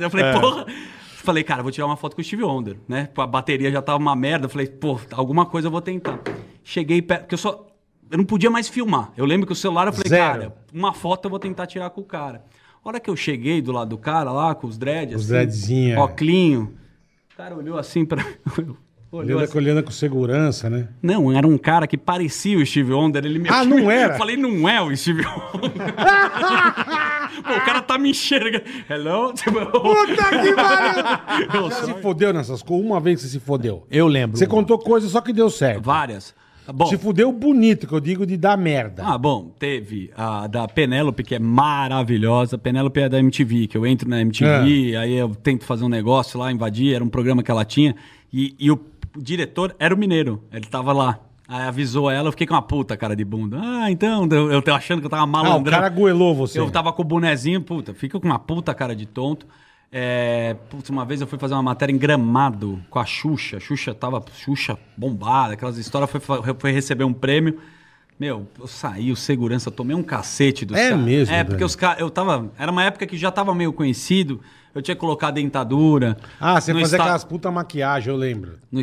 Eu 0.03 0.11
falei, 0.11 0.33
porra. 0.41 0.67
Falei, 1.17 1.45
cara, 1.45 1.63
vou 1.63 1.71
tirar 1.71 1.85
uma 1.87 1.97
foto 1.97 2.15
com 2.17 2.23
o 2.23 2.25
Steve 2.25 2.43
Wonder, 2.43 2.77
né? 2.89 3.11
A 3.17 3.27
bateria 3.27 3.71
já 3.71 3.83
tava 3.83 3.99
uma 3.99 4.17
merda. 4.17 4.47
Eu 4.47 4.49
falei, 4.51 4.67
pô, 4.67 4.99
alguma 5.13 5.45
coisa 5.45 5.67
eu 5.67 5.71
vou 5.73 5.83
tentar. 5.83 6.19
Cheguei 6.65 7.03
perto, 7.03 7.23
porque 7.23 7.35
eu 7.35 7.39
só. 7.39 7.67
Eu 8.11 8.17
não 8.17 8.25
podia 8.25 8.49
mais 8.49 8.67
filmar. 8.69 9.13
Eu 9.15 9.27
lembro 9.27 9.47
que 9.47 9.53
o 9.53 9.57
celular, 9.57 9.87
eu 9.89 9.93
falei, 9.93 10.09
Zero. 10.09 10.25
cara, 10.41 10.57
uma 10.73 10.95
foto 10.95 11.27
eu 11.27 11.31
vou 11.31 11.39
tentar 11.39 11.67
tirar 11.67 11.91
com 11.91 12.01
o 12.01 12.05
cara. 12.05 12.43
A 12.85 12.89
hora 12.89 13.01
que 13.01 13.11
eu 13.11 13.17
cheguei 13.17 13.61
do 13.61 13.73
lado 13.73 13.89
do 13.91 13.99
cara 13.99 14.31
lá, 14.33 14.55
com 14.55 14.67
os 14.67 14.79
dreads. 14.79 15.17
Os 15.23 15.29
dreadzinho, 15.29 15.95
é. 15.95 15.99
Óclinho. 15.99 16.75
O 17.33 17.37
cara 17.37 17.55
olhou 17.57 17.79
assim 17.79 18.05
pra. 18.05 18.25
olhou 18.57 18.77
Olhando, 19.11 19.43
assim. 19.45 19.59
olhando 19.59 19.83
com 19.83 19.91
segurança, 19.91 20.69
né? 20.69 20.89
Não, 21.03 21.33
era 21.33 21.47
um 21.47 21.57
cara 21.57 21.87
que 21.87 21.97
parecia 21.97 22.59
o 22.59 22.65
Steve 22.67 22.93
Wonder. 22.93 23.25
Ele 23.25 23.39
me 23.39 23.49
Ah, 23.49 23.65
não 23.65 23.91
era? 23.91 24.15
Eu 24.15 24.19
falei, 24.19 24.37
não 24.37 24.69
é 24.69 24.81
o 24.83 24.95
Steve 24.97 25.23
Wonder. 25.25 25.73
Pô, 27.43 27.55
o 27.55 27.65
cara 27.65 27.81
tá 27.81 27.97
me 27.99 28.11
enxergando. 28.11 28.65
Hello? 28.89 29.33
Puta 29.33 30.43
que 30.43 30.53
pariu! 30.55 31.63
Você 31.63 31.87
se 31.87 31.95
fodeu 32.03 32.33
nessas 32.33 32.63
coisas? 32.63 32.85
Uma 32.87 33.01
vez 33.01 33.21
você 33.23 33.29
se 33.29 33.41
fodeu. 33.41 33.87
Eu 33.91 34.07
lembro. 34.07 34.37
Você 34.37 34.47
contou 34.47 34.79
coisas 34.79 35.11
só 35.13 35.21
que 35.21 35.33
deu 35.33 35.49
certo. 35.49 35.83
Várias. 35.83 36.35
Bom, 36.73 36.87
Se 36.87 36.99
fudeu 36.99 37.33
bonito, 37.33 37.87
que 37.87 37.93
eu 37.95 38.01
digo 38.01 38.27
de 38.27 38.37
dar 38.37 38.57
merda. 38.59 39.03
ah, 39.07 39.17
bom, 39.17 39.51
teve 39.59 40.11
a 40.15 40.47
da 40.47 40.69
Penélope, 40.69 41.23
que 41.23 41.35
é 41.35 41.39
maravilhosa. 41.39 42.59
Penélope 42.59 43.01
é 43.01 43.09
da 43.09 43.19
MTV, 43.19 43.67
que 43.67 43.77
eu 43.77 43.87
entro 43.87 44.09
na 44.09 44.21
MTV, 44.21 44.95
aí 44.97 45.15
eu 45.15 45.35
tento 45.35 45.65
fazer 45.65 45.85
um 45.85 45.89
negócio 45.89 46.39
lá, 46.39 46.53
invadir, 46.53 46.95
era 46.95 47.03
um 47.03 47.09
programa 47.09 47.43
que 47.43 47.51
ela 47.51 47.65
tinha. 47.65 47.95
E, 48.33 48.55
e 48.59 48.71
o, 48.71 48.79
diretor 49.17 49.75
era 49.79 49.95
o 49.95 49.99
mineiro, 49.99 50.43
ele 50.53 50.67
tava 50.67 50.93
lá. 50.93 51.21
Aí 51.49 51.63
avisou 51.63 52.11
ela, 52.11 52.29
eu 52.29 52.33
fiquei 52.33 52.47
com 52.47 52.53
uma 52.53 52.61
puta 52.61 52.95
cara 52.95 53.17
de 53.17 53.25
bunda. 53.25 53.59
Ah, 53.59 53.91
então, 53.91 54.29
eu, 54.31 54.53
eu 54.53 54.61
tô 54.61 54.71
achando 54.71 55.01
que 55.01 55.07
eu 55.07 55.11
tava 55.11 55.23
ah, 55.23 55.25
o 55.25 55.29
malandrão. 55.29 55.73
cara 55.73 55.89
goelou 55.89 56.35
você. 56.35 56.59
Eu 56.59 56.71
tava 56.71 56.93
com 56.93 57.01
o 57.01 57.05
bonezinho, 57.05 57.63
puta, 57.63 57.95
fica 57.95 58.21
com 58.21 58.27
uma 58.27 58.39
puta 58.39 58.75
cara 58.75 58.95
de 58.95 59.07
tonto. 59.07 59.47
É, 59.91 60.55
putz, 60.69 60.91
uma 60.91 61.05
vez 61.05 61.21
eu 61.21 61.27
fui 61.27 61.39
fazer 61.39 61.55
uma 61.55 61.63
matéria 61.63 61.93
em 61.93 61.97
Gramado 61.99 62.83
com 62.91 62.99
a 62.99 63.07
Xuxa. 63.07 63.57
A 63.57 63.61
Xuxa 63.61 63.95
tava 63.95 64.23
Xuxa 64.35 64.79
bombada, 64.97 65.55
aquelas 65.55 65.79
histórias. 65.79 66.11
Foi, 66.11 66.21
foi 66.59 66.73
receber 66.73 67.05
um 67.05 67.13
prêmio. 67.13 67.59
Meu, 68.21 68.47
eu 68.59 68.67
saí, 68.67 69.13
o 69.13 69.17
segurança, 69.17 69.71
tomei 69.71 69.95
um 69.97 70.03
cacete 70.03 70.67
dos 70.67 70.77
É 70.77 70.91
caras. 70.91 71.05
mesmo, 71.05 71.35
É, 71.35 71.45
porque 71.45 71.65
os 71.65 71.75
caras. 71.77 72.01
Eu 72.01 72.11
tava. 72.11 72.51
Era 72.59 72.71
uma 72.71 72.83
época 72.85 73.07
que 73.07 73.17
já 73.17 73.31
tava 73.31 73.55
meio 73.55 73.73
conhecido. 73.73 74.41
Eu 74.75 74.83
tinha 74.83 74.95
que 74.95 75.01
colocar 75.01 75.31
dentadura. 75.31 76.17
Ah, 76.39 76.61
você 76.61 76.73
fazia 76.73 76.85
esta- 76.85 76.97
aquelas 77.03 77.25
puta 77.25 77.51
maquiagem, 77.51 78.13
eu 78.13 78.17
lembro. 78.19 78.59
no, 78.71 78.81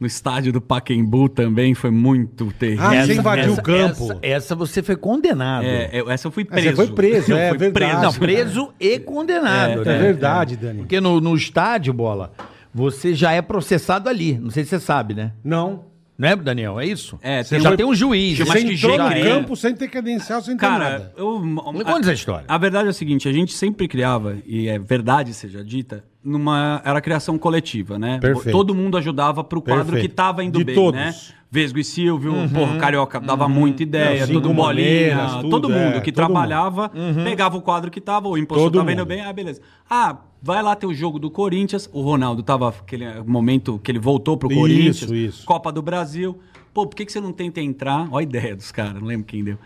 no 0.00 0.06
estádio 0.06 0.52
do 0.52 0.60
Paquembu 0.60 1.28
também 1.28 1.74
foi 1.74 1.90
muito 1.90 2.52
terrível. 2.52 2.84
Ah, 2.84 3.04
você 3.04 3.14
invadiu 3.14 3.52
essa, 3.52 3.60
o 3.60 3.62
campo. 3.64 4.04
Essa, 4.04 4.18
essa 4.22 4.54
você 4.54 4.82
foi 4.82 4.96
condenado. 4.96 5.64
É, 5.64 5.90
eu- 5.92 6.10
essa 6.10 6.28
eu 6.28 6.30
fui 6.32 6.44
preso. 6.44 6.68
você 6.70 6.76
foi 6.76 6.94
preso, 6.94 7.32
é 7.34 7.48
fui 7.50 7.58
verdade. 7.58 7.90
preso. 7.90 8.02
Não, 8.02 8.12
preso 8.14 8.72
e 8.78 8.98
condenado. 8.98 9.82
É, 9.82 9.84
né? 9.84 9.98
verdade, 9.98 10.56
Dani. 10.56 10.78
Porque 10.80 11.00
no, 11.00 11.20
no 11.20 11.34
estádio, 11.34 11.92
bola, 11.92 12.32
você 12.72 13.14
já 13.14 13.32
é 13.32 13.42
processado 13.42 14.08
ali. 14.08 14.38
Não 14.38 14.50
sei 14.50 14.62
se 14.64 14.70
você 14.70 14.80
sabe, 14.80 15.14
né? 15.14 15.32
Não. 15.42 15.84
Né, 16.18 16.34
Daniel? 16.34 16.80
É 16.80 16.84
isso? 16.84 17.16
É, 17.22 17.44
Você 17.44 17.54
tem 17.54 17.60
já 17.62 17.70
um- 17.70 17.76
tem 17.76 17.86
um 17.86 17.94
juiz. 17.94 18.36
Você 18.38 18.58
entrou 18.58 18.98
no 18.98 19.22
campo 19.22 19.54
sem 19.54 19.72
ter 19.72 19.86
credencial, 19.88 20.42
sem 20.42 20.56
ter 20.56 20.60
Cara, 20.66 20.90
nada. 20.90 21.12
eu. 21.16 21.38
Me 21.40 21.84
conta 21.84 22.00
essa 22.00 22.12
história. 22.12 22.44
A 22.48 22.58
verdade 22.58 22.88
é 22.88 22.90
o 22.90 22.94
seguinte, 22.94 23.28
a 23.28 23.32
gente 23.32 23.52
sempre 23.52 23.86
criava, 23.86 24.36
e 24.44 24.66
é 24.68 24.80
verdade 24.80 25.32
seja 25.32 25.62
dita, 25.64 26.02
numa. 26.24 26.82
Era 26.84 27.00
criação 27.00 27.38
coletiva, 27.38 28.00
né? 28.00 28.18
Perfeito. 28.20 28.50
Todo 28.50 28.74
mundo 28.74 28.96
ajudava 28.98 29.44
pro 29.44 29.62
quadro 29.62 29.84
Perfeito. 29.84 30.08
que 30.10 30.14
tava 30.14 30.42
indo 30.42 30.58
De 30.58 30.64
bem, 30.64 30.74
todos. 30.74 30.98
né? 31.00 31.14
Vesgo 31.50 31.78
e 31.78 31.84
Silvio, 31.84 32.34
porra, 32.52 32.76
Carioca 32.76 33.18
dava 33.20 33.48
muita 33.48 33.82
ideia, 33.82 34.26
todo 34.26 34.52
bolinha, 34.52 35.14
Maneiras, 35.14 35.32
tudo, 35.36 35.48
todo 35.48 35.68
mundo 35.70 35.96
é, 35.96 36.00
que 36.02 36.12
todo 36.12 36.26
trabalhava, 36.26 36.90
pegava 37.24 37.56
o 37.56 37.62
quadro 37.62 37.90
que 37.90 38.02
tava, 38.02 38.28
o 38.28 38.36
impostor 38.36 38.66
Todo 38.66 38.78
tava 38.80 38.92
indo 38.92 38.98
mundo. 38.98 39.08
bem, 39.08 39.22
ah, 39.22 39.32
beleza. 39.32 39.62
Ah, 39.88 40.14
vai 40.42 40.62
lá 40.62 40.74
ter 40.76 40.86
o 40.86 40.94
jogo 40.94 41.18
do 41.18 41.30
Corinthians, 41.30 41.88
o 41.92 42.00
Ronaldo 42.00 42.42
tava 42.42 42.68
aquele 42.68 43.20
momento 43.22 43.78
que 43.78 43.90
ele 43.90 43.98
voltou 43.98 44.36
pro 44.36 44.50
Isso, 44.50 44.60
Corinthians, 44.60 45.10
isso. 45.10 45.46
Copa 45.46 45.72
do 45.72 45.82
Brasil. 45.82 46.38
Pô, 46.72 46.86
por 46.86 46.94
que, 46.94 47.04
que 47.04 47.12
você 47.12 47.20
não 47.20 47.32
tenta 47.32 47.60
entrar? 47.60 48.08
Olha 48.12 48.20
a 48.20 48.22
ideia 48.22 48.56
dos 48.56 48.70
caras, 48.70 49.00
não 49.00 49.08
lembro 49.08 49.26
quem 49.26 49.42
deu. 49.42 49.58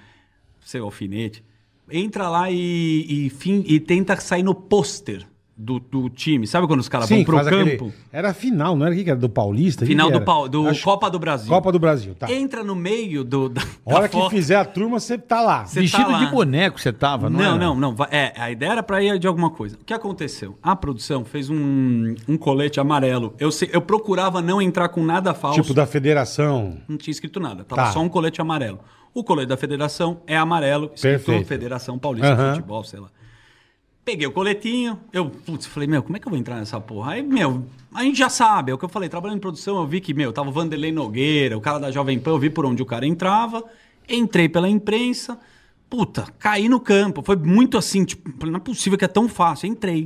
Seu 0.60 0.84
alfinete. 0.84 1.44
Entra 1.90 2.28
lá 2.28 2.50
e, 2.50 3.26
e, 3.26 3.30
fim, 3.30 3.64
e 3.66 3.78
tenta 3.78 4.16
sair 4.16 4.42
no 4.42 4.54
pôster 4.54 5.26
do, 5.62 5.78
do 5.78 6.08
time. 6.10 6.46
Sabe 6.46 6.66
quando 6.66 6.80
os 6.80 6.88
caras 6.88 7.08
vão 7.08 7.22
pro 7.24 7.36
campo? 7.36 7.48
aquele- 7.48 7.92
Era 8.12 8.34
final, 8.34 8.74
não 8.76 8.84
era 8.86 8.94
o 8.94 8.98
que 8.98 9.08
era? 9.08 9.18
Do 9.18 9.28
Paulista? 9.28 9.86
Final 9.86 10.10
do, 10.10 10.20
pau, 10.20 10.48
do 10.48 10.66
Acho- 10.68 10.82
Copa 10.84 11.08
do 11.10 11.18
Brasil. 11.18 11.48
Copa 11.48 11.70
do 11.70 11.78
Brasil, 11.78 12.14
tá. 12.14 12.30
Entra 12.32 12.64
no 12.64 12.74
meio 12.74 13.22
do. 13.24 13.48
Da, 13.48 13.62
A 13.86 13.90
hora 13.94 14.02
da 14.02 14.08
que 14.08 14.16
foto. 14.16 14.30
fizer 14.30 14.56
a 14.56 14.64
turma, 14.64 14.98
você 14.98 15.16
tá 15.16 15.40
lá. 15.40 15.64
Cê 15.64 15.80
Vestido 15.80 16.04
tá 16.04 16.08
lá. 16.10 16.24
de 16.24 16.30
boneco 16.30 16.80
você 16.80 16.92
tava, 16.92 17.30
não 17.30 17.38
Não, 17.38 17.44
era? 17.46 17.58
não, 17.58 17.74
não. 17.76 17.96
É, 18.10 18.32
a 18.36 18.50
ideia 18.50 18.72
era 18.72 18.82
pra 18.82 19.02
ir 19.02 19.18
de 19.18 19.26
alguma 19.26 19.50
coisa. 19.50 19.76
O 19.80 19.84
que 19.84 19.94
aconteceu? 19.94 20.58
A 20.62 20.74
produção 20.74 21.24
fez 21.24 21.48
um, 21.48 22.14
um 22.28 22.36
colete 22.36 22.80
amarelo. 22.80 23.34
Eu, 23.38 23.50
sei- 23.52 23.70
eu 23.72 23.80
procurava 23.80 24.42
não 24.42 24.60
entrar 24.60 24.88
com 24.88 25.02
nada 25.02 25.32
falso. 25.34 25.60
Tipo 25.62 25.72
da 25.74 25.86
federação. 25.86 26.78
Não 26.88 26.96
tinha 26.96 27.12
escrito 27.12 27.38
nada. 27.40 27.64
Tava 27.64 27.82
Tá. 27.82 27.92
só 27.92 28.00
um 28.00 28.08
colete 28.08 28.40
amarelo. 28.40 28.80
O 29.14 29.22
colete 29.22 29.48
da 29.48 29.56
federação 29.56 30.22
é 30.26 30.36
amarelo, 30.36 30.86
escrito 30.94 31.24
Perfeito. 31.24 31.46
Federação 31.46 31.98
Paulista 31.98 32.34
de 32.34 32.42
Futebol, 32.56 32.82
sei 32.84 32.98
lá. 33.00 33.08
Peguei 34.05 34.26
o 34.26 34.32
coletinho, 34.32 34.98
eu, 35.12 35.30
putz, 35.30 35.64
falei, 35.66 35.88
meu, 35.88 36.03
como 36.03 36.16
é 36.16 36.20
que 36.20 36.26
eu 36.26 36.30
vou 36.30 36.38
entrar 36.38 36.57
nessa 36.57 36.80
porra? 36.80 37.12
Aí, 37.12 37.22
meu, 37.22 37.64
a 37.94 38.03
gente 38.03 38.18
já 38.18 38.28
sabe, 38.28 38.72
é 38.72 38.74
o 38.74 38.78
que 38.78 38.84
eu 38.84 38.88
falei, 38.88 39.09
trabalhando 39.09 39.36
em 39.36 39.40
produção, 39.40 39.76
eu 39.76 39.86
vi 39.86 40.00
que, 40.00 40.12
meu, 40.12 40.32
tava 40.32 40.48
o 40.48 40.53
Vanderlei 40.53 40.90
Nogueira, 40.90 41.57
o 41.57 41.61
cara 41.61 41.78
da 41.78 41.92
Jovem 41.92 42.18
Pan, 42.18 42.32
eu 42.32 42.38
vi 42.38 42.50
por 42.50 42.66
onde 42.66 42.82
o 42.82 42.86
cara 42.86 43.07
entrava, 43.07 43.62
entrei 44.09 44.48
pela 44.48 44.68
imprensa, 44.68 45.38
puta, 45.88 46.26
caí 46.36 46.68
no 46.68 46.80
campo, 46.80 47.22
foi 47.24 47.36
muito 47.36 47.78
assim, 47.78 48.05
tipo, 48.05 48.44
não 48.44 48.57
é 48.57 48.61
possível 48.61 48.98
que 48.98 49.05
é 49.05 49.09
tão 49.09 49.28
fácil, 49.28 49.68
entrei. 49.68 50.05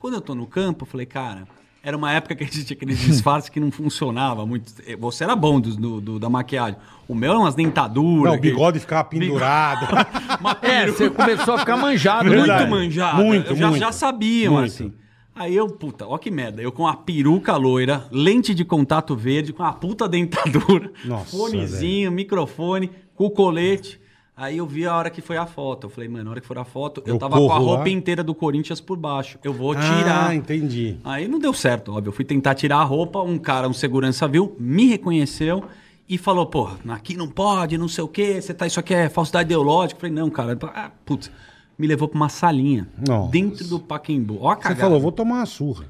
Quando 0.00 0.14
eu 0.14 0.20
tô 0.20 0.34
no 0.34 0.46
campo, 0.46 0.82
eu 0.84 0.88
falei, 0.88 1.06
cara, 1.06 1.46
era 1.82 1.96
uma 1.96 2.12
época 2.12 2.34
que 2.34 2.42
a 2.42 2.46
gente 2.46 2.64
tinha 2.64 2.76
aqueles 2.76 2.98
disfarces 2.98 3.48
que 3.48 3.58
não 3.60 3.70
funcionava 3.70 4.44
muito. 4.44 4.72
Você 4.98 5.24
era 5.24 5.34
bom 5.36 5.60
do, 5.60 5.74
do- 5.76 6.00
do- 6.00 6.18
da 6.18 6.28
maquiagem. 6.28 6.76
O 7.06 7.14
meu 7.14 7.30
era 7.30 7.38
umas 7.38 7.54
dentaduras. 7.54 8.32
Não, 8.32 8.38
o 8.38 8.40
bigode 8.40 8.80
ficava 8.80 9.04
pendurado. 9.04 9.86
É, 10.62 10.86
você 10.86 11.08
começou 11.10 11.54
a 11.54 11.58
ficar 11.58 11.76
manjado. 11.76 12.24
Muito 12.26 12.38
Verdade. 12.38 12.70
manjado. 12.70 13.22
Muito, 13.24 13.50
eu 13.52 13.56
já, 13.56 13.68
muito. 13.68 13.80
já 13.80 13.92
sabiam, 13.92 14.54
Muito. 14.54 14.66
assim. 14.66 14.92
Aí 15.34 15.54
eu, 15.54 15.68
puta, 15.68 16.06
ó 16.06 16.18
que 16.18 16.30
merda. 16.30 16.60
Eu 16.60 16.72
com 16.72 16.86
a 16.86 16.94
peruca 16.96 17.56
loira, 17.56 18.06
lente 18.10 18.52
de 18.54 18.64
contato 18.64 19.14
verde, 19.16 19.52
com 19.52 19.62
a 19.62 19.72
puta 19.72 20.08
dentadura, 20.08 20.90
Nossa, 21.04 21.36
fonezinho, 21.36 22.10
microfone, 22.12 22.90
com 23.14 23.26
o 23.26 23.30
colete. 23.30 24.00
Aí 24.40 24.58
eu 24.58 24.66
vi 24.68 24.86
a 24.86 24.94
hora 24.96 25.10
que 25.10 25.20
foi 25.20 25.36
a 25.36 25.46
foto. 25.46 25.88
Eu 25.88 25.90
falei, 25.90 26.08
mano, 26.08 26.26
na 26.26 26.30
hora 26.30 26.40
que 26.40 26.46
for 26.46 26.56
a 26.58 26.64
foto, 26.64 27.02
eu, 27.04 27.14
Eu 27.14 27.18
tava 27.18 27.36
com 27.36 27.46
a 27.46 27.48
corro 27.48 27.64
lá. 27.70 27.74
roupa 27.74 27.88
inteira 27.90 28.22
do 28.22 28.32
Corinthians 28.36 28.80
por 28.80 28.96
baixo. 28.96 29.36
Eu 29.42 29.52
vou 29.52 29.74
tirar. 29.74 30.28
Ah, 30.28 30.34
entendi. 30.34 30.96
Aí 31.02 31.26
não 31.26 31.40
deu 31.40 31.52
certo, 31.52 31.92
óbvio. 31.92 32.10
Eu 32.10 32.12
fui 32.12 32.24
tentar 32.24 32.54
tirar 32.54 32.76
a 32.76 32.84
roupa, 32.84 33.20
um 33.20 33.36
cara, 33.36 33.68
um 33.68 33.72
segurança 33.72 34.28
viu, 34.28 34.54
me 34.56 34.86
reconheceu 34.86 35.64
e 36.08 36.16
falou, 36.16 36.46
pô, 36.46 36.70
aqui 36.88 37.16
não 37.16 37.28
pode, 37.28 37.76
não 37.76 37.88
sei 37.88 38.04
o 38.04 38.08
quê, 38.08 38.40
você 38.40 38.54
tá, 38.54 38.64
isso 38.64 38.78
aqui 38.78 38.94
é 38.94 39.08
falsidade 39.08 39.48
ideológica. 39.48 39.96
Eu 39.98 40.00
falei, 40.02 40.14
não, 40.14 40.30
cara, 40.30 40.56
ah, 40.72 40.92
putz, 41.04 41.32
me 41.76 41.88
levou 41.88 42.06
pra 42.06 42.16
uma 42.16 42.28
salinha 42.28 42.88
Nossa. 42.96 43.32
dentro 43.32 43.66
do 43.66 43.80
Paquembu. 43.80 44.38
Ó 44.40 44.52
a 44.52 44.54
Você 44.54 44.76
falou, 44.76 45.00
vou 45.00 45.10
tomar 45.10 45.38
uma 45.38 45.46
surra. 45.46 45.86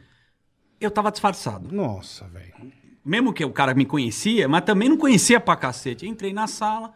Eu 0.81 0.91
tava 0.91 1.11
disfarçado. 1.11 1.69
Nossa, 1.71 2.27
velho. 2.29 2.55
Mesmo 3.05 3.31
que 3.31 3.45
o 3.45 3.51
cara 3.51 3.75
me 3.75 3.85
conhecia, 3.85 4.49
mas 4.49 4.63
também 4.65 4.89
não 4.89 4.97
conhecia 4.97 5.39
pra 5.39 5.55
cacete. 5.55 6.07
Entrei 6.09 6.33
na 6.33 6.47
sala. 6.47 6.95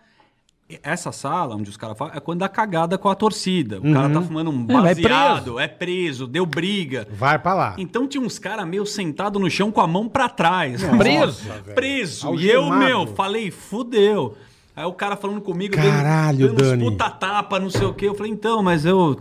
Essa 0.82 1.12
sala, 1.12 1.56
onde 1.56 1.70
os 1.70 1.76
caras 1.76 1.96
falam, 1.96 2.14
é 2.14 2.20
quando 2.20 2.40
dá 2.40 2.48
cagada 2.48 2.96
com 2.96 3.08
a 3.08 3.14
torcida. 3.14 3.78
O 3.78 3.92
cara 3.92 4.08
tá 4.10 4.20
fumando 4.22 4.50
um 4.50 4.64
É, 4.68 4.72
vai 4.72 4.94
baseado, 4.94 5.58
é 5.58 5.68
preso, 5.68 6.26
deu 6.26 6.46
briga. 6.46 7.06
Vai 7.12 7.38
pra 7.38 7.54
lá. 7.54 7.74
Então 7.78 8.06
tinha 8.06 8.22
uns 8.22 8.38
caras 8.38 8.66
meio 8.66 8.86
sentado 8.86 9.38
no 9.38 9.50
chão 9.50 9.70
com 9.70 9.80
a 9.80 9.86
mão 9.86 10.08
pra 10.08 10.28
trás. 10.28 10.82
Preso? 10.98 11.42
velho. 11.48 11.74
Preso. 11.74 12.34
E 12.34 12.48
eu, 12.48 12.62
Algemado. 12.64 12.84
meu, 12.84 13.06
falei, 13.08 13.50
fudeu. 13.50 14.36
Aí 14.74 14.86
o 14.86 14.92
cara 14.92 15.16
falando 15.16 15.40
comigo, 15.42 15.76
Caralho, 15.76 16.48
dando, 16.48 16.62
dando 16.62 16.84
puta 16.84 17.10
tapa, 17.10 17.60
não 17.60 17.68
sei 17.68 17.86
o 17.86 17.92
quê. 17.92 18.08
Eu 18.08 18.14
falei, 18.14 18.32
então, 18.32 18.62
mas 18.62 18.86
eu, 18.86 19.14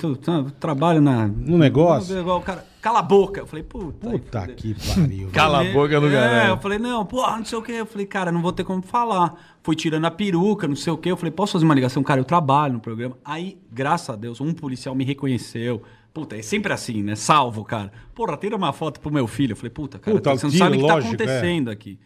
trabalho 0.60 1.02
na... 1.02 1.28
No 1.28 1.58
negócio? 1.58 2.26
O 2.26 2.42
cara, 2.42 2.66
cala 2.82 3.00
a 3.00 3.04
boca. 3.04 3.42
Eu 3.42 3.48
falei, 3.48 3.64
puta. 3.64 4.10
Puta 4.10 4.48
que 4.48 4.74
pariu. 4.74 5.30
Cala 5.34 5.62
a 5.62 5.72
boca 5.72 6.00
no 6.00 6.08
É, 6.08 6.50
eu 6.50 6.58
falei, 6.58 6.80
não, 6.80 7.06
porra, 7.06 7.38
não 7.38 7.46
sei 7.46 7.58
o 7.58 7.62
quê. 7.62 7.74
Eu 7.74 7.86
falei, 7.86 8.06
cara, 8.06 8.32
não 8.32 8.42
vou 8.42 8.52
ter 8.52 8.64
como 8.64 8.82
falar. 8.82 9.36
Fui 9.62 9.76
tirando 9.76 10.06
a 10.06 10.12
peruca, 10.12 10.68
não 10.68 10.76
sei 10.76 10.92
o 10.92 10.98
quê. 10.98 11.12
Eu 11.12 11.18
falei, 11.18 11.32
posso 11.32 11.54
fazer 11.54 11.66
uma 11.66 11.76
ligação? 11.76 12.04
Cara, 12.04 12.20
eu 12.20 12.26
trabalho 12.26 12.74
no 12.74 12.80
programa. 12.80 13.18
Aí, 13.24 13.58
graças 13.72 14.10
a 14.10 14.16
Deus, 14.16 14.42
um 14.42 14.54
policial 14.54 14.96
me 14.96 15.06
reconheceu. 15.06 15.82
Puta, 16.14 16.36
é 16.36 16.42
sempre 16.42 16.74
assim, 16.74 17.02
né? 17.02 17.16
Salvo, 17.16 17.64
cara. 17.64 17.92
Porra, 18.14 18.36
tira 18.36 18.56
uma 18.56 18.74
foto 18.74 19.00
pro 19.00 19.12
meu 19.12 19.28
filho. 19.28 19.54
Eu 19.54 19.56
falei, 19.56 19.70
puta, 19.70 20.00
cara, 20.00 20.18
Puta, 20.18 20.36
você 20.36 20.46
não 20.46 20.52
tiro, 20.52 20.64
sabe 20.64 20.78
o 20.78 20.82
que 20.82 20.88
tá 20.88 20.96
é. 20.96 21.00
acontecendo 21.00 21.70
aqui. 21.70 22.00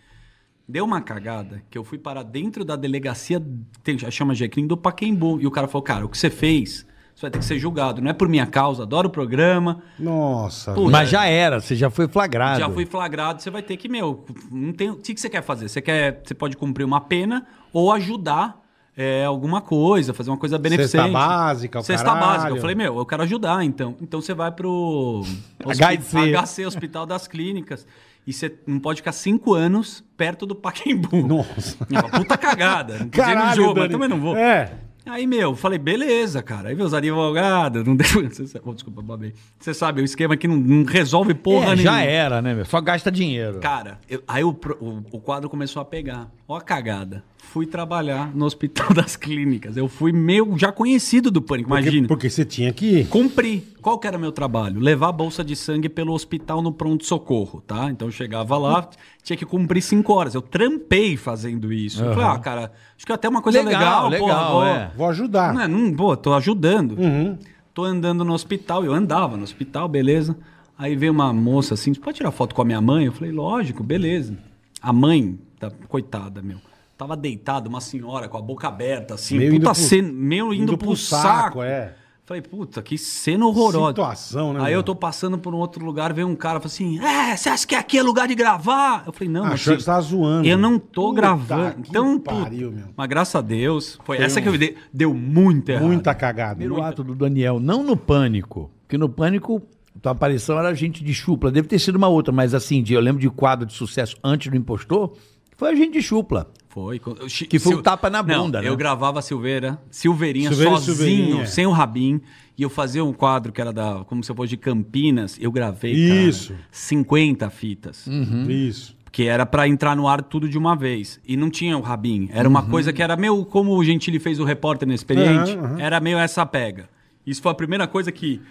Deu 0.67 0.83
uma 0.83 1.01
cagada 1.01 1.63
que 1.69 1.77
eu 1.77 1.83
fui 1.83 1.97
para 1.97 2.23
dentro 2.23 2.65
da 2.65 2.75
delegacia, 2.75 3.41
tem, 3.83 3.97
chama 4.11 4.33
Jequim, 4.33 4.65
do 4.65 4.75
Paquembu. 4.75 5.39
E 5.39 5.47
o 5.47 5.51
cara 5.51 5.67
falou, 5.67 5.83
cara, 5.83 6.05
o 6.05 6.09
que 6.09 6.17
você 6.17 6.29
fez, 6.29 6.85
você 7.15 7.21
vai 7.21 7.31
ter 7.31 7.39
que 7.39 7.45
ser 7.45 7.57
julgado. 7.57 8.01
Não 8.01 8.11
é 8.11 8.13
por 8.13 8.27
minha 8.27 8.45
causa, 8.45 8.83
adoro 8.83 9.07
o 9.07 9.11
programa. 9.11 9.81
Nossa, 9.97 10.73
Pô. 10.73 10.89
Mas 10.89 11.09
já 11.09 11.25
era, 11.25 11.61
você 11.61 11.73
já 11.73 11.89
foi 11.89 12.09
flagrado. 12.09 12.59
Já 12.59 12.69
fui 12.69 12.85
flagrado, 12.85 13.41
você 13.41 13.49
vai 13.49 13.63
ter 13.63 13.77
que, 13.77 13.87
meu, 13.87 14.25
não 14.51 14.73
tem, 14.73 14.89
o 14.89 14.97
que, 14.97 15.13
que 15.13 15.21
você 15.21 15.29
quer 15.29 15.41
fazer? 15.41 15.69
Você 15.69 15.81
quer, 15.81 16.21
você 16.23 16.33
pode 16.33 16.57
cumprir 16.57 16.83
uma 16.83 16.99
pena 16.99 17.45
ou 17.71 17.89
ajudar 17.93 18.61
é, 18.97 19.23
alguma 19.23 19.61
coisa, 19.61 20.13
fazer 20.13 20.29
uma 20.29 20.37
coisa 20.37 20.57
beneficente. 20.57 21.03
Cesta 21.03 21.07
básica, 21.07 21.79
o 21.79 21.83
Cesta 21.83 22.05
caralho. 22.05 22.25
básica. 22.25 22.49
Eu 22.51 22.61
falei, 22.61 22.75
meu, 22.75 22.97
eu 22.97 23.05
quero 23.05 23.23
ajudar, 23.23 23.63
então. 23.63 23.95
Então 24.01 24.21
você 24.21 24.33
vai 24.33 24.51
pro 24.51 25.21
HC. 25.65 26.35
HC, 26.35 26.65
Hospital 26.65 27.05
das 27.05 27.27
Clínicas, 27.29 27.87
e 28.27 28.33
você 28.33 28.53
não 28.67 28.79
pode 28.79 28.97
ficar 28.97 29.11
cinco 29.13 29.53
anos 29.53 30.03
perto 30.17 30.45
do 30.45 30.55
Paquembu. 30.55 31.25
Nossa. 31.25 31.77
É 31.89 31.99
uma 31.99 32.09
puta 32.09 32.37
cagada. 32.37 32.97
Não 32.97 33.05
no 33.05 33.11
Caralho, 33.11 33.55
jogo, 33.55 33.79
mas 33.79 33.89
Dani. 33.89 33.93
também 33.93 34.09
não 34.09 34.19
vou. 34.19 34.35
É. 34.35 34.73
Aí, 35.05 35.27
meu, 35.27 35.55
falei, 35.55 35.77
beleza, 35.77 36.41
cara. 36.41 36.69
Aí 36.69 36.75
meus 36.75 36.93
advogados, 36.93 37.83
não 37.85 37.95
deu. 37.95 38.07
Oh, 38.65 38.73
desculpa, 38.73 39.01
babei. 39.01 39.33
Você 39.59 39.73
sabe, 39.73 40.01
o 40.01 40.05
esquema 40.05 40.35
que 40.35 40.47
não, 40.47 40.55
não 40.55 40.83
resolve 40.85 41.33
porra 41.33 41.73
É, 41.73 41.75
nenhuma. 41.75 41.83
já 41.83 42.01
era, 42.01 42.41
né, 42.41 42.53
meu? 42.55 42.65
Só 42.65 42.81
gasta 42.81 43.11
dinheiro. 43.11 43.59
Cara, 43.59 43.99
eu- 44.09 44.23
aí 44.27 44.43
o, 44.43 44.49
o, 44.49 45.03
o 45.11 45.19
quadro 45.21 45.49
começou 45.49 45.81
a 45.81 45.85
pegar. 45.85 46.29
Ó 46.47 46.55
a 46.57 46.61
cagada. 46.61 47.23
Fui 47.51 47.65
trabalhar 47.65 48.35
no 48.35 48.45
Hospital 48.45 48.91
das 48.93 49.15
Clínicas. 49.15 49.77
Eu 49.77 49.87
fui 49.87 50.11
meio 50.11 50.57
já 50.57 50.71
conhecido 50.71 51.31
do 51.31 51.41
Pânico, 51.41 51.69
Porque, 51.69 51.83
imagina. 51.83 52.07
porque 52.07 52.29
você 52.29 52.43
tinha 52.43 52.71
que 52.73 52.85
ir. 53.01 53.07
Cumpri. 53.07 53.67
Qual 53.81 53.97
que 53.99 54.07
era 54.07 54.17
meu 54.17 54.31
trabalho? 54.31 54.79
Levar 54.79 55.09
a 55.09 55.11
bolsa 55.11 55.43
de 55.43 55.55
sangue 55.55 55.87
pelo 55.87 56.13
hospital 56.13 56.61
no 56.61 56.71
pronto-socorro, 56.73 57.61
tá? 57.65 57.89
Então 57.91 58.07
eu 58.07 58.11
chegava 58.11 58.57
lá, 58.57 58.89
tinha 59.23 59.37
que 59.37 59.45
cumprir 59.45 59.81
cinco 59.81 60.11
horas. 60.13 60.33
Eu 60.33 60.41
trampei 60.41 61.15
fazendo 61.15 61.71
isso. 61.71 62.03
Eu 62.03 62.13
falei, 62.13 62.29
ah, 62.29 62.39
cara, 62.39 62.71
acho 62.97 63.05
que 63.05 63.11
é 63.11 63.15
até 63.15 63.29
uma 63.29 63.41
coisa 63.41 63.61
legal, 63.61 64.09
Legal, 64.09 64.27
porra, 64.27 64.33
legal, 64.39 64.51
vou- 64.53 64.65
é. 64.65 64.91
Vou 64.97 65.07
ajudar. 65.09 65.53
não, 65.53 65.61
é, 65.61 65.67
não, 65.67 65.93
pô, 65.93 66.17
tô 66.17 66.33
ajudando. 66.33 66.97
Uhum. 66.99 67.37
Tô 67.73 67.83
andando 67.83 68.23
no 68.25 68.33
hospital, 68.33 68.83
eu 68.83 68.93
andava 68.93 69.37
no 69.37 69.43
hospital, 69.43 69.87
beleza. 69.87 70.35
Aí 70.77 70.95
veio 70.95 71.11
uma 71.11 71.31
moça 71.31 71.73
assim, 71.75 71.93
pode 71.93 72.17
tirar 72.17 72.31
foto 72.31 72.53
com 72.55 72.61
a 72.61 72.65
minha 72.65 72.81
mãe? 72.81 73.05
Eu 73.05 73.11
falei, 73.13 73.31
lógico, 73.31 73.83
beleza. 73.83 74.37
A 74.81 74.91
mãe, 74.91 75.37
da, 75.59 75.69
coitada, 75.87 76.41
meu, 76.41 76.57
tava 76.97 77.15
deitada, 77.17 77.67
uma 77.69 77.81
senhora 77.81 78.27
com 78.27 78.37
a 78.37 78.41
boca 78.41 78.67
aberta, 78.67 79.15
assim, 79.15 79.37
Meio 79.37 79.51
puta 79.51 79.57
indo 79.57 79.65
pro- 79.65 79.75
cena, 79.75 80.11
meio 80.11 80.53
indo, 80.53 80.77
pro, 80.77 80.95
saco. 80.95 81.61
é. 81.61 81.95
Falei, 82.27 82.41
puta, 82.41 82.81
que 82.81 82.97
cena 82.97 83.45
horrorosa. 83.45 83.89
Situação, 83.89 84.53
né, 84.53 84.59
Aí 84.61 84.71
meu? 84.71 84.79
eu 84.79 84.83
tô 84.83 84.95
passando 84.95 85.37
por 85.37 85.53
um 85.53 85.57
outro 85.57 85.85
lugar, 85.85 86.11
veio 86.11 86.27
um 86.27 86.35
cara, 86.35 86.59
falou 86.59 86.73
assim, 86.73 86.99
é, 86.99 87.37
você 87.37 87.49
acha 87.49 87.67
que 87.67 87.75
aqui 87.75 87.99
é 87.99 88.01
lugar 88.01 88.27
de 88.27 88.33
gravar? 88.33 89.03
Eu 89.05 89.13
falei, 89.13 89.29
não, 89.29 89.41
Achou 89.45 89.51
mas 89.51 89.61
que 89.77 89.79
você 89.81 89.85
tava 89.85 90.01
zoando. 90.01 90.47
eu 90.47 90.57
não 90.57 90.79
tô 90.79 91.09
Puta 91.09 91.15
gravando. 91.21 91.83
que 91.83 91.89
Então, 91.89 92.19
pariu, 92.19 92.69
puta, 92.71 92.81
meu. 92.81 92.93
mas 92.97 93.07
graças 93.07 93.35
a 93.35 93.41
Deus, 93.41 93.99
foi 94.03 94.17
essa 94.17 94.41
que 94.41 94.47
eu 94.49 94.57
dei, 94.57 94.75
deu 94.91 95.13
muito 95.13 95.69
errado. 95.69 95.85
Muita 95.85 96.15
cagada. 96.15 96.55
Primeiro 96.55 96.81
ato 96.83 97.03
do 97.03 97.13
Daniel, 97.13 97.59
não 97.59 97.83
no 97.83 97.95
pânico. 97.95 98.71
Porque 98.87 98.97
no 98.97 99.07
pânico, 99.07 99.61
tua 100.01 100.13
aparição 100.13 100.57
era 100.57 100.73
gente 100.73 101.03
de 101.03 101.13
chupla. 101.13 101.51
Deve 101.51 101.67
ter 101.67 101.77
sido 101.77 101.95
uma 101.97 102.07
outra, 102.07 102.33
mas 102.33 102.55
assim, 102.55 102.81
de, 102.81 102.95
eu 102.95 103.01
lembro 103.01 103.21
de 103.21 103.29
quadro 103.29 103.67
de 103.67 103.73
sucesso 103.73 104.15
antes 104.23 104.49
do 104.49 104.57
impostor, 104.57 105.13
foi 105.55 105.69
a 105.73 105.75
gente 105.75 105.93
de 105.93 106.01
chupla. 106.01 106.49
Foi. 106.75 106.99
Que 107.47 107.57
foi 107.57 107.73
um 107.73 107.81
tapa 107.81 108.09
na 108.09 108.21
Não, 108.21 108.43
bunda, 108.43 108.61
né? 108.61 108.67
Eu 108.67 108.75
gravava 108.75 109.19
a 109.19 109.21
Silveira, 109.21 109.79
Silveirinha 109.89 110.49
Silveira 110.49 110.71
sozinho, 110.75 110.95
Silveirinha, 110.97 111.47
sem 111.47 111.65
o 111.65 111.71
Rabin. 111.71 112.19
E 112.57 112.63
eu 112.63 112.69
fazia 112.69 113.01
um 113.01 113.13
quadro 113.13 113.53
que 113.53 113.61
era 113.61 113.71
da, 113.71 114.03
como 114.05 114.21
se 114.21 114.29
eu 114.29 114.35
fosse 114.35 114.49
de 114.49 114.57
Campinas. 114.57 115.37
Eu 115.39 115.53
gravei, 115.53 115.93
Isso. 115.93 116.49
cara, 116.49 116.65
50 116.71 117.49
fitas. 117.49 118.05
Isso. 118.49 118.93
Que 119.09 119.23
era 119.23 119.45
pra 119.45 119.69
entrar 119.69 119.95
no 119.95 120.05
ar 120.05 120.21
tudo 120.21 120.49
de 120.49 120.57
uma 120.57 120.75
vez. 120.75 121.17
E 121.25 121.37
não 121.37 121.49
tinha 121.49 121.77
o 121.77 121.81
Rabin. 121.81 122.27
Era 122.33 122.49
uma 122.49 122.63
coisa 122.63 122.91
que 122.91 123.01
era 123.01 123.15
meio 123.15 123.45
como 123.45 123.71
o 123.73 123.81
Gentili 123.81 124.19
fez 124.19 124.37
o 124.41 124.43
repórter 124.43 124.85
inexperiente. 124.85 125.51
Aham, 125.53 125.65
aham. 125.65 125.79
Era 125.79 126.01
meio 126.01 126.17
essa 126.17 126.45
pega. 126.45 126.89
Isso 127.25 127.41
foi 127.41 127.53
a 127.53 127.55
primeira 127.55 127.87
coisa 127.87 128.11
que 128.11 128.41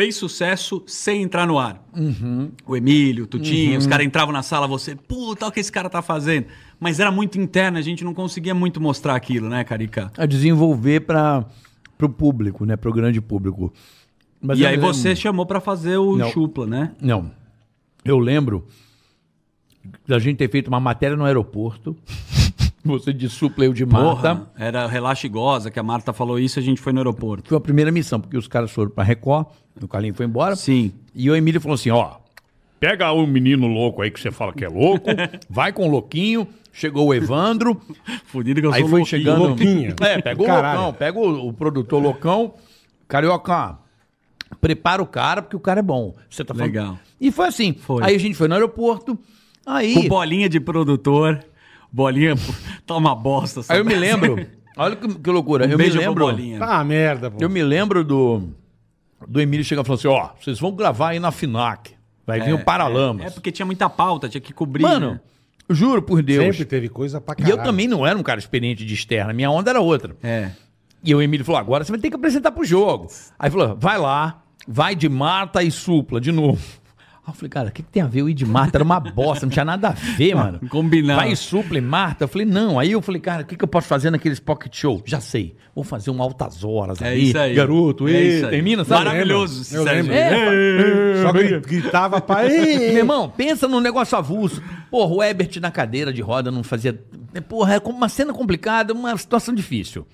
fez 0.00 0.16
sucesso 0.16 0.82
sem 0.86 1.22
entrar 1.22 1.46
no 1.46 1.58
ar. 1.58 1.84
O 2.66 2.74
Emílio, 2.74 3.24
o 3.24 3.26
Tutinho, 3.26 3.78
os 3.78 3.86
caras 3.86 4.06
entravam 4.06 4.32
na 4.32 4.42
sala, 4.42 4.66
você, 4.66 4.96
puta, 4.96 5.46
o 5.46 5.52
que 5.52 5.60
esse 5.60 5.70
cara 5.70 5.90
tá 5.90 6.00
fazendo. 6.00 6.46
Mas 6.78 6.98
era 6.98 7.10
muito 7.10 7.38
interno, 7.38 7.76
a 7.76 7.82
gente 7.82 8.02
não 8.02 8.14
conseguia 8.14 8.54
muito 8.54 8.80
mostrar 8.80 9.14
aquilo, 9.14 9.46
né, 9.50 9.62
Carica? 9.62 10.10
A 10.16 10.24
desenvolver 10.24 11.00
para 11.00 11.44
o 12.00 12.08
público, 12.08 12.64
né? 12.64 12.76
Para 12.76 12.88
o 12.88 12.94
grande 12.94 13.20
público. 13.20 13.70
Mas 14.40 14.58
e 14.58 14.64
aí 14.64 14.76
lembro- 14.76 14.94
você 14.94 15.14
chamou 15.14 15.44
pra 15.44 15.60
fazer 15.60 15.98
o 15.98 16.16
Não. 16.16 16.30
chupla, 16.30 16.66
né? 16.66 16.92
Não. 16.98 17.30
Eu 18.02 18.18
lembro 18.18 18.66
da 20.08 20.18
gente 20.18 20.38
ter 20.38 20.50
feito 20.50 20.68
uma 20.68 20.80
matéria 20.80 21.14
no 21.14 21.26
aeroporto. 21.26 21.94
Você 22.84 23.12
de 23.12 23.28
supla, 23.28 23.64
eu 23.66 23.72
de 23.72 23.84
Marta. 23.84 24.36
Porra, 24.36 24.50
era 24.58 24.86
Relaxa 24.86 25.26
e 25.26 25.30
Goza, 25.30 25.70
que 25.70 25.78
a 25.78 25.82
Marta 25.82 26.12
falou 26.12 26.38
isso 26.38 26.58
a 26.58 26.62
gente 26.62 26.80
foi 26.80 26.92
no 26.92 27.00
aeroporto. 27.00 27.48
Foi 27.48 27.58
a 27.58 27.60
primeira 27.60 27.92
missão, 27.92 28.20
porque 28.20 28.36
os 28.36 28.48
caras 28.48 28.70
foram 28.70 28.90
pra 28.90 29.04
Record, 29.04 29.46
o 29.80 29.86
Carlinho 29.86 30.14
foi 30.14 30.26
embora. 30.26 30.56
Sim. 30.56 30.92
E 31.14 31.30
o 31.30 31.36
Emílio 31.36 31.60
falou 31.60 31.74
assim: 31.74 31.90
ó, 31.90 32.16
pega 32.78 33.12
o 33.12 33.26
menino 33.26 33.66
louco 33.66 34.00
aí 34.00 34.10
que 34.10 34.18
você 34.18 34.30
fala 34.30 34.52
que 34.52 34.64
é 34.64 34.68
louco, 34.68 35.10
vai 35.48 35.72
com 35.72 35.86
o 35.86 35.90
louquinho. 35.90 36.46
Chegou 36.72 37.08
o 37.08 37.14
Evandro. 37.14 37.80
Fudido 38.26 38.60
que 38.60 38.66
eu 38.66 38.72
aí 38.72 38.80
foi 38.82 38.90
louquinho. 38.90 39.06
chegando. 39.06 39.42
Louquinho. 39.48 39.94
É, 40.00 40.22
pega 40.22 40.40
o 40.40 40.46
Caralho. 40.46 40.80
loucão, 40.80 40.94
pega 40.98 41.18
o, 41.18 41.48
o 41.48 41.52
produtor 41.52 42.00
loucão. 42.00 42.54
Carioca, 43.08 43.76
prepara 44.60 45.02
o 45.02 45.06
cara, 45.06 45.42
porque 45.42 45.56
o 45.56 45.60
cara 45.60 45.80
é 45.80 45.82
bom. 45.82 46.14
Você 46.30 46.44
tá 46.44 46.54
falando. 46.54 46.68
Legal. 46.68 46.98
E 47.20 47.30
foi 47.32 47.48
assim. 47.48 47.74
Foi. 47.74 48.04
Aí 48.04 48.14
a 48.14 48.18
gente 48.18 48.36
foi 48.36 48.46
no 48.46 48.54
aeroporto. 48.54 49.18
Aí. 49.66 49.94
Com 49.94 50.08
bolinha 50.08 50.48
de 50.48 50.60
produtor. 50.60 51.44
Bolinha, 51.92 52.36
pô, 52.36 52.52
toma 52.86 53.14
bosta. 53.14 53.60
Aí 53.68 53.78
eu 53.78 53.84
me 53.84 53.92
sabe? 53.92 54.00
lembro. 54.00 54.46
Olha 54.76 54.96
que, 54.96 55.08
que 55.08 55.30
loucura. 55.30 55.66
Um 55.66 55.70
eu 55.70 55.78
beijo 55.78 55.98
me 55.98 56.06
lembro. 56.06 56.24
Bolinha. 56.24 56.58
Ah, 56.62 56.82
merda, 56.84 57.30
pô. 57.30 57.38
Eu 57.40 57.50
me 57.50 57.62
lembro 57.62 58.04
do. 58.04 58.48
Do 59.28 59.40
Emílio 59.40 59.64
chegando 59.64 59.84
e 59.84 59.86
falando 59.86 59.98
assim: 59.98 60.08
ó, 60.08 60.30
vocês 60.40 60.58
vão 60.58 60.72
gravar 60.72 61.10
aí 61.10 61.20
na 61.20 61.30
FINAC. 61.30 61.92
Vai 62.26 62.40
vir 62.40 62.54
o 62.54 62.64
Paralamas. 62.64 63.26
É 63.26 63.30
porque 63.30 63.50
tinha 63.50 63.66
muita 63.66 63.90
pauta, 63.90 64.28
tinha 64.28 64.40
que 64.40 64.52
cobrir. 64.52 64.82
Mano, 64.82 65.12
né? 65.12 65.20
juro 65.68 66.00
por 66.00 66.22
Deus. 66.22 66.44
Sempre 66.44 66.64
teve 66.64 66.88
coisa 66.88 67.20
pra 67.20 67.34
E 67.34 67.42
caralho. 67.42 67.58
eu 67.60 67.62
também 67.64 67.86
não 67.88 68.06
era 68.06 68.18
um 68.18 68.22
cara 68.22 68.38
experiente 68.38 68.84
de 68.84 68.94
externa. 68.94 69.32
Minha 69.32 69.50
onda 69.50 69.70
era 69.70 69.80
outra. 69.80 70.16
É. 70.22 70.50
E 71.04 71.14
o 71.14 71.20
Emílio 71.20 71.44
falou: 71.44 71.60
agora 71.60 71.84
você 71.84 71.92
vai 71.92 72.00
ter 72.00 72.08
que 72.08 72.16
apresentar 72.16 72.52
pro 72.52 72.64
jogo. 72.64 73.08
Aí 73.38 73.50
falou: 73.50 73.76
vai 73.76 73.98
lá, 73.98 74.42
vai 74.66 74.94
de 74.94 75.08
Marta 75.08 75.62
e 75.62 75.70
supla 75.70 76.20
de 76.20 76.30
novo. 76.32 76.79
Eu 77.30 77.34
falei, 77.34 77.50
cara, 77.50 77.68
o 77.68 77.72
que, 77.72 77.82
que 77.82 77.88
tem 77.90 78.02
a 78.02 78.06
ver 78.06 78.22
o 78.22 78.32
de 78.34 78.44
Marta? 78.46 78.76
Era 78.76 78.84
uma 78.84 79.00
bosta, 79.00 79.46
não 79.46 79.50
tinha 79.50 79.64
nada 79.64 79.88
a 79.88 79.92
ver, 79.92 80.34
mano. 80.34 80.60
Combinar. 80.68 81.16
Vai 81.16 81.32
e 81.32 81.36
supla 81.36 81.78
e 81.78 81.80
Marta. 81.80 82.24
Eu 82.24 82.28
falei, 82.28 82.46
não. 82.46 82.78
Aí 82.78 82.92
eu 82.92 83.00
falei, 83.02 83.20
cara, 83.20 83.42
o 83.42 83.46
que, 83.46 83.56
que 83.56 83.64
eu 83.64 83.68
posso 83.68 83.86
fazer 83.88 84.10
naqueles 84.10 84.38
pocket 84.40 84.74
show? 84.76 85.02
Já 85.04 85.20
sei. 85.20 85.56
Vou 85.74 85.84
fazer 85.84 86.10
um 86.10 86.20
altas 86.20 86.62
horas 86.64 87.00
É 87.00 87.08
aí. 87.08 87.28
isso 87.28 87.38
aí. 87.38 87.54
Garoto, 87.54 88.08
É 88.08 88.20
isso 88.20 88.44
aí. 88.46 88.50
termina, 88.50 88.84
sabe? 88.84 89.04
Maravilhoso. 89.04 89.62
esse 89.62 89.74
Eu 89.74 89.84
Sérgio. 89.84 90.12
lembro. 90.12 90.14
É, 90.14 91.22
Só 91.22 91.32
que 91.32 91.60
gritava 91.60 92.20
pra 92.22 92.42
Meu 92.42 92.52
irmão, 92.96 93.28
pensa 93.34 93.66
num 93.68 93.80
negócio 93.80 94.16
avulso. 94.18 94.62
Porra, 94.90 95.14
o 95.14 95.22
Ebert 95.22 95.56
na 95.60 95.70
cadeira 95.70 96.12
de 96.12 96.20
roda 96.20 96.50
não 96.50 96.62
fazia. 96.62 96.92
Porra, 97.48 97.74
é 97.76 97.78
uma 97.84 98.08
cena 98.08 98.32
complicada, 98.32 98.92
uma 98.92 99.16
situação 99.16 99.54
difícil. 99.54 100.06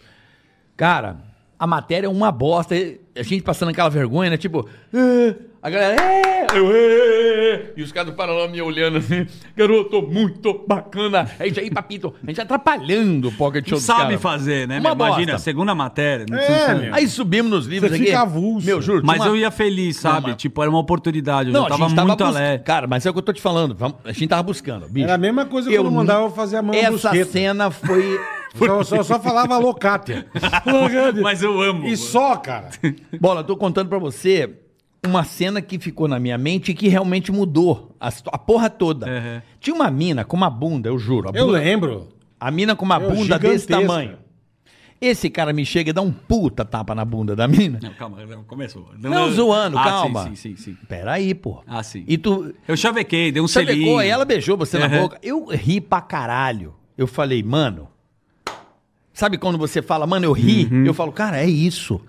Cara, 0.77 1.17
a 1.59 1.67
matéria 1.67 2.07
é 2.07 2.11
uma 2.11 2.31
bosta. 2.31 2.75
A 3.17 3.23
gente 3.23 3.43
passando 3.43 3.71
aquela 3.71 3.89
vergonha, 3.89 4.29
né? 4.31 4.37
Tipo, 4.37 4.69
"É", 4.93 5.35
a 5.67 5.71
galera, 5.71 6.01
é, 6.01 6.47
eu, 6.55 6.71
"É", 6.73 7.73
e 7.77 7.83
os 7.83 7.91
caras 7.91 8.11
do 8.11 8.17
Paraná 8.17 8.47
me 8.47 8.63
olhando 8.63 8.99
assim, 8.99 9.27
garoto, 9.57 10.01
muito 10.01 10.65
bacana. 10.67 11.29
Aí 11.41 11.53
já 11.53 11.61
aí, 11.61 11.71
papito, 11.71 12.15
a 12.23 12.27
gente 12.31 12.41
atrapalhando 12.41 13.29
o 13.29 13.33
pocket 13.33 13.69
show 13.69 13.77
Não 13.79 13.83
sabe 13.85 14.17
fazer, 14.17 14.69
né? 14.69 14.79
Uma? 14.79 14.93
Imagina, 14.93 15.33
bosta. 15.33 15.39
segunda 15.39 15.75
matéria. 15.75 16.25
não 16.31 16.39
É, 16.39 16.75
meu. 16.75 16.95
Aí 16.95 17.09
subimos 17.09 17.51
nos 17.51 17.67
livros 17.67 17.91
Você 17.91 17.97
aqui. 17.97 18.07
fica 18.07 18.21
avulso. 18.21 18.65
Meu, 18.67 18.81
juro. 18.81 19.03
Mas 19.05 19.19
uma- 19.21 19.27
eu 19.29 19.37
ia 19.37 19.51
feliz, 19.51 19.97
sabe? 19.97 20.29
mas- 20.29 20.37
Tipo, 20.37 20.63
era 20.63 20.71
uma 20.71 20.79
oportunidade. 20.79 21.49
Eu 21.49 21.53
Não, 21.53 21.63
já 21.63 21.67
a 21.67 21.71
tava 21.71 21.83
gente 21.89 21.97
tava 21.97 22.09
muito 22.09 22.25
bus- 22.25 22.37
alegre. 22.37 22.65
Cara, 22.65 22.87
mas 22.87 23.05
é 23.05 23.11
o 23.11 23.13
que 23.13 23.19
eu 23.19 23.23
tô 23.23 23.33
te 23.33 23.43
falando. 23.43 23.77
A 24.05 24.13
gente 24.13 24.29
tava 24.29 24.43
buscando, 24.45 24.89
bicho. 24.89 25.05
Era 25.05 25.15
a 25.15 25.19
mesma 25.19 25.45
coisa 25.47 25.69
Eu 25.71 25.83
quando 25.83 25.91
nu- 25.93 25.97
mandava 25.99 26.25
eu 26.25 26.31
fazer 26.31 26.59
a 26.59 26.63
mão 26.63 26.75
Essa 26.75 26.91
busqueta. 26.93 27.25
cena 27.33 27.71
foi. 27.71 28.21
Só, 28.57 28.83
só, 28.85 29.03
só 29.03 29.21
falava 29.21 29.59
Locátia. 29.59 30.25
Mas 31.23 31.43
eu 31.43 31.61
amo. 31.61 31.87
E 31.87 31.95
só, 31.95 32.37
cara. 32.37 32.71
Bola, 33.21 33.41
eu 33.41 33.45
tô 33.45 33.55
contando 33.55 33.89
pra 33.89 33.99
você 33.99 34.51
uma 35.05 35.25
cena 35.25 35.61
que 35.63 35.79
ficou 35.79 36.07
na 36.09 36.19
minha 36.19 36.37
mente 36.39 36.71
e 36.73 36.75
que 36.75 36.89
realmente 36.89 37.31
mudou 37.33 37.95
a, 38.01 38.09
a 38.09 38.39
porra 38.39 38.69
toda. 38.71 39.07
Uhum. 39.07 39.43
Tinha 39.61 39.75
uma 39.75 39.91
mina 39.91 40.25
com 40.25 40.37
uma 40.37 40.51
bunda, 40.51 40.89
eu 40.89 40.99
juro. 40.99 41.29
A, 41.29 41.37
Eu 41.37 41.47
bunda- 41.47 41.59
lembro. 41.59 42.09
a 42.41 42.51
mina 42.51 42.75
com 42.77 42.85
uma 42.85 42.97
Eu, 43.01 43.11
bunda 43.11 43.39
desse 43.39 43.65
gigantesca. 43.67 43.81
tamanho. 43.81 44.19
Esse 44.99 45.29
cara 45.29 45.53
me 45.53 45.65
chega 45.67 45.91
e 45.91 45.93
dá 45.93 46.01
um 46.01 46.11
puta 46.11 46.65
tapa 46.65 46.95
na 46.95 47.05
bunda 47.05 47.37
da 47.37 47.47
mina. 47.47 47.79
Não, 47.83 47.93
calma, 47.93 48.25
não, 48.25 48.43
começou. 48.45 48.89
Não, 48.99 49.31
zoando, 49.31 49.77
ah, 49.79 49.85
calma. 49.85 50.25
Sim, 50.25 50.35
sim, 50.37 50.57
sim, 50.57 50.73
sim. 50.73 50.77
Peraí, 50.89 51.35
pô. 51.35 51.63
Ah, 51.67 51.83
sim. 51.83 52.03
E 52.09 52.17
tu. 52.17 52.55
Eu 52.67 52.77
chavequei, 52.79 53.31
dei 53.31 53.43
um 53.43 53.47
selinho. 53.47 53.85
pegou, 53.85 54.01
ela 54.01 54.25
beijou 54.25 54.57
você 54.57 54.79
na 54.79 54.87
Uhum. 54.87 55.03
boca. 55.03 55.19
Eu 55.23 55.47
ri 55.49 55.83
pra 55.83 56.01
caralho. 56.01 56.75
Eu 56.97 57.07
falei, 57.07 57.43
mano. 57.43 57.89
Sabe 59.13 59.39
quando 59.39 59.59
você 59.59 59.81
fala, 59.83 60.07
mano, 60.07 60.25
eu 60.27 60.33
ri? 60.33 60.67
Uhum. 60.71 60.85
Eu 60.87 60.95
falo, 60.95 61.13
cara, 61.13 61.43
é 61.43 61.47
isso. 61.47 62.01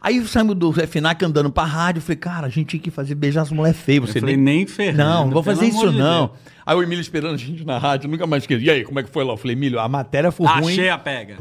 Aí 0.00 0.24
saímos 0.26 0.54
do 0.54 0.72
FNAC 0.72 1.24
andando 1.24 1.50
pra 1.50 1.64
rádio. 1.64 1.98
Eu 1.98 2.02
falei, 2.02 2.16
cara, 2.16 2.46
a 2.46 2.50
gente 2.50 2.68
tinha 2.68 2.80
que 2.80 2.90
fazer 2.90 3.14
beijar 3.14 3.42
as 3.42 3.50
mulheres 3.50 3.78
feias. 3.80 4.10
Você 4.10 4.18
Eu 4.18 4.22
falei, 4.22 4.36
nem 4.36 4.66
ferrando, 4.66 4.98
Não, 4.98 5.24
não 5.26 5.32
vou 5.32 5.42
fazer 5.42 5.66
isso 5.66 5.90
de 5.90 5.98
não. 5.98 6.26
Deus. 6.26 6.38
Aí 6.64 6.76
o 6.76 6.82
Emílio 6.82 7.00
esperando 7.00 7.34
a 7.34 7.38
gente 7.38 7.64
na 7.64 7.78
rádio, 7.78 8.08
nunca 8.10 8.26
mais 8.26 8.42
esqueci. 8.42 8.64
E 8.64 8.70
aí, 8.70 8.84
como 8.84 8.98
é 8.98 9.02
que 9.02 9.10
foi 9.10 9.24
lá? 9.24 9.32
Eu 9.32 9.36
falei, 9.36 9.56
Emílio, 9.56 9.78
a 9.78 9.88
matéria 9.88 10.30
foi 10.30 10.46
ruim. 10.46 10.72
Achei 10.72 10.88
a 10.88 10.98
pega. 10.98 11.38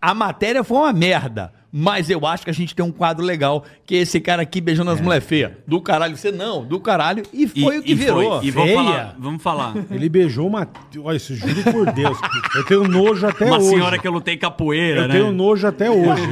A 0.00 0.14
matéria 0.14 0.62
foi 0.62 0.76
uma 0.78 0.92
merda. 0.92 1.52
Mas 1.76 2.08
eu 2.08 2.24
acho 2.24 2.44
que 2.44 2.50
a 2.50 2.54
gente 2.54 2.72
tem 2.72 2.84
um 2.84 2.92
quadro 2.92 3.24
legal, 3.24 3.64
que 3.84 3.96
é 3.96 3.98
esse 3.98 4.20
cara 4.20 4.42
aqui 4.42 4.60
beijando 4.60 4.92
as 4.92 5.00
mulheres 5.00 5.26
feias. 5.26 5.50
Do 5.66 5.80
caralho, 5.80 6.16
você 6.16 6.30
não, 6.30 6.64
do 6.64 6.78
caralho. 6.78 7.24
E 7.32 7.48
foi 7.48 7.76
E- 7.76 7.78
o 7.80 7.82
que 7.82 7.90
e 7.90 7.94
virou. 7.96 8.38
foi. 8.38 8.46
E 8.46 8.50
vamos 8.52 8.70
Feia. 8.70 8.84
falar, 8.84 9.16
vamos 9.18 9.42
falar. 9.42 9.74
Ele 9.90 10.08
beijou 10.08 10.46
uma. 10.46 10.68
Olha, 11.02 11.16
isso 11.16 11.34
juro 11.34 11.64
por 11.72 11.90
Deus. 11.92 12.16
Eu 12.54 12.64
tenho 12.64 12.84
nojo 12.86 13.26
até 13.26 13.44
Uma 13.46 13.58
hoje. 13.58 13.70
senhora 13.70 13.98
que 13.98 14.06
eu 14.06 14.12
lutei 14.12 14.36
capoeira, 14.36 15.00
Eu 15.02 15.08
né? 15.08 15.14
tenho 15.14 15.32
nojo 15.32 15.66
até 15.66 15.90
hoje. 15.90 16.22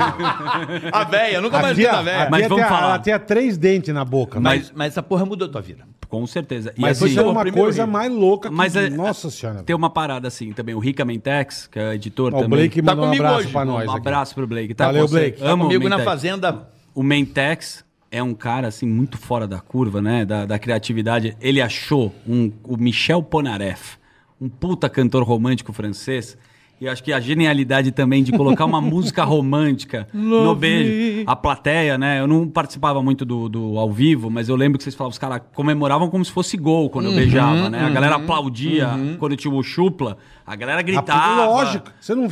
A 0.92 1.02
véia, 1.04 1.40
nunca 1.40 1.60
mais 1.60 1.76
vi 1.76 1.88
a 1.88 2.00
véia. 2.02 2.26
a 2.28 2.30
Mas 2.30 2.46
vamos 2.46 2.64
falar. 2.68 2.86
Ela 2.90 2.98
tinha 3.00 3.18
três 3.18 3.58
dentes 3.58 3.92
na 3.92 4.04
boca. 4.04 4.38
Mas, 4.40 4.72
mas 4.74 4.92
essa 4.92 5.02
porra 5.02 5.26
mudou 5.26 5.48
tua 5.48 5.60
vida. 5.60 5.84
Com 6.12 6.26
certeza. 6.26 6.74
E 6.76 6.80
Mas 6.82 6.98
assim, 7.02 7.10
isso 7.12 7.20
é 7.20 7.22
uma 7.26 7.50
coisa 7.50 7.84
rio. 7.84 7.90
mais 7.92 8.12
louca 8.12 8.50
que... 8.50 8.54
Mas 8.54 8.76
é- 8.76 8.90
Nossa 8.90 9.30
senhora. 9.30 9.62
tem 9.62 9.74
uma 9.74 9.88
parada 9.88 10.28
assim 10.28 10.52
também. 10.52 10.74
O 10.74 10.78
Rica 10.78 11.06
Mentex, 11.06 11.66
que 11.66 11.78
é 11.78 11.94
editor 11.94 12.34
Ó, 12.34 12.36
o 12.36 12.42
também. 12.42 12.58
Blake 12.58 12.82
Tá 12.82 12.90
mandou 12.92 13.04
um 13.04 13.08
comigo 13.08 13.24
abraço 13.24 13.40
hoje. 13.44 13.52
pra 13.52 13.64
nós 13.64 13.86
um 13.88 13.90
aqui. 13.92 13.98
abraço 14.00 14.34
pro 14.34 14.46
Blake. 14.46 14.74
Tá 14.74 14.86
Valeu. 14.88 15.08
Blake. 15.08 15.40
Tá 15.40 15.48
Amo 15.48 15.64
comigo 15.64 15.88
na 15.88 16.00
fazenda. 16.00 16.68
O 16.94 17.02
Mentex 17.02 17.82
é 18.10 18.22
um 18.22 18.34
cara 18.34 18.68
assim 18.68 18.84
muito 18.84 19.16
fora 19.16 19.48
da 19.48 19.58
curva, 19.58 20.02
né? 20.02 20.26
Da, 20.26 20.44
da 20.44 20.58
criatividade. 20.58 21.34
Ele 21.40 21.62
achou 21.62 22.14
um, 22.28 22.52
o 22.62 22.76
Michel 22.76 23.22
Ponaref, 23.22 23.96
um 24.38 24.50
puta 24.50 24.90
cantor 24.90 25.22
romântico 25.22 25.72
francês. 25.72 26.36
E 26.82 26.88
acho 26.88 27.00
que 27.04 27.12
a 27.12 27.20
genialidade 27.20 27.92
também 27.92 28.24
de 28.24 28.32
colocar 28.32 28.64
uma 28.64 28.80
música 28.82 29.22
romântica 29.22 30.08
no 30.12 30.52
beijo. 30.52 31.22
A 31.28 31.36
plateia, 31.36 31.96
né? 31.96 32.18
Eu 32.18 32.26
não 32.26 32.48
participava 32.48 33.00
muito 33.00 33.24
do, 33.24 33.48
do 33.48 33.78
ao 33.78 33.92
vivo, 33.92 34.28
mas 34.28 34.48
eu 34.48 34.56
lembro 34.56 34.78
que 34.78 34.82
vocês 34.82 34.96
falavam, 34.96 35.12
os 35.12 35.18
caras 35.18 35.42
comemoravam 35.54 36.10
como 36.10 36.24
se 36.24 36.32
fosse 36.32 36.56
gol 36.56 36.90
quando 36.90 37.06
eu 37.06 37.12
beijava, 37.14 37.70
né? 37.70 37.84
A 37.84 37.88
galera 37.90 38.16
aplaudia 38.16 38.90
quando 39.20 39.36
tinha 39.36 39.54
o 39.54 39.62
chupla, 39.62 40.18
a 40.44 40.56
galera 40.56 40.80
Ah, 40.80 40.82
gritava. 40.82 41.44
Lógico. 41.46 41.88
Você 42.00 42.16
não... 42.16 42.28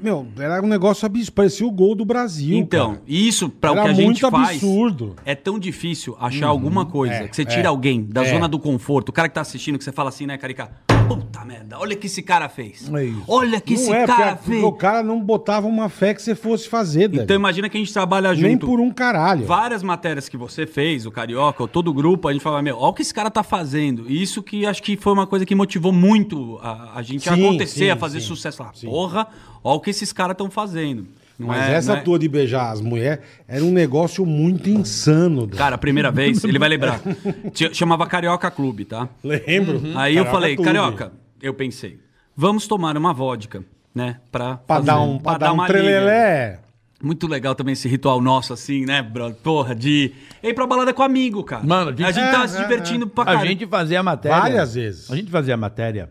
Meu, 0.00 0.26
era 0.38 0.62
um 0.62 0.68
negócio 0.68 1.04
absurdo. 1.04 1.32
Parecia 1.32 1.66
o 1.66 1.70
gol 1.72 1.96
do 1.96 2.04
Brasil, 2.04 2.56
Então, 2.56 2.90
cara. 2.94 3.02
isso, 3.06 3.48
para 3.48 3.72
o 3.72 3.74
que 3.74 3.80
a 3.80 3.92
gente 3.92 4.20
faz, 4.20 4.50
absurdo. 4.62 5.16
é 5.24 5.34
tão 5.34 5.58
difícil 5.58 6.16
achar 6.20 6.46
alguma 6.46 6.86
coisa 6.86 7.14
É, 7.14 7.28
que 7.28 7.34
você 7.34 7.44
tira 7.44 7.62
é, 7.62 7.66
alguém 7.66 8.04
da 8.04 8.24
é. 8.24 8.30
zona 8.30 8.46
do 8.48 8.58
conforto, 8.60 9.08
o 9.08 9.12
cara 9.12 9.28
que 9.28 9.34
tá 9.34 9.40
assistindo, 9.40 9.76
que 9.76 9.84
você 9.84 9.92
fala 9.92 10.08
assim, 10.08 10.24
né, 10.26 10.38
Carica? 10.38 10.70
Puta 11.08 11.44
merda, 11.44 11.78
olha 11.78 11.94
o 11.94 11.98
que 11.98 12.06
esse 12.06 12.22
cara 12.22 12.48
fez. 12.48 12.92
É 12.92 13.04
isso. 13.04 13.22
Olha 13.28 13.58
o 13.58 13.60
que 13.60 13.74
Não 13.74 13.80
esse 13.80 13.92
é, 13.92 14.06
cara 14.06 14.36
porque, 14.36 14.50
fez. 14.50 14.60
porque 14.62 14.64
o 14.64 14.78
cara 14.78 15.02
não 15.02 15.20
botava 15.20 15.66
uma 15.66 15.88
fé 15.88 16.12
que 16.14 16.20
você 16.22 16.34
fosse 16.34 16.68
fazer, 16.68 17.08
Dani. 17.08 17.22
Então 17.24 17.36
imagina 17.36 17.68
que 17.68 17.76
a 17.76 17.80
gente 17.80 17.92
trabalha 17.92 18.34
junto. 18.34 18.46
Nem 18.46 18.58
por 18.58 18.80
um 18.80 18.90
caralho. 18.90 19.46
Várias 19.46 19.82
matérias 19.82 20.28
que 20.28 20.36
você 20.36 20.66
fez, 20.66 21.06
o 21.06 21.10
Carioca, 21.10 21.62
ou 21.62 21.68
todo 21.68 21.88
o 21.88 21.94
grupo, 21.94 22.28
a 22.28 22.32
gente 22.32 22.42
fala, 22.42 22.60
meu, 22.62 22.76
olha 22.76 22.88
o 22.88 22.92
que 22.94 23.02
esse 23.02 23.14
cara 23.14 23.30
tá 23.30 23.42
fazendo. 23.42 24.10
E 24.10 24.22
isso 24.22 24.42
que 24.42 24.66
acho 24.66 24.82
que 24.82 24.96
foi 24.96 25.12
uma 25.12 25.26
coisa 25.26 25.46
que 25.46 25.54
motivou 25.54 25.92
muito 25.92 26.58
a, 26.62 26.98
a 26.98 27.02
gente 27.02 27.28
a 27.28 27.34
Sim, 27.34 27.44
acontecer, 27.46 27.84
sim, 27.86 27.90
a 27.90 27.96
fazer 27.96 28.20
sim, 28.20 28.26
sucesso. 28.26 28.62
Lá, 28.62 28.72
porra, 28.84 29.28
olha 29.62 29.76
o 29.76 29.80
que 29.80 29.90
esses 29.90 30.12
caras 30.12 30.34
estão 30.34 30.50
fazendo. 30.50 31.06
Não 31.38 31.48
Mas 31.48 31.68
é- 31.68 31.74
essa 31.74 31.92
não 31.92 31.98
é- 32.00 32.02
tua 32.02 32.18
de 32.18 32.28
beijar 32.28 32.70
as 32.70 32.80
mulheres 32.80 33.22
era 33.46 33.62
um 33.62 33.70
negócio 33.70 34.24
muito 34.24 34.70
insano. 34.70 35.46
Cara, 35.48 35.74
a 35.74 35.78
primeira 35.78 36.10
vez, 36.10 36.42
ele 36.44 36.58
vai 36.58 36.68
lembrar. 36.68 37.00
Chamava 37.72 38.06
Carioca 38.06 38.50
Clube, 38.50 38.84
tá? 38.86 39.08
Lembro. 39.22 39.80
Aí 39.96 40.16
eu 40.16 40.24
Carioca 40.24 40.30
falei, 40.30 40.56
Clube. 40.56 40.66
Carioca, 40.72 41.12
eu 41.42 41.52
pensei, 41.52 41.98
vamos 42.34 42.66
tomar 42.66 42.96
uma 42.96 43.12
vodka, 43.12 43.62
né? 43.94 44.16
Pra, 44.32 44.56
Pra 44.56 44.76
fazer- 44.76 44.86
dar 44.86 45.00
um, 45.00 45.18
pra 45.18 45.36
dar 45.38 45.50
um 45.52 45.54
uma 45.56 45.66
liga. 45.66 45.78
trelelé. 45.78 46.60
Muito 47.02 47.26
legal 47.26 47.54
também 47.54 47.74
esse 47.74 47.86
ritual 47.86 48.22
nosso, 48.22 48.54
assim, 48.54 48.86
né, 48.86 49.02
brother? 49.02 49.36
Porra, 49.42 49.74
de 49.74 50.12
ir 50.42 50.54
pra 50.54 50.66
balada 50.66 50.94
com 50.94 51.02
amigo, 51.02 51.44
cara. 51.44 51.62
Mano, 51.62 51.90
a 51.90 51.92
gente- 51.92 52.04
a 52.04 52.10
gente 52.12 52.24
É, 52.24 52.32
tá 52.32 52.44
é, 52.44 52.48
se 52.48 52.56
divertindo 52.62 53.06
pra 53.06 53.22
A 53.22 53.26
caralho. 53.26 53.48
gente 53.48 53.66
fazia 53.66 54.00
a 54.00 54.02
matéria. 54.02 54.38
Várias 54.40 54.74
vezes. 54.74 55.10
A 55.10 55.14
gente 55.16 55.30
fazia 55.30 55.52
a 55.52 55.56
matéria, 55.58 56.08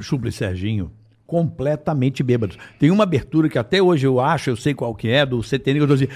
Chupla 0.00 0.28
e 0.28 0.32
Serginho, 0.32 0.92
completamente 1.26 2.22
bêbados. 2.22 2.56
Tem 2.78 2.90
uma 2.90 3.02
abertura 3.04 3.48
que 3.48 3.58
até 3.58 3.82
hoje 3.82 4.06
eu 4.06 4.20
acho, 4.20 4.50
eu 4.50 4.56
sei 4.56 4.74
qual 4.74 4.94
que 4.94 5.08
é, 5.08 5.24
do 5.24 5.42
CTN, 5.42 5.78
que 5.78 5.82
eu 5.84 5.88
tô 5.88 5.94
assim. 5.94 6.08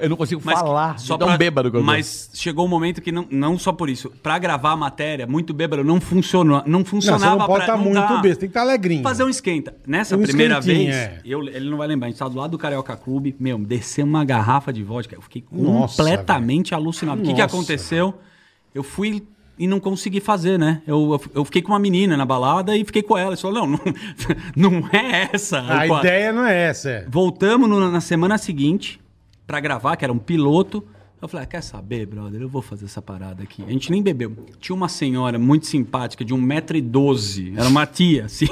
Eu 0.00 0.08
não 0.08 0.16
consigo 0.16 0.40
falar. 0.40 0.98
só 0.98 1.16
tão 1.16 1.28
pra- 1.28 1.36
bêbado 1.36 1.70
que 1.70 1.76
eu 1.76 1.80
tô. 1.80 1.86
Mas 1.86 2.30
chegou 2.34 2.64
um 2.64 2.68
momento 2.68 3.00
que 3.00 3.12
não, 3.12 3.26
não 3.30 3.58
só 3.58 3.72
por 3.72 3.88
isso, 3.88 4.10
pra 4.22 4.38
gravar 4.38 4.72
a 4.72 4.76
matéria, 4.76 5.26
muito 5.26 5.52
bêbado, 5.54 5.84
não 5.84 6.00
funcionou, 6.00 6.62
não 6.66 6.80
Não, 6.80 6.84
funcionava 6.84 7.24
você 7.34 7.38
não 7.38 7.46
pode 7.46 7.60
estar 7.60 7.76
muito 7.76 7.94
dá- 7.94 8.16
besta, 8.20 8.40
tem 8.40 8.48
que 8.48 8.50
estar 8.50 8.62
alegrinho. 8.62 9.02
Fazer 9.02 9.24
um 9.24 9.28
esquenta. 9.28 9.74
Nessa 9.86 10.16
Um 10.16 10.22
primeira 10.22 10.60
vez, 10.60 10.94
é. 10.94 11.20
eu, 11.24 11.42
ele 11.46 11.70
não 11.70 11.76
vai 11.78 11.86
lembrar, 11.88 12.06
a 12.06 12.10
gente 12.10 12.18
tava 12.18 12.30
do 12.30 12.38
lado 12.38 12.50
do 12.50 12.58
Carioca 12.58 12.96
Clube, 12.96 13.34
meu, 13.38 13.58
desceu 13.58 14.04
uma 14.04 14.24
garrafa 14.24 14.72
de 14.72 14.82
vodka, 14.82 15.14
eu 15.14 15.22
fiquei 15.22 15.44
Nossa, 15.52 16.02
completamente 16.02 16.74
alucinado. 16.74 17.20
O 17.20 17.24
que, 17.24 17.34
que 17.34 17.40
aconteceu? 17.40 18.14
Eu 18.74 18.82
fui 18.82 19.22
e 19.58 19.66
não 19.66 19.78
consegui 19.78 20.20
fazer, 20.20 20.58
né? 20.58 20.82
Eu, 20.86 21.20
eu, 21.34 21.44
fiquei 21.44 21.60
com 21.62 21.72
uma 21.72 21.78
menina 21.78 22.16
na 22.16 22.24
balada 22.24 22.76
e 22.76 22.84
fiquei 22.84 23.02
com 23.02 23.16
ela. 23.16 23.30
Ele 23.32 23.40
falou, 23.40 23.66
não, 23.66 23.76
não, 23.76 23.80
não 24.80 24.88
é 24.92 25.28
essa. 25.32 25.60
A 25.60 25.86
Eu- 25.86 25.98
ideia 25.98 26.32
não 26.32 26.44
é 26.44 26.54
essa, 26.64 26.90
é. 26.90 27.06
Voltamos 27.08 27.68
no- 27.68 27.90
na 27.90 28.00
semana 28.00 28.38
seguinte 28.38 29.00
pra 29.46 29.60
gravar, 29.60 29.96
que 29.96 30.04
era 30.04 30.12
um 30.12 30.18
piloto. 30.18 30.82
Eu 31.20 31.28
falei, 31.28 31.44
ah, 31.44 31.46
quer 31.46 31.62
saber, 31.62 32.04
brother? 32.06 32.40
Eu 32.42 32.48
vou 32.48 32.60
fazer 32.60 32.86
essa 32.86 33.00
parada 33.00 33.44
aqui. 33.44 33.62
A 33.64 33.70
gente 33.70 33.92
nem 33.92 34.02
bebeu. 34.02 34.36
Tinha 34.58 34.74
uma 34.74 34.88
senhora 34.88 35.38
muito 35.38 35.66
simpática, 35.68 36.24
de 36.24 36.34
1,12m. 36.34 37.56
Era 37.56 37.68
uma 37.68 37.86
tia, 37.86 38.24
assim. 38.26 38.46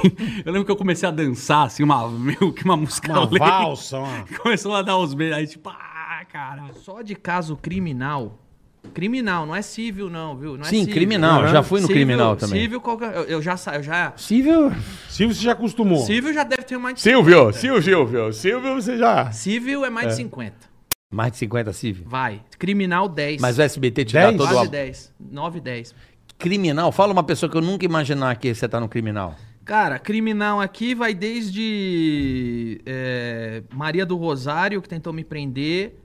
Eu 0.45 0.53
lembro 0.53 0.65
que 0.65 0.71
eu 0.71 0.77
comecei 0.77 1.07
a 1.09 1.11
dançar, 1.11 1.65
assim, 1.65 1.83
uma, 1.83 2.07
meio 2.09 2.53
que 2.53 2.63
uma 2.63 2.77
música 2.77 3.11
Uma 3.11 3.25
valsa. 3.25 3.97
Começou 4.41 4.73
a 4.73 4.81
dar 4.81 4.97
os 4.97 5.13
beijos. 5.13 5.37
Aí, 5.37 5.47
tipo, 5.47 5.67
ah, 5.69 6.23
cara. 6.31 6.71
Só 6.75 7.01
de 7.01 7.13
caso 7.13 7.57
criminal. 7.57 8.39
Criminal, 8.93 9.45
não 9.45 9.55
é 9.55 9.61
civil, 9.61 10.09
não, 10.09 10.35
viu? 10.35 10.57
Não 10.57 10.61
é 10.65 10.69
Sim, 10.69 10.79
civil. 10.79 10.93
criminal. 10.95 11.47
Já 11.47 11.63
fui 11.63 11.79
no 11.79 11.87
Civil- 11.87 12.03
criminal 12.05 12.35
também. 12.35 12.61
Civil, 12.61 12.81
qualquer, 12.81 13.15
eu, 13.15 13.23
eu 13.23 13.41
já 13.41 13.55
sa- 13.55 13.75
eu 13.75 13.83
já. 13.83 14.11
Silvio. 14.17 14.71
Silvio, 15.07 15.35
você 15.35 15.43
já 15.43 15.51
acostumou. 15.53 15.99
Civil 16.05 16.33
já 16.33 16.43
deve 16.43 16.63
ter 16.63 16.77
mais 16.77 16.95
de 16.95 17.01
Silvio, 17.01 17.53
Silvio, 17.53 17.81
Silvio. 17.81 18.33
Silvio, 18.33 18.75
você 18.75 18.97
já. 18.97 19.31
Civil 19.31 19.85
é 19.85 19.89
mais 19.89 20.09
de 20.09 20.15
50. 20.15 20.55
Mais 21.13 21.31
de 21.31 21.37
50 21.37 21.71
Silvio. 21.73 22.03
Vai. 22.07 22.41
Criminal 22.57 23.07
10. 23.07 23.39
Mas 23.41 23.57
o 23.59 23.61
SBT 23.61 24.03
te 24.05 24.13
10? 24.13 24.31
dá 24.31 24.37
todo 24.37 24.49
Quase 24.53 24.67
o. 24.67 24.71
10. 24.71 25.13
9, 25.19 25.59
10. 25.61 25.95
Criminal, 26.37 26.91
fala 26.91 27.13
uma 27.13 27.23
pessoa 27.23 27.49
que 27.49 27.55
eu 27.57 27.61
nunca 27.61 27.85
imaginar 27.85 28.35
que 28.37 28.53
você 28.53 28.67
tá 28.67 28.79
no 28.79 28.89
criminal. 28.89 29.35
Cara, 29.63 29.99
criminal 29.99 30.59
aqui 30.59 30.95
vai 30.95 31.13
desde 31.13 32.81
é, 32.85 33.61
Maria 33.73 34.05
do 34.05 34.17
Rosário, 34.17 34.81
que 34.81 34.89
tentou 34.89 35.13
me 35.13 35.23
prender, 35.23 36.00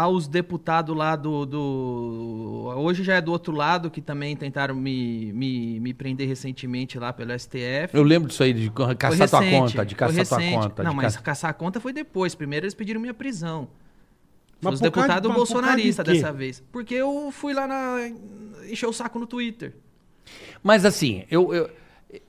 aos 0.00 0.28
deputados 0.28 0.96
lá 0.96 1.16
do, 1.16 1.46
do- 1.46 2.72
Hoje 2.76 3.02
já 3.02 3.14
é 3.14 3.20
do 3.20 3.32
outro 3.32 3.54
lado, 3.54 3.90
que 3.90 4.00
também 4.00 4.36
tentaram 4.36 4.74
me, 4.74 5.32
me, 5.32 5.80
me 5.80 5.94
prender 5.94 6.28
recentemente 6.28 6.98
lá 6.98 7.12
pelo 7.12 7.32
STF. 7.38 7.90
Eu 7.94 8.02
lembro 8.02 8.28
disso 8.28 8.42
aí, 8.42 8.52
de 8.52 8.70
caçar 8.98 9.28
tua 9.28 9.40
recente, 9.40 9.72
conta, 9.72 9.86
de 9.86 9.94
caçar 9.94 10.26
tua 10.26 10.38
conta. 10.50 10.82
Não, 10.82 10.90
de 10.90 10.96
mas 10.96 11.04
caçar- 11.06 11.22
caçar 11.22 11.50
a 11.50 11.54
conta 11.54 11.80
foi 11.80 11.92
depois. 11.92 12.34
Primeiro 12.34 12.64
eles 12.64 12.74
pediram 12.74 13.00
minha 13.00 13.14
prisão. 13.14 13.68
Mas 14.60 14.74
Os 14.74 14.80
deputados 14.80 15.28
de 15.30 15.36
bolsonaristas 15.36 16.04
quê? 16.06 16.12
dessa 16.14 16.32
vez. 16.32 16.62
Porque 16.72 16.94
eu 16.94 17.30
fui 17.30 17.52
lá 17.52 17.66
na. 17.66 17.96
encher 18.70 18.86
o 18.86 18.92
saco 18.92 19.18
no 19.18 19.26
Twitter. 19.26 19.74
Mas 20.62 20.84
assim, 20.84 21.24
eu. 21.30 21.52
eu- 21.54 21.70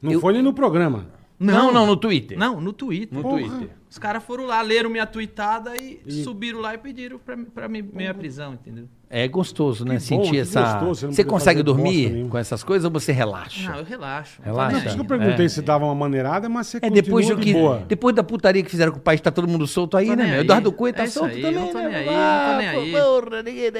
Não 0.02 0.12
eu- 0.12 0.20
foi 0.20 0.34
nem 0.34 0.42
no 0.42 0.54
programa. 0.54 1.08
Não, 1.40 1.72
não, 1.72 1.86
no 1.86 1.96
Twitter. 1.96 2.38
Não, 2.38 2.60
no 2.60 2.74
Twitter. 2.74 3.16
No 3.16 3.22
Porra. 3.22 3.38
Twitter. 3.42 3.70
Os 3.90 3.98
caras 4.00 4.24
foram 4.24 4.46
lá, 4.46 4.62
leram 4.62 4.90
minha 4.90 5.06
tweetada 5.06 5.72
e, 5.78 6.02
subiram 6.24 6.60
lá 6.60 6.74
e 6.74 6.78
pediram 6.78 7.18
pra, 7.20 7.38
pra 7.38 7.68
mim, 7.70 7.88
minha 7.94 8.14
prisão, 8.14 8.54
entendeu? 8.54 8.86
É 9.10 9.26
gostoso, 9.30 9.86
né? 9.86 9.92
Que 9.98 10.00
bom, 10.02 10.06
Sentir 10.24 10.32
que 10.32 10.38
essa. 10.40 10.62
gostoso, 10.62 11.00
você 11.02 11.06
não 11.06 11.14
você 11.14 11.24
consegue 11.24 11.64
dormir 11.64 12.28
com 12.28 12.38
essas 12.38 12.64
coisas 12.64 12.84
ou 12.84 12.92
você 12.92 13.14
relaxa? 13.14 13.70
Não, 13.72 13.78
eu 13.78 13.86
relaxo. 13.86 14.42
Relaxa. 14.44 14.78
Não 14.78 14.86
isso 14.86 14.96
que 14.96 15.02
eu 15.02 15.06
perguntei 15.06 15.46
É. 15.46 15.50
se 15.50 15.62
dava 15.62 15.86
uma 15.86 15.96
maneirada, 15.96 16.50
mas 16.50 16.68
você 16.68 16.80
É 16.82 16.90
depois, 16.90 17.28
do 17.30 17.36
de 17.38 17.42
que, 17.42 17.54
boa. 17.54 17.84
depois 17.88 18.14
da 18.14 18.24
putaria 18.24 18.62
que 18.62 18.70
fizeram 18.70 18.92
com 18.92 18.98
o 18.98 19.02
país, 19.02 19.22
tá 19.22 19.32
todo 19.32 19.48
mundo 19.48 19.66
solto 19.66 19.96
aí, 19.96 20.08
Tô 20.08 20.16
né, 20.16 20.34
aí. 20.34 20.40
Eduardo 20.42 20.72
Cunha 20.74 20.92
tá 20.92 21.04
É 21.04 21.08
solto 21.08 21.34
aí, 21.36 21.42
também, 21.42 21.60
não 21.60 21.68
tô 21.72 21.78
né? 21.80 21.88
nem 21.88 21.96
aí, 21.96 22.10
Ah, 22.10 22.46
não 22.48 22.52
tô 22.52 22.58
nem 22.58 22.68
aí. 22.68 22.92
porra, 22.92 23.44
ninguém- 23.44 23.72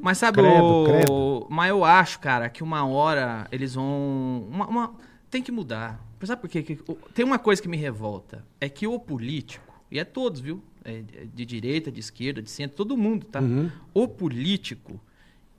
Mas 0.00 0.16
sabe, 0.18 0.38
Credo, 0.40 0.64
o... 0.64 0.84
credo. 0.86 1.46
mas 1.50 1.68
eu 1.70 1.84
acho, 1.84 2.18
cara, 2.20 2.48
que 2.48 2.62
uma 2.62 2.86
hora 2.86 3.46
eles 3.52 3.74
vão. 3.74 4.46
Uma, 4.50 4.66
uma- 4.66 4.94
Tem 5.30 5.42
que 5.42 5.50
mudar. 5.52 6.00
Sabe 6.26 6.40
por 6.40 6.48
quê? 6.48 6.64
Tem 7.14 7.24
uma 7.24 7.38
coisa 7.38 7.60
que 7.60 7.68
me 7.68 7.76
revolta. 7.76 8.44
É 8.60 8.68
que 8.68 8.86
o 8.86 8.98
político, 8.98 9.80
e 9.90 9.98
é 9.98 10.04
todos, 10.04 10.40
viu? 10.40 10.62
É 10.84 11.02
de 11.32 11.44
direita, 11.46 11.90
de 11.90 12.00
esquerda, 12.00 12.42
de 12.42 12.50
centro, 12.50 12.76
todo 12.76 12.96
mundo, 12.96 13.26
tá? 13.26 13.40
Uhum. 13.40 13.70
O 13.92 14.06
político, 14.06 15.00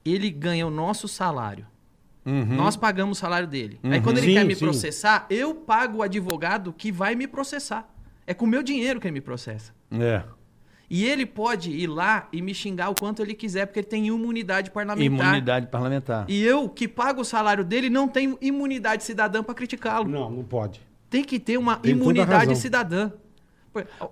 ele 0.04 0.30
ganha 0.30 0.68
o 0.68 0.70
nosso 0.70 1.08
salário. 1.08 1.66
Uhum. 2.26 2.56
Nós 2.56 2.76
pagamos 2.76 3.18
o 3.18 3.22
salário 3.22 3.48
dele. 3.48 3.80
Aí 3.84 4.02
quando 4.02 4.18
ele 4.18 4.28
Sim, 4.28 4.34
quer 4.34 4.46
me 4.46 4.56
sim. 4.56 4.66
processar, 4.66 5.28
eu 5.30 5.54
pago 5.54 6.00
o 6.00 6.02
advogado 6.02 6.74
que 6.74 6.92
vai 6.92 7.16
me 7.16 7.28
processar. 7.28 7.88
É 8.26 8.34
com 8.34 8.46
o 8.46 8.48
meu 8.48 8.64
dinheiro 8.64 9.00
que 9.00 9.08
ele 9.08 9.14
me 9.14 9.22
processa. 9.22 9.74
É. 9.92 10.24
E 10.90 11.04
ele 11.06 11.26
pode 11.26 11.72
ir 11.72 11.88
lá 11.88 12.28
e 12.32 12.42
me 12.42 12.54
xingar 12.54 12.90
o 12.90 12.96
quanto 12.96 13.22
ele 13.22 13.34
quiser, 13.34 13.66
porque 13.66 13.80
ele 13.80 13.88
tem 13.88 14.08
imunidade 14.08 14.70
parlamentar. 14.72 15.28
Imunidade 15.28 15.68
parlamentar. 15.68 16.26
E 16.28 16.44
eu, 16.44 16.70
que 16.70 16.88
pago 16.88 17.22
o 17.22 17.26
salário 17.26 17.64
dele, 17.64 17.90
não 17.90 18.08
tenho 18.08 18.38
imunidade 18.42 19.04
cidadã 19.04 19.42
para 19.44 19.56
criticá-lo. 19.56 20.08
Não, 20.08 20.30
não 20.30 20.44
pode. 20.44 20.80
Tem 21.10 21.24
que 21.24 21.40
ter 21.40 21.58
uma 21.58 21.78
Tem 21.78 21.92
imunidade 21.94 22.56
cidadã. 22.56 23.12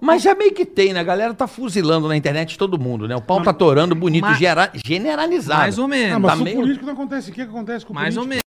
Mas 0.02 0.22
já 0.22 0.36
meio 0.36 0.54
que 0.54 0.66
tem, 0.66 0.91
né? 0.94 1.00
A 1.00 1.04
galera 1.04 1.34
tá 1.34 1.48
fuzilando 1.48 2.08
na 2.08 2.18
internet 2.18 2.58
todo 2.58 2.78
mundo, 2.78 3.08
né? 3.08 3.16
O 3.16 3.22
pau 3.22 3.41
tá 3.41 3.54
torando 3.54 3.95
bonito, 3.95 4.24
Mas- 4.24 4.38
gera- 4.38 4.72
generalizado. 4.86 5.62
Mais 5.62 5.78
ou 5.78 5.88
menos. 5.88 6.16
Ah, 6.16 6.20
mas 6.20 6.32
Tá 6.32 6.38
com 6.38 6.44
meio- 6.44 6.58
o 6.58 6.62
político 6.62 6.86
não 6.86 6.94
acontece. 6.94 7.30
O 7.32 7.34
que 7.34 7.41
acontece 7.41 7.86
com 7.86 7.94
o 7.94 7.95
mais 7.95 8.18
ou 8.18 8.24
político? 8.24 8.30
menos. 8.30 8.44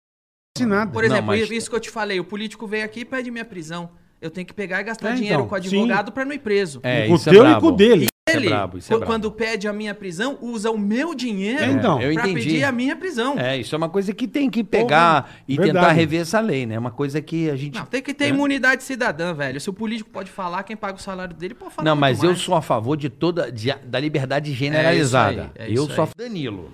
Não 0.59 0.65
acontece 0.65 0.79
nada. 0.79 0.91
Por 0.91 1.03
exemplo, 1.05 1.27
mas- 1.27 1.49
isso 1.51 1.69
que 1.69 1.75
eu 1.75 1.79
te 1.79 1.89
falei, 1.89 2.19
o 2.19 2.25
político 2.25 2.67
veio 2.67 2.83
aqui 2.83 3.01
e 3.01 3.05
pede 3.05 3.31
minha 3.31 3.45
prisão. 3.45 3.89
Eu 4.25 4.31
tenho 4.31 4.47
que 4.47 4.53
pegar 4.53 4.81
e 4.81 4.83
gastar 4.83 5.11
É, 5.11 5.13
dinheiro 5.13 5.35
então, 5.35 5.47
com 5.47 5.53
o 5.53 5.57
advogado 5.57 6.11
para 6.11 6.25
não 6.25 6.33
ir 6.33 6.39
preso. 6.39 6.79
É, 6.81 7.07
o 7.07 7.15
isso 7.15 7.29
é 7.29 7.31
teu 7.31 7.47
e 7.47 7.59
com 7.59 7.67
o 7.67 7.71
dele. 7.71 8.05
Isso 8.05 8.11
é 8.27 8.35
Ele, 8.37 8.49
brabo, 8.49 8.77
isso 8.79 8.91
é 8.91 8.97
brabo. 8.97 9.11
quando 9.11 9.31
pede 9.31 9.67
a 9.67 9.73
minha 9.73 9.93
prisão, 9.93 10.39
usa 10.41 10.71
o 10.71 10.79
meu 10.79 11.13
dinheiro 11.13 11.63
É, 11.63 11.71
então. 11.71 12.01
Eu 12.01 12.11
para 12.15 12.27
entendi. 12.27 12.47
pedir 12.47 12.63
a 12.63 12.71
minha 12.71 12.95
prisão. 12.95 13.37
É, 13.37 13.55
isso 13.55 13.75
é 13.75 13.77
uma 13.77 13.87
coisa 13.87 14.11
que 14.15 14.27
tem 14.27 14.49
que 14.49 14.63
pegar 14.63 15.29
e 15.47 15.57
verdade. 15.57 15.77
tentar 15.79 15.91
rever 15.91 16.21
essa 16.21 16.39
lei, 16.39 16.65
né? 16.65 16.73
É 16.73 16.79
uma 16.79 16.89
coisa 16.89 17.21
que 17.21 17.51
a 17.51 17.55
gente. 17.55 17.77
Não, 17.77 17.85
tem 17.85 18.01
que 18.01 18.15
ter 18.15 18.29
imunidade 18.29 18.83
cidadã, 18.83 19.31
velho. 19.31 19.61
Se 19.61 19.69
o 19.69 19.73
político 19.73 20.09
pode 20.09 20.31
falar, 20.31 20.63
quem 20.63 20.75
paga 20.75 20.97
o 20.97 21.01
salário 21.01 21.35
dele 21.35 21.53
pode 21.53 21.71
falar. 21.75 21.85
Não, 21.87 21.95
mas 21.95 22.23
eu 22.23 22.31
mais. 22.31 22.41
sou 22.41 22.55
a 22.55 22.63
favor 22.63 22.97
de 22.97 23.09
toda 23.09 23.51
da 23.51 23.75
da 23.85 23.99
liberdade 23.99 24.51
generalizada. 24.53 25.51
É 25.55 25.65
aí, 25.65 25.73
é 25.75 25.77
eu 25.77 25.87
sou 25.87 26.03
a 26.03 26.07
aí. 26.07 26.13
Danilo 26.17 26.71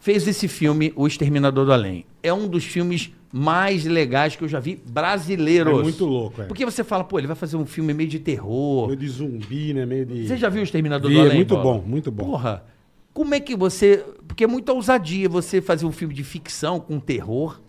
fez 0.00 0.26
esse 0.26 0.48
filme 0.48 0.92
O 0.96 1.06
Exterminador 1.06 1.66
do 1.66 1.72
Além. 1.72 2.04
É 2.22 2.32
um 2.32 2.48
dos 2.48 2.64
filmes 2.64 3.12
mais 3.32 3.84
legais 3.84 4.34
que 4.34 4.42
eu 4.42 4.48
já 4.48 4.58
vi 4.58 4.82
brasileiros. 4.84 5.78
É 5.78 5.82
muito 5.82 6.04
louco, 6.04 6.42
é. 6.42 6.46
Porque 6.46 6.64
você 6.64 6.82
fala, 6.82 7.04
pô, 7.04 7.18
ele 7.18 7.28
vai 7.28 7.36
fazer 7.36 7.56
um 7.56 7.66
filme 7.66 7.94
meio 7.94 8.08
de 8.08 8.18
terror. 8.18 8.88
Meio 8.88 8.98
de 8.98 9.08
zumbi, 9.08 9.72
né? 9.72 9.86
Meio 9.86 10.04
de... 10.06 10.26
Você 10.26 10.36
já 10.36 10.48
viu 10.48 10.62
O 10.62 10.64
Exterminador 10.64 11.08
Vi, 11.08 11.14
do 11.14 11.20
é 11.20 11.24
Além? 11.24 11.36
muito 11.36 11.54
Bola? 11.54 11.62
bom, 11.62 11.84
muito 11.86 12.10
bom. 12.10 12.24
Porra, 12.24 12.64
como 13.12 13.34
é 13.34 13.38
que 13.38 13.54
você... 13.54 14.04
Porque 14.26 14.42
é 14.42 14.46
muita 14.46 14.72
ousadia 14.72 15.28
você 15.28 15.60
fazer 15.60 15.86
um 15.86 15.92
filme 15.92 16.14
de 16.14 16.24
ficção 16.24 16.80
com 16.80 16.98
terror 16.98 17.60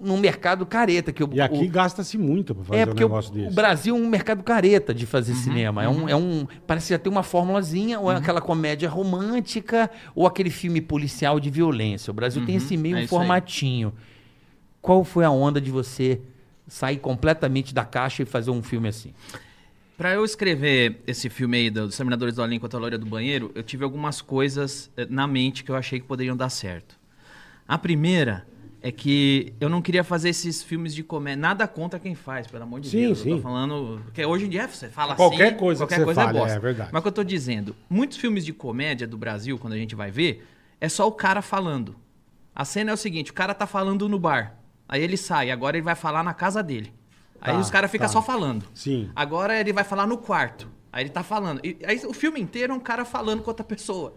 num 0.00 0.16
mercado 0.16 0.64
careta. 0.66 1.12
Que 1.12 1.22
o, 1.24 1.28
E 1.32 1.40
aqui 1.40 1.64
o- 1.66 1.70
gasta-se 1.70 2.16
muito 2.18 2.54
pra 2.54 2.64
fazer 2.64 2.80
é 2.80 2.84
um 2.84 2.86
porque 2.88 3.04
o, 3.04 3.08
negócio 3.08 3.30
o 3.32 3.34
desse. 3.34 3.54
Brasil 3.54 3.96
é 3.96 3.98
um 3.98 4.08
mercado 4.08 4.42
careta 4.42 4.94
de 4.94 5.06
fazer 5.06 5.32
Uhum, 5.32 5.38
cinema. 5.38 5.82
É, 5.84 5.88
um, 5.88 6.08
é 6.08 6.16
um. 6.16 6.46
Parece 6.66 6.90
já 6.90 6.98
ter 6.98 7.08
uma 7.08 7.22
formulazinha, 7.22 7.98
ou 8.00 8.10
é 8.10 8.16
aquela 8.16 8.40
comédia 8.40 8.88
romântica, 8.88 9.90
ou 10.14 10.26
aquele 10.26 10.50
filme 10.50 10.80
policial 10.80 11.38
de 11.40 11.50
violência. 11.50 12.10
O 12.10 12.14
Brasil 12.14 12.44
tem 12.44 12.56
esse 12.56 12.76
meio 12.76 12.96
é 12.96 13.00
um 13.00 13.02
isso 13.04 13.14
aí. 13.14 13.18
formatinho. 13.20 13.92
Qual 14.80 15.04
foi 15.04 15.24
a 15.24 15.30
onda 15.30 15.60
de 15.60 15.70
você 15.70 16.20
sair 16.66 16.98
completamente 16.98 17.74
da 17.74 17.84
caixa 17.84 18.22
e 18.22 18.26
fazer 18.26 18.50
um 18.50 18.62
filme 18.62 18.88
assim? 18.88 19.12
Pra 19.96 20.12
eu 20.14 20.24
escrever 20.24 21.02
esse 21.08 21.28
filme 21.28 21.56
aí 21.56 21.70
dos 21.70 21.96
Terminadores 21.96 22.36
do 22.36 22.42
Além 22.42 22.60
contra 22.60 22.78
a 22.78 22.80
Loira 22.80 22.96
do 22.96 23.04
Banheiro, 23.04 23.50
eu 23.54 23.64
tive 23.64 23.82
algumas 23.82 24.20
coisas 24.22 24.88
eh, 24.96 25.06
na 25.10 25.26
mente 25.26 25.64
que 25.64 25.70
eu 25.72 25.74
achei 25.74 25.98
que 25.98 26.06
poderiam 26.06 26.36
dar 26.36 26.50
certo. 26.50 26.96
A 27.66 27.76
primeira 27.76 28.46
é 28.80 28.92
que 28.92 29.52
eu 29.60 29.68
não 29.68 29.82
queria 29.82 30.04
fazer 30.04 30.28
esses 30.28 30.62
filmes 30.62 30.94
de 30.94 31.02
comédia. 31.02 31.40
Nada 31.40 31.66
contra 31.66 31.98
quem 31.98 32.14
faz, 32.14 32.46
pelo 32.46 32.62
amor 32.62 32.80
de 32.80 32.88
Sim, 32.90 33.00
Deus. 33.06 33.18
sim. 33.20 33.30
Eu 33.30 33.36
tô 33.36 33.42
falando. 33.42 34.00
Porque 34.04 34.24
hoje 34.24 34.46
em 34.46 34.48
dia 34.48 34.68
você 34.68 34.88
fala 34.88 35.14
Qualquer 35.16 35.48
assim. 35.48 35.56
coisa 35.56 35.84
que 35.84 35.88
qualquer 35.94 35.98
você 35.98 36.04
coisa 36.04 36.24
fale, 36.24 36.38
é 36.38 36.40
bosta. 36.40 36.56
é 36.56 36.60
verdade. 36.60 36.90
Mas 36.92 37.00
o 37.00 37.02
que 37.02 37.08
eu 37.08 37.12
tô 37.12 37.24
dizendo, 37.24 37.74
muitos 37.90 38.18
filmes 38.18 38.44
de 38.44 38.52
comédia 38.52 39.06
do 39.06 39.16
Brasil, 39.18 39.58
quando 39.58 39.72
a 39.72 39.76
gente 39.76 39.94
vai 39.94 40.10
ver, 40.10 40.46
é 40.80 40.88
só 40.88 41.06
o 41.08 41.12
cara 41.12 41.42
falando. 41.42 41.96
A 42.54 42.64
cena 42.64 42.90
é 42.90 42.94
o 42.94 42.96
seguinte: 42.96 43.30
o 43.30 43.34
cara 43.34 43.52
tá 43.54 43.66
falando 43.66 44.08
no 44.08 44.18
bar. 44.18 44.56
Aí 44.88 45.02
ele 45.02 45.16
sai, 45.16 45.50
agora 45.50 45.76
ele 45.76 45.84
vai 45.84 45.94
falar 45.94 46.22
na 46.22 46.32
casa 46.32 46.62
dele. 46.62 46.92
Aí 47.40 47.52
Tá, 47.54 47.58
os 47.60 47.70
caras 47.70 47.90
ficam 47.90 48.06
tá. 48.06 48.12
só 48.12 48.22
falando. 48.22 48.64
Sim. 48.74 49.10
Agora 49.14 49.58
ele 49.60 49.72
vai 49.72 49.84
falar 49.84 50.06
no 50.06 50.18
quarto. 50.18 50.68
Aí 50.92 51.02
ele 51.04 51.10
tá 51.10 51.22
falando. 51.22 51.60
E 51.64 51.78
aí 51.84 52.00
o 52.06 52.12
filme 52.14 52.40
inteiro 52.40 52.72
é 52.72 52.76
um 52.76 52.80
cara 52.80 53.04
falando 53.04 53.42
com 53.42 53.50
outra 53.50 53.64
pessoa. 53.64 54.14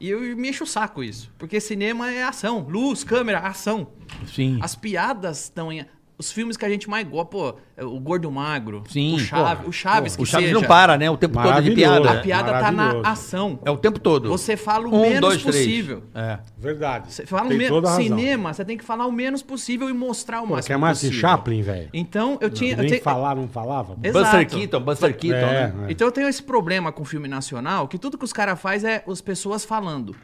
E 0.00 0.10
eu 0.10 0.20
me 0.36 0.48
encho 0.48 0.64
o 0.64 0.66
saco 0.66 1.02
isso. 1.02 1.32
Porque 1.38 1.60
cinema 1.60 2.10
é 2.10 2.24
ação. 2.24 2.66
Luz, 2.68 3.04
câmera, 3.04 3.40
ação. 3.40 3.92
Sim. 4.26 4.58
As 4.60 4.74
piadas 4.74 5.44
estão 5.44 5.72
em. 5.72 5.86
Os 6.16 6.30
filmes 6.30 6.56
que 6.56 6.64
a 6.64 6.68
gente 6.68 6.88
mais 6.88 7.06
gosta, 7.08 7.26
pô, 7.26 7.54
é 7.76 7.84
o 7.84 7.98
Gordo 7.98 8.30
Magro, 8.30 8.84
Sim, 8.88 9.16
o 9.16 9.18
Chaves, 9.18 9.56
porra, 9.58 9.68
o 9.68 9.72
Chaves, 9.72 10.14
O 10.14 10.18
que 10.18 10.26
Chaves 10.26 10.48
seja, 10.48 10.60
não 10.60 10.66
para, 10.66 10.96
né? 10.96 11.10
O 11.10 11.16
tempo 11.16 11.42
todo 11.42 11.60
de 11.62 11.72
piada. 11.72 12.10
A 12.12 12.20
piada 12.20 12.52
tá 12.52 12.70
na 12.70 13.00
ação. 13.00 13.58
É 13.64 13.70
o 13.70 13.76
tempo 13.76 13.98
todo. 13.98 14.28
Você 14.28 14.56
fala 14.56 14.86
o 14.88 14.94
Um, 14.94 15.02
menos 15.02 15.20
dois, 15.20 15.42
três. 15.42 15.56
possível. 15.66 16.02
É. 16.14 16.38
Verdade. 16.56 17.12
Você 17.12 17.26
fala 17.26 17.46
o 17.46 17.48
Tem 17.48 17.58
menos. 17.58 17.84
a 17.84 17.88
razão. 17.90 18.02
Cinema, 18.02 18.52
você 18.54 18.64
tem 18.64 18.78
que 18.78 18.84
falar 18.84 19.06
o 19.06 19.12
menos 19.12 19.42
possível 19.42 19.90
e 19.90 19.92
mostrar 19.92 20.40
o 20.42 20.46
Pô, 20.46 20.54
máximo 20.54 20.66
quer 20.68 20.78
mais 20.78 20.98
esse 20.98 21.06
possível. 21.08 21.28
Chaplin, 21.28 21.62
velho? 21.62 21.90
Então, 21.92 22.38
eu 22.40 22.48
tinha... 22.50 22.72
eu 22.74 22.78
Nem 22.78 22.88
tenho- 22.90 23.02
falar, 23.02 23.34
não 23.34 23.48
falava? 23.48 23.96
Exato. 24.02 24.24
Buster 24.24 24.48
Keaton, 24.48 24.80
Buster 24.80 25.16
Keaton, 25.16 25.36
É, 25.36 25.66
né? 25.68 25.74
é. 25.88 25.92
Então 25.92 26.06
eu 26.06 26.12
tenho 26.12 26.28
esse 26.28 26.42
problema 26.42 26.92
com 26.92 27.04
filme 27.04 27.26
nacional, 27.28 27.88
que 27.88 27.98
tudo 27.98 28.16
que 28.16 28.24
os 28.24 28.32
caras 28.32 28.60
fazem 28.60 28.88
é 28.90 29.04
as 29.08 29.20
pessoas 29.20 29.64
falando. 29.64 30.14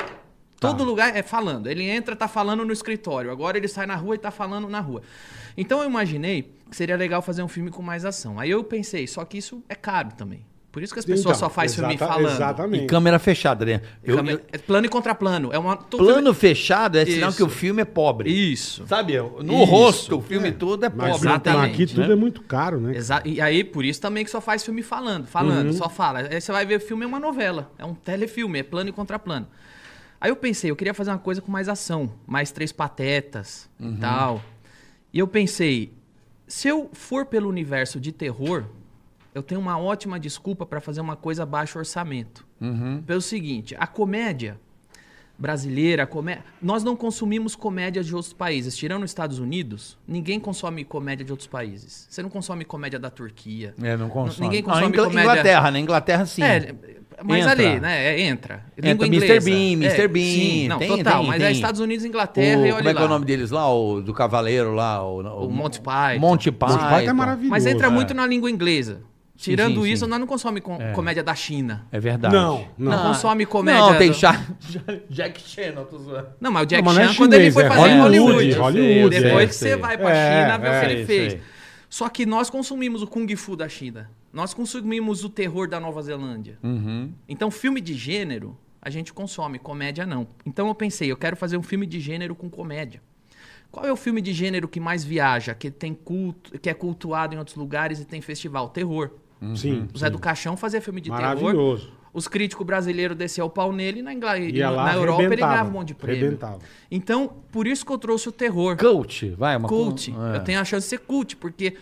Tá. 0.61 0.69
Todo 0.69 0.85
lugar 0.85 1.17
é 1.17 1.23
falando. 1.23 1.69
Ele 1.69 1.83
entra, 1.89 2.15
tá 2.15 2.29
falando 2.29 2.67
no 2.67 2.73
escritório. 2.73 3.31
Agora 3.33 3.57
ele 3.57 3.67
sai 3.67 3.87
na 3.87 3.97
rua 3.97 4.15
e 4.15 4.19
tá 4.19 4.31
falando 4.31 4.69
na 4.69 4.79
rua. 4.79 5.01
Então 5.57 5.81
eu 5.83 5.89
imaginei 5.89 6.53
que 6.71 6.77
seria 6.77 6.97
legal 6.97 7.21
fazer 7.23 7.43
um 7.43 7.49
filme 7.49 7.71
com 7.71 7.83
mais 7.83 8.05
ação. 8.05 8.39
Aí 8.39 8.51
eu 8.51 8.63
pensei, 8.65 9.07
só 9.07 9.25
que 9.25 9.39
isso 9.39 9.63
é 9.69 9.75
caro 9.75 10.11
também. 10.17 10.45
Por 10.73 10.85
isso 10.85 10.93
que 10.93 11.01
as 11.01 11.05
pessoas 11.05 11.37
Então, 11.37 11.49
só 11.49 11.51
fazem 11.53 11.79
filme 11.79 11.99
falando. 11.99 12.31
Exatamente. 12.31 12.85
E 12.85 12.87
câmera 12.87 13.19
fechada, 13.19 13.65
né? 13.65 13.81
Eu- 14.05 14.15
Câmera- 14.19 14.39
eu- 14.39 14.45
é 14.53 14.57
plano 14.59 14.87
e 14.87 14.89
contraplano. 14.89 15.53
É 15.53 15.59
uma 15.59 15.77
plano 15.77 16.33
filme- 16.33 16.35
fechado 16.35 16.97
é 16.97 17.05
sinal 17.05 17.31
Isso. 17.31 17.39
que 17.39 17.43
o 17.43 17.49
filme 17.49 17.83
é 17.83 17.85
pobre. 17.85 18.31
Isso. 18.31 18.87
Sabe? 18.87 19.19
No 19.19 19.43
Isso. 19.55 19.65
rosto, 19.65 20.19
o 20.19 20.23
filme 20.23 20.53
todo 20.53 20.85
é 20.85 20.89
Mas 20.89 21.11
pobre. 21.15 21.29
Exatamente, 21.29 21.75
aqui 21.75 21.87
tudo 21.89 22.07
né? 22.07 22.13
é 22.13 22.17
muito 22.17 22.41
caro, 22.43 22.81
né? 22.81 22.97
Exa 22.97 23.21
e 23.25 23.41
aí, 23.41 23.65
por 23.65 23.85
isso 23.85 24.01
também 24.01 24.25
que 24.25 24.31
só 24.31 24.41
faz 24.41 24.65
filme 24.65 24.81
falando, 24.81 25.27
falando, 25.27 25.67
Uhum. 25.67 25.73
só 25.73 25.89
fala. 25.89 26.21
Aí 26.21 26.41
você 26.41 26.53
vai 26.53 26.65
ver 26.65 26.77
o 26.77 26.81
filme 26.81 27.03
é 27.03 27.07
uma 27.09 27.19
novela, 27.19 27.73
é 27.77 27.85
um 27.85 27.93
telefilme, 27.95 28.61
é 28.61 28.63
plano 28.63 28.91
e 28.91 28.93
contraplano. 28.93 29.49
Aí 30.21 30.31
eu 30.31 30.37
pensei, 30.37 30.71
eu 30.71 30.77
queria 30.77 30.95
fazer 30.95 31.11
uma 31.11 31.19
coisa 31.19 31.41
com 31.43 31.51
mais 31.51 31.69
ação, 31.69 32.13
mais 32.29 32.53
três 32.53 32.71
patetas 32.71 33.69
Uhum. 33.81 33.95
e 33.95 33.97
tal. 33.97 34.41
E 35.13 35.19
eu 35.19 35.27
pensei, 35.27 35.93
se 36.47 36.69
eu 36.69 36.89
for 36.93 37.27
pelo 37.27 37.49
universo 37.49 37.99
de 37.99 38.13
terror, 38.13 38.65
eu 39.35 39.43
tenho 39.43 39.61
uma 39.61 39.79
ótima 39.79 40.19
desculpa 40.19 40.65
para 40.67 40.81
fazer 40.81 41.01
uma 41.01 41.17
coisa 41.17 41.45
baixo 41.47 41.79
orçamento. 41.79 42.47
Uhum. 42.61 43.03
Pelo 43.07 43.21
seguinte, 43.21 43.77
a 43.79 43.87
comédia 43.87 44.59
brasileira, 45.39 46.03
a 46.03 46.07
comé... 46.07 46.43
nós 46.61 46.85
não 46.85 46.95
consumimos 46.95 47.57
comédia 47.57 48.05
de 48.05 48.15
outros 48.15 48.33
países. 48.35 48.77
Tirando 48.77 49.05
os 49.05 49.11
Estados 49.11 49.39
Unidos, 49.39 49.97
ninguém 50.07 50.39
consome 50.39 50.85
comédia 50.85 51.25
de 51.25 51.33
outros 51.33 51.47
países. 51.49 52.07
Você 52.11 52.23
não 52.23 52.29
consome 52.29 52.63
comédia 52.65 52.99
da 52.99 53.09
Turquia. 53.09 53.75
É, 53.83 53.97
não 53.97 54.11
consome. 54.11 54.47
Ninguém 54.47 54.61
Ah, 54.61 54.65
consome 54.65 54.89
Ingl- 54.89 55.05
comédia... 55.05 55.23
Inglaterra, 55.31 55.71
né? 55.71 55.79
Inglaterra 55.81 56.27
sim. 56.27 56.43
É, 56.43 56.75
mas 57.25 57.47
Entra. 57.47 57.53
ali, 57.53 57.81
né? 57.81 58.07
é, 58.07 58.21
entra. 58.23 58.65
Entra 58.77 58.91
Língua 58.93 59.07
Mr. 59.07 59.25
inglesa. 59.25 59.51
Bean, 59.51 59.73
Mr. 59.73 60.01
É, 60.03 60.09
Bean, 60.09 60.25
Sim, 60.25 60.69
não, 60.69 60.79
tem, 60.79 60.89
total. 60.89 61.19
tem, 61.21 61.29
mas 61.29 61.39
tem. 61.39 61.47
é 61.47 61.53
Estados 61.53 61.81
Unidos, 61.81 62.05
O- 62.05 62.09
Inglaterra 62.09 62.61
e 62.67 62.73
olha 62.73 62.77
como 62.77 62.89
é 62.89 62.93
que 62.93 62.99
é 62.99 63.01
lá. 63.01 63.07
o 63.07 63.09
nome 63.09 63.25
deles 63.27 63.51
lá? 63.51 63.73
O 63.75 64.01
do 64.01 64.13
Cavaleiro 64.15 64.75
lá? 64.75 65.03
O, 65.07 65.47
O 65.47 65.51
Monty 65.51 65.81
Python. 65.81 66.19
Monty 66.21 66.51
Python. 66.53 66.73
Monty 66.75 66.85
Python 66.95 67.11
é 67.11 67.13
maravilhoso. 67.13 67.51
Mas 67.51 67.67
entra 67.67 67.87
É. 67.87 67.91
muito 67.91 68.15
na 68.15 68.27
língua 68.27 68.51
inglesa. 68.51 69.03
Tirando 69.37 69.83
sim, 69.85 69.91
isso, 69.93 70.05
sim. 70.05 70.11
nós 70.11 70.21
não 70.21 70.27
consomemos 70.27 70.67
com- 70.67 70.93
comédia 70.93 71.23
da 71.23 71.35
China. 71.35 71.87
É 71.91 71.99
verdade. 71.99 72.35
Não, 72.35 72.67
não. 72.77 72.93
Não 72.93 73.03
consome 73.05 73.47
comédia. 73.47 73.81
Não, 73.81 73.97
tem 73.97 74.11
do- 74.11 74.15
Char... 74.15 74.47
Jack 75.09 75.41
Chan, 75.41 75.73
eu 75.77 75.85
tô 75.87 75.97
zoando. 75.99 76.29
Não, 76.39 76.51
mas 76.53 76.65
o 76.65 76.67
Jack 76.67 76.83
Não, 76.83 76.93
mas 76.93 76.97
não 76.99 77.05
é 77.05 77.09
Chan, 77.09 77.17
quando 77.17 77.33
ele 77.35 77.51
foi 77.51 77.65
é 77.65 77.69
fazer 77.69 77.81
Hollywood, 77.81 78.19
Hollywood. 78.19 78.53
Hollywood, 78.59 79.21
Depois 79.21 79.43
é, 79.45 79.47
que 79.47 79.55
você 79.55 79.69
sei. 79.71 79.77
vai 79.77 79.97
pra 79.97 80.11
É, 80.15 80.43
China, 80.45 80.59
vê 80.59 80.69
o 80.69 80.73
é, 80.73 80.81
que 80.81 80.87
ele 80.93 81.05
fez. 81.07 81.37
Só 81.89 82.09
que 82.11 82.27
nós 82.27 82.51
consumimos 82.51 83.01
o 83.03 83.07
Kung 83.07 83.35
Fu 83.35 83.57
da 83.57 83.67
China. 83.67 84.11
Nós 84.33 84.55
consumimos 84.55 85.25
o 85.25 85.29
terror 85.29 85.69
da 85.69 85.81
Nova 85.81 86.01
Zelândia. 86.03 86.59
Uhum. 86.63 87.13
Então, 87.29 87.51
filme 87.51 87.81
de 87.81 87.95
gênero, 87.95 88.57
a 88.81 88.89
gente 88.89 89.13
consome, 89.13 89.59
comédia 89.59 90.07
não. 90.07 90.27
Então 90.47 90.69
eu 90.69 90.75
pensei, 90.75 91.11
eu 91.11 91.17
quero 91.17 91.37
fazer 91.37 91.57
um 91.57 91.63
filme 91.63 91.87
de 91.87 92.01
gênero 92.01 92.35
com 92.35 92.49
comédia. 92.49 93.03
Qual 93.71 93.85
é 93.87 93.93
o 93.93 93.97
filme 93.97 94.21
de 94.21 94.33
gênero 94.33 94.67
que 94.67 94.81
mais 94.81 95.05
viaja, 95.05 95.55
que 95.55 95.71
tem 95.71 95.95
culto, 95.95 96.59
que 96.59 96.69
é 96.69 96.75
cultuado 96.75 97.35
em 97.35 97.39
outros 97.39 97.57
lugares 97.57 98.01
e 98.01 98.05
tem 98.05 98.21
festival? 98.21 98.69
Terror. 98.69 99.11
Sim. 99.55 99.89
O 99.95 99.99
Zé 99.99 100.11
do 100.11 100.19
Caixão 100.19 100.57
fazia 100.57 100.81
filme 100.81 101.01
de 101.01 101.09
terror. 101.09 101.23
Maravilhoso. 101.23 101.93
Os 102.13 102.27
críticos 102.27 102.67
brasileiros 102.67 103.17
desciam 103.17 103.47
o 103.47 103.51
pau 103.51 103.73
nele 103.73 104.01
e 104.01 104.03
na, 104.03 104.13
Ingla... 104.13 104.37
e 104.39 104.53
na- 104.59 104.95
Europa 104.95 105.23
ele 105.23 105.37
ganhava 105.37 105.69
um 105.69 105.73
monte 105.73 105.89
de 105.89 105.95
prêmio. 105.95 106.23
arrebentava. 106.23 106.59
Então, 106.91 107.31
por 107.53 107.69
isso 107.69 107.87
que 107.87 107.93
eu 107.93 107.99
trouxe 107.99 108.29
o 108.29 108.33
terror. 108.33 108.77
Cult, 108.77 109.31
vai, 109.39 109.57
uma 109.57 109.69
Cult. 109.69 110.11
É. 110.33 110.37
Eu 110.37 110.43
tenho 110.43 110.59
a 110.59 110.65
chance 110.65 110.87
de 110.87 110.91
ser 110.91 110.99
cult, 110.99 111.37
porque 111.37 111.77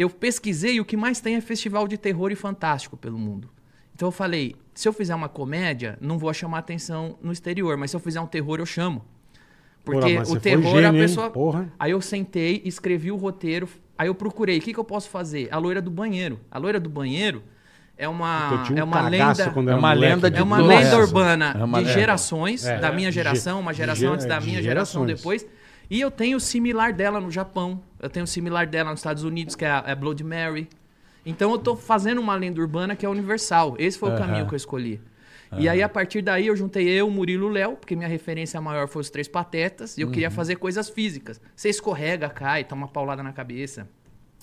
eu 0.00 0.08
pesquisei 0.08 0.76
e 0.76 0.80
o 0.80 0.84
que 0.84 0.96
mais 0.96 1.20
tem 1.20 1.34
é 1.36 1.40
festival 1.40 1.86
de 1.86 1.98
terror 1.98 2.32
e 2.32 2.34
fantástico 2.34 2.96
pelo 2.96 3.18
mundo. 3.18 3.48
Então 3.94 4.08
eu 4.08 4.12
falei, 4.12 4.56
se 4.74 4.88
eu 4.88 4.92
fizer 4.94 5.14
uma 5.14 5.28
comédia, 5.28 5.98
não 6.00 6.18
vou 6.18 6.32
chamar 6.32 6.58
atenção 6.58 7.18
no 7.22 7.30
exterior, 7.30 7.76
mas 7.76 7.90
se 7.90 7.96
eu 7.96 8.00
fizer 8.00 8.20
um 8.20 8.26
terror, 8.26 8.58
eu 8.58 8.64
chamo. 8.66 9.04
Porque 9.84 10.16
Porra, 10.16 10.28
o 10.30 10.40
terror 10.40 10.62
gênio, 10.74 10.88
a 10.90 10.92
hein? 10.94 11.00
pessoa. 11.00 11.30
Porra. 11.30 11.70
Aí 11.78 11.90
eu 11.90 12.00
sentei, 12.00 12.62
escrevi 12.64 13.10
o 13.12 13.16
roteiro, 13.16 13.68
aí 13.98 14.08
eu 14.08 14.14
procurei, 14.14 14.58
o 14.58 14.62
que, 14.62 14.72
que 14.72 14.78
eu 14.80 14.84
posso 14.84 15.10
fazer? 15.10 15.48
A 15.50 15.58
loira 15.58 15.82
do 15.82 15.90
banheiro. 15.90 16.40
A 16.50 16.58
loira 16.58 16.80
do 16.80 16.88
banheiro 16.88 17.42
é 17.96 18.08
uma, 18.08 18.64
um 18.72 18.78
é 18.78 18.82
uma 18.84 19.06
lenda. 19.08 19.42
É 19.42 19.74
uma 19.74 19.94
moleque, 19.94 20.00
lenda 20.14 20.30
de 20.30 20.38
É 20.38 20.42
uma 20.42 20.58
lenda 20.58 20.96
urbana 20.98 21.56
É 21.58 21.64
uma 21.64 21.78
de 21.78 21.84
lenda. 21.84 21.98
gerações, 21.98 22.64
É, 22.64 22.78
da 22.78 22.90
minha 22.90 23.12
geração, 23.12 23.56
ge- 23.58 23.62
uma 23.62 23.74
geração 23.74 24.08
ge- 24.08 24.14
antes 24.14 24.24
da 24.26 24.40
minha 24.40 24.62
geração 24.62 25.04
depois. 25.04 25.46
E 25.90 26.00
eu 26.00 26.10
tenho 26.10 26.36
o 26.36 26.40
similar 26.40 26.92
dela 26.92 27.20
no 27.20 27.30
Japão. 27.30 27.82
Eu 27.98 28.08
tenho 28.08 28.24
o 28.24 28.28
similar 28.28 28.66
dela 28.66 28.90
nos 28.90 29.00
Estados 29.00 29.24
Unidos, 29.24 29.56
que 29.56 29.64
é 29.64 29.70
a 29.70 29.84
é 29.86 29.94
Blood 29.94 30.22
Mary. 30.22 30.68
Então 31.26 31.50
eu 31.50 31.58
tô 31.58 31.74
fazendo 31.74 32.20
uma 32.20 32.34
lenda 32.34 32.60
urbana 32.60 32.94
que 32.94 33.04
é 33.04 33.08
universal. 33.08 33.74
Esse 33.78 33.98
foi 33.98 34.14
o 34.14 34.16
caminho 34.16 34.46
que 34.46 34.54
eu 34.54 34.56
escolhi. 34.56 35.00
E 35.58 35.68
aí, 35.68 35.82
a 35.82 35.88
partir 35.88 36.22
daí, 36.22 36.46
eu 36.46 36.54
juntei 36.54 36.88
eu, 36.88 37.10
Murilo 37.10 37.50
e 37.50 37.52
Léo, 37.54 37.76
porque 37.76 37.96
minha 37.96 38.08
referência 38.08 38.60
maior 38.60 38.86
foi 38.86 39.00
os 39.00 39.10
Três 39.10 39.26
Patetas, 39.26 39.98
e 39.98 40.02
eu 40.02 40.10
queria 40.10 40.30
fazer 40.30 40.56
coisas 40.56 40.88
físicas. 40.88 41.40
Você 41.56 41.68
escorrega, 41.68 42.28
cai, 42.28 42.62
toma 42.62 42.82
uma 42.82 42.88
paulada 42.88 43.20
na 43.20 43.32
cabeça, 43.32 43.88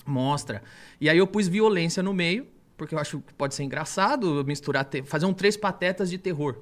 mostra. 0.04 0.62
E 1.00 1.08
aí 1.08 1.16
eu 1.16 1.26
pus 1.26 1.48
violência 1.48 2.02
no 2.02 2.12
meio, 2.12 2.46
porque 2.78 2.94
eu 2.94 2.98
acho 2.98 3.18
que 3.18 3.34
pode 3.34 3.54
ser 3.54 3.64
engraçado 3.64 4.42
misturar, 4.46 4.84
te- 4.84 5.02
fazer 5.02 5.26
um 5.26 5.34
Três 5.34 5.56
Patetas 5.56 6.08
de 6.08 6.16
terror. 6.16 6.56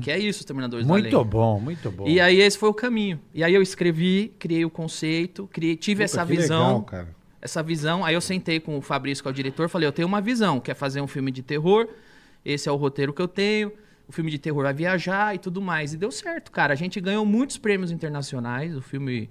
Que 0.00 0.10
é 0.10 0.18
isso, 0.18 0.38
os 0.40 0.44
Terminadores 0.46 0.86
da 0.86 0.94
Lei. 0.94 1.02
Muito 1.02 1.24
bom, 1.24 1.60
muito 1.60 1.90
bom. 1.90 2.06
E 2.06 2.18
aí 2.20 2.40
esse 2.40 2.56
foi 2.56 2.68
o 2.68 2.74
caminho. 2.74 3.20
E 3.34 3.42
aí 3.44 3.52
eu 3.52 3.60
escrevi, 3.60 4.32
criei 4.38 4.64
o 4.64 4.70
conceito, 4.70 5.46
criei, 5.52 5.76
tive 5.76 6.04
Puta, 6.04 6.04
essa 6.04 6.24
visão. 6.24 6.66
legal, 6.68 6.82
cara. 6.84 7.08
essa 7.42 7.62
visão. 7.62 8.04
Aí 8.04 8.14
eu 8.14 8.20
sentei 8.20 8.60
com 8.60 8.78
o 8.78 8.80
Fabrício, 8.80 9.22
que 9.22 9.28
é 9.28 9.30
o 9.32 9.34
diretor, 9.34 9.68
falei, 9.68 9.86
eu 9.88 9.92
tenho 9.92 10.08
uma 10.08 10.20
visão, 10.20 10.58
quer 10.60 10.74
fazer 10.74 11.00
um 11.00 11.06
filme 11.06 11.30
de 11.32 11.42
terror, 11.42 11.88
esse 12.44 12.68
é 12.68 12.72
o 12.72 12.76
roteiro 12.76 13.12
que 13.12 13.20
eu 13.20 13.28
tenho, 13.28 13.72
o 14.08 14.12
filme 14.12 14.30
de 14.30 14.38
terror 14.38 14.62
vai 14.62 14.72
viajar 14.72 15.34
e 15.34 15.38
tudo 15.38 15.60
mais. 15.60 15.92
E 15.92 15.96
deu 15.96 16.12
certo, 16.12 16.52
cara. 16.52 16.72
A 16.72 16.76
gente 16.76 17.00
ganhou 17.00 17.26
muitos 17.26 17.58
prêmios 17.58 17.90
internacionais, 17.90 18.76
o 18.76 18.80
filme 18.80 19.28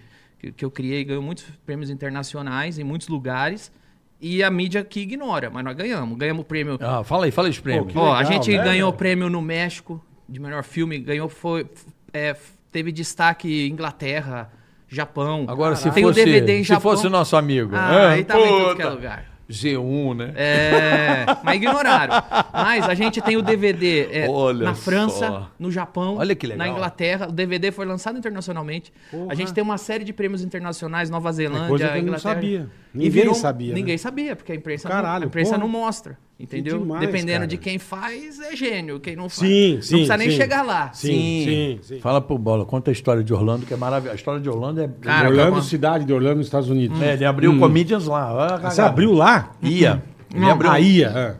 que 0.57 0.63
eu 0.65 0.69
criei 0.69 1.03
ganhou 1.05 1.23
muitos 1.23 1.45
prêmios 1.65 1.89
internacionais 1.89 2.77
em 2.77 2.83
muitos 2.83 3.07
lugares. 3.07 3.71
E 4.19 4.41
a 4.43 4.49
mídia 4.49 4.83
que 4.83 5.01
ignora, 5.01 5.49
mas 5.49 5.63
nós 5.63 5.75
ganhamos. 5.75 6.17
Ganhamos 6.17 6.41
o 6.41 6.45
prêmio 6.45 6.77
Ah, 6.81 7.03
fala 7.03 7.25
aí, 7.25 7.31
fala 7.31 7.47
aí 7.47 7.51
os 7.51 7.59
prêmios. 7.59 7.91
que 7.91 7.97
Ó, 7.97 8.13
a 8.13 8.19
legal, 8.19 8.31
gente 8.33 8.57
né, 8.57 8.63
ganhou 8.63 8.89
o 8.89 8.93
prêmio 8.93 9.29
no 9.29 9.41
México 9.41 10.03
de 10.27 10.39
melhor 10.39 10.63
filme, 10.63 10.97
ganhou 10.99 11.29
foi 11.29 11.67
é, 12.13 12.35
teve 12.71 12.91
destaque 12.91 13.67
Inglaterra, 13.67 14.51
Japão. 14.87 15.45
Agora, 15.47 15.75
se 15.75 15.91
Tem 15.91 16.03
fosse, 16.03 16.21
o 16.21 16.25
DVD 16.25 16.57
em 16.59 16.63
se 16.63 16.69
Japão. 16.69 16.81
fosse 16.91 17.05
o 17.07 17.09
nosso 17.09 17.35
amigo. 17.35 17.75
Ah, 17.75 17.89
Ah, 17.89 18.09
aí 18.11 18.23
tava 18.23 18.39
em 18.41 18.75
que 18.75 18.81
é 18.81 18.85
lugar. 18.89 19.34
G1, 19.49 20.15
né? 20.15 20.33
É, 20.35 21.25
mas 21.43 21.55
ignoraram. 21.57 22.13
Mas 22.51 22.87
a 22.89 22.93
gente 22.95 23.21
tem 23.21 23.37
o 23.37 23.41
DVD 23.41 24.07
é, 24.11 24.27
na 24.55 24.73
França, 24.73 25.27
só. 25.27 25.51
no 25.59 25.71
Japão, 25.71 26.17
Olha 26.17 26.33
que 26.35 26.47
legal. 26.47 26.65
na 26.67 26.73
Inglaterra. 26.73 27.27
O 27.29 27.31
DVD 27.31 27.71
foi 27.71 27.85
lançado 27.85 28.17
internacionalmente. 28.17 28.91
A 29.29 29.35
gente 29.35 29.53
tem 29.53 29.63
uma 29.63 29.77
série 29.77 30.03
de 30.03 30.11
prêmios 30.13 30.43
internacionais, 30.43 31.09
Nova 31.09 31.31
Zelândia, 31.31 31.65
É 31.65 31.69
coisa 31.69 31.85
que 31.87 31.91
eu 31.91 32.01
não 32.01 32.07
Inglaterra. 32.09 32.33
sabia. 32.33 32.69
E 32.93 32.97
Ninguém 32.97 33.11
virou- 33.11 33.35
sabia, 33.35 33.67
né? 33.69 33.73
Ninguém 33.75 33.97
sabia, 33.97 34.35
porque 34.35 34.51
a 34.51 34.55
imprensa, 34.55 34.87
Caralho, 34.89 35.19
não, 35.21 35.23
a 35.23 35.27
imprensa 35.27 35.51
porra. 35.51 35.61
não 35.61 35.67
mostra. 35.67 36.17
Entendeu? 36.37 36.79
demais, 36.79 36.99
Dependendo 36.99 37.31
cara. 37.39 37.47
de 37.47 37.57
quem 37.57 37.79
faz, 37.79 38.41
é 38.41 38.55
gênio. 38.57 38.99
Quem 38.99 39.15
não 39.15 39.29
faz. 39.29 39.39
Sim, 39.49 39.75
não 39.75 39.81
sim. 39.81 39.89
precisa 39.91 40.17
nem 40.17 40.29
sim. 40.29 40.35
chegar 40.35 40.63
lá. 40.63 40.91
Sim, 40.91 41.07
sim, 41.45 41.79
sim. 41.81 41.99
Fala 42.01 42.19
pro 42.19 42.37
Bola, 42.37 42.65
conta 42.65 42.91
a 42.91 42.93
história 42.93 43.23
de 43.23 43.33
Orlando, 43.33 43.65
que 43.65 43.73
é 43.73 43.77
maravilhosa. 43.77 44.15
A 44.15 44.17
história 44.17 44.41
de 44.41 44.49
Orlando 44.49 44.81
é. 44.81 44.89
Cara, 45.01 45.29
Orlando, 45.29 45.61
cidade 45.61 46.03
de 46.03 46.11
Orlando, 46.11 46.37
nos 46.37 46.47
Estados 46.47 46.69
Unidos. 46.69 47.01
É, 47.01 47.13
ele 47.13 47.23
abriu 47.23 47.53
o 47.53 47.59
Comedians 47.59 48.05
lá. 48.05 48.33
Olha 48.33 48.55
a 48.55 48.69
Você 48.69 48.81
abriu 48.81 49.13
lá? 49.13 49.53
Ia. 49.61 50.03
Ele 50.31 50.41
Não, 50.41 50.51
abriu. 50.51 50.69
Ah, 50.71 50.79
ia. 50.79 51.07
é. 51.07 51.35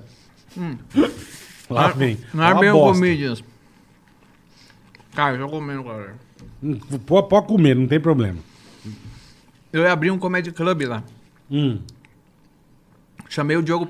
Lá 1.69 1.89
vem. 1.89 2.17
Não 2.33 2.43
É 2.43 2.49
é 2.49 2.53
uma 2.53 2.61
bem 2.61 2.71
o. 2.71 2.79
Comedians. 2.79 3.43
Cara, 5.13 5.35
eu 5.35 5.45
tô 5.45 5.49
comendo, 5.49 5.83
galera. 5.83 6.15
Hum, 6.63 6.77
Pode, 7.05 7.27
pode 7.27 7.47
comer, 7.47 7.75
não 7.75 7.87
tem 7.87 7.99
problema. 7.99 8.39
Eu 9.73 9.81
ia 9.81 9.91
abrir 9.91 10.09
um 10.11 10.17
comedy 10.17 10.53
club 10.53 10.83
lá. 10.83 11.03
Hum. 11.51 11.79
Chamei 13.27 13.57
o 13.57 13.61
Diogo. 13.61 13.89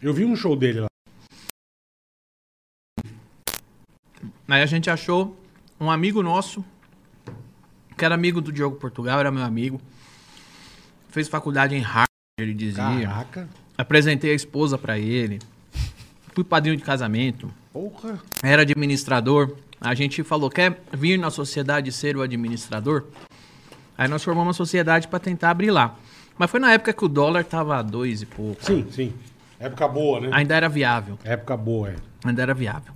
Eu 0.00 0.12
vi 0.12 0.24
um 0.24 0.36
show 0.36 0.54
dele 0.54 0.80
lá. 0.80 0.86
Aí 4.48 4.62
a 4.62 4.66
gente 4.66 4.88
achou 4.90 5.36
um 5.80 5.90
amigo 5.90 6.22
nosso, 6.22 6.64
que 7.96 8.04
era 8.04 8.14
amigo 8.14 8.40
do 8.40 8.52
Diogo 8.52 8.76
Portugal, 8.76 9.18
era 9.18 9.30
meu 9.30 9.42
amigo. 9.42 9.80
Fez 11.08 11.28
faculdade 11.28 11.74
em 11.74 11.80
Harvard, 11.80 12.06
ele 12.38 12.54
dizia. 12.54 12.82
Caraca. 12.84 13.48
Apresentei 13.76 14.30
a 14.32 14.34
esposa 14.34 14.78
pra 14.78 14.98
ele. 14.98 15.38
Fui 16.34 16.44
padrinho 16.44 16.76
de 16.76 16.82
casamento. 16.82 17.52
Porra. 17.72 18.20
Era 18.42 18.62
administrador. 18.62 19.56
A 19.80 19.94
gente 19.94 20.22
falou, 20.22 20.50
quer 20.50 20.80
vir 20.92 21.18
na 21.18 21.30
sociedade 21.30 21.90
ser 21.90 22.16
o 22.16 22.22
administrador? 22.22 23.04
Aí 23.96 24.08
nós 24.08 24.22
formamos 24.22 24.48
uma 24.48 24.54
sociedade 24.54 25.08
pra 25.08 25.18
tentar 25.18 25.50
abrir 25.50 25.70
lá. 25.70 25.98
Mas 26.38 26.50
foi 26.50 26.60
na 26.60 26.72
época 26.72 26.92
que 26.92 27.04
o 27.04 27.08
dólar 27.08 27.44
tava 27.44 27.78
a 27.78 27.82
dois 27.82 28.20
e 28.22 28.26
pouco. 28.26 28.62
Sim, 28.62 28.86
sim. 28.90 29.12
Época 29.58 29.88
boa, 29.88 30.20
né? 30.20 30.28
Ainda 30.32 30.54
era 30.54 30.68
viável. 30.68 31.18
Época 31.24 31.56
boa, 31.56 31.90
é. 31.90 31.94
Ainda 32.24 32.42
era 32.42 32.54
viável. 32.54 32.92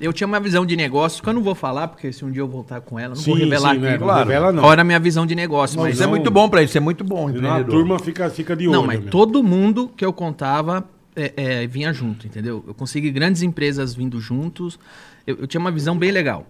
Eu 0.00 0.12
tinha 0.12 0.26
uma 0.26 0.40
visão 0.40 0.66
de 0.66 0.74
negócio 0.74 1.22
que 1.22 1.28
eu 1.28 1.32
não 1.32 1.42
vou 1.42 1.54
falar, 1.54 1.86
porque 1.88 2.12
se 2.12 2.24
um 2.24 2.30
dia 2.30 2.42
eu 2.42 2.48
voltar 2.48 2.80
com 2.80 2.98
ela, 2.98 3.14
não 3.14 3.22
vou 3.22 3.36
Sim, 3.36 3.44
revelar 3.44 3.74
sim, 3.74 3.80
né? 3.80 3.94
aqui. 3.94 4.04
Não 4.04 4.14
revela, 4.14 4.52
não. 4.52 4.62
Qual 4.62 4.72
era 4.72 4.82
a 4.82 4.84
minha 4.84 4.98
visão 4.98 5.24
de 5.24 5.34
negócio. 5.34 5.76
Não, 5.76 5.84
mas 5.84 5.94
Isso 5.94 6.02
é 6.02 6.06
não. 6.06 6.10
muito 6.10 6.30
bom 6.30 6.48
pra 6.48 6.62
isso, 6.62 6.76
é 6.76 6.80
muito 6.80 7.04
bom, 7.04 7.28
a 7.28 7.64
turma 7.64 7.98
fica, 8.00 8.28
fica 8.28 8.56
de 8.56 8.66
olho. 8.66 8.72
Não, 8.72 8.86
mas 8.86 9.00
meu. 9.00 9.10
todo 9.10 9.42
mundo 9.44 9.88
que 9.96 10.04
eu 10.04 10.12
contava 10.12 10.84
é, 11.14 11.32
é, 11.36 11.66
vinha 11.66 11.92
junto, 11.92 12.26
entendeu? 12.26 12.64
Eu 12.66 12.74
consegui 12.74 13.10
grandes 13.10 13.42
empresas 13.42 13.94
vindo 13.94 14.18
juntos. 14.20 14.78
Eu, 15.24 15.36
eu 15.40 15.46
tinha 15.46 15.60
uma 15.60 15.70
visão 15.70 15.96
bem 15.96 16.10
legal. 16.10 16.46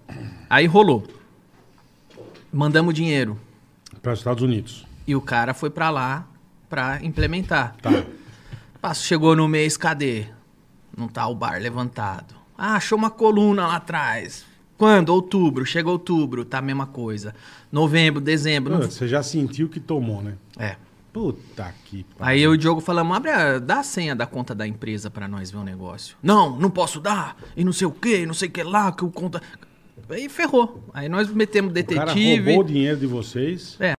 Aí 0.48 0.66
rolou. 0.66 1.04
Mandamos 2.50 2.94
dinheiro. 2.94 3.38
Para 4.00 4.12
os 4.12 4.20
Estados 4.20 4.42
Unidos. 4.42 4.86
E 5.06 5.14
o 5.14 5.20
cara 5.20 5.52
foi 5.52 5.68
pra 5.68 5.90
lá 5.90 6.26
pra 6.70 7.00
implementar. 7.02 7.76
Tá. 7.82 8.02
Passo, 8.82 9.04
chegou 9.06 9.36
no 9.36 9.46
mês, 9.46 9.76
cadê? 9.76 10.26
Não 10.96 11.06
tá 11.06 11.28
o 11.28 11.34
bar 11.36 11.60
levantado. 11.62 12.34
Ah, 12.58 12.74
achou 12.74 12.98
uma 12.98 13.10
coluna 13.10 13.64
lá 13.68 13.76
atrás. 13.76 14.44
Quando? 14.76 15.10
Outubro. 15.10 15.64
Chega 15.64 15.88
outubro, 15.88 16.44
tá 16.44 16.58
a 16.58 16.62
mesma 16.62 16.84
coisa. 16.86 17.32
Novembro, 17.70 18.20
dezembro. 18.20 18.72
não- 18.74 18.80
Pô, 18.80 18.90
Você 18.90 19.06
já 19.06 19.22
sentiu 19.22 19.68
que 19.68 19.78
tomou, 19.78 20.20
né? 20.20 20.34
É. 20.58 20.74
Puta 21.12 21.72
que 21.84 22.04
Aí 22.18 22.42
eu 22.42 22.52
e 22.52 22.56
o 22.56 22.58
Diogo 22.58 22.80
falamos, 22.80 23.16
abre 23.16 23.30
a, 23.30 23.58
dá 23.60 23.78
a 23.80 23.82
senha 23.84 24.16
da 24.16 24.26
conta 24.26 24.52
da 24.54 24.66
empresa 24.66 25.10
pra 25.10 25.28
nós 25.28 25.50
ver 25.52 25.58
o 25.58 25.62
negócio. 25.62 26.16
Não, 26.20 26.58
não 26.58 26.70
posso 26.70 26.98
dar, 27.00 27.36
e 27.56 27.62
não 27.62 27.72
sei 27.72 27.86
o 27.86 27.92
que, 27.92 28.26
não 28.26 28.34
sei 28.34 28.48
o 28.48 28.50
que 28.50 28.62
lá, 28.64 28.90
que 28.90 29.04
o 29.04 29.10
conta... 29.10 29.40
Aí 30.10 30.28
ferrou. 30.28 30.88
Aí 30.92 31.08
nós 31.08 31.28
metemos 31.30 31.70
O 31.70 31.74
cara 31.74 32.06
detetive, 32.06 32.46
roubou 32.52 32.64
o 32.64 32.66
dinheiro 32.66 32.98
de 32.98 33.06
vocês. 33.06 33.76
É. 33.78 33.92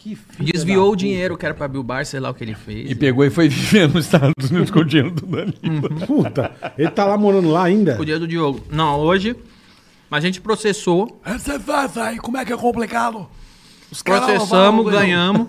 Que 0.00 0.16
desviou 0.40 0.90
o 0.92 0.96
dinheiro 0.96 1.36
que 1.36 1.44
era 1.44 1.54
pra 1.54 1.66
abrir 1.66 1.78
o 1.78 1.82
bar, 1.82 2.06
sei 2.06 2.20
lá 2.20 2.30
o 2.30 2.34
que 2.34 2.42
ele 2.42 2.54
fez. 2.54 2.90
E 2.90 2.94
pegou 2.94 3.22
e 3.24 3.28
foi 3.28 3.48
viver 3.50 3.86
nos 3.88 4.06
Estados 4.06 4.50
Unidos 4.50 4.70
com 4.70 4.78
o 4.80 4.84
dinheiro 4.84 5.10
do 5.10 5.26
Danilo. 5.26 6.06
Puta, 6.06 6.52
ele 6.78 6.90
tá 6.90 7.04
lá 7.04 7.18
morando 7.18 7.50
lá 7.50 7.64
ainda? 7.64 7.94
O 8.00 8.04
dinheiro 8.04 8.20
do 8.20 8.26
Diogo. 8.28 8.62
Não, 8.70 8.98
hoje, 8.98 9.36
a 10.10 10.18
gente 10.20 10.40
processou, 10.40 11.20
Você 11.26 11.58
faz 11.60 11.98
aí, 11.98 12.16
como 12.18 12.38
é 12.38 12.44
que 12.46 12.52
é 12.52 12.56
complicado? 12.56 13.28
Os 13.92 14.00
caras 14.02 14.24
processamos, 14.24 14.90
ganhamos. 14.90 15.48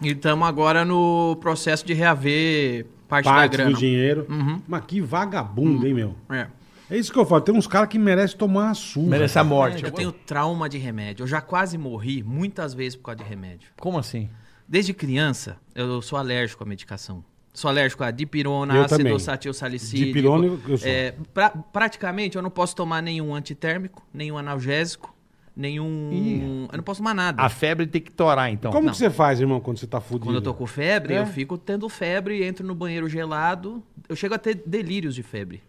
e 0.00 0.08
estamos 0.08 0.48
agora 0.48 0.84
no 0.84 1.36
processo 1.40 1.84
de 1.84 1.92
reaver 1.92 2.86
parte, 3.08 3.26
da 3.26 3.32
Parte 3.32 3.52
grana. 3.52 3.70
do 3.72 3.76
dinheiro. 3.76 4.26
Uhum. 4.28 4.60
Mas 4.66 4.84
que 4.86 5.00
vagabundo, 5.00 5.86
hein, 5.86 5.94
meu? 5.94 6.14
É. 6.30 6.46
É 6.90 6.96
isso 6.96 7.12
que 7.12 7.18
eu 7.18 7.26
falo. 7.26 7.40
Tem 7.40 7.54
uns 7.54 7.66
caras 7.66 7.88
que 7.88 7.98
merecem 7.98 8.36
tomar 8.36 8.64
uma 8.66 8.74
surra. 8.74 9.08
Merece 9.08 9.38
a 9.38 9.44
morte. 9.44 9.84
Eu 9.84 9.90
tenho 9.90 10.12
trauma 10.12 10.68
de 10.68 10.78
remédio. 10.78 11.24
Eu 11.24 11.26
já 11.26 11.40
quase 11.40 11.76
morri 11.76 12.22
muitas 12.22 12.74
vezes 12.74 12.94
por 12.96 13.04
causa 13.06 13.18
de 13.22 13.28
remédio. 13.28 13.70
Como 13.80 13.98
assim? 13.98 14.28
Desde 14.68 14.92
criança, 14.94 15.56
eu 15.74 16.00
sou 16.02 16.18
alérgico 16.18 16.62
à 16.62 16.66
medicação. 16.66 17.24
Sou 17.52 17.68
alérgico 17.70 18.04
a 18.04 18.10
dipirona, 18.10 18.74
Eu 18.74 18.84
ácido 18.84 18.98
também. 19.02 19.52
salicílico. 19.54 20.06
Dipirona 20.08 20.46
eu- 20.68 20.78
sou. 20.78 20.88
É, 20.88 21.14
pra- 21.32 21.50
praticamente, 21.50 22.36
eu 22.36 22.42
não 22.42 22.50
posso 22.50 22.76
tomar 22.76 23.00
nenhum 23.02 23.34
antitérmico, 23.34 24.06
nenhum 24.12 24.36
analgésico, 24.36 25.14
nenhum... 25.56 26.68
Eu 26.70 26.76
não 26.76 26.84
posso 26.84 27.00
tomar 27.00 27.14
nada. 27.14 27.42
A 27.42 27.48
febre 27.48 27.86
tem 27.86 28.00
que 28.02 28.10
torar, 28.12 28.50
então. 28.52 28.70
Como 28.70 28.86
Não. 28.86 28.92
que 28.92 28.98
você 28.98 29.08
faz, 29.08 29.40
irmão, 29.40 29.58
quando 29.60 29.78
você 29.78 29.86
tá 29.86 30.00
fudido? 30.00 30.26
Quando 30.26 30.36
eu 30.36 30.42
tô 30.42 30.52
com 30.52 30.66
febre, 30.66 31.14
É? 31.14 31.20
eu 31.20 31.26
fico 31.26 31.56
tendo 31.56 31.88
febre, 31.88 32.44
entro 32.44 32.66
no 32.66 32.74
banheiro 32.74 33.08
gelado. 33.08 33.82
Eu 34.08 34.14
chego 34.16 34.34
a 34.34 34.38
ter 34.38 34.62
delírios 34.66 35.14
de 35.14 35.22
febre. 35.22 35.62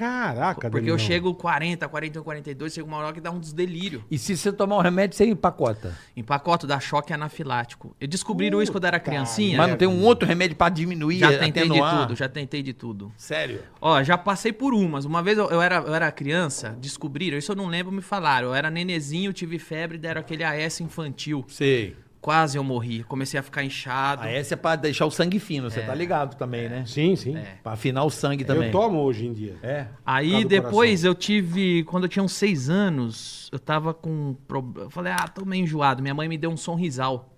Caraca, 0.00 0.62
Porque 0.62 0.76
Danilão. 0.86 0.94
eu 0.94 0.98
chego 0.98 1.34
40, 1.34 1.86
41, 1.86 2.22
42, 2.22 2.72
chega 2.72 2.86
uma 2.88 2.96
hora 2.96 3.12
que 3.12 3.20
dá 3.20 3.30
um 3.30 3.38
desdelírio. 3.38 4.02
E 4.10 4.16
se 4.16 4.34
você 4.34 4.50
tomar 4.50 4.78
um 4.78 4.80
remédio, 4.80 5.14
você 5.14 5.26
empacota. 5.26 5.94
Empacota 6.16 6.66
dá 6.66 6.80
choque 6.80 7.12
anafilático. 7.12 7.94
Eu 8.00 8.08
descobriram 8.08 8.62
isso 8.62 8.72
quando 8.72 8.84
eu 8.84 8.88
era 8.88 8.98
criancinha. 8.98 9.58
Mas 9.58 9.68
não 9.68 9.76
tem 9.76 9.86
um 9.86 10.02
outro 10.02 10.26
remédio 10.26 10.56
pra 10.56 10.70
diminuir, 10.70 11.18
Já 11.18 11.38
tentei 11.38 11.64
de 11.64 11.70
atenuar? 11.70 12.00
tudo, 12.06 12.16
já 12.16 12.30
tentei 12.30 12.62
de 12.62 12.72
tudo. 12.72 13.12
Sério? 13.14 13.60
Ó, 13.78 14.02
já 14.02 14.16
passei 14.16 14.54
por 14.54 14.72
umas. 14.72 15.04
Uma 15.04 15.22
vez 15.22 15.36
eu, 15.36 15.50
eu 15.50 15.60
era, 15.60 15.76
eu 15.76 15.94
era 15.94 16.10
criança, 16.10 16.74
descobriram, 16.80 17.36
isso 17.36 17.52
eu 17.52 17.56
não 17.56 17.66
lembro, 17.66 17.92
me 17.92 18.00
falaram. 18.00 18.48
Eu 18.48 18.54
era 18.54 18.70
nenezinho, 18.70 19.34
tive 19.34 19.58
febre, 19.58 19.98
deram 19.98 20.22
aquele 20.22 20.42
AS 20.44 20.80
infantil. 20.80 21.44
Sei. 21.46 21.94
Quase 22.20 22.58
eu 22.58 22.64
morri. 22.64 23.02
Comecei 23.04 23.40
a 23.40 23.42
ficar 23.42 23.64
inchado. 23.64 24.24
A 24.24 24.30
essa 24.30 24.54
é 24.54 24.56
pra 24.56 24.76
deixar 24.76 25.06
o 25.06 25.10
sangue 25.10 25.38
fino, 25.38 25.70
você 25.70 25.80
tá 25.80 25.94
ligado 25.94 26.36
também, 26.36 26.68
né? 26.68 26.84
Sim, 26.86 27.16
sim. 27.16 27.36
Pra 27.62 27.72
afinar 27.72 28.04
o 28.04 28.10
sangue 28.10 28.44
também. 28.44 28.66
Eu 28.66 28.72
tomo 28.72 28.98
hoje 28.98 29.26
em 29.26 29.32
dia. 29.32 29.56
É. 29.62 29.86
Aí 30.04 30.44
depois 30.44 31.02
eu 31.04 31.14
tive, 31.14 31.82
quando 31.84 32.04
eu 32.04 32.08
tinha 32.08 32.22
uns 32.22 32.32
seis 32.32 32.68
anos, 32.68 33.48
eu 33.50 33.58
tava 33.58 33.94
com 33.94 34.36
problema. 34.46 34.86
Eu 34.86 34.90
falei, 34.90 35.12
ah, 35.12 35.26
tô 35.28 35.44
meio 35.44 35.62
enjoado. 35.62 36.02
Minha 36.02 36.14
mãe 36.14 36.28
me 36.28 36.36
deu 36.36 36.50
um 36.50 36.56
sonrisal. 36.56 37.29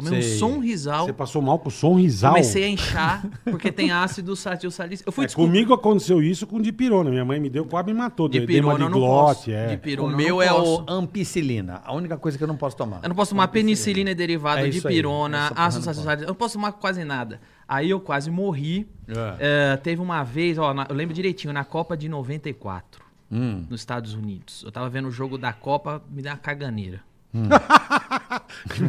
Tomei 0.00 0.22
Sei. 0.22 0.34
um 0.34 0.38
sonrisal. 0.38 1.06
Você 1.06 1.12
passou 1.12 1.42
mal 1.42 1.58
com 1.58 1.70
sonrisal? 1.70 2.32
Comecei 2.32 2.64
a 2.64 2.68
inchar, 2.68 3.26
porque 3.44 3.72
tem 3.72 3.90
ácido 3.90 4.36
salicílico. 4.36 5.02
Eu 5.08 5.12
fui 5.12 5.24
É, 5.24 5.28
comigo 5.28 5.74
aconteceu 5.74 6.22
isso 6.22 6.46
com 6.46 6.60
dipirona. 6.60 7.10
Minha 7.10 7.24
mãe 7.24 7.40
me 7.40 7.50
deu, 7.50 7.64
quase 7.64 7.86
me 7.86 7.94
matou. 7.94 8.28
Dipirona 8.28 8.74
uma 8.74 8.84
eu 8.84 8.88
de 8.88 8.92
não 8.94 9.00
posso. 9.00 9.50
é. 9.50 9.66
Dipirona 9.68 10.08
O 10.08 10.12
eu 10.12 10.16
meu 10.16 10.42
é 10.42 10.52
o 10.52 10.84
ampicilina. 10.88 11.82
A 11.84 11.92
única 11.94 12.16
coisa 12.16 12.38
que 12.38 12.44
eu 12.44 12.48
não 12.48 12.56
posso 12.56 12.76
tomar. 12.76 13.00
Eu 13.02 13.08
não 13.08 13.16
posso 13.16 13.30
tomar 13.30 13.48
penicilina 13.48 14.14
derivada 14.14 14.66
É 14.66 14.70
de 14.70 14.80
pirona, 14.80 15.50
ácido 15.56 15.84
não 15.86 15.92
salicílico. 15.94 16.22
Eu 16.22 16.28
não 16.28 16.34
posso 16.34 16.54
tomar 16.54 16.72
quase 16.72 17.04
nada. 17.04 17.40
Aí 17.66 17.90
eu 17.90 18.00
quase 18.00 18.30
morri. 18.30 18.88
É. 19.08 19.72
É, 19.72 19.76
teve 19.76 20.00
uma 20.00 20.22
vez, 20.22 20.58
ó, 20.58 20.72
na- 20.72 20.86
eu 20.88 20.94
lembro 20.94 21.14
direitinho, 21.14 21.52
na 21.52 21.64
Copa 21.64 21.96
de 21.96 22.08
94, 22.08 23.02
Hum. 23.30 23.64
nos 23.68 23.80
Estados 23.80 24.14
Unidos. 24.14 24.62
Eu 24.64 24.72
tava 24.72 24.88
vendo 24.88 25.08
o 25.08 25.10
jogo 25.10 25.36
da 25.36 25.52
Copa, 25.52 26.02
me 26.10 26.22
deu 26.22 26.32
uma 26.32 26.38
caganeira. 26.38 27.00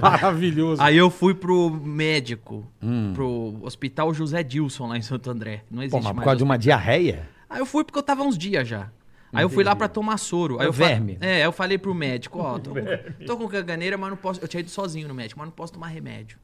Maravilhoso. 0.02 0.82
Aí 0.82 0.98
eu 0.98 1.10
fui 1.10 1.34
pro 1.34 1.70
médico, 1.70 2.66
pro 3.14 3.58
Hospital 3.62 4.14
José 4.14 4.44
Dilson, 4.44 4.88
lá 4.88 4.98
em 4.98 5.02
Santo 5.02 5.30
André. 5.30 5.64
Não 5.70 5.78
Hum. 5.84 5.90
Pô, 5.90 5.98
existe 5.98 6.04
mas 6.04 6.08
por 6.12 6.16
mais. 6.16 6.24
causa 6.26 6.38
de 6.38 6.44
uma 6.44 6.58
diarreia? 6.58 7.30
Aí 7.50 7.60
eu 7.60 7.66
fui 7.66 7.84
porque 7.84 7.98
eu 8.00 8.04
tava 8.04 8.24
uns 8.24 8.38
dias 8.38 8.68
já. 8.68 8.90
Aí 9.32 9.44
eu 9.44 9.50
fui 9.50 9.64
lá 9.64 9.76
pra 9.76 9.88
tomar 9.88 10.18
soro. 10.18 10.58
Aí 10.60 10.66
É 10.66 10.70
eu 10.70 10.74
fa- 10.74 10.88
verme. 10.88 11.18
É, 11.22 11.36
aí 11.36 11.42
eu 11.44 11.52
falei 11.52 11.78
pro 11.78 11.94
médico, 11.94 12.40
ó, 12.40 12.58
tô, 12.58 12.72
com- 12.72 12.80
tô 13.28 13.38
com 13.38 13.48
caganeira, 13.48 13.96
mas 13.98 14.10
não 14.10 14.18
posso. 14.18 14.42
Eu 14.42 14.48
tinha 14.48 14.62
ido 14.62 14.70
sozinho 14.72 15.08
no 15.08 15.14
médico, 15.14 15.40
mas 15.40 15.48
não 15.48 15.54
posso 15.56 15.74
tomar 15.74 15.88
remédio. 15.88 16.38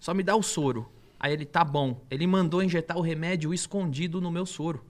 Só 0.00 0.12
me 0.12 0.22
dá 0.22 0.34
o 0.34 0.42
soro. 0.42 0.88
Aí 1.20 1.32
ele, 1.32 1.44
tá 1.44 1.64
bom. 1.64 2.00
Ele 2.10 2.26
mandou 2.26 2.62
injetar 2.62 2.98
o 2.98 3.00
remédio 3.00 3.54
escondido 3.54 4.20
no 4.20 4.30
meu 4.32 4.44
soro. 4.44 4.84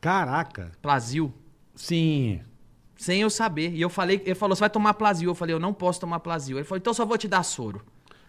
Caraca. 0.00 0.70
Plasil. 0.82 1.32
Sim. 1.74 2.40
Sem 3.02 3.20
eu 3.20 3.28
saber. 3.30 3.72
E 3.74 3.80
eu 3.80 3.90
falei, 3.90 4.22
ele 4.24 4.34
falou, 4.36 4.54
você 4.54 4.60
vai 4.60 4.70
tomar 4.70 4.94
Plasil. 4.94 5.28
Eu 5.28 5.34
falei, 5.34 5.52
eu 5.52 5.58
não 5.58 5.72
posso 5.72 5.98
tomar 5.98 6.20
Plasil. 6.20 6.56
Ele 6.56 6.64
falou, 6.64 6.78
então 6.78 6.92
eu 6.92 6.94
só 6.94 7.04
vou 7.04 7.18
te 7.18 7.26
dar 7.26 7.42
soro. 7.42 7.82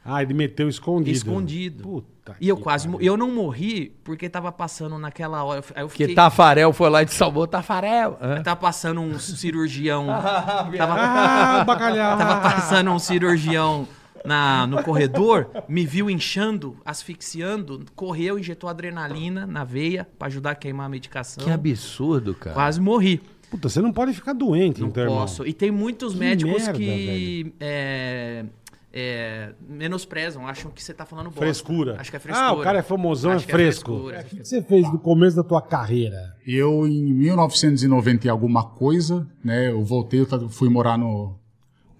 Ah, 0.04 0.22
ele 0.24 0.34
meteu 0.34 0.68
escondido. 0.68 1.12
Escondido. 1.16 1.84
Puta 1.84 2.36
E 2.42 2.50
eu 2.50 2.58
que 2.58 2.64
quase. 2.64 2.88
mo- 2.90 3.00
Eu 3.00 3.16
não 3.16 3.30
morri 3.32 3.96
porque 4.04 4.28
tava 4.28 4.52
passando 4.52 4.98
naquela 4.98 5.44
hora. 5.44 5.64
Aí 5.76 5.84
eu 5.84 5.88
Que 5.88 5.98
fiquei. 6.00 6.16
Tafarel 6.16 6.74
foi 6.74 6.90
lá 6.90 7.04
e 7.04 7.06
te 7.06 7.14
salvou. 7.14 7.46
Tafarel. 7.46 8.18
Hã? 8.20 8.42
Tava 8.42 8.60
passando 8.60 9.00
um 9.00 9.20
cirurgião. 9.20 10.08
Ah, 10.10 10.68
tava, 10.76 11.64
bacalhau. 11.66 12.18
tava 12.18 12.42
passando 12.42 12.90
um 12.92 12.98
cirurgião 13.00 13.88
na, 14.26 14.66
no 14.66 14.82
corredor, 14.84 15.50
me 15.70 15.86
viu 15.86 16.10
inchando, 16.10 16.78
asfixiando, 16.84 17.86
correu, 17.96 18.40
injetou 18.40 18.70
adrenalina 18.70 19.46
na 19.46 19.64
veia 19.64 20.08
pra 20.18 20.28
ajudar 20.28 20.52
a 20.52 20.56
queimar 20.56 20.88
a 20.88 20.90
medicação. 20.90 21.44
Que 21.44 21.52
absurdo, 21.52 22.34
cara. 22.34 22.54
Quase 22.56 22.82
morri. 22.82 23.22
Puta, 23.54 23.70
você 23.70 23.82
não 23.82 23.94
pode 23.94 24.14
ficar 24.14 24.34
doente, 24.34 24.82
Não 24.82 24.88
então, 24.88 25.04
irmão. 25.04 25.20
posso. 25.20 25.46
E 25.46 25.54
tem 25.54 25.70
muitos 25.70 26.14
Que 26.14 26.20
médicos 26.20 26.64
merda, 26.64 26.74
que 26.74 27.54
é, 27.60 28.46
é, 28.92 29.50
menosprezam, 29.70 30.48
acham 30.48 30.72
que 30.72 30.84
você 30.84 30.92
tá 30.92 31.06
falando 31.06 31.26
bosta. 31.26 31.40
Frescura. 31.42 31.96
Acho 32.00 32.10
que 32.10 32.18
é 32.18 32.20
frescura. 32.20 32.48
Ah, 32.48 32.52
o 32.54 32.62
cara 32.62 32.80
é 32.80 32.82
famosão, 32.82 33.34
Acho 33.34 33.44
é 33.44 33.46
que 33.46 33.52
fresco. 33.52 33.92
frescura. 33.92 34.20
O 34.22 34.24
que 34.24 34.36
que 34.38 34.48
você 34.48 34.64
fez 34.64 34.92
no 34.92 34.98
começo 34.98 35.36
da 35.36 35.44
tua 35.44 35.62
carreira? 35.62 36.36
Eu, 36.48 36.88
em 36.88 37.14
1990 37.14 38.26
e 38.26 38.30
alguma 38.32 38.64
coisa, 38.64 39.28
né, 39.44 39.70
eu 39.70 39.84
voltei, 39.84 40.20
eu 40.22 40.50
fui 40.50 40.68
morar 40.68 40.98
no... 40.98 41.36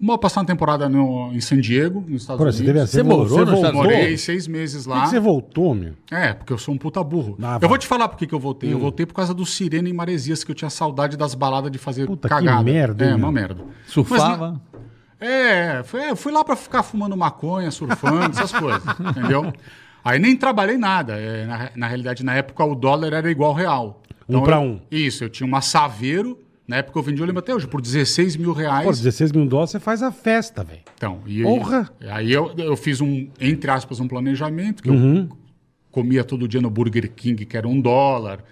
Vou 0.06 0.18
passar 0.18 0.40
uma 0.40 0.46
temporada 0.46 0.88
no, 0.88 1.32
em 1.32 1.40
San 1.40 1.60
Diego, 1.60 2.04
nos 2.06 2.22
Estados 2.22 2.38
Pô, 2.44 2.44
Unidos. 2.62 2.90
você 2.90 2.96
Você 2.98 3.02
morou 3.02 3.38
nos? 3.46 3.54
Estados 3.54 3.72
Morei 3.74 4.02
Unidos? 4.02 4.20
seis 4.20 4.46
meses 4.46 4.84
Por 4.84 4.90
lá. 4.90 4.96
que 4.96 5.02
que 5.04 5.10
você 5.10 5.20
voltou, 5.20 5.74
meu? 5.74 5.94
É, 6.10 6.32
porque 6.34 6.52
eu 6.52 6.58
sou 6.58 6.74
um 6.74 6.78
puta 6.78 7.02
burro. 7.02 7.36
Ah, 7.42 7.54
eu 7.54 7.60
vai. 7.60 7.68
vou 7.68 7.78
te 7.78 7.86
falar 7.86 8.08
por 8.08 8.18
que 8.18 8.26
que 8.26 8.34
eu 8.34 8.38
voltei. 8.40 8.72
Eu 8.72 8.76
Hum. 8.76 8.80
voltei 8.80 9.06
por 9.06 9.14
causa 9.14 9.32
do 9.32 9.46
Sirene 9.46 9.90
em 9.90 9.92
Maresias, 9.94 10.44
que 10.44 10.50
eu 10.50 10.54
tinha 10.54 10.68
saudade 10.70 11.16
das 11.16 11.34
baladas 11.34 11.70
de 11.70 11.78
fazer 11.78 12.06
Puta, 12.06 12.28
que 12.28 12.34
cagada. 12.34 12.62
merda, 12.62 13.04
É, 13.04 13.08
hein, 13.08 13.14
uma 13.14 13.30
meu? 13.30 13.32
merda. 13.32 13.64
Surfava? 13.86 14.60
Mas, 15.20 15.30
é, 15.30 15.82
foi, 15.84 16.10
eu 16.10 16.16
fui 16.16 16.32
lá 16.32 16.44
pra 16.44 16.54
ficar 16.56 16.82
fumando 16.82 17.16
maconha, 17.16 17.70
surfando, 17.70 18.30
essas 18.38 18.52
coisas, 18.58 18.82
entendeu? 19.00 19.52
Aí 20.04 20.18
nem 20.18 20.36
trabalhei 20.36 20.76
nada. 20.76 21.14
É, 21.14 21.46
na, 21.46 21.70
na 21.76 21.86
realidade, 21.86 22.22
na 22.22 22.34
época, 22.34 22.62
o 22.62 22.74
dólar 22.74 23.12
era 23.14 23.30
igual 23.30 23.52
ao 23.52 23.56
real. 23.56 24.02
Um 24.28 24.42
pra 24.42 24.56
eu- 24.56 24.60
um. 24.62 24.80
Isso, 24.90 25.24
eu 25.24 25.30
tinha 25.30 25.46
uma 25.46 25.62
Saveiro, 25.62 26.38
na 26.66 26.76
época 26.76 26.98
eu 26.98 27.02
vendi, 27.02 27.20
eu 27.20 27.26
lembro 27.26 27.40
até 27.40 27.54
hoje, 27.54 27.66
por 27.66 27.80
16 27.80 28.36
mil 28.36 28.52
reais. 28.52 28.84
Pô, 28.84 28.90
16 28.92 29.32
mil 29.32 29.46
dólares, 29.46 29.70
você 29.70 29.80
faz 29.80 30.02
a 30.02 30.10
festa, 30.10 30.64
velho. 30.64 30.80
Então, 30.96 31.20
e 31.26 31.42
Porra! 31.42 31.90
aí 32.10 32.32
eu, 32.32 32.52
eu 32.56 32.76
fiz 32.76 33.00
um, 33.00 33.28
entre 33.40 33.70
aspas, 33.70 34.00
um 34.00 34.08
planejamento, 34.08 34.82
que 34.82 34.90
Uhum. 34.90 35.28
eu 35.30 35.36
comia 35.90 36.24
todo 36.24 36.48
dia 36.48 36.60
no 36.60 36.70
Burger 36.70 37.10
King, 37.14 37.44
que 37.44 37.56
era 37.56 37.68
um 37.68 37.80
dólar. 37.80 38.42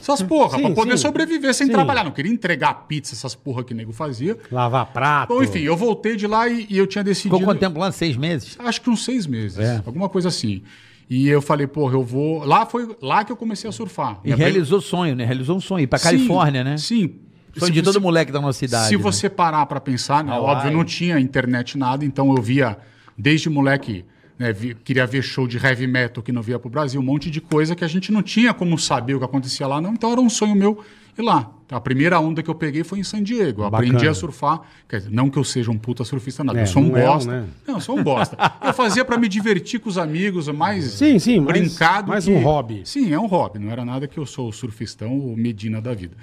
Essas 0.00 0.22
porra, 0.24 0.56
Sim, 0.56 0.62
pra 0.64 0.70
poder 0.74 0.96
sim. 0.98 1.02
sobreviver 1.06 1.52
sem 1.54 1.66
Sim. 1.66 1.72
trabalhar. 1.72 2.02
Não 2.04 2.10
queria 2.10 2.32
entregar 2.32 2.74
pizza, 2.88 3.14
essas 3.14 3.34
porra 3.34 3.62
que 3.62 3.72
nego 3.74 3.92
fazia. 3.92 4.36
Lavar 4.50 4.86
prato. 4.92 5.34
Bom, 5.34 5.42
enfim, 5.42 5.60
eu 5.60 5.76
voltei 5.76 6.16
de 6.16 6.26
lá 6.26 6.48
e, 6.48 6.66
e 6.70 6.78
eu 6.78 6.86
tinha 6.86 7.04
decidido. 7.04 7.36
Ficou 7.36 7.46
quanto 7.52 7.60
tempo 7.60 7.78
lá? 7.78 7.92
Seis 7.92 8.16
meses? 8.16 8.56
Acho 8.58 8.80
que 8.80 8.88
uns 8.90 9.04
seis 9.04 9.26
meses. 9.26 9.58
É. 9.58 9.82
Alguma 9.86 10.08
coisa 10.08 10.28
assim. 10.28 10.62
E 11.10 11.28
eu 11.28 11.40
falei, 11.40 11.66
porra, 11.66 11.94
eu 11.94 12.02
vou. 12.02 12.44
Lá 12.44 12.66
foi 12.66 12.96
lá 13.00 13.24
que 13.24 13.30
eu 13.32 13.36
comecei 13.36 13.68
a 13.68 13.72
surfar. 13.72 14.20
E 14.24 14.28
Minha 14.28 14.36
realizou 14.36 14.80
sonho, 14.80 15.14
né? 15.14 15.24
Realizou 15.24 15.56
um 15.56 15.60
sonho. 15.60 15.84
Ir 15.84 15.86
pra 15.86 15.98
Sim, 15.98 16.04
Califórnia, 16.04 16.64
né? 16.64 16.76
Sim. 16.76 17.14
Sonho 17.60 17.72
de 17.72 17.80
você- 17.80 17.84
todo 17.92 18.00
moleque 18.00 18.30
da 18.32 18.40
nossa 18.40 18.58
cidade. 18.58 18.88
Se 18.88 18.96
né? 18.96 19.02
você 19.02 19.28
parar 19.28 19.64
pra 19.66 19.80
pensar, 19.80 20.22
né? 20.24 20.32
Hawaii. 20.32 20.56
Óbvio, 20.56 20.72
não 20.72 20.84
tinha 20.84 21.18
internet 21.18 21.76
nada, 21.78 22.04
então 22.04 22.34
eu 22.34 22.42
via, 22.42 22.76
desde 23.16 23.48
moleque, 23.50 24.04
né, 24.38 24.52
vi- 24.52 24.74
queria 24.74 25.06
ver 25.06 25.22
show 25.22 25.46
de 25.48 25.56
heavy 25.58 25.86
metal 25.86 26.22
que 26.22 26.30
não 26.32 26.42
via 26.42 26.58
pro 26.58 26.70
Brasil, 26.70 27.00
um 27.00 27.04
monte 27.04 27.30
de 27.30 27.40
coisa 27.40 27.74
que 27.74 27.84
a 27.84 27.88
gente 27.88 28.12
não 28.12 28.22
tinha 28.22 28.54
como 28.54 28.78
saber 28.78 29.14
o 29.14 29.18
que 29.18 29.24
acontecia 29.24 29.66
lá, 29.66 29.80
não. 29.80 29.92
Então 29.92 30.12
era 30.12 30.20
um 30.20 30.30
sonho 30.30 30.54
meu 30.54 30.82
ir 31.18 31.22
lá. 31.22 31.50
A 31.70 31.78
primeira 31.80 32.18
onda 32.18 32.42
que 32.42 32.48
eu 32.48 32.54
peguei 32.54 32.82
foi 32.82 33.00
em 33.00 33.02
San 33.02 33.22
Diego. 33.22 33.62
Eu 33.62 33.70
Bacana. 33.70 33.88
aprendi 33.90 34.08
a 34.08 34.14
surfar. 34.14 34.62
Quer 34.88 34.98
dizer, 35.00 35.10
não 35.10 35.28
que 35.28 35.36
eu 35.38 35.44
seja 35.44 35.70
um 35.70 35.76
puta 35.76 36.02
surfista, 36.02 36.42
nada. 36.42 36.60
É, 36.60 36.62
eu 36.62 36.66
sou 36.66 36.80
um 36.82 36.88
não 36.90 36.96
é, 36.96 37.04
bosta. 37.04 37.30
né? 37.30 37.46
Não, 37.66 37.74
eu 37.74 37.80
sou 37.80 37.98
um 37.98 38.02
bosta. 38.02 38.38
eu 38.64 38.72
fazia 38.72 39.04
pra 39.04 39.18
me 39.18 39.28
divertir 39.28 39.78
com 39.80 39.88
os 39.90 39.98
amigos, 39.98 40.48
mais 40.48 40.84
Sim, 40.96 41.18
sim, 41.18 41.40
mais- 41.40 41.58
brincado. 41.58 42.08
mais 42.08 42.24
que- 42.24 42.30
um 42.30 42.38
hobby. 42.42 42.82
Sim, 42.86 43.12
é 43.12 43.18
um 43.20 43.26
hobby. 43.26 43.58
Não 43.58 43.70
era 43.70 43.84
nada 43.84 44.06
que 44.08 44.16
eu 44.16 44.24
sou 44.24 44.48
o 44.48 44.52
surfistão 44.52 45.18
ou 45.18 45.36
Medina 45.36 45.78
da 45.82 45.92
vida. 45.92 46.16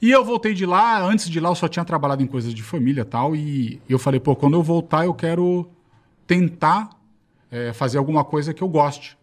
E 0.00 0.10
eu 0.10 0.24
voltei 0.24 0.54
de 0.54 0.64
lá. 0.66 1.02
Antes 1.02 1.28
de 1.28 1.40
lá, 1.40 1.48
eu 1.50 1.54
só 1.54 1.68
tinha 1.68 1.84
trabalhado 1.84 2.22
em 2.22 2.26
coisas 2.26 2.52
de 2.54 2.62
família 2.62 3.02
e 3.02 3.04
tal. 3.04 3.34
E 3.34 3.80
eu 3.88 3.98
falei, 3.98 4.20
pô, 4.20 4.34
quando 4.36 4.54
eu 4.54 4.62
voltar, 4.62 5.04
eu 5.04 5.14
quero 5.14 5.68
tentar 6.26 6.90
é, 7.50 7.72
fazer 7.72 7.98
alguma 7.98 8.24
coisa 8.24 8.52
que 8.54 8.62
eu 8.62 8.68
goste. 8.68 9.16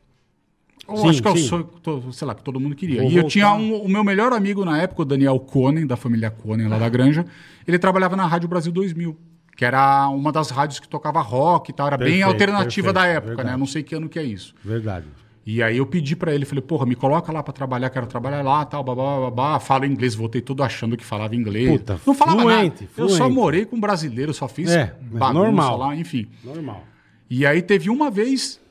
Eu 0.87 0.97
Sim, 0.97 1.09
acho 1.09 1.21
que 1.21 1.27
é 1.27 1.35
sim. 1.35 1.47
sonho, 1.47 1.63
que 1.65 1.79
to- 1.81 2.11
sei 2.11 2.27
lá, 2.27 2.33
que 2.35 2.43
todo 2.43 2.59
mundo 2.59 2.75
queria. 2.75 3.01
Vou 3.01 3.09
e 3.11 3.15
eu 3.15 3.21
voltar. 3.21 3.29
tinha 3.29 3.53
um- 3.53 3.81
o 3.83 3.87
meu 3.89 4.03
melhor 4.03 4.33
amigo 4.33 4.65
na 4.65 4.77
época, 4.81 5.03
o 5.03 5.05
Daniel 5.05 5.39
Conen, 5.39 5.85
da 5.85 5.95
família 5.95 6.29
Conen 6.31 6.67
lá 6.67 6.77
da 6.79 6.89
Granja. 6.89 7.25
Ele 7.67 7.77
trabalhava 7.79 8.15
na 8.15 8.25
Rádio 8.25 8.49
Brasil 8.49 8.71
2000, 8.71 9.17
que 9.55 9.63
era 9.63 10.07
uma 10.09 10.31
das 10.31 10.49
rádios 10.49 10.79
que 10.79 10.87
tocava 10.87 11.21
rock 11.21 11.69
e 11.69 11.73
tal. 11.73 11.87
Era 11.87 11.97
bem 11.97 12.07
Perfeito, 12.07 12.27
alternativa 12.27 12.91
da 12.91 13.01
perfeito, 13.01 13.17
época, 13.17 13.27
verdade. 13.35 13.47
né? 13.49 13.53
Eu 13.55 13.59
não 13.59 13.65
sei 13.67 13.83
que 13.83 13.95
ano 13.95 14.09
que 14.09 14.17
é 14.19 14.23
isso. 14.23 14.53
Verdade. 14.65 15.05
E 15.43 15.63
aí 15.63 15.77
eu 15.77 15.85
pedi 15.87 16.15
pra 16.15 16.33
ele, 16.35 16.45
falei, 16.45 16.61
porra, 16.61 16.85
me 16.85 16.93
coloca 16.95 17.31
lá 17.31 17.41
pra 17.41 17.51
trabalhar, 17.51 17.89
quero 17.89 18.05
trabalhar 18.05 18.43
lá, 18.43 18.63
tal, 18.63 18.83
babá, 18.83 19.19
babá. 19.29 19.59
Falo 19.59 19.85
inglês, 19.85 20.13
voltei 20.13 20.39
todo 20.41 20.61
achando 20.63 20.95
que 20.95 21.03
falava 21.03 21.35
inglês. 21.35 21.67
Puta, 21.79 21.99
não 22.05 22.13
falava 22.13 22.41
fluente, 22.41 22.83
nada. 22.83 22.91
Eu 22.95 23.09
só 23.09 23.15
fluente. 23.17 23.35
morei 23.35 23.65
com 23.65 23.79
brasileiro, 23.79 24.33
só 24.33 24.47
fiz 24.47 24.69
É, 24.69 24.95
bagunça 25.01 25.33
normal. 25.33 25.77
lá, 25.77 25.95
enfim. 25.95 26.27
Normal. 26.43 26.83
E 27.29 27.43
aí 27.45 27.61
teve 27.63 27.89
uma 27.89 28.11
vez 28.11 28.61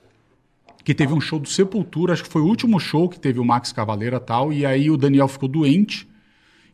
que 0.84 0.94
teve 0.94 1.12
um 1.12 1.20
show 1.20 1.38
do 1.40 1.48
Sepultura, 1.48 2.12
acho 2.12 2.22
que 2.22 2.30
foi 2.30 2.40
o 2.40 2.47
último 2.47 2.78
show 2.78 3.09
que 3.09 3.18
teve 3.18 3.40
o 3.40 3.44
Max 3.44 3.72
Cavaleira 3.72 4.16
e 4.18 4.20
tal, 4.20 4.52
e 4.52 4.64
aí 4.64 4.90
o 4.90 4.97
Daniel 4.97 5.26
ficou 5.28 5.48
doente. 5.48 6.09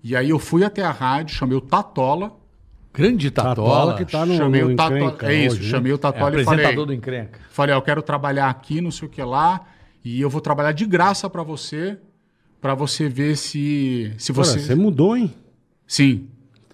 E 0.05 0.15
aí 0.15 0.29
eu 0.31 0.39
fui 0.39 0.63
até 0.63 0.83
a 0.83 0.91
rádio, 0.93 1.35
chamei 1.35 1.57
o 1.57 1.61
Tatola. 1.61 2.33
Grande 2.93 3.31
Tatola. 3.31 3.55
Tatola 3.55 3.95
que 3.97 4.05
tá 4.05 4.27
no, 4.27 4.37
chamei 4.37 4.63
no 4.63 4.73
o 4.73 4.77
Tatola. 4.77 4.99
Encrenca 5.01 5.33
É 5.33 5.35
isso, 5.47 5.57
hoje, 5.57 5.65
né? 5.65 5.71
chamei 5.71 5.93
o 5.93 5.95
É 5.95 5.99
Tatola 5.99 6.25
e 6.25 6.29
apresentador 6.29 6.63
falei. 6.71 6.87
do 6.87 6.93
Encrenca. 6.93 7.41
Falei, 7.51 7.75
ó, 7.75 7.79
eu 7.79 7.83
quero 7.83 8.03
trabalhar 8.03 8.49
aqui, 8.51 8.81
não 8.81 8.91
sei 8.91 9.09
o 9.09 9.11
que 9.11 9.23
lá, 9.23 9.61
e 10.07 10.21
eu 10.21 10.31
vou 10.31 10.41
trabalhar 10.41 10.71
de 10.71 10.87
graça 10.87 11.29
pra 11.29 11.43
você, 11.43 11.99
pra 12.61 12.77
você 12.77 13.09
ver 13.09 13.37
se 13.37 14.13
se 14.17 14.31
você 14.31 14.61
você 14.61 14.75
mudou, 14.77 15.17
hein? 15.17 15.35
Sim. 15.85 16.29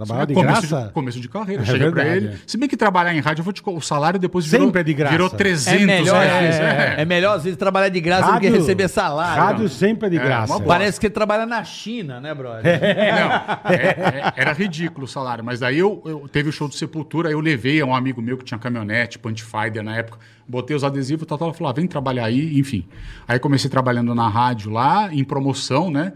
Trabalhar 0.05 0.25
de 0.27 0.35
começo 0.35 0.69
graça? 0.69 0.87
De, 0.87 0.93
começo 0.93 1.21
de 1.21 1.29
carreira. 1.29 1.63
É 1.63 1.67
Cheguei 1.67 1.91
pra 1.91 2.07
ele. 2.07 2.29
é. 2.29 2.35
Se 2.47 2.57
bem 2.57 2.69
que 2.69 2.77
trabalhar 2.77 3.15
em 3.15 3.21
rádio, 3.21 3.41
eu 3.41 3.45
vou 3.45 3.53
te, 3.53 3.63
o 3.65 3.81
salário 3.81 4.19
depois 4.19 4.47
virou, 4.47 4.67
Sempre 4.67 4.81
é 4.81 4.85
de 4.85 4.95
graça. 4.95 5.13
virou 5.13 5.31
300 5.31 5.81
É 5.83 5.87
melhor, 5.87 6.23
reais. 6.25 6.55
é, 6.57 6.95
é 6.99 7.05
melhor 7.05 7.37
às 7.37 7.45
vezes 7.45 7.59
trabalhar 7.59 7.89
de 7.89 8.01
graça 8.01 8.33
do 8.33 8.41
que 8.41 8.47
Rádio- 8.47 8.61
receber 8.61 8.89
salário. 8.89 9.43
Rádio 9.43 9.69
sempre 9.69 10.07
é 10.07 10.11
de 10.11 10.17
É, 10.19 10.23
graça. 10.25 10.61
Parece 10.61 10.99
que 11.01 11.07
você 11.07 11.11
trabalha 11.11 11.47
na 11.47 11.63
China, 11.65 12.21
né, 12.21 12.35
brother? 12.35 12.63
Não, 12.81 13.71
é- 13.71 13.77
é- 13.77 14.33
era 14.37 14.53
ridículo 14.53 15.05
o 15.05 15.09
salário. 15.09 15.45
Mas 15.45 15.61
daí 15.61 15.79
eu, 15.79 16.03
eu- 16.05 16.29
teve 16.31 16.49
o 16.49 16.53
show 16.53 16.69
do 16.69 16.75
Sepultura, 16.75 17.31
eu 17.31 17.41
levei 17.41 17.81
a 17.81 17.87
um 17.87 17.95
amigo 17.95 18.21
meu 18.23 18.37
que 18.37 18.45
tinha 18.45 18.59
caminhonete, 18.59 19.19
Punchfinder 19.19 19.83
na 19.83 19.97
época, 19.97 20.19
botei 20.49 20.75
os 20.77 20.85
adesivos, 20.85 21.27
tal, 21.27 21.39
tal, 21.39 21.53
falou, 21.53 21.71
ah, 21.71 21.73
vem 21.75 21.87
trabalhar 21.87 22.25
aí, 22.27 22.59
enfim. 22.59 22.87
Aí 23.27 23.39
comecei 23.39 23.71
trabalhando 23.71 24.15
na 24.15 24.29
rádio 24.29 24.71
lá, 24.71 25.09
em 25.13 25.25
promoção, 25.25 25.91
né? 25.91 26.13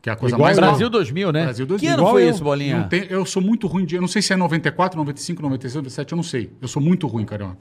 Que 0.00 0.08
é 0.10 0.12
a 0.12 0.16
coisa 0.16 0.34
Igual 0.36 0.46
mais... 0.46 0.58
eu. 0.58 0.64
Brasil 0.64 0.88
2000, 0.90 1.32
né? 1.32 1.44
Brasil 1.44 1.66
2000. 1.66 1.80
Que 1.88 1.92
ano 1.92 2.02
Igual 2.02 2.12
foi 2.14 2.24
eu. 2.24 2.30
isso, 2.30 2.44
Bolinha? 2.44 2.76
Não 2.78 2.88
tem- 2.88 3.06
eu 3.10 3.24
sou 3.26 3.42
muito 3.42 3.66
ruim 3.66 3.84
de... 3.84 3.96
Eu 3.96 4.00
não 4.00 4.08
sei 4.08 4.22
se 4.22 4.32
é 4.32 4.36
94, 4.36 4.96
95, 4.96 5.42
96, 5.42 5.74
97, 5.76 6.12
eu 6.12 6.16
não 6.16 6.22
sei. 6.22 6.52
Eu 6.62 6.68
sou 6.68 6.80
muito 6.80 7.06
ruim, 7.06 7.24
carioca. 7.24 7.58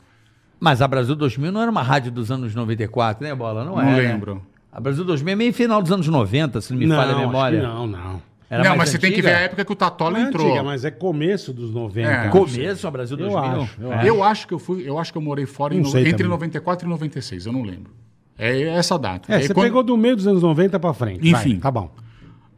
Mas 0.59 0.81
a 0.81 0.87
Brasil 0.87 1.15
2000 1.15 1.51
não 1.51 1.61
era 1.61 1.69
uma 1.71 1.81
rádio 1.81 2.11
dos 2.11 2.31
anos 2.31 2.53
94, 2.55 3.23
né, 3.23 3.33
Bola? 3.33 3.63
Não, 3.65 3.75
Não, 3.75 3.81
é, 3.81 3.85
né? 3.85 3.97
lembro. 4.11 4.41
A 4.71 4.79
Brasil 4.79 5.03
2000 5.03 5.33
é 5.33 5.35
meio 5.35 5.53
final 5.53 5.81
dos 5.81 5.91
anos 5.91 6.07
90, 6.07 6.61
se 6.61 6.71
não 6.71 6.79
me 6.79 6.87
falha 6.87 7.01
a 7.01 7.15
acho 7.15 7.19
memória. 7.19 7.61
Não, 7.63 7.87
não. 7.87 8.21
Era 8.49 8.63
não, 8.63 8.77
mas 8.77 8.89
você 8.89 8.97
tem 8.97 9.09
que 9.11 9.17
antiga? 9.17 9.29
ver 9.29 9.35
a 9.35 9.39
época 9.41 9.65
que 9.65 9.71
o 9.73 9.75
Tatola 9.75 10.11
Não 10.11 10.25
é 10.25 10.29
entrou. 10.29 10.45
antiga, 10.47 10.63
mas 10.63 10.85
é 10.85 10.91
começo 10.91 11.51
dos 11.51 11.73
90. 11.73 12.07
É. 12.09 12.29
Começo 12.29 12.87
a 12.87 12.91
Brasil 12.91 13.17
Eu 13.19 13.29
2000? 13.29 13.61
acho, 13.61 13.81
eu 13.81 13.93
É. 13.93 14.09
Eu 14.09 14.23
acho 14.23 14.47
que 14.47 14.53
eu 14.53 14.59
fui, 14.59 14.83
eu 14.87 14.97
acho 14.97 15.11
que 15.11 15.17
eu 15.17 15.21
morei 15.21 15.45
fora 15.45 15.75
em 15.75 15.81
Não 15.81 15.89
entre 15.97 16.11
também. 16.13 16.27
94 16.27 16.87
e 16.87 16.89
96, 16.89 17.45
eu 17.45 17.51
não 17.51 17.61
lembro. 17.63 17.91
É 18.37 18.61
essa 18.69 18.97
data. 18.97 19.31
É, 19.33 19.37
Aí 19.37 19.43
você 19.47 19.53
quando- 19.53 19.65
pegou 19.65 19.83
do 19.83 19.97
meio 19.97 20.15
dos 20.15 20.25
anos 20.27 20.41
90 20.43 20.79
pra 20.79 20.93
frente. 20.93 21.27
Enfim. 21.27 21.53
Vai, 21.53 21.57
tá 21.59 21.71
bom. 21.71 21.91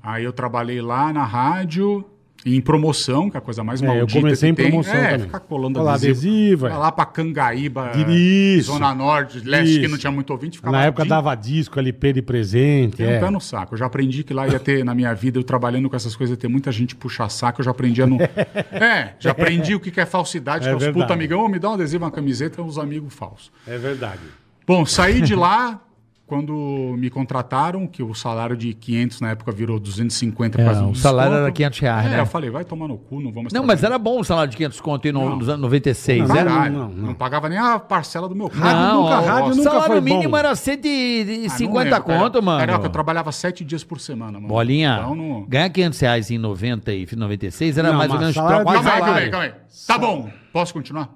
Aí 0.02 0.24
eu 0.24 0.32
trabalhei 0.34 0.82
lá 0.82 1.12
na 1.12 1.26
rádio, 1.26 2.06
em 2.46 2.62
promoção, 2.62 3.30
que 3.30 3.36
é 3.36 3.40
a 3.40 3.42
coisa 3.42 3.66
mais 3.66 3.82
É, 3.82 3.86
eu 3.86 3.94
maldita 3.94 4.22
comecei 4.22 4.48
que 4.48 4.54
em 4.54 4.56
tem. 4.56 4.68
promoção 4.70 4.96
é, 4.96 5.10
também. 5.12 5.26
ficar 5.26 5.40
colando 5.42 5.78
Colar 5.78 5.96
adesivo. 5.96 6.20
adesivo, 6.20 6.68
é. 6.68 6.70
Vai 6.70 6.80
lá 6.80 6.90
pra 6.94 7.06
Cangaíba, 7.06 7.92
Isso. 7.98 8.72
Zona 8.72 8.96
Norte, 8.96 9.40
Leste, 9.42 9.74
que 9.74 9.80
Isso. 9.82 9.92
não 9.92 9.98
tinha 9.98 10.10
muito 10.12 10.30
ouvinte. 10.30 10.58
Ficava 10.58 10.78
Na 10.78 10.86
época 10.86 11.04
dia- 11.04 11.10
dava 11.10 11.36
disco, 11.36 11.78
LP 11.78 12.14
de 12.14 12.22
presente. 12.22 12.96
Tem 12.96 13.08
um 13.08 13.10
É. 13.10 13.20
pé 13.20 13.30
no 13.30 13.42
saco. 13.42 13.74
Eu 13.74 13.78
já 13.78 13.88
aprendi 13.88 14.24
que 14.24 14.34
lá 14.34 14.48
ia 14.48 14.58
ter, 14.58 14.86
na 14.86 14.96
minha 14.96 15.14
vida, 15.14 15.38
eu 15.38 15.44
trabalhando 15.44 15.90
com 15.90 15.98
essas 15.98 16.16
coisas, 16.16 16.34
ia 16.34 16.40
ter 16.40 16.48
muita 16.48 16.72
gente 16.72 16.96
puxar 16.96 17.28
saco. 17.28 17.60
Eu 17.60 17.66
já 17.66 17.72
aprendi 17.72 18.02
a 18.02 18.08
não. 18.08 18.18
é, 18.72 19.16
já 19.20 19.32
aprendi 19.32 19.76
o 19.76 19.80
que 19.82 19.92
que 19.92 20.00
é 20.00 20.06
falsidade, 20.06 20.66
É 20.66 20.74
que 20.74 20.82
é 20.86 20.88
os 20.88 20.94
puta 20.94 21.14
amigão, 21.14 21.42
"Ô, 21.44 21.50
me 21.50 21.60
dá 21.60 21.70
um 21.72 21.74
adesivo, 21.74 22.06
uma 22.06 22.12
camiseta, 22.12 22.62
os 22.64 22.78
amigos 22.78 23.14
falsos. 23.14 23.52
É 23.68 23.78
verdade. 23.78 24.22
Bom, 24.66 24.86
saí 24.86 25.20
de 25.20 25.36
lá 25.36 25.82
quando 26.30 26.96
me 26.98 27.10
contrataram, 27.10 27.88
que 27.88 28.04
o 28.04 28.14
salário 28.14 28.56
de 28.56 28.74
500 28.76 29.20
na 29.20 29.32
época 29.32 29.52
virou 29.52 29.80
250 29.80 30.62
É, 30.62 30.64
quase 30.64 30.82
um 30.82 30.92
o 30.92 30.96
salário 30.96 31.32
desconto. 31.32 31.46
era 31.48 31.52
500 31.52 31.80
reais, 31.80 32.06
é, 32.06 32.10
né? 32.12 32.20
eu 32.22 32.26
falei, 32.28 32.50
vai 32.52 32.64
tomar 32.64 32.88
no 32.88 32.98
cu, 33.00 33.20
não 33.20 33.32
vamos 33.32 33.52
Não, 33.52 33.66
mas 33.66 33.84
era 33.84 33.98
bom 33.98 34.20
o 34.20 34.24
salário 34.24 34.52
de 34.52 34.56
500 34.56 34.80
conto 34.80 35.06
aí 35.08 35.12
no, 35.12 35.28
Não. 35.28 35.36
nos 35.38 35.50
anos 35.50 35.62
96, 35.62 36.30
não, 36.30 36.36
era? 36.36 36.70
não, 36.70 36.88
não, 36.90 37.14
pagava 37.16 37.50
nem 37.50 37.58
a 37.58 37.80
parcela 37.80 38.30
do 38.30 38.36
meu 38.36 38.48
carro. 38.48 38.64
Não, 38.64 39.04
nunca- 39.04 39.20
o 39.20 39.26
rádio 39.26 39.50
nunca 39.56 39.64
salário 39.72 39.88
foi 39.88 40.02
mínimo 40.02 40.30
bom. 40.30 40.38
era 40.38 40.48
Ah, 40.50 40.52
não 40.52 40.56
150 40.56 41.84
lembro, 41.84 42.04
cara. 42.04 42.20
conto, 42.20 42.44
mano. 42.44 42.60
Carioca, 42.60 42.86
eu 42.86 42.90
trabalhava 42.92 43.32
sete 43.32 43.66
dias 43.66 43.84
por 43.84 44.00
semana, 44.00 44.34
mano. 44.34 44.48
Bolinha, 44.48 44.98
Então, 45.02 45.16
não... 45.16 45.46
ganhar 45.48 45.70
500 45.70 46.00
reais 46.00 46.30
em 46.32 46.38
90 46.38 46.94
e 46.94 47.08
96 47.16 47.78
era 47.78 47.90
Não, 47.92 47.98
mais 47.98 48.12
ou 48.12 48.20
menos 48.20 48.36
Calma 48.36 48.58
aí, 48.58 48.64
calma 48.84 49.16
aí, 49.16 49.30
calma 49.32 49.46
aí. 49.46 49.54
Tá 49.88 49.98
bom, 49.98 50.30
posso 50.54 50.74
continuar? 50.74 51.10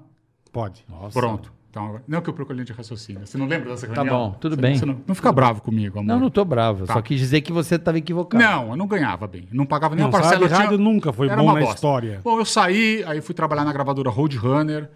Pode. 0.52 0.84
Pronto. 1.12 1.52
Então, 1.74 2.00
não 2.06 2.20
que 2.20 2.30
eu 2.30 2.34
procure 2.34 2.54
linha 2.56 2.64
de 2.64 2.72
raciocínio. 2.72 3.26
Você 3.26 3.36
não 3.36 3.46
lembra 3.46 3.70
dessa 3.70 3.88
Tá 3.88 3.94
reunião? 3.94 4.30
bom, 4.30 4.36
tudo 4.38 4.54
Você- 4.54 4.60
bem. 4.62 4.76
você 4.78 4.86
não, 4.86 5.00
não 5.08 5.12
fica 5.14 5.32
bravo 5.32 5.60
comigo, 5.60 5.98
amor. 5.98 6.06
Não, 6.06 6.20
não 6.20 6.30
tô 6.30 6.44
bravo. 6.44 6.86
Tá. 6.86 6.92
Só 6.92 7.02
quis 7.02 7.18
dizer 7.18 7.40
que 7.40 7.52
você 7.52 7.74
estava 7.74 7.98
equivocado. 7.98 8.42
Não, 8.44 8.70
eu 8.70 8.76
não 8.76 8.86
ganhava 8.86 9.26
bem. 9.26 9.48
Não 9.50 9.66
pagava 9.66 9.96
nem 9.96 10.02
Não, 10.02 10.08
a 10.08 10.12
parcela. 10.12 10.34
salário 10.34 10.48
de 10.48 10.54
tinha- 10.54 10.68
rádio 10.70 10.78
nunca 10.78 11.12
foi 11.12 11.26
Era 11.26 11.36
bom 11.36 11.42
uma 11.42 11.54
na 11.54 11.60
bosta. 11.60 11.74
história. 11.74 12.20
Bom, 12.22 12.38
eu 12.38 12.44
saí, 12.44 13.02
aí 13.08 13.20
fui 13.20 13.34
trabalhar 13.34 13.64
na 13.64 13.72
gravadora 13.72 14.08
Roadrunner. 14.08 14.88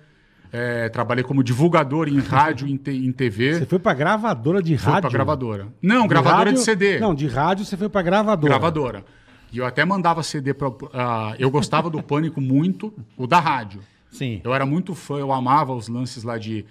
é, 0.52 0.88
trabalhei 0.88 1.22
como 1.22 1.42
divulgador 1.44 2.08
em 2.08 2.18
rádio 2.20 2.66
e 2.68 2.72
em, 2.72 2.76
te- 2.78 2.90
em 3.06 3.12
TV. 3.12 3.54
Você 3.58 3.66
foi 3.66 3.78
pra 3.78 3.92
gravadora 3.92 4.62
de 4.62 4.78
Fui 4.78 4.86
rádio? 4.92 5.02
pra 5.02 5.10
gravadora. 5.10 5.66
Não, 5.82 6.06
gravadora 6.08 6.44
rádio- 6.44 6.54
de 6.54 6.60
CD. 6.60 6.98
Não, 6.98 7.14
de 7.14 7.26
rádio 7.26 7.66
você 7.66 7.76
foi 7.76 7.88
pra 7.90 8.00
gravadora. 8.00 8.52
Gravadora. 8.54 9.04
E 9.52 9.58
eu 9.58 9.66
até 9.66 9.84
mandava 9.84 10.22
CD 10.22 10.54
pra. 10.54 10.70
ah, 10.94 11.34
eu 11.38 11.50
gostava 11.50 11.90
do 11.90 12.02
Pânico 12.02 12.40
muito, 12.40 12.94
o 13.16 13.26
da 13.26 13.38
rádio. 13.40 13.80
Sim. 14.10 14.40
Eu 14.44 14.54
era 14.54 14.64
muito 14.66 14.94
fã, 14.94 15.18
eu 15.18 15.32
amava 15.32 15.74
os 15.74 15.88
lances 15.88 16.22
lá 16.22 16.38
de. 16.38 16.64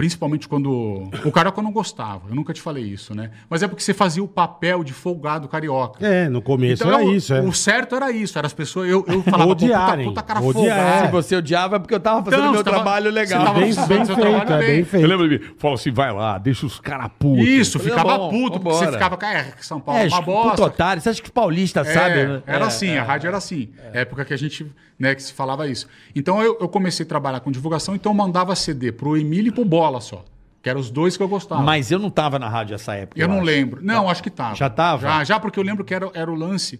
Principalmente 0.00 0.48
quando. 0.48 1.10
O 1.26 1.30
carioca 1.30 1.60
eu 1.60 1.62
não 1.62 1.72
gostava, 1.72 2.22
eu 2.30 2.34
nunca 2.34 2.54
te 2.54 2.60
falei 2.62 2.82
isso, 2.84 3.14
né? 3.14 3.30
Mas 3.50 3.62
é 3.62 3.68
porque 3.68 3.82
você 3.82 3.92
fazia 3.92 4.24
o 4.24 4.26
papel 4.28 4.82
de 4.82 4.94
folgado 4.94 5.46
carioca. 5.46 6.02
É, 6.06 6.26
no 6.26 6.40
começo 6.40 6.82
Então, 6.82 6.94
era 6.94 7.04
eu- 7.04 7.14
isso, 7.14 7.34
é. 7.34 7.42
O 7.42 7.52
certo 7.52 7.94
era 7.94 8.10
isso, 8.10 8.38
era 8.38 8.46
as 8.46 8.54
pessoas. 8.54 8.88
Eu, 8.88 9.04
eu 9.06 9.22
falava, 9.22 9.44
pô, 9.44 9.50
Odiarem, 9.52 10.06
puta, 10.06 10.22
puta 10.22 10.34
cara 10.34 10.40
odiar, 10.40 10.54
folgado. 10.54 10.80
é. 10.80 11.06
Se 11.06 11.12
você 11.12 11.36
odiava 11.36 11.76
é 11.76 11.78
porque 11.78 11.94
eu 11.94 12.00
tava 12.00 12.24
fazendo 12.24 12.40
Então, 12.40 12.52
meu 12.54 12.64
tava- 12.64 12.76
trabalho 12.76 13.10
legal. 13.10 13.40
você 13.40 13.46
tava 13.46 13.60
Bem, 13.60 13.72
fazendo 13.74 13.88
bem 13.88 14.04
seu 14.06 14.14
feito, 14.14 14.30
trabalho 14.30 14.52
é 14.54 14.58
bem. 14.66 14.76
bem 14.76 14.84
feito. 14.84 15.02
Eu 15.04 15.08
lembro 15.10 15.28
de 15.28 15.38
mim, 15.38 15.54
falou 15.58 15.74
assim, 15.74 15.90
vai 15.92 16.12
lá, 16.14 16.38
deixa 16.38 16.64
os 16.64 16.80
caras 16.80 17.10
putos. 17.18 17.46
Isso, 17.46 17.78
Falei, 17.78 17.92
ficava 17.92 18.10
tá 18.12 18.18
bom, 18.18 18.30
puto, 18.30 18.58
porque 18.58 18.68
você 18.70 18.84
vambora. 18.86 18.92
ficava, 18.92 19.16
cara, 19.18 19.44
que 19.54 19.66
São 19.66 19.80
Paulo 19.80 20.00
É, 20.00 20.04
é 20.04 20.08
uma 20.08 20.22
puto 20.22 20.42
bosta. 20.48 20.62
otário. 20.64 21.02
Você 21.02 21.10
acha 21.10 21.20
que 21.20 21.28
os 21.28 21.32
paulistas 21.34 21.86
É, 21.86 21.92
sabem, 21.92 22.26
né? 22.26 22.42
Era 22.46 22.64
É, 22.64 22.68
assim, 22.68 22.88
é. 22.88 22.98
a 22.98 23.02
rádio 23.02 23.28
era 23.28 23.36
assim. 23.36 23.68
Época 23.92 24.24
que 24.24 24.32
a 24.32 24.36
gente, 24.38 24.66
né, 24.98 25.14
que 25.14 25.22
se 25.22 25.34
falava 25.34 25.68
isso. 25.68 25.86
Então 26.16 26.40
eu, 26.42 26.56
eu 26.58 26.68
comecei 26.70 27.04
a 27.04 27.08
trabalhar 27.08 27.40
com 27.40 27.50
divulgação, 27.50 27.94
então 27.94 28.12
eu 28.12 28.16
mandava 28.16 28.54
CD 28.54 28.92
pro 28.92 29.14
Emílio 29.16 29.50
e 29.50 29.52
pro 29.52 29.64
Bola 29.64 29.89
só. 29.98 30.22
Que 30.62 30.68
eram 30.68 30.78
os 30.78 30.90
dois 30.90 31.16
que 31.16 31.22
eu 31.22 31.28
gostava. 31.28 31.62
Mas 31.62 31.90
eu 31.90 31.98
não 31.98 32.10
tava 32.10 32.38
na 32.38 32.46
rádio 32.46 32.72
nessa 32.72 32.94
época. 32.94 33.18
eu 33.18 33.26
não 33.26 33.36
acho. 33.36 33.44
lembro. 33.44 33.82
Não, 33.82 34.10
acho 34.10 34.22
que 34.22 34.28
tava. 34.28 34.54
Já 34.54 34.68
tava? 34.68 35.02
Já, 35.02 35.24
já 35.24 35.40
porque 35.40 35.58
eu 35.58 35.64
lembro 35.64 35.82
que 35.84 35.94
era, 35.94 36.10
era 36.12 36.30
o 36.30 36.34
lance. 36.34 36.78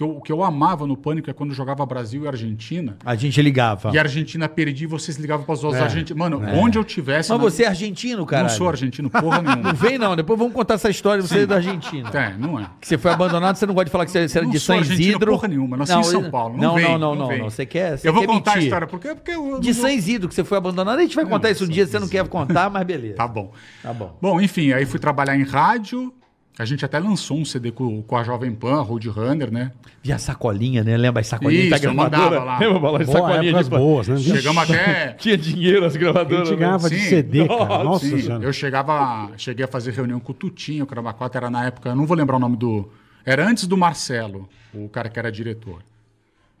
Que 0.00 0.04
eu, 0.04 0.16
o 0.16 0.20
que 0.22 0.32
eu 0.32 0.42
amava 0.42 0.86
no 0.86 0.96
Pânico 0.96 1.28
é 1.28 1.32
quando 1.34 1.52
jogava 1.52 1.84
Brasil 1.84 2.24
e 2.24 2.26
Argentina. 2.28 2.96
A 3.04 3.14
gente 3.14 3.40
ligava. 3.42 3.90
E 3.92 3.98
a 3.98 4.02
Argentina 4.02 4.48
perdia 4.48 4.84
e 4.84 4.88
vocês 4.88 5.18
ligavam 5.18 5.44
para 5.44 5.52
os 5.52 5.62
outros 5.62 5.80
É. 5.82 5.84
argentinos. 5.84 6.18
Mano, 6.18 6.42
É. 6.42 6.54
onde 6.54 6.78
eu 6.78 6.84
tivesse. 6.84 7.30
Mas 7.30 7.38
na- 7.38 7.44
você 7.44 7.64
é 7.64 7.68
argentino, 7.68 8.24
cara? 8.24 8.44
Não 8.44 8.48
sou 8.48 8.68
argentino, 8.68 9.10
porra 9.10 9.42
nenhuma. 9.42 9.56
Não 9.62 9.74
vem, 9.74 9.98
não. 9.98 10.16
Depois 10.16 10.38
vamos 10.38 10.54
contar 10.54 10.74
essa 10.74 10.88
história 10.88 11.22
de 11.22 11.28
você 11.28 11.40
Sim. 11.42 11.46
da 11.46 11.56
Argentina. 11.56 12.10
É, 12.14 12.34
não 12.38 12.58
é. 12.58 12.66
Que 12.80 12.88
você 12.88 12.96
foi 12.96 13.10
abandonado, 13.10 13.56
você 13.56 13.66
não 13.66 13.74
gosta 13.74 13.84
de 13.86 13.90
falar 13.90 14.06
que 14.06 14.10
você, 14.10 14.26
você 14.26 14.38
era 14.38 14.46
Não 14.46 14.52
de 14.52 14.56
argentino 14.72 14.94
Isidro. 14.94 15.32
porra 15.32 15.48
nenhuma, 15.48 15.76
nasci 15.76 15.92
em 15.92 16.02
São 16.02 16.30
Paulo, 16.30 16.56
não 16.56 16.62
Não, 16.68 16.74
vem, 16.76 16.84
não, 16.84 16.98
não, 16.98 17.14
não 17.14 17.28
não, 17.28 17.38
não. 17.38 17.50
Você 17.50 17.66
quer. 17.66 17.98
Você 17.98 18.08
Eu 18.08 18.12
vou 18.14 18.22
quer 18.22 18.26
contar 18.28 18.52
a 18.52 18.54
mentir. 18.54 18.68
história, 18.68 18.86
porque, 18.86 19.14
porque 19.14 19.30
eu. 19.32 19.60
De 19.60 19.74
San 19.74 19.92
Isidro, 19.92 20.28
que 20.28 20.34
você 20.34 20.44
foi 20.44 20.56
abandonado, 20.56 20.98
a 20.98 21.02
gente 21.02 21.14
vai 21.14 21.26
contar 21.26 21.50
isso 21.50 21.64
um 21.64 21.68
dia, 21.68 21.86
você 21.86 21.98
não 21.98 22.08
quer 22.08 22.26
contar, 22.26 22.70
mas 22.70 22.84
beleza. 22.86 23.16
Tá 23.16 23.28
bom. 23.28 23.52
Tá 23.82 23.92
bom. 23.92 24.16
Bom, 24.20 24.40
enfim, 24.40 24.72
aí 24.72 24.86
fui 24.86 24.98
trabalhar 24.98 25.36
em 25.36 25.42
rádio. 25.44 26.12
A 26.60 26.66
gente 26.66 26.84
até 26.84 26.98
lançou 26.98 27.38
um 27.38 27.44
CD 27.44 27.72
com, 27.72 28.02
com 28.02 28.16
a 28.18 28.22
Jovem 28.22 28.52
Pan, 28.54 28.82
Roadrunner, 28.82 29.50
né? 29.50 29.72
E 30.04 30.12
a 30.12 30.18
sacolinha, 30.18 30.84
né? 30.84 30.94
Lembra 30.94 31.22
as 31.22 31.26
sacolinhas 31.26 31.68
Isso, 31.68 31.70
da 31.70 31.76
eu 31.88 31.94
gravadora? 31.94 32.30
mandava 32.30 32.44
lá. 32.44 32.58
Lembra, 32.58 32.78
Bola? 32.78 32.98
Boa, 33.02 33.34
épocas 33.36 33.64
de... 33.64 33.70
boas, 33.70 34.08
né? 34.08 34.16
Chegamos 34.18 34.62
até. 34.64 35.12
Tinha 35.18 35.38
dinheiro 35.38 35.86
as 35.86 35.96
gravadoras. 35.96 36.48
A 36.48 36.50
gente 36.50 36.58
ganhava 36.58 36.90
de 36.90 36.98
Sim. 36.98 37.08
CD, 37.08 37.48
cara. 37.48 37.82
Nossa 37.82 38.04
Sim, 38.04 38.20
senhora. 38.20 38.44
eu 38.44 38.52
chegava, 38.52 39.30
cheguei 39.38 39.64
a 39.64 39.68
fazer 39.68 39.92
reunião 39.92 40.20
com 40.20 40.32
o 40.32 40.34
Tutinho, 40.34 40.84
o 40.84 40.86
Cravacota 40.86 41.38
era 41.38 41.48
na 41.48 41.64
época, 41.64 41.88
eu 41.88 41.96
não 41.96 42.04
vou 42.04 42.14
lembrar 42.14 42.36
o 42.36 42.40
nome 42.40 42.58
do. 42.58 42.90
Era 43.24 43.48
antes 43.48 43.66
do 43.66 43.74
Marcelo, 43.78 44.46
o 44.74 44.86
cara 44.86 45.08
que 45.08 45.18
era 45.18 45.32
diretor. 45.32 45.82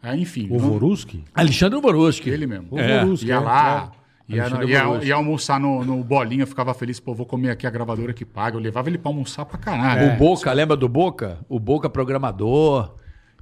Aí, 0.02 0.22
enfim. 0.22 0.48
O 0.50 0.58
não- 0.58 0.70
Voruski? 0.70 1.22
Alexandre 1.34 1.78
Boruski. 1.78 2.30
Ele 2.30 2.46
mesmo. 2.46 2.68
O 2.70 2.76
Voruski, 2.78 3.26
Ia 3.26 3.34
é, 3.34 3.38
lá, 3.38 3.92
é. 3.94 3.99
Ia, 4.36 4.42
Alexandre 4.44 5.06
ia- 5.08 5.14
almoçar 5.14 5.58
no, 5.60 5.84
no 5.84 6.02
bolinha, 6.04 6.42
eu 6.42 6.46
ficava 6.46 6.72
feliz, 6.74 6.98
pô, 7.00 7.14
vou 7.14 7.26
comer 7.26 7.50
aqui 7.50 7.66
a 7.66 7.70
gravadora 7.70 8.12
que 8.12 8.24
paga. 8.24 8.56
Eu 8.56 8.60
levava 8.60 8.88
ele 8.88 8.98
pra 8.98 9.10
almoçar 9.10 9.44
pra 9.44 9.58
caralho. 9.58 10.12
O 10.14 10.16
Boca, 10.16 10.52
lembra 10.52 10.76
do 10.76 10.88
Boca? 10.88 11.38
O 11.48 11.58
Boca 11.58 11.88
programador. 11.90 12.94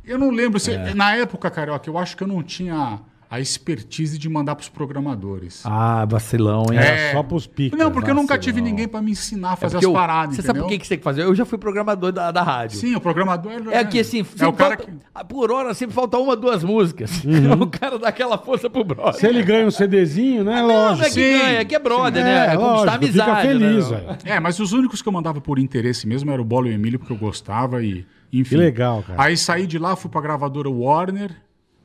Eu 0.05 0.19
não 0.19 0.31
lembro. 0.31 0.59
Se, 0.59 0.73
É. 0.73 0.95
Na 0.95 1.15
época, 1.17 1.51
Carioca, 1.51 1.89
eu 1.89 1.99
acho 1.99 2.17
que 2.17 2.23
eu 2.23 2.29
não 2.29 2.43
tinha 2.43 3.01
a 3.31 3.39
expertise 3.41 4.19
de 4.19 4.29
mandar 4.29 4.55
pros 4.55 4.69
programadores. 4.69 5.63
Ah, 5.65 6.05
vacilão, 6.07 6.65
hein? 6.73 6.79
É. 6.79 7.13
Só 7.13 7.23
pros 7.23 7.47
picos. 7.47 7.79
Não, 7.79 7.91
porque 7.91 8.11
eu 8.11 8.15
nunca 8.15 8.39
tive 8.39 8.53
Vacilão. 8.61 8.71
ninguém 8.71 8.89
pra 8.89 9.03
me 9.03 9.11
ensinar 9.11 9.51
a 9.51 9.53
É 9.53 9.57
fazer 9.57 9.75
porque 9.77 9.87
as 9.87 9.91
eu- 9.91 9.93
paradas, 9.93 10.37
Você 10.37 10.43
sabe 10.43 10.61
por 10.61 10.69
que, 10.69 10.79
que 10.79 10.85
você 10.87 10.89
tem 10.91 10.99
que 10.99 11.05
fazer? 11.05 11.23
Eu 11.25 11.35
já 11.35 11.45
fui 11.45 11.59
programador 11.59 12.11
da, 12.11 12.31
da 12.31 12.43
rádio. 12.43 12.79
Sim, 12.79 12.95
o 12.95 13.01
programador... 13.01 13.53
É 13.71 13.85
que 13.85 14.01
assim, 14.01 14.25
É 14.39 14.47
o 14.47 14.53
cara 14.53 14.77
falta- 14.79 15.25
por 15.27 15.51
hora 15.53 15.75
sempre 15.75 15.95
falta 15.95 16.17
uma, 16.19 16.35
duas 16.35 16.65
músicas. 16.65 17.23
Uhum. 17.25 17.53
o 17.65 17.67
cara 17.67 17.99
dá 17.99 18.09
aquela 18.09 18.39
força 18.39 18.71
pro 18.71 18.83
brother. 18.83 19.15
Se 19.21 19.27
ele 19.27 19.43
ganha 19.43 19.67
um 19.67 19.71
CDzinho, 19.71 20.43
né? 20.45 20.63
Não, 20.63 20.67
Lógico. 20.67 20.99
não 21.01 21.05
é 21.07 21.11
que 21.11 21.39
ganha, 21.39 21.61
é 21.61 21.65
que 21.65 21.75
é 21.75 21.79
brother, 21.79 22.25
né? 22.25 22.37
É, 22.47 22.57
conquistar 22.57 22.65
lógico, 22.67 22.95
amizade. 22.97 23.31
Fica 23.31 23.43
feliz, 23.43 23.91
né? 23.91 23.97
velho. 23.99 24.19
É, 24.25 24.41
mas 24.41 24.59
os 24.59 24.73
únicos 24.73 25.03
que 25.03 25.09
eu 25.09 25.13
mandava 25.13 25.41
por 25.41 25.59
interesse 25.59 26.07
mesmo 26.07 26.31
era 26.31 26.41
o 26.41 26.45
Bola 26.45 26.69
e 26.69 26.71
o 26.71 26.75
Emílio, 26.75 26.99
porque 26.99 27.13
eu 27.13 27.17
gostava 27.19 27.83
e... 27.83 28.07
Enfim. 28.33 28.51
Que 28.51 28.57
legal, 28.57 29.03
cara. 29.03 29.23
Aí 29.23 29.37
saí 29.39 29.67
de 29.67 29.79
lá, 29.79 29.97
fui 29.97 30.11
pra 30.11 30.21
gravadora 30.21 30.69
Warner, 30.69 31.31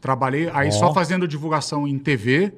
trabalhei, 0.03 0.49
aí 0.53 0.67
Ó. 0.67 0.71
só 0.71 0.93
fazendo 0.93 1.25
divulgação 1.27 1.87
em 1.87 1.97
TV, 1.97 2.53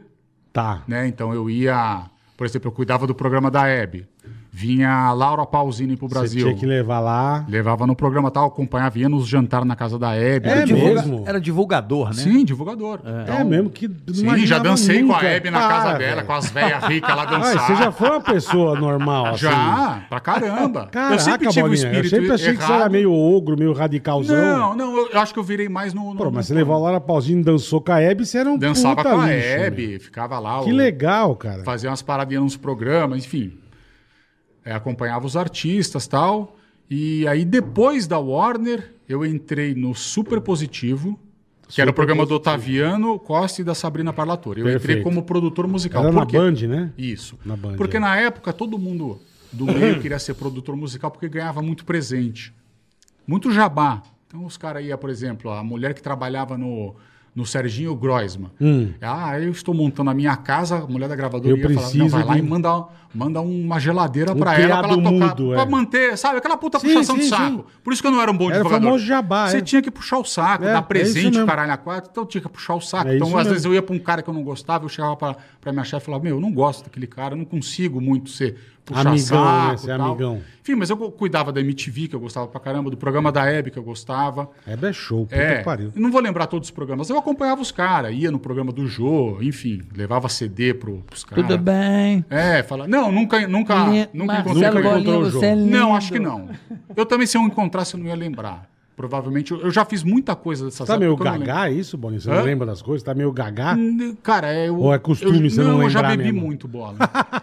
Tá. 0.51 0.83
né? 0.87 1.07
Então 1.07 1.33
eu 1.33 1.49
ia... 1.49 2.09
Por 2.35 2.45
exemplo, 2.45 2.67
eu 2.67 2.71
cuidava 2.73 3.05
do 3.07 3.13
programa 3.15 3.49
da 3.51 3.67
Hebe. 3.67 4.07
Vinha 4.57 4.89
a 4.89 5.11
Laura 5.11 5.45
Pausini 5.45 5.97
pro 5.97 6.07
Você 6.07 6.13
Brasil. 6.13 6.45
tinha 6.45 6.55
que 6.57 6.65
levar 6.65 7.01
lá. 7.01 7.45
Levava 7.49 7.85
no 7.85 7.93
programa 7.93 8.31
tal, 8.31 8.47
acompanhava, 8.47 8.97
ia 8.97 9.09
nos 9.09 9.27
jantar 9.27 9.65
na 9.65 9.75
casa 9.75 9.99
da 9.99 10.15
Hebe. 10.15 10.47
É 10.47 10.51
Era 10.53 10.65
divulga- 10.65 10.93
mesmo? 11.01 11.23
Era 11.27 11.41
divulgador, 11.41 12.07
né? 12.07 12.13
Sim, 12.13 12.45
divulgador. 12.45 13.01
É 13.27 13.43
mesmo 13.43 13.69
que. 13.69 13.85
não 13.89 14.13
Sim, 14.37 14.45
já 14.45 14.57
dancei 14.57 15.03
com 15.03 15.11
a 15.11 15.15
nunca. 15.15 15.27
Hebe 15.27 15.49
na 15.49 15.59
casa 15.59 15.97
dela, 15.97 16.23
com 16.23 16.31
as 16.31 16.49
velhas 16.49 16.83
ricas 16.85 17.15
lá 17.17 17.25
dançando. 17.27 17.59
você 17.59 17.75
já 17.75 17.91
foi 17.91 18.09
uma 18.11 18.21
pessoa 18.21 18.79
normal, 18.79 19.25
assim? 19.25 19.39
Já, 19.39 20.05
pra 20.09 20.19
caramba. 20.21 20.87
Caraca, 20.89 21.15
eu 21.15 21.19
sempre 21.19 21.47
tive 21.49 21.59
o 21.59 21.63
Bolinha, 21.63 21.75
espírito 21.75 22.05
Eu 22.05 22.09
sempre 22.21 22.31
achei 22.33 22.53
que 22.55 22.63
você 22.63 22.71
era 22.71 22.75
errado. 22.83 22.91
meio 22.93 23.11
ogro, 23.11 23.57
meio 23.59 23.73
radicalzão. 23.73 24.35
Não, 24.37 24.73
não, 24.73 24.95
eu 24.97 25.09
eu 25.11 25.19
acho 25.19 25.33
que 25.33 25.39
eu 25.39 25.43
virei 25.43 25.67
mais 25.67 25.93
no... 25.93 26.13
no 26.13 26.15
Pô, 26.15 26.31
mas 26.31 26.47
você 26.47 26.53
levou 26.53 26.75
a 26.75 26.79
Laura 26.79 27.01
Pausini, 27.01 27.43
dançou 27.43 27.81
com 27.81 27.91
a 27.91 27.99
Hebe, 28.01 28.25
você 28.25 28.37
era 28.37 28.49
um 28.49 28.57
Dançava 28.57 28.95
puta 28.97 29.09
com 29.09 29.19
a 29.19 29.27
lixo, 29.27 29.47
Hebe, 29.49 29.87
meu. 29.89 29.99
ficava 29.99 30.39
lá. 30.39 30.63
Que 30.63 30.71
o- 30.71 30.75
legal, 30.75 31.35
cara. 31.35 31.63
Fazia 31.65 31.89
umas 31.89 32.01
paradinhas 32.01 32.43
nos 32.43 32.55
programas, 32.57 33.19
enfim. 33.25 33.51
É, 34.65 34.73
acompanhava 34.73 35.25
os 35.25 35.37
artistas 35.37 36.07
tal. 36.07 36.57
E 36.89 37.27
aí, 37.27 37.45
depois 37.45 38.07
da 38.07 38.17
Warner, 38.19 38.93
eu 39.07 39.23
entrei 39.25 39.73
no 39.75 39.93
Super 39.95 40.41
Positivo, 40.41 41.19
que 41.67 41.79
era 41.81 41.89
o 41.89 41.93
Super 41.93 41.95
programa 41.95 42.23
do 42.25 42.29
Positivo. 42.29 42.51
Otaviano 42.51 43.19
Costa 43.19 43.61
e 43.61 43.63
da 43.63 43.75
Sabrina 43.75 44.11
Parlatore. 44.11 44.61
Eu 44.61 44.65
entrei 44.67 44.79
Perfeito. 44.79 45.03
como 45.03 45.23
produtor 45.23 45.67
musical. 45.67 46.03
Era 46.03 46.11
na? 46.11 46.25
Band, 46.25 46.67
né? 46.67 46.91
Isso. 46.97 47.37
Na 47.45 47.55
Band, 47.55 47.75
Porque 47.75 47.97
é. 47.97 47.99
na 47.99 48.15
época 48.17 48.51
todo 48.51 48.77
mundo 48.77 49.19
do 49.51 49.65
meio 49.71 50.01
queria 50.01 50.19
ser 50.19 50.33
produtor 50.33 50.75
musical 50.75 51.11
porque 51.11 51.29
ganhava 51.29 51.61
muito 51.61 51.85
presente. 51.85 52.51
Muito 53.27 53.51
jabá. 53.51 54.01
Então 54.27 54.45
os 54.45 54.57
caras 54.57 54.83
iam, 54.83 54.97
por 54.97 55.09
exemplo, 55.09 55.51
a 55.51 55.63
mulher 55.63 55.93
que 55.93 56.01
trabalhava 56.01 56.57
no, 56.57 56.95
no 57.33 57.45
Serginho 57.45 57.95
Groisman. 57.95 58.51
Hum. 58.59 58.91
Ah, 59.01 59.39
eu 59.39 59.51
estou 59.51 59.73
montando 59.73 60.09
a 60.09 60.13
minha 60.13 60.35
casa, 60.35 60.77
a 60.77 60.87
mulher 60.87 61.07
da 61.09 61.15
gravadora 61.15 61.49
Eu 61.49 61.57
ia 61.57 61.69
falar, 61.79 62.07
vai 62.09 62.23
lá 62.23 62.33
de- 62.33 62.39
e 62.39 62.41
manda, 62.43 62.87
manda 63.15 63.41
uma 63.41 63.79
geladeira 63.79 64.33
Um 64.33 64.37
pra 64.37 64.59
ela 64.59 64.77
pra 64.83 64.89
ela 64.93 64.97
tocar. 64.97 65.11
mudo, 65.11 65.49
pra 65.53 65.61
é. 65.61 65.65
manter, 65.65 66.17
sabe? 66.17 66.37
Aquela 66.37 66.57
puta 66.57 66.79
Sim, 66.79 66.87
puxação 66.89 67.15
de 67.17 67.23
sim, 67.23 67.29
saco. 67.29 67.57
sim. 67.57 67.63
Por 67.83 67.93
isso 67.93 68.01
que 68.01 68.07
eu 68.07 68.11
não 68.11 68.21
era 68.21 68.29
um 68.31 68.37
bom 68.37 68.45
Era 68.49 68.55
o 68.55 68.57
divulgador. 68.57 68.85
famoso 68.87 69.05
jabá, 69.05 69.47
Você 69.49 69.57
é. 69.57 69.61
tinha 69.61 69.81
que 69.81 69.89
puxar 69.89 70.17
o 70.17 70.25
saco, 70.25 70.63
É, 70.63 70.67
é 70.69 70.73
dar 70.73 70.79
isso 70.79 70.87
presente, 70.87 71.31
mesmo. 71.33 71.45
caralho, 71.47 71.71
a 71.71 71.77
quatro. 71.77 72.09
Então 72.11 72.23
eu 72.23 72.27
tinha 72.27 72.41
que 72.41 72.49
puxar 72.49 72.75
o 72.75 72.81
saco. 72.81 73.09
É 73.09 73.15
então, 73.15 73.27
às 73.29 73.33
mesmo. 73.35 73.49
vezes, 73.49 73.65
eu 73.65 73.73
ia 73.73 73.81
pra 73.81 73.95
um 73.95 73.99
cara 73.99 74.21
que 74.21 74.29
eu 74.29 74.33
não 74.33 74.43
gostava, 74.43 74.85
eu 74.85 74.89
chegava 74.89 75.15
pra, 75.15 75.35
pra 75.61 75.71
minha 75.71 75.83
chefe 75.85 76.03
e 76.03 76.05
falava, 76.05 76.23
meu, 76.23 76.35
eu 76.35 76.41
não 76.41 76.51
gosto 76.51 76.83
daquele 76.83 77.07
cara, 77.07 77.33
eu 77.33 77.37
não 77.37 77.45
consigo 77.45 77.99
muito 78.01 78.29
ser 78.29 78.57
puxar 78.85 79.07
Amigão, 79.07 79.15
né? 79.15 79.67
saco. 79.69 79.77
Ser 79.79 79.97
tal. 79.97 80.09
amigão. 80.11 80.41
Enfim, 80.61 80.75
mas 80.75 80.89
eu 80.91 80.97
cuidava 80.97 81.51
da 81.51 81.59
MTV, 81.61 82.07
que 82.07 82.15
eu 82.15 82.19
gostava 82.19 82.47
pra 82.47 82.59
caramba, 82.59 82.89
do 82.91 82.97
programa 82.97 83.31
da 83.31 83.43
Hebe, 83.45 83.71
que 83.71 83.77
eu 83.79 83.83
gostava. 83.83 84.49
Hebe 84.65 84.87
é 84.87 84.93
show, 84.93 85.25
puta 85.25 85.35
É, 85.35 85.57
que 85.59 85.63
pariu. 85.63 85.91
eu 85.95 86.01
não 86.01 86.11
vou 86.11 86.21
lembrar 86.21 86.45
todos 86.47 86.67
os 86.67 86.71
programas. 86.71 87.09
Eu 87.09 87.17
acompanhava 87.17 87.61
os 87.61 87.71
caras, 87.71 88.13
ia 88.13 88.29
no 88.31 88.37
programa 88.39 88.71
do 88.71 88.85
Jô, 88.87 89.37
enfim, 89.41 89.81
levava 89.95 90.27
CD 90.29 90.73
pro, 90.73 90.97
pros 91.07 91.23
caras. 91.23 91.45
Tudo 91.47 91.57
bem. 91.57 92.23
É, 92.29 92.61
fala. 92.63 92.87
Não, 92.87 93.04
nunca, 93.11 93.47
nunca, 93.47 93.87
Li- 93.87 94.09
nunca 94.13 94.33
Marcelo 94.33 94.57
encontrei. 94.59 94.81
Bolinha, 94.83 94.99
encontrou 95.01 95.21
o 95.21 95.29
Jô. 95.29 95.39
você 95.39 95.45
é 95.47 95.55
lindo. 95.55 95.69
Não, 95.71 95.95
acho 95.95 96.11
que 96.11 96.19
não. 96.19 96.49
Eu 96.95 97.05
também, 97.05 97.25
se 97.27 97.37
eu 97.37 97.41
encontrasse, 97.41 97.93
eu 97.95 97.99
não 97.99 98.07
ia 98.07 98.15
lembrar. 98.15 98.69
Provavelmente, 98.95 99.51
eu, 99.51 99.59
eu 99.59 99.71
já 99.71 99.83
fiz 99.83 100.03
muita 100.03 100.37
coisa 100.37 100.63
dessas 100.65 100.87
Tá 100.87 100.97
meio 100.97 101.11
não 101.11 101.17
gagá 101.17 101.69
isso, 101.69 101.97
Boninho? 101.97 102.21
Você 102.21 102.31
Hã? 102.31 102.35
não 102.35 102.43
lembra 102.43 102.65
das 102.65 102.81
coisas? 102.81 103.03
Tá 103.03 103.13
meio 103.13 103.29
gagá? 103.29 103.75
Cara, 104.23 104.53
é. 104.53 104.69
Eu, 104.69 104.77
Ou 104.79 104.93
é 104.93 104.97
costume 104.97 105.43
eu, 105.43 105.49
você 105.49 105.61
não 105.61 105.83
eu 105.83 105.89
já 105.89 105.99
lembrar 105.99 106.15
bebi 106.17 106.31
mesmo? 106.31 106.47
muito 106.47 106.65
bola 106.65 106.95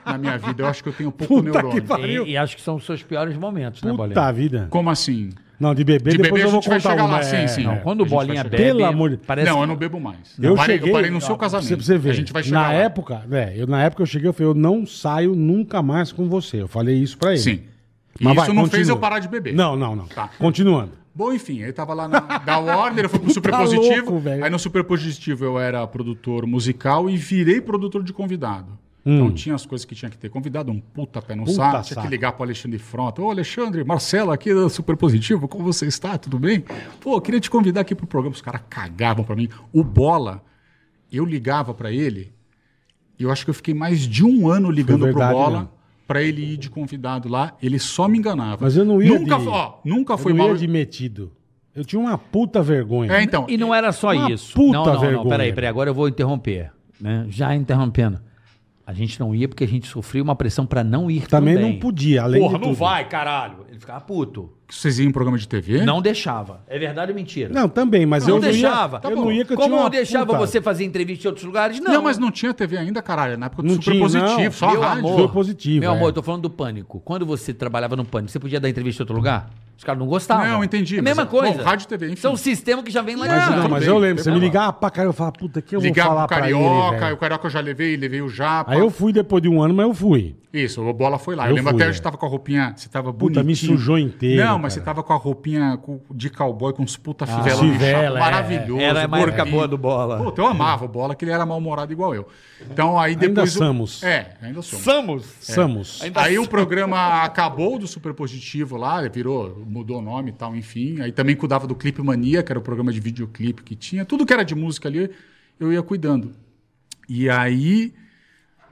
na 0.06 0.16
minha 0.16 0.38
vida. 0.38 0.62
Eu 0.62 0.66
acho 0.66 0.82
que 0.82 0.88
eu 0.88 0.94
tenho 0.94 1.12
pouco 1.12 1.34
Puta 1.42 1.50
que 1.50 1.58
neurônio. 1.58 1.82
pariu. 1.84 2.26
E, 2.26 2.30
e 2.30 2.36
acho 2.38 2.56
que 2.56 2.62
são 2.62 2.76
os 2.76 2.86
seus 2.86 3.02
piores 3.02 3.36
momentos, 3.36 3.82
né, 3.82 3.90
Bolinha? 3.92 4.14
Puta 4.14 4.32
vida. 4.32 4.66
Como 4.70 4.88
assim? 4.88 5.28
Não, 5.60 5.74
de 5.74 5.84
beber, 5.84 6.10
De 6.12 6.16
depois 6.18 6.32
beber 6.32 6.42
eu 6.44 6.48
a 6.48 6.50
vou 6.50 6.60
gente 6.60 6.68
vai 6.70 6.78
contar 6.78 6.90
chegar 6.90 7.04
uma. 7.04 7.16
lá, 7.18 7.22
sim, 7.22 7.36
é, 7.36 7.46
sim. 7.46 7.62
não. 7.64 7.76
Quando 7.78 8.00
o 8.00 8.02
A 8.02 8.06
gente 8.08 8.16
vai 8.16 8.26
Bolinha 8.26 8.44
bebe, 8.44 8.56
Pelo 8.56 8.84
amor 8.84 9.10
de- 9.10 9.16
parece 9.18 9.48
não, 9.48 9.56
que- 9.58 9.62
eu 9.62 9.66
não 9.68 9.76
bebo 9.76 10.00
mais. 10.00 10.18
Eu 10.40 10.54
parei, 10.56 10.76
cheguei. 10.76 10.90
eu 10.90 10.94
parei 10.94 11.10
no 11.10 11.20
seu 11.20 11.36
casamento. 11.36 11.68
Pra 11.76 11.84
você 11.84 11.98
ver. 11.98 12.10
A 12.10 12.14
gente 12.14 12.32
vai 12.32 12.42
chegar 12.42 12.60
Na 12.62 12.66
lá. 12.68 12.74
época, 12.74 13.22
né, 13.28 13.52
eu, 13.56 13.66
na 13.66 13.82
época 13.82 14.02
eu 14.02 14.06
cheguei, 14.06 14.28
eu 14.28 14.32
falei, 14.32 14.50
eu 14.50 14.54
não 14.54 14.84
saio 14.84 15.34
nunca 15.36 15.80
mais 15.82 16.10
com 16.10 16.28
você. 16.28 16.62
Eu 16.62 16.68
falei 16.68 16.96
isso 16.96 17.16
pra 17.16 17.30
ele. 17.30 17.38
Sim. 17.40 17.60
Mas 18.20 18.32
isso 18.36 18.46
vai, 18.46 18.54
não 18.54 18.62
fez 18.66 18.70
continua. 18.82 18.96
eu 18.96 19.00
parar 19.00 19.18
de 19.20 19.28
beber. 19.28 19.54
Não, 19.54 19.76
não, 19.76 19.94
não. 19.94 20.06
Tá. 20.06 20.28
Continuando. 20.38 20.92
Bom, 21.14 21.32
enfim, 21.32 21.62
aí 21.62 21.72
tava 21.72 21.92
lá 21.94 22.08
na, 22.08 22.20
da 22.20 22.58
Warner, 22.58 23.04
eu 23.04 23.08
fui 23.10 23.18
pro 23.20 23.30
Super 23.34 23.50
Tá 23.52 23.58
Positivo. 23.58 23.94
louco, 24.10 24.18
velho. 24.18 24.44
aí 24.44 24.50
no 24.50 24.58
Super 24.58 24.82
Positivo 24.82 25.44
eu 25.44 25.60
era 25.60 25.86
produtor 25.86 26.46
musical 26.46 27.08
e 27.08 27.16
virei 27.16 27.60
produtor 27.60 28.02
de 28.02 28.12
convidado. 28.12 28.78
Então 29.04 29.32
tinha 29.32 29.54
as 29.56 29.66
coisas 29.66 29.84
que 29.84 29.96
tinha 29.96 30.08
que 30.08 30.16
ter 30.16 30.28
convidado, 30.28 30.70
um 30.70 30.78
puta 30.78 31.20
pé 31.20 31.34
no 31.34 31.42
Hum. 31.42 31.46
Puta 31.46 31.56
saco, 31.56 31.82
tinha 31.82 31.94
saco. 31.96 32.02
que 32.02 32.10
ligar 32.10 32.32
pro 32.32 32.44
Alexandre 32.44 32.78
Frota. 32.78 33.20
Ô 33.20 33.30
Alexandre, 33.30 33.82
Marcelo 33.82 34.30
aqui 34.30 34.54
do 34.54 34.68
Super 34.70 34.96
Positivo, 34.96 35.48
como 35.48 35.64
você 35.64 35.86
está? 35.86 36.16
Tudo 36.16 36.38
bem? 36.38 36.64
Pô, 37.00 37.20
queria 37.20 37.40
te 37.40 37.50
convidar 37.50 37.80
aqui 37.80 37.94
pro 37.96 38.06
programa. 38.06 38.34
Os 38.34 38.40
caras 38.40 38.62
cagavam 38.70 39.24
pra 39.24 39.34
mim. 39.34 39.48
O 39.72 39.82
Bola, 39.82 40.40
eu 41.12 41.24
ligava 41.24 41.74
pra 41.74 41.90
ele, 41.90 42.32
e 43.18 43.24
eu 43.24 43.30
acho 43.32 43.44
que 43.44 43.50
eu 43.50 43.54
fiquei 43.54 43.74
mais 43.74 44.00
de 44.06 44.24
um 44.24 44.48
ano 44.48 44.70
ligando 44.70 45.02
verdade 45.04 45.30
pro 45.30 45.36
Bola. 45.38 45.58
mesmo. 45.58 45.70
Pra 46.06 46.22
ele 46.22 46.52
ir 46.52 46.56
de 46.56 46.68
convidado 46.70 47.28
lá, 47.28 47.56
ele 47.62 47.78
só 47.78 48.06
me 48.06 48.18
enganava. 48.18 48.58
Mas 48.64 48.76
eu 48.76 48.84
não 48.84 49.00
ia 49.02 49.18
nunca, 49.18 49.36
de... 49.38 49.48
ó, 49.48 49.74
nunca 49.84 50.12
eu 50.14 50.18
foi 50.18 50.32
não 50.32 50.38
mal. 50.44 50.48
ia 50.50 50.56
de 50.58 50.68
metido. 50.68 51.32
Eu 51.74 51.84
tinha 51.84 51.98
uma 51.98 52.18
puta 52.18 52.62
vergonha. 52.62 53.10
É, 53.12 53.22
então. 53.22 53.46
E 53.48 53.56
não 53.56 53.74
era 53.74 53.90
só 53.92 54.12
Uma 54.12 54.30
isso. 54.30 54.52
puta 54.54 54.72
não, 54.78 54.84
não, 54.84 54.92
não, 54.94 55.00
vergonha. 55.00 55.28
peraí, 55.28 55.52
peraí, 55.52 55.68
agora 55.70 55.88
eu 55.90 55.94
vou 55.94 56.06
interromper. 56.06 56.70
Né? 57.00 57.24
Já 57.30 57.54
interrompendo. 57.54 58.20
A 58.86 58.92
gente 58.92 59.20
não 59.20 59.34
ia 59.34 59.48
porque 59.48 59.62
a 59.64 59.68
gente 59.68 59.86
sofria 59.86 60.22
uma 60.22 60.34
pressão 60.34 60.66
pra 60.66 60.82
não 60.82 61.10
ir 61.10 61.26
Também 61.28 61.54
também. 61.54 61.72
não 61.72 61.78
podia, 61.78 62.22
além 62.24 62.40
Porra, 62.40 62.54
de 62.58 62.60
não 62.64 62.70
tudo. 62.72 62.78
vai, 62.80 63.08
caralho. 63.08 63.58
Ele 63.68 63.78
ficava 63.78 64.00
puto. 64.00 64.50
Vocês 64.74 64.98
iam 64.98 65.08
em 65.08 65.12
programa 65.12 65.36
de 65.36 65.46
TV? 65.46 65.84
Não 65.84 66.00
deixava. 66.00 66.60
É 66.66 66.78
verdade 66.78 67.12
ou 67.12 67.14
mentira? 67.14 67.52
Não, 67.52 67.68
também, 67.68 68.06
mas 68.06 68.26
não 68.26 68.36
eu 68.36 68.40
deixava. 68.40 69.00
não 69.04 69.10
ia. 69.10 69.16
eu 69.16 69.20
não 69.22 69.32
ia 69.32 69.44
que 69.44 69.52
eu 69.52 69.56
Como 69.56 69.68
tinha 69.68 69.82
não 69.82 69.90
deixava 69.90 70.26
puta- 70.26 70.38
você 70.38 70.62
fazer 70.62 70.84
entrevista 70.84 71.26
em 71.26 71.28
outros 71.28 71.44
lugares? 71.44 71.78
Não. 71.78 71.92
Não. 71.92 72.02
mas 72.02 72.16
não 72.18 72.30
tinha 72.30 72.54
TV 72.54 72.78
ainda, 72.78 73.02
caralho. 73.02 73.36
Na 73.36 73.46
época 73.46 73.62
do 73.62 73.68
Não 73.68 73.74
Super 73.74 73.90
tinha, 73.92 74.02
Positivo, 74.02 74.40
não. 74.44 74.50
só 74.52 74.70
Meu 74.70 74.80
rádio. 74.80 74.98
amor, 75.06 75.18
Foi 75.18 75.28
positivo, 75.28 75.80
Meu 75.80 75.92
é. 75.92 75.96
amor, 75.96 76.08
eu 76.08 76.12
tô 76.14 76.22
falando 76.22 76.42
do 76.42 76.50
pânico. 76.50 77.00
Quando 77.04 77.26
você 77.26 77.52
trabalhava 77.52 77.94
no 77.96 78.04
pânico, 78.04 78.32
você 78.32 78.40
podia 78.40 78.58
dar 78.58 78.68
entrevista 78.68 79.02
em 79.02 79.04
outro 79.04 79.14
lugar? 79.14 79.50
Os 79.76 79.84
caras 79.84 79.98
não 79.98 80.06
gostavam. 80.06 80.46
Não, 80.46 80.64
entendi, 80.64 80.96
É 80.96 81.00
a 81.00 81.02
mesma 81.02 81.22
é- 81.24 81.26
coisa. 81.26 81.58
bom, 81.58 81.62
rádio 81.64 81.84
e 81.84 81.88
TV, 81.88 82.06
enfim. 82.06 82.16
São 82.16 82.32
um 82.32 82.36
sistema 82.36 82.82
que 82.82 82.90
já 82.90 83.02
vem 83.02 83.14
lá 83.16 83.26
Mas, 83.26 83.44
de 83.50 83.56
não, 83.56 83.68
mas 83.68 83.86
eu 83.86 83.98
lembro, 83.98 84.22
você 84.22 84.30
me 84.30 84.38
ligava 84.40 84.72
pra 84.72 84.90
cara, 84.90 85.06
eu 85.08 85.12
falava, 85.12 85.36
puta, 85.38 85.60
que 85.60 85.76
eu 85.76 85.80
vou 85.80 85.86
Ligava 85.88 86.08
falar 86.10 86.28
pro 86.28 86.36
pra 86.38 86.48
ele, 86.50 86.58
Carioca, 86.58 87.12
o 87.14 87.16
Carioca 87.18 87.46
eu 87.46 87.50
já 87.50 87.60
levei, 87.60 87.96
levei 87.96 88.22
o 88.22 88.28
Japa. 88.28 88.72
Aí 88.72 88.78
eu 88.78 88.90
fui 88.90 89.12
depois 89.12 89.42
de 89.42 89.48
um 89.48 89.60
ano, 89.62 89.74
mas 89.74 89.86
eu 89.86 89.92
fui. 89.94 90.36
Isso, 90.52 90.82
o 90.82 90.92
Bola 90.92 91.18
foi 91.18 91.34
lá. 91.34 91.44
Eu, 91.46 91.50
Eu 91.50 91.54
lembro 91.56 91.72
fui, 91.72 91.80
até 91.80 91.88
é. 91.90 91.94
você 91.94 92.02
tava 92.02 92.18
com 92.18 92.26
a 92.26 92.28
roupinha, 92.28 92.74
você 92.76 92.86
tava 92.88 93.10
Puta, 93.10 93.42
bonitinho. 93.42 93.72
me 93.72 93.78
sujou 93.78 93.98
inteiro, 93.98 94.44
Não, 94.44 94.58
mas 94.58 94.74
cara. 94.74 94.80
você 94.80 94.80
tava 94.84 95.02
com 95.02 95.12
a 95.14 95.16
roupinha 95.16 95.80
de 96.14 96.28
cowboy 96.28 96.74
com 96.74 96.82
uns 96.82 96.94
puta 96.96 97.24
Ah, 97.24 97.26
fivela, 97.38 97.60
fivela, 97.62 98.18
é. 98.18 98.20
maravilhoso. 98.20 98.80
Era 98.82 99.00
época 99.00 99.18
gordinho. 99.18 99.46
boa 99.50 99.66
do 99.68 99.78
Bola. 99.78 100.18
Puta, 100.22 100.42
eu 100.42 100.46
amava 100.46 100.84
o 100.84 100.88
Bola, 100.88 101.14
que 101.14 101.24
ele 101.24 101.32
era 101.32 101.46
mal-humorado 101.46 101.90
igual 101.90 102.14
eu. 102.14 102.28
Então 102.70 102.98
aí 103.00 103.12
Ainda 103.12 103.28
depois... 103.28 103.54
o- 103.56 103.58
somos. 103.58 104.02
É, 104.02 104.36
ainda 104.42 104.60
somos. 104.60 104.84
Samos. 104.84 105.24
Samos. 105.40 106.00
Aí 106.14 106.38
o 106.38 106.46
programa 106.46 107.22
acabou 107.22 107.78
do 107.78 107.86
Super 107.86 108.12
Positivo 108.12 108.76
lá, 108.76 109.00
virou, 109.08 109.64
mudou 109.66 110.00
o 110.00 110.02
nome 110.02 110.30
e 110.30 110.34
tal, 110.34 110.54
enfim. 110.54 111.00
Aí 111.00 111.12
também 111.12 111.34
cuidava 111.34 111.66
do 111.66 111.74
Clipe 111.74 112.02
Mania, 112.02 112.42
que 112.42 112.52
era 112.52 112.58
o 112.58 112.62
programa 112.62 112.92
de 112.92 113.00
videoclipe 113.00 113.62
que 113.62 113.74
tinha. 113.74 114.04
Tudo 114.04 114.26
que 114.26 114.32
era 114.34 114.44
de 114.44 114.54
música 114.54 114.86
ali, 114.86 115.10
eu 115.58 115.72
ia 115.72 115.82
cuidando. 115.82 116.32
E 117.08 117.30
aí 117.30 117.94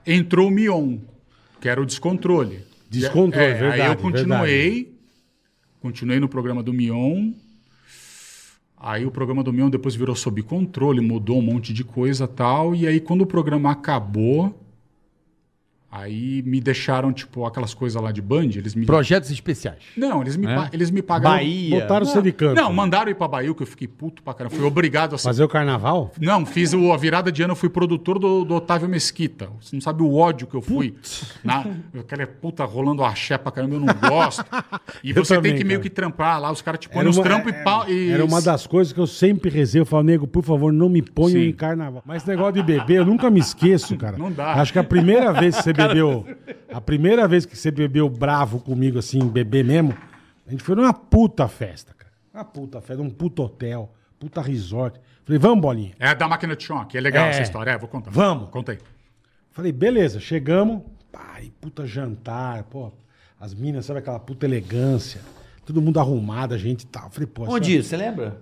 entrou 0.07 0.49
o 0.49 0.51
Mion, 0.51 0.99
que 1.61 1.69
era 1.69 1.81
o 1.81 1.87
Descontrole. 1.87 2.61
Descontrole, 2.89 3.47
É, 3.47 3.55
verdade, 3.55 3.83
Aí 3.83 3.89
eu 3.89 3.97
continuei, 3.97 4.71
verdade. 4.71 4.89
continuei 5.81 6.21
no 6.21 6.29
programa 6.29 6.63
do 6.63 6.73
Mion. 6.73 7.33
Aí 8.77 9.05
o 9.05 9.11
programa 9.11 9.45
do 9.45 9.53
Mion 9.53 9.69
depois 9.69 9.95
virou 9.95 10.17
sob 10.17 10.43
controle, 10.43 11.01
mudou 11.01 11.39
um 11.39 11.43
monte 11.43 11.73
de 11.73 11.85
coisa 11.85 12.25
e 12.25 12.29
tal. 12.29 12.75
E 12.75 12.87
aí 12.87 12.99
quando 12.99 13.21
o 13.23 13.27
programa 13.27 13.71
acabou, 13.71 14.59
aí 15.91 16.43
me 16.47 16.61
deixaram, 16.61 17.13
tipo, 17.13 17.45
aquelas 17.45 17.75
coisas 17.75 18.01
lá 18.01 18.13
de 18.13 18.23
Band, 18.23 18.51
eles 18.55 18.75
me... 18.75 18.87
Projetos 18.87 19.31
especiais. 19.31 19.79
Não, 19.97 20.21
eles 20.23 20.37
me, 20.37 20.47
É? 20.47 20.55
pa- 20.55 20.71
eles 20.73 20.91
me 20.91 21.03
pagaram... 21.03 21.37
Bahia. 21.37 21.81
Botaram 21.81 22.07
não, 22.07 22.13
você 22.13 22.23
de 22.23 22.33
canto. 22.33 22.55
Não, 22.55 22.73
mandaram 22.73 23.11
ir 23.11 23.15
pra 23.15 23.27
Bahia, 23.27 23.53
que 23.55 23.63
eu 23.63 23.67
fiquei 23.67 23.89
puto 23.89 24.23
pra 24.23 24.33
caramba. 24.35 24.55
Fui 24.55 24.65
obrigado 24.65 25.15
a 25.15 25.19
ser 25.19 25.25
Fazer 25.25 25.45
o 25.45 25.49
carnaval? 25.49 26.13
não, 26.21 26.47
fiz 26.47 26.73
o, 26.73 26.93
a 26.93 26.97
virada 26.97 27.33
de 27.33 27.43
ano, 27.43 27.53
eu 27.53 27.57
fui 27.57 27.69
produtor 27.69 28.19
do, 28.19 28.45
do 28.45 28.55
Otávio 28.55 28.89
Mesquita. 28.89 29.49
Você 29.61 29.75
não 29.75 29.81
sabe 29.81 30.03
o 30.03 30.15
ódio 30.15 30.47
que 30.47 30.55
eu 30.55 30.63
fui. 30.63 30.95
Na, 31.43 31.65
aquela 31.99 32.27
puta 32.27 32.65
rolando 32.65 33.03
axé 33.05 33.37
pra 33.39 33.51
caramba, 33.51 33.75
eu 33.77 33.81
não 33.81 33.95
gosto. 34.09 34.45
E 35.03 35.11
Eu 35.11 35.25
você 35.25 35.35
também, 35.35 35.53
tem 35.53 35.61
que 35.61 35.65
meio 35.67 35.79
cara. 35.81 35.89
que 35.89 35.95
trampar 35.95 36.41
lá, 36.41 36.51
os 36.53 36.61
caras 36.61 36.79
te 36.81 36.89
põem 36.89 37.05
nos 37.05 37.17
uma- 37.17 37.23
trampos 37.25 37.53
e 37.53 37.55
pau. 37.65 37.89
E... 37.89 38.11
Era 38.11 38.25
uma 38.25 38.41
das 38.43 38.67
coisas 38.67 38.93
que 38.93 39.01
eu 39.01 39.07
sempre 39.07 39.49
rezei. 39.51 39.81
Eu 39.81 39.87
falo, 39.87 40.03
nego, 40.03 40.27
por 40.27 40.45
favor, 40.45 40.73
não 40.73 40.89
me 40.89 41.01
ponham 41.01 41.41
Sim. 41.41 41.49
em 41.49 41.53
carnaval. 41.53 42.03
Mas 42.05 42.19
esse 42.23 42.29
negócio 42.31 42.53
de 42.55 42.63
beber, 42.63 42.99
eu 42.99 43.07
nunca 43.07 43.31
me 43.31 43.41
esqueço, 43.41 43.97
cara. 43.97 44.19
Não 44.19 44.31
dá. 44.31 44.53
Acho 44.55 44.73
que 44.73 44.79
a 44.79 44.85
primeira 44.85 45.33
vez 45.33 45.57
que 45.57 45.63
você 45.63 45.73
bebeu. 45.89 46.27
A 46.73 46.81
primeira 46.81 47.27
vez 47.27 47.45
que 47.45 47.57
você 47.57 47.71
bebeu 47.71 48.09
bravo 48.09 48.61
comigo, 48.61 48.99
assim, 48.99 49.27
beber 49.29 49.65
mesmo, 49.65 49.95
a 50.47 50.51
gente 50.51 50.63
foi 50.63 50.75
numa 50.77 50.93
puta 50.95 51.49
festa, 51.49 51.93
cara. 51.97 52.13
Uma 52.33 52.45
puta 52.45 52.81
festa, 52.81 53.03
um 53.03 53.11
puta 53.11 53.43
hotel, 53.43 53.93
puta 54.19 54.41
resort. 54.41 55.01
Falei, 55.25 55.39
vamos, 55.39 55.61
bolinha. 55.61 55.93
É 55.99 56.15
da 56.15 56.29
máquina 56.29 56.55
de 56.57 56.63
choque, 56.65 56.97
é 56.97 57.01
legal 57.01 57.27
É. 57.27 57.31
essa 57.31 57.43
história. 57.43 57.73
É, 57.73 57.79
vou 57.79 57.89
contar. 57.89 58.11
Vamos. 58.11 58.49
Conta 58.51 58.73
aí. 58.73 58.79
Falei, 59.51 59.73
beleza, 59.73 60.21
chegamos. 60.21 60.83
Pai, 61.11 61.53
puta 61.61 61.87
jantar, 61.87 62.63
pô. 62.65 62.93
As 63.39 63.53
minas, 63.55 63.87
sabe 63.87 63.99
aquela 63.99 64.19
puta 64.21 64.47
elegância. 64.47 65.21
Todo 65.67 65.81
mundo 65.83 65.99
arrumado, 65.99 66.55
a 66.55 66.59
gente 66.59 66.83
e 66.83 66.87
tal. 66.87 67.11
Falei, 67.11 67.27
pô. 67.27 67.45
Onde 67.53 67.77
isso? 67.79 67.89
Você 67.89 67.97
lembra? 67.97 68.41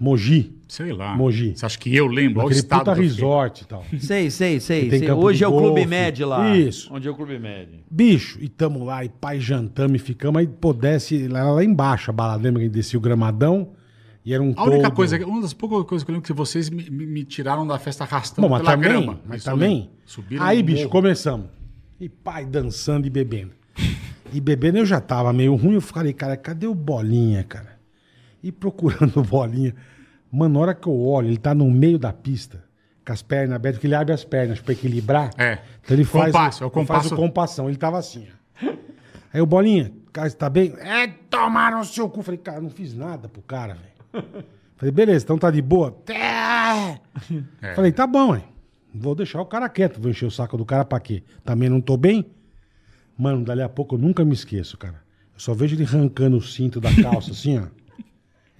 Mogi. 0.00 0.56
Sei 0.66 0.92
lá. 0.92 1.14
Mogi. 1.16 1.52
Você 1.54 1.66
acha 1.66 1.78
que 1.78 1.94
eu 1.94 2.06
lembro? 2.06 2.40
Aquele 2.40 2.54
estado 2.60 2.78
puta 2.86 2.94
resort 2.94 3.62
e 3.62 3.66
tal. 3.66 3.84
Sei, 3.98 4.30
sei, 4.30 4.58
sei. 4.60 4.88
sei. 4.90 5.10
Hoje 5.10 5.44
é 5.44 5.48
o 5.48 5.52
Clube. 5.56 5.84
Med 5.84 6.24
lá. 6.24 6.56
Isso. 6.56 6.88
Onde 6.92 7.06
é 7.06 7.10
o 7.10 7.14
Clube 7.14 7.38
Med? 7.38 7.84
Bicho, 7.90 8.38
e 8.40 8.48
tamo 8.48 8.84
lá, 8.84 9.04
e 9.04 9.08
pai 9.08 9.38
jantamos 9.40 10.00
e 10.00 10.04
ficamos, 10.04 10.38
aí 10.40 10.46
pô, 10.46 10.72
desce 10.72 11.28
lá, 11.28 11.42
lá 11.52 11.62
embaixo 11.62 12.10
a 12.10 12.14
balada, 12.14 12.42
lembra 12.42 12.60
que 12.60 12.64
a 12.64 12.68
gente 12.68 12.74
descia 12.74 12.98
o 12.98 13.02
gramadão? 13.02 13.72
E 14.24 14.32
era 14.32 14.42
um 14.42 14.52
A 14.56 14.64
única 14.64 14.82
todo- 14.84 14.94
coisa, 14.96 15.26
uma 15.26 15.40
das 15.42 15.52
poucas 15.52 15.82
coisas 15.88 16.04
que 16.04 16.10
eu 16.10 16.14
lembro 16.14 16.26
é 16.26 16.28
que 16.28 16.32
vocês 16.32 16.70
me, 16.70 16.88
me- 16.90 17.06
me 17.06 17.24
tiraram 17.24 17.66
da 17.66 17.78
festa 17.78 18.04
arrastando 18.04 18.46
Bom, 18.46 18.52
mas 18.52 18.60
pela 18.62 18.72
também, 18.72 18.88
grama. 18.90 19.20
mas 19.26 19.38
Isso 19.40 19.50
também. 19.50 19.90
Subiram 20.06 20.44
Aí, 20.44 20.62
bicho, 20.62 20.78
morro. 20.82 20.90
começamos. 20.90 21.46
E 21.98 22.08
pai 22.08 22.44
dançando 22.46 23.06
e 23.06 23.10
bebendo. 23.10 23.52
E 24.32 24.40
bebendo 24.40 24.78
eu 24.78 24.86
já 24.86 25.00
tava 25.00 25.32
meio 25.32 25.54
ruim, 25.56 25.74
eu 25.74 25.80
falei, 25.80 26.12
cara, 26.12 26.36
cadê 26.36 26.66
o 26.66 26.74
Bolinha, 26.74 27.42
cara? 27.44 27.78
E 28.42 28.52
procurando 28.52 29.20
o 29.20 29.22
Bolinha. 29.22 29.74
Mano, 30.30 30.54
na 30.54 30.60
hora 30.60 30.74
que 30.74 30.86
eu 30.86 30.98
olho, 31.00 31.28
ele 31.28 31.36
tá 31.38 31.54
no 31.54 31.70
meio 31.70 31.98
da 31.98 32.12
pista, 32.12 32.62
com 33.04 33.12
as 33.12 33.22
pernas 33.22 33.56
abertas, 33.56 33.78
porque 33.78 33.86
ele 33.86 33.94
abre 33.94 34.12
as 34.14 34.24
pernas 34.24 34.60
pra 34.60 34.72
equilibrar. 34.72 35.30
É. 35.36 35.58
Então 35.82 35.96
ele 35.96 36.04
faz, 36.04 36.26
Compasso, 36.32 36.62
é 36.62 36.66
o 36.66 36.68
ele 36.68 36.74
faz 36.74 36.86
compasso. 36.86 37.14
o 37.14 37.16
compassão. 37.16 37.68
Ele 37.68 37.76
tava 37.78 37.98
assim, 37.98 38.26
ó. 38.62 38.72
Aí 39.32 39.40
o 39.40 39.46
Bolinha, 39.46 39.92
cara, 40.12 40.28
você 40.28 40.36
tá 40.36 40.48
bem? 40.50 40.74
É, 40.78 41.06
tomaram 41.28 41.80
o 41.80 41.84
seu 41.84 42.08
cu. 42.08 42.22
Falei, 42.22 42.38
cara, 42.38 42.60
não 42.60 42.70
fiz 42.70 42.94
nada 42.94 43.28
pro 43.28 43.42
cara, 43.42 43.74
velho. 43.76 44.24
Falei, 44.76 44.92
beleza, 44.92 45.24
então 45.24 45.38
tá 45.38 45.50
de 45.50 45.60
boa? 45.62 45.96
É. 46.08 47.74
Falei, 47.74 47.92
tá 47.92 48.06
bom, 48.06 48.34
hein? 48.34 48.44
Vou 48.94 49.14
deixar 49.14 49.40
o 49.40 49.46
cara 49.46 49.68
quieto, 49.68 50.00
vou 50.00 50.10
encher 50.10 50.26
o 50.26 50.30
saco 50.30 50.56
do 50.56 50.64
cara 50.64 50.84
pra 50.84 50.98
quê? 50.98 51.22
Também 51.44 51.68
não 51.68 51.80
tô 51.80 51.96
bem? 51.96 52.26
Mano, 53.16 53.44
dali 53.44 53.62
a 53.62 53.68
pouco 53.68 53.94
eu 53.94 53.98
nunca 53.98 54.24
me 54.24 54.32
esqueço, 54.32 54.76
cara. 54.76 54.96
Eu 55.34 55.38
só 55.40 55.54
vejo 55.54 55.76
ele 55.76 55.84
arrancando 55.84 56.36
o 56.36 56.42
cinto 56.42 56.80
da 56.80 56.90
calça, 57.02 57.30
assim, 57.30 57.58
ó. 57.58 57.66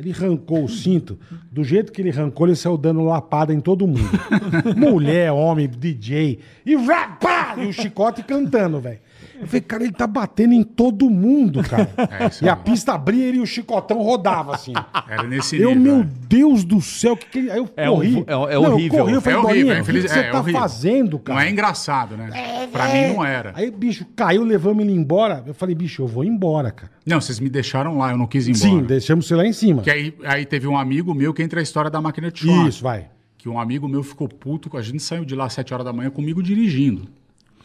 Ele 0.01 0.13
arrancou 0.13 0.65
o 0.65 0.69
cinto. 0.69 1.19
Do 1.53 1.63
jeito 1.63 1.93
que 1.93 2.01
ele 2.01 2.11
arrancou, 2.11 2.47
ele 2.47 2.57
saiu 2.57 2.79
dando 2.79 3.05
lapada 3.05 3.53
em 3.53 3.61
todo 3.61 3.87
mundo. 3.87 4.01
Mulher, 4.77 5.31
homem, 5.31 5.69
DJ. 5.69 6.39
E, 6.65 6.75
vá, 6.75 7.09
pá, 7.09 7.55
e 7.59 7.67
o 7.67 7.73
chicote 7.73 8.23
cantando, 8.23 8.81
velho. 8.81 8.99
Eu 9.41 9.47
falei, 9.47 9.61
cara, 9.63 9.85
ele 9.85 9.93
tá 9.93 10.07
batendo 10.07 10.53
em 10.53 10.63
todo 10.63 11.09
mundo, 11.09 11.63
cara. 11.63 11.89
É, 12.11 12.27
isso 12.29 12.45
e 12.45 12.49
a 12.49 12.55
mesmo. 12.55 12.65
pista 12.71 12.93
abria 12.93 13.25
ele 13.25 13.39
e 13.39 13.41
o 13.41 13.47
chicotão 13.47 14.03
rodava, 14.03 14.55
assim. 14.55 14.73
Era 15.09 15.23
nesse 15.23 15.57
Eu, 15.59 15.75
nível. 15.75 15.83
meu 15.97 16.03
é. 16.03 16.09
Deus 16.29 16.63
do 16.65 16.81
céu, 16.81 17.17
que 17.17 17.27
que. 17.27 17.51
Aí 17.51 17.59
eu 17.59 17.69
É 17.77 17.87
corri. 17.89 18.17
um- 18.17 18.19
é- 18.19 18.23
é 18.23 18.33
Não, 18.35 18.49
eu 18.51 18.63
horrível. 18.63 18.99
corri, 19.01 19.13
eu 19.15 19.21
falei, 19.21 19.39
É 19.39 19.43
horrível, 19.43 19.71
é 19.71 19.73
o 19.73 19.77
que 19.77 19.83
infeliz- 19.83 20.11
você 20.11 20.19
é 20.19 20.31
tá 20.31 20.39
horrível. 20.41 20.61
fazendo, 20.61 21.19
cara? 21.19 21.39
Não 21.41 21.47
é 21.47 21.51
engraçado, 21.51 22.17
né? 22.17 22.29
pra 22.71 22.89
É. 22.89 23.09
mim 23.09 23.15
não 23.15 23.25
era. 23.25 23.53
Aí, 23.57 23.71
bicho, 23.71 24.05
caiu, 24.15 24.45
levamos 24.45 24.85
ele 24.85 24.93
embora. 24.93 25.43
Eu 25.47 25.55
falei, 25.55 25.75
bicho, 25.75 26.03
eu 26.03 26.07
vou 26.07 26.23
embora, 26.25 26.71
cara. 26.71 26.93
Não, 27.07 27.21
vocês 27.21 27.41
me 27.41 27.49
deixaram 27.49 27.97
lá, 27.99 28.11
eu 28.13 28.17
não 28.19 28.27
quis 28.27 28.47
ir 28.47 28.51
embora. 28.53 28.71
Sim, 28.71 28.83
deixamos 28.85 29.27
você 29.27 29.35
lá 29.35 29.47
em 29.47 29.53
cima. 29.53 29.83
Que 29.83 29.91
aí, 29.91 30.15
aí 30.25 30.45
teve 30.45 30.67
um 30.69 30.77
amigo 30.77 31.15
meu 31.15 31.33
que 31.33 31.43
entra 31.43 31.61
a 31.61 31.63
história 31.63 31.91
da 31.91 32.01
máquina 32.01 32.31
de 32.31 32.41
choque. 32.41 32.69
Isso, 32.69 32.83
vai. 32.83 33.07
Que 33.39 33.49
um 33.49 33.59
amigo 33.59 33.89
meu 33.89 34.03
ficou 34.03 34.29
puto, 34.29 34.77
a 34.77 34.83
gente 34.83 35.03
saiu 35.03 35.25
de 35.25 35.35
lá 35.35 35.47
às 35.47 35.55
7 35.55 35.73
horas 35.73 35.85
da 35.87 35.93
manhã 35.93 36.11
comigo 36.11 36.43
dirigindo. 36.43 37.09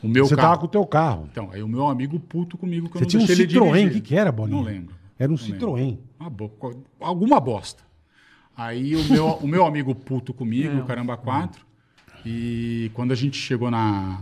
O 0.05 0.09
meu 0.09 0.25
Você 0.27 0.35
carro. 0.35 0.47
tava 0.49 0.59
com 0.59 0.65
o 0.65 0.69
teu 0.69 0.85
carro. 0.85 1.27
Então, 1.31 1.49
aí 1.51 1.63
o 1.63 1.67
meu 1.67 1.87
amigo 1.87 2.19
puto 2.19 2.57
comigo 2.57 2.87
que 2.89 2.95
eu 2.97 2.99
Você 2.99 3.03
não 3.05 3.09
tinha 3.09 3.23
um 3.23 3.25
deixei 3.25 3.47
Citroën, 3.47 3.87
o 3.87 3.91
que 3.91 4.01
que 4.01 4.15
era, 4.15 4.31
Bolinha? 4.31 4.57
Não 4.57 4.63
lembro. 4.63 4.95
Era 5.17 5.31
um 5.31 5.35
Não. 5.35 5.43
Citroën. 5.43 5.97
Uma 6.19 6.29
bo- 6.29 6.51
Alguma 6.99 7.39
bosta. 7.39 7.83
Aí 8.55 8.95
o 8.95 9.03
meu, 9.05 9.27
o 9.41 9.47
meu 9.47 9.65
amigo 9.65 9.93
puto 9.95 10.33
comigo, 10.33 10.77
o 10.79 10.85
Caramba 10.85 11.17
4, 11.17 11.65
e 12.25 12.89
quando 12.93 13.11
a 13.11 13.15
gente 13.15 13.37
chegou 13.37 13.69
na... 13.69 14.19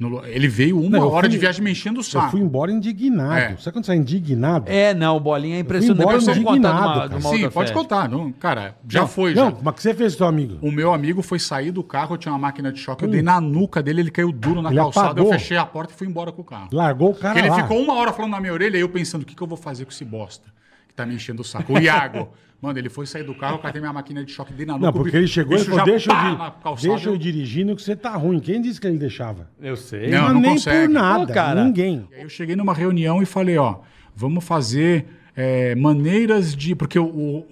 no- 0.00 0.24
ele 0.26 0.48
veio 0.48 0.80
uma 0.80 0.88
Não, 0.98 0.98
eu 1.04 1.10
hora 1.10 1.20
fui- 1.24 1.28
de 1.28 1.38
viagem 1.38 1.62
me 1.62 1.70
enchendo 1.70 1.98
o 1.98 2.00
Eu 2.00 2.04
saco. 2.04 2.30
fui 2.30 2.40
embora 2.40 2.72
indignado. 2.72 3.34
É. 3.38 3.56
Sabe 3.58 3.74
quando 3.74 3.84
você 3.86 3.92
é 3.92 3.96
indignado? 3.96 4.64
É, 4.68 4.94
não, 4.94 5.20
Bolinha 5.20 5.56
é 5.56 5.60
impressionante. 5.60 6.00
embora 6.00 6.16
eu 6.16 6.20
de 6.20 6.30
uma, 6.40 6.50
indignado, 6.56 7.08
de 7.10 7.14
uma 7.16 7.20
Sim, 7.30 7.40
pode 7.50 7.52
festa. 7.68 7.72
contar. 7.74 8.08
Não, 8.08 8.32
cara, 8.32 8.74
já 8.88 9.00
Não, 9.02 9.06
foi. 9.08 9.34
Não, 9.34 9.50
já. 9.50 9.56
mas 9.62 9.72
o 9.72 9.76
que 9.76 9.82
você 9.82 9.94
fez 9.94 10.14
com 10.14 10.18
seu 10.18 10.26
amigo? 10.26 10.58
O 10.62 10.72
meu 10.72 10.92
amigo 10.94 11.20
foi 11.22 11.38
sair 11.38 11.70
do 11.70 11.84
carro, 11.84 12.14
eu 12.14 12.18
tinha 12.18 12.32
uma 12.32 12.38
máquina 12.38 12.72
de 12.72 12.80
choque, 12.80 13.04
eu 13.04 13.08
dei 13.10 13.22
na 13.22 13.40
nuca 13.40 13.82
dele, 13.82 14.00
ele 14.00 14.10
caiu 14.10 14.32
duro 14.32 14.62
na 14.62 14.70
Ele 14.70 14.78
calçada, 14.78 15.08
apagou. 15.10 15.26
eu 15.32 15.38
fechei 15.38 15.56
a 15.58 15.66
porta 15.66 15.92
e 15.92 15.96
fui 15.96 16.06
embora 16.08 16.32
com 16.32 16.40
o 16.42 16.44
carro. 16.44 16.68
Largou 16.72 17.10
o 17.10 17.14
cara 17.14 17.34
Porque 17.34 17.46
ele 17.46 17.54
lá. 17.54 17.62
ficou 17.62 17.78
uma 17.82 17.94
hora 17.94 18.12
falando 18.12 18.32
na 18.32 18.40
minha 18.40 18.52
orelha, 18.52 18.78
e 18.78 18.80
eu 18.80 18.88
pensando, 18.88 19.22
o 19.22 19.24
que, 19.26 19.34
que 19.34 19.42
eu 19.42 19.46
vou 19.46 19.58
fazer 19.58 19.84
com 19.84 19.90
esse 19.90 20.04
bosta? 20.04 20.48
Que 20.88 20.94
tá 20.94 21.04
me 21.04 21.14
enchendo 21.14 21.42
o 21.42 21.44
saco. 21.44 21.74
O 21.74 21.78
Iago. 21.78 22.30
Mano, 22.60 22.78
ele 22.78 22.90
foi 22.90 23.06
sair 23.06 23.22
do 23.22 23.34
carro, 23.34 23.54
eu 23.54 23.58
catei 23.58 23.80
minha 23.80 23.92
máquina 23.92 24.22
de 24.22 24.30
choque, 24.32 24.52
dei 24.52 24.66
na 24.66 24.74
nuca. 24.74 24.86
Não, 24.86 24.92
porque 24.92 25.16
ele 25.16 25.26
chegou 25.26 25.56
e 25.56 25.60
falou, 25.60 25.78
já 25.78 25.84
deixa 25.84 26.10
eu, 26.10 26.36
pá 26.36 26.50
calçada, 26.62 26.88
deixa 26.94 27.08
eu 27.08 27.16
dirigindo 27.16 27.74
que 27.74 27.82
você 27.82 27.96
tá 27.96 28.14
ruim. 28.16 28.38
Quem 28.38 28.60
disse 28.60 28.78
que 28.80 28.86
ele 28.86 28.98
deixava? 28.98 29.48
Eu 29.60 29.76
sei. 29.76 30.08
Não, 30.10 30.22
Mas 30.24 30.32
não 30.34 30.40
nem 30.42 30.50
consegue. 30.52 30.86
por 30.86 30.92
nada, 30.92 31.26
Pô, 31.26 31.32
cara. 31.32 31.64
ninguém. 31.64 32.06
E 32.12 32.16
aí 32.16 32.22
eu 32.22 32.28
cheguei 32.28 32.54
numa 32.54 32.74
reunião 32.74 33.22
e 33.22 33.24
falei, 33.26 33.56
ó, 33.56 33.78
vamos 34.14 34.44
fazer 34.44 35.06
é, 35.34 35.74
maneiras 35.74 36.54
de... 36.54 36.74
Porque 36.74 36.98
o... 36.98 37.04
o, 37.06 37.46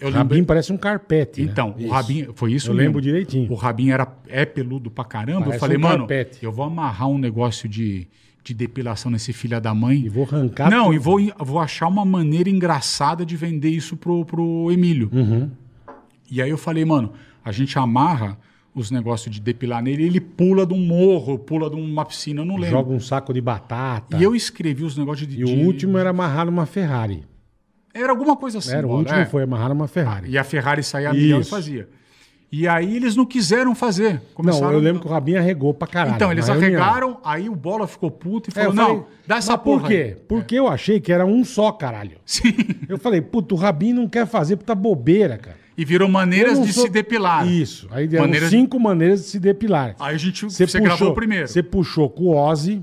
o- 0.00 0.10
Rabin 0.12 0.44
parece 0.44 0.72
um 0.72 0.76
carpete. 0.76 1.42
né? 1.42 1.48
Então, 1.50 1.74
Isso. 1.76 1.88
o 1.88 1.90
Rabin, 1.90 2.28
foi 2.36 2.52
isso 2.52 2.70
Eu 2.70 2.74
mesmo. 2.74 2.86
lembro 2.86 3.02
direitinho. 3.02 3.50
O 3.50 3.56
Rabin 3.56 3.90
era, 3.90 4.06
é 4.28 4.44
peludo 4.44 4.88
pra 4.92 5.04
caramba. 5.04 5.40
Parece 5.46 5.56
eu 5.56 5.60
falei, 5.60 5.76
um 5.76 5.80
mano, 5.80 5.98
carpete. 6.06 6.44
eu 6.44 6.52
vou 6.52 6.64
amarrar 6.64 7.08
um 7.08 7.18
negócio 7.18 7.68
de, 7.68 8.06
de 8.48 8.54
depilação 8.54 9.10
nesse 9.10 9.32
filho 9.32 9.60
da 9.60 9.74
mãe. 9.74 10.04
E 10.06 10.08
vou 10.08 10.24
arrancar 10.24 10.70
Não, 10.70 10.84
tudo. 10.86 10.94
e 10.94 10.98
vou, 10.98 11.18
vou 11.38 11.58
achar 11.58 11.86
uma 11.86 12.04
maneira 12.04 12.48
engraçada 12.48 13.24
de 13.24 13.36
vender 13.36 13.70
isso 13.70 13.96
pro, 13.96 14.24
pro 14.24 14.70
Emílio. 14.70 15.10
Uhum. 15.12 15.50
E 16.30 16.42
aí 16.42 16.50
eu 16.50 16.58
falei, 16.58 16.84
mano, 16.84 17.12
a 17.44 17.52
gente 17.52 17.78
amarra 17.78 18.38
os 18.74 18.90
negócios 18.90 19.34
de 19.34 19.40
depilar 19.40 19.82
nele, 19.82 20.04
ele 20.04 20.20
pula 20.20 20.64
de 20.64 20.72
um 20.72 20.78
morro, 20.78 21.38
pula 21.38 21.68
de 21.68 21.76
uma 21.76 22.04
piscina, 22.04 22.42
eu 22.42 22.44
não 22.44 22.54
lembro. 22.56 22.70
Joga 22.70 22.92
um 22.92 23.00
saco 23.00 23.32
de 23.32 23.40
batata. 23.40 24.16
E 24.16 24.22
eu 24.22 24.34
escrevi 24.36 24.84
os 24.84 24.96
negócios 24.96 25.26
de... 25.26 25.40
E 25.40 25.42
o 25.42 25.46
de- 25.46 25.64
último 25.64 25.98
era 25.98 26.10
amarrar 26.10 26.48
uma 26.48 26.64
Ferrari. 26.64 27.24
Era 27.92 28.10
alguma 28.12 28.36
coisa 28.36 28.58
assim. 28.58 28.72
era, 28.72 28.86
o 28.86 28.96
último 28.96 29.18
é. 29.18 29.26
foi 29.26 29.42
amarrar 29.42 29.72
uma 29.72 29.88
Ferrari. 29.88 30.30
E 30.30 30.38
a 30.38 30.44
Ferrari 30.44 30.82
saía 30.82 31.10
a 31.10 31.12
milhão 31.12 31.40
e 31.40 31.44
fazia. 31.44 31.88
E 32.50 32.66
aí 32.66 32.96
eles 32.96 33.14
não 33.14 33.26
quiseram 33.26 33.74
fazer. 33.74 34.22
Não, 34.42 34.72
eu 34.72 34.78
lembro 34.78 35.02
que 35.02 35.06
o 35.06 35.10
Rabin 35.10 35.34
arregou 35.36 35.74
pra 35.74 35.86
caralho. 35.86 36.16
Então, 36.16 36.32
eles 36.32 36.48
arregaram, 36.48 37.18
aí 37.22 37.46
o 37.48 37.54
Bola 37.54 37.86
ficou 37.86 38.10
puto 38.10 38.48
e 38.48 38.52
É, 38.58 38.64
falou, 38.64 38.70
eu 38.70 38.76
falei, 38.76 38.96
não, 38.96 39.06
dá 39.26 39.36
essa 39.36 39.58
porra 39.58 39.80
por 39.82 39.88
quê? 39.88 40.14
aí. 40.16 40.24
Porque 40.26 40.54
eu 40.54 40.66
achei 40.66 40.98
que 40.98 41.12
era 41.12 41.26
um 41.26 41.44
só, 41.44 41.70
caralho. 41.72 42.16
Sim. 42.24 42.54
Eu 42.88 42.96
falei, 42.98 43.20
puto, 43.20 43.54
o 43.54 43.58
Rabin 43.58 43.92
não 43.92 44.08
quer 44.08 44.26
fazer 44.26 44.56
puta 44.56 44.74
bobeira, 44.74 45.36
cara. 45.36 45.56
E 45.76 45.84
virou 45.84 46.08
maneiras 46.08 46.60
de 46.60 46.72
sou- 46.72 46.84
se 46.84 46.90
depilar. 46.90 47.46
Isso. 47.46 47.86
Aí 47.90 48.08
deram 48.08 48.24
Maneiras- 48.24 48.48
cinco 48.50 48.80
maneiras 48.80 49.20
de 49.20 49.26
se 49.26 49.38
depilar. 49.38 49.94
Aí 50.00 50.14
a 50.14 50.18
gente, 50.18 50.44
Você 50.46 50.66
você, 50.66 50.78
puxou, 50.78 50.96
gravou 50.96 51.14
primeiro. 51.14 51.46
Você 51.48 51.62
puxou 51.62 52.08
com 52.08 52.24
o 52.24 52.34
Ozzy, 52.36 52.82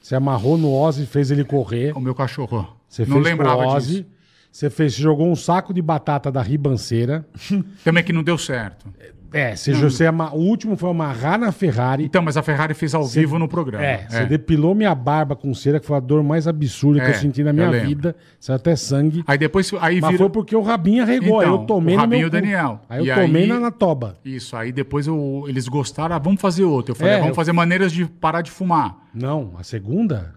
Você 0.00 0.16
amarrou 0.16 0.58
no 0.58 0.72
Ozzy 0.74 1.04
e 1.04 1.06
fez 1.06 1.30
ele 1.30 1.44
correr. 1.44 1.96
O 1.96 2.00
meu 2.00 2.14
cachorro. 2.16 2.68
Você 2.88 3.02
não 3.06 3.12
fez 3.22 3.24
lembrava 3.28 3.62
com 3.62 3.68
o 3.68 3.74
Ozzy. 3.76 3.88
disso. 4.02 4.06
Você 4.52 4.68
fez, 4.68 4.94
você 4.94 5.02
jogou 5.02 5.26
um 5.30 5.34
saco 5.34 5.72
de 5.72 5.80
batata 5.80 6.30
da 6.30 6.42
ribanceira. 6.42 7.26
Também 7.82 8.04
que 8.04 8.12
não 8.12 8.22
deu 8.22 8.36
certo. 8.36 8.86
É, 9.34 9.56
você, 9.56 9.72
você 9.72 10.04
ama- 10.04 10.30
o 10.34 10.40
último 10.40 10.76
foi 10.76 10.90
amarrar 10.90 11.38
na 11.38 11.50
Ferrari. 11.50 12.04
Então, 12.04 12.20
mas 12.20 12.36
a 12.36 12.42
Ferrari 12.42 12.74
fez 12.74 12.94
ao 12.94 13.06
vivo 13.06 13.38
no 13.38 13.48
programa. 13.48 13.82
É, 13.82 14.06
você 14.06 14.26
depilou 14.26 14.74
minha 14.74 14.94
barba 14.94 15.34
com 15.34 15.54
cera, 15.54 15.80
que 15.80 15.86
foi 15.86 15.96
a 15.96 16.00
dor 16.00 16.22
mais 16.22 16.46
absurda 16.46 17.00
que 17.00 17.06
É, 17.06 17.10
eu 17.12 17.14
senti 17.14 17.42
na 17.42 17.48
eu 17.48 17.54
minha 17.54 17.70
lembro. 17.70 17.88
vida. 17.88 18.16
Saiu 18.38 18.56
até 18.56 18.76
sangue. 18.76 19.24
Aí 19.26 19.38
depois 19.38 19.72
aí 19.80 20.02
Mas 20.02 20.18
foi 20.18 20.28
porque 20.28 20.54
o 20.54 20.60
Rabinho 20.60 21.02
arregou. 21.02 21.40
aí 21.40 21.46
Então, 21.46 21.60
eu 21.62 21.66
tomei 21.66 21.94
o 21.94 21.96
no 21.96 22.02
Rabinho 22.02 22.20
e 22.20 22.24
o 22.26 22.28
cu. 22.28 22.32
Daniel. 22.32 22.80
Aí 22.90 22.98
eu 23.08 23.16
E 23.16 23.18
tomei 23.22 23.42
aí- 23.44 23.48
na, 23.48 23.58
na 23.58 23.70
toba. 23.70 24.16
Isso, 24.22 24.54
aí 24.54 24.70
depois 24.70 25.06
eu- 25.06 25.46
eles 25.48 25.66
gostaram, 25.66 26.14
ah, 26.14 26.18
vamos 26.18 26.38
fazer 26.38 26.64
outro. 26.64 26.92
Eu 26.92 26.96
falei, 26.96 27.14
É, 27.14 27.16
ah, 27.16 27.18
vamos 27.20 27.30
eu- 27.30 27.34
fazer 27.36 27.52
maneiras 27.52 27.90
de 27.90 28.04
parar 28.04 28.42
de 28.42 28.50
fumar. 28.50 28.98
Não, 29.14 29.54
a 29.58 29.62
segunda 29.62 30.34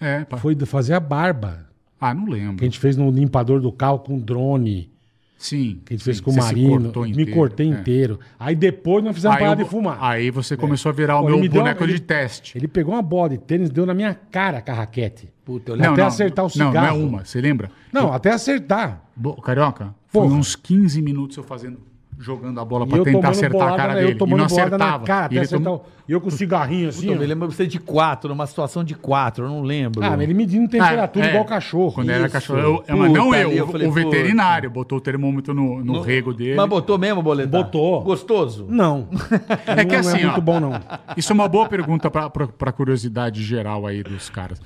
É, 0.00 0.22
pá. 0.24 0.36
foi 0.36 0.54
de 0.54 0.64
fazer 0.66 0.94
a 0.94 1.00
barba. 1.00 1.68
Ah, 2.00 2.14
não 2.14 2.26
lembro. 2.26 2.56
Que 2.56 2.64
a 2.64 2.66
gente 2.68 2.78
fez 2.78 2.96
no 2.96 3.10
limpador 3.10 3.60
do 3.60 3.70
carro 3.70 3.98
com 3.98 4.18
drone. 4.18 4.90
Sim. 5.36 5.80
Que 5.86 5.94
a 5.94 5.96
gente 5.96 6.04
fez 6.04 6.18
sim, 6.18 6.22
com 6.22 6.30
o 6.32 6.36
Marino. 6.36 6.92
Me 7.02 7.10
inteiro, 7.10 7.32
cortei 7.32 7.66
é. 7.66 7.70
inteiro. 7.70 8.20
Aí 8.38 8.54
depois 8.54 9.02
nós 9.02 9.14
fizemos 9.14 9.36
Aí 9.36 9.42
parar 9.42 9.58
eu- 9.58 9.64
de 9.64 9.70
fumar. 9.70 9.98
Aí 10.00 10.30
você 10.30 10.54
começou 10.56 10.90
a 10.90 10.92
virar 10.92 11.18
o 11.18 11.22
Pô, 11.22 11.28
meu 11.28 11.38
me 11.40 11.48
boneco 11.48 11.80
uma- 11.80 11.86
de 11.86 11.92
ele- 11.94 12.00
teste. 12.00 12.58
Ele 12.58 12.68
pegou 12.68 12.92
uma 12.94 13.00
bola 13.02 13.30
de 13.30 13.38
tênis, 13.38 13.70
deu 13.70 13.86
na 13.86 13.94
minha 13.94 14.14
cara 14.14 14.60
com 14.60 14.70
a 14.70 14.74
raquete. 14.74 15.30
Puta, 15.44 15.72
eu 15.72 15.74
Até 15.76 15.86
Não, 15.88 15.96
não, 15.96 16.06
acertar 16.06 16.44
o 16.44 16.48
Não, 16.54 16.64
não 16.66 16.70
é 16.70 16.80
cigarro. 16.84 17.06
uma, 17.06 17.24
você 17.24 17.40
lembra? 17.40 17.70
Não, 17.92 18.12
até 18.12 18.30
acertar. 18.32 19.02
Bo- 19.16 19.40
Carioca, 19.40 19.94
foi 20.08 20.22
Porra. 20.22 20.34
uns 20.34 20.54
15 20.54 21.00
minutos 21.00 21.36
eu 21.38 21.42
fazendo, 21.42 21.78
jogando 22.20 22.60
a 22.60 22.64
bola 22.64 22.86
pra 22.86 22.98
eu 22.98 23.04
tentar 23.04 23.30
acertar 23.30 23.72
a 23.72 23.76
cara 23.76 23.94
né? 23.94 24.00
dele. 24.02 24.18
Eu 24.20 24.26
e 24.26 24.30
não 24.30 24.44
acertava. 24.44 25.04
cara, 25.04 25.32
E 25.32 25.36
ele 25.38 25.44
acertar. 25.46 25.78
E 26.06 26.12
eu 26.12 26.20
com 26.20 26.28
o 26.28 26.30
cigarrinho 26.30 26.88
assim, 26.90 27.02
Puta, 27.06 27.12
eu 27.14 27.18
me 27.20 27.26
lembro 27.26 27.50
você 27.50 27.66
de 27.66 27.78
quatro, 27.78 28.28
numa 28.28 28.46
situação 28.46 28.84
de 28.84 28.94
quatro, 28.94 29.44
eu 29.44 29.48
não 29.48 29.62
lembro. 29.62 30.04
Ah, 30.04 30.10
mas 30.10 30.20
ele 30.22 30.34
medindo 30.34 30.68
temperatura 30.68 31.24
Ah, 31.24 31.28
é. 31.28 31.30
igual 31.30 31.44
cachorro. 31.46 31.92
Quando 31.92 32.10
era 32.10 32.24
Isso. 32.24 32.32
cachorro. 32.32 32.58
Eu, 32.58 32.84
eu- 32.86 32.96
mas 32.96 33.12
não 33.12 33.24
Puta, 33.26 33.38
eu, 33.38 33.52
eu 33.52 33.64
o- 33.64 33.68
falei, 33.72 33.86
o 33.88 33.92
puta. 33.92 34.04
veterinário 34.04 34.70
botou 34.70 34.98
o 34.98 35.00
termômetro 35.00 35.54
no, 35.54 35.82
no 35.82 36.00
rego 36.02 36.34
dele. 36.34 36.56
Mas 36.56 36.68
botou 36.68 36.98
mesmo, 36.98 37.22
boletar? 37.22 37.62
Botou. 37.62 38.02
Gostoso? 38.02 38.66
Não. 38.68 39.08
É 39.66 39.84
que 39.84 39.92
não 39.92 40.00
assim, 40.00 40.18
é 40.18 40.24
muito 40.24 40.38
ó, 40.38 40.40
bom, 40.40 40.60
não. 40.60 40.72
Isso 41.16 41.32
é 41.32 41.34
uma 41.34 41.48
boa 41.48 41.68
pergunta 41.68 42.10
pra, 42.10 42.28
pra, 42.28 42.46
pra 42.48 42.72
curiosidade 42.72 43.42
geral 43.42 43.86
aí 43.86 44.02
dos 44.02 44.28
caras. 44.28 44.60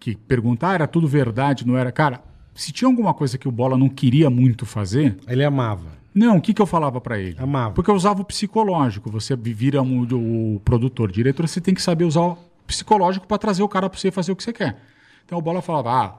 Que 0.00 0.16
perguntar, 0.16 0.70
ah, 0.70 0.74
era 0.74 0.86
tudo 0.86 1.06
verdade, 1.06 1.66
não 1.66 1.76
era? 1.76 1.92
Cara, 1.92 2.20
se 2.54 2.72
tinha 2.72 2.88
alguma 2.88 3.12
coisa 3.14 3.36
que 3.38 3.46
o 3.46 3.52
Bola 3.52 3.76
não 3.76 3.88
queria 3.88 4.28
muito 4.30 4.64
fazer, 4.66 5.16
Ele 5.28 5.44
amava. 5.44 5.94
Não, 6.16 6.38
o 6.38 6.40
que, 6.40 6.54
que 6.54 6.62
eu 6.62 6.66
falava 6.66 6.98
pra 6.98 7.18
ele? 7.18 7.36
Amava. 7.38 7.74
Porque 7.74 7.90
eu 7.90 7.94
usava 7.94 8.22
o 8.22 8.24
psicológico. 8.24 9.10
Você 9.10 9.36
vira 9.36 9.82
um, 9.82 10.54
o 10.54 10.60
produtor, 10.60 11.12
diretor, 11.12 11.46
você 11.46 11.60
tem 11.60 11.74
que 11.74 11.82
saber 11.82 12.04
usar 12.04 12.22
o 12.22 12.38
psicológico 12.66 13.26
pra 13.26 13.36
trazer 13.36 13.62
o 13.62 13.68
cara 13.68 13.90
pra 13.90 13.98
você 14.00 14.10
fazer 14.10 14.32
o 14.32 14.36
que 14.36 14.42
você 14.42 14.52
quer. 14.52 14.80
Então 15.26 15.36
o 15.36 15.42
Bola 15.42 15.60
falava, 15.60 15.90
ah, 15.90 16.18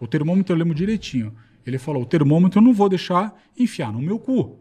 o 0.00 0.06
termômetro 0.06 0.54
eu 0.54 0.58
lembro 0.58 0.74
direitinho. 0.74 1.34
Ele 1.66 1.78
falou, 1.78 2.02
o 2.02 2.06
termômetro 2.06 2.58
eu 2.58 2.64
não 2.64 2.72
vou 2.72 2.88
deixar 2.88 3.34
enfiar 3.58 3.92
no 3.92 3.98
meu 3.98 4.18
cu. 4.18 4.58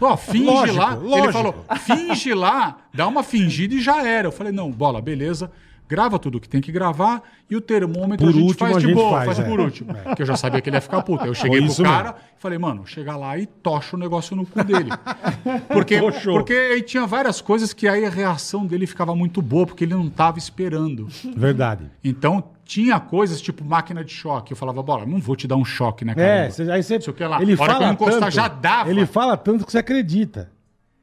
Ó, 0.00 0.14
finge 0.16 0.44
Lógico, 0.44 0.78
lá. 0.78 0.92
Ele 0.94 1.08
lógico. 1.08 1.32
falou, 1.32 1.64
finge 1.80 2.34
lá, 2.34 2.78
dá 2.94 3.08
uma 3.08 3.24
fingida 3.24 3.74
e 3.74 3.80
já 3.80 4.06
era. 4.06 4.28
Eu 4.28 4.32
falei, 4.32 4.52
não, 4.52 4.70
bola, 4.70 5.02
beleza. 5.02 5.50
Grava 5.92 6.18
tudo 6.18 6.40
que 6.40 6.48
tem 6.48 6.58
que 6.62 6.72
gravar 6.72 7.22
e 7.50 7.54
o 7.54 7.60
termômetro 7.60 8.24
Por 8.24 8.30
a 8.30 8.32
gente 8.32 8.42
último, 8.46 8.58
faz 8.58 8.76
a 8.76 8.80
de 8.80 8.86
gente 8.86 8.94
boa, 8.94 9.10
faz, 9.10 9.26
faz, 9.26 9.38
é. 9.40 9.42
por 9.42 9.60
último. 9.60 9.92
Porque 9.94 10.22
eu 10.22 10.26
já 10.26 10.36
sabia 10.36 10.58
que 10.62 10.70
ele 10.70 10.76
ia 10.78 10.80
ficar 10.80 11.02
puto. 11.02 11.26
Eu 11.26 11.34
cheguei 11.34 11.58
Foi 11.58 11.66
pro 11.66 11.72
isso 11.72 11.82
cara 11.82 12.12
mesmo. 12.12 12.18
e 12.38 12.40
falei, 12.40 12.58
mano, 12.58 12.86
chega 12.86 13.14
lá 13.14 13.36
e 13.36 13.44
tocha 13.44 13.94
o 13.94 13.98
negócio 13.98 14.34
no 14.34 14.46
cu 14.46 14.64
dele. 14.64 14.88
Porque, 15.68 16.00
porque 16.32 16.52
aí 16.54 16.80
tinha 16.82 17.06
várias 17.06 17.42
coisas 17.42 17.74
que 17.74 17.86
aí 17.86 18.06
a 18.06 18.08
reação 18.10 18.64
dele 18.66 18.86
ficava 18.86 19.14
muito 19.14 19.42
boa, 19.42 19.66
porque 19.66 19.84
ele 19.84 19.94
não 19.94 20.08
tava 20.08 20.38
esperando. 20.38 21.08
Verdade. 21.36 21.90
Então, 22.02 22.42
tinha 22.64 22.98
coisas 22.98 23.38
tipo 23.40 23.62
máquina 23.62 24.02
de 24.02 24.12
choque. 24.12 24.52
Eu 24.52 24.56
falava, 24.56 24.82
bola, 24.82 25.04
não 25.04 25.18
vou 25.18 25.36
te 25.36 25.46
dar 25.46 25.56
um 25.56 25.64
choque, 25.64 26.04
né, 26.06 26.12
É, 26.12 26.14
cara? 26.14 26.50
cê- 26.50 26.70
aí 26.70 26.82
você. 26.82 26.94
Não 26.94 27.02
sei 27.02 27.12
o 27.12 27.16
que 27.16 27.24
lá. 27.24 27.42
Ele 27.42 27.54
fala 27.56 27.74
que 27.78 27.84
eu 27.84 27.92
encostar, 27.92 28.20
tanto, 28.20 28.30
já 28.34 28.48
dava. 28.48 28.90
Ele 28.90 29.04
fala 29.04 29.36
tanto 29.36 29.66
que 29.66 29.72
você 29.72 29.78
acredita. 29.78 30.50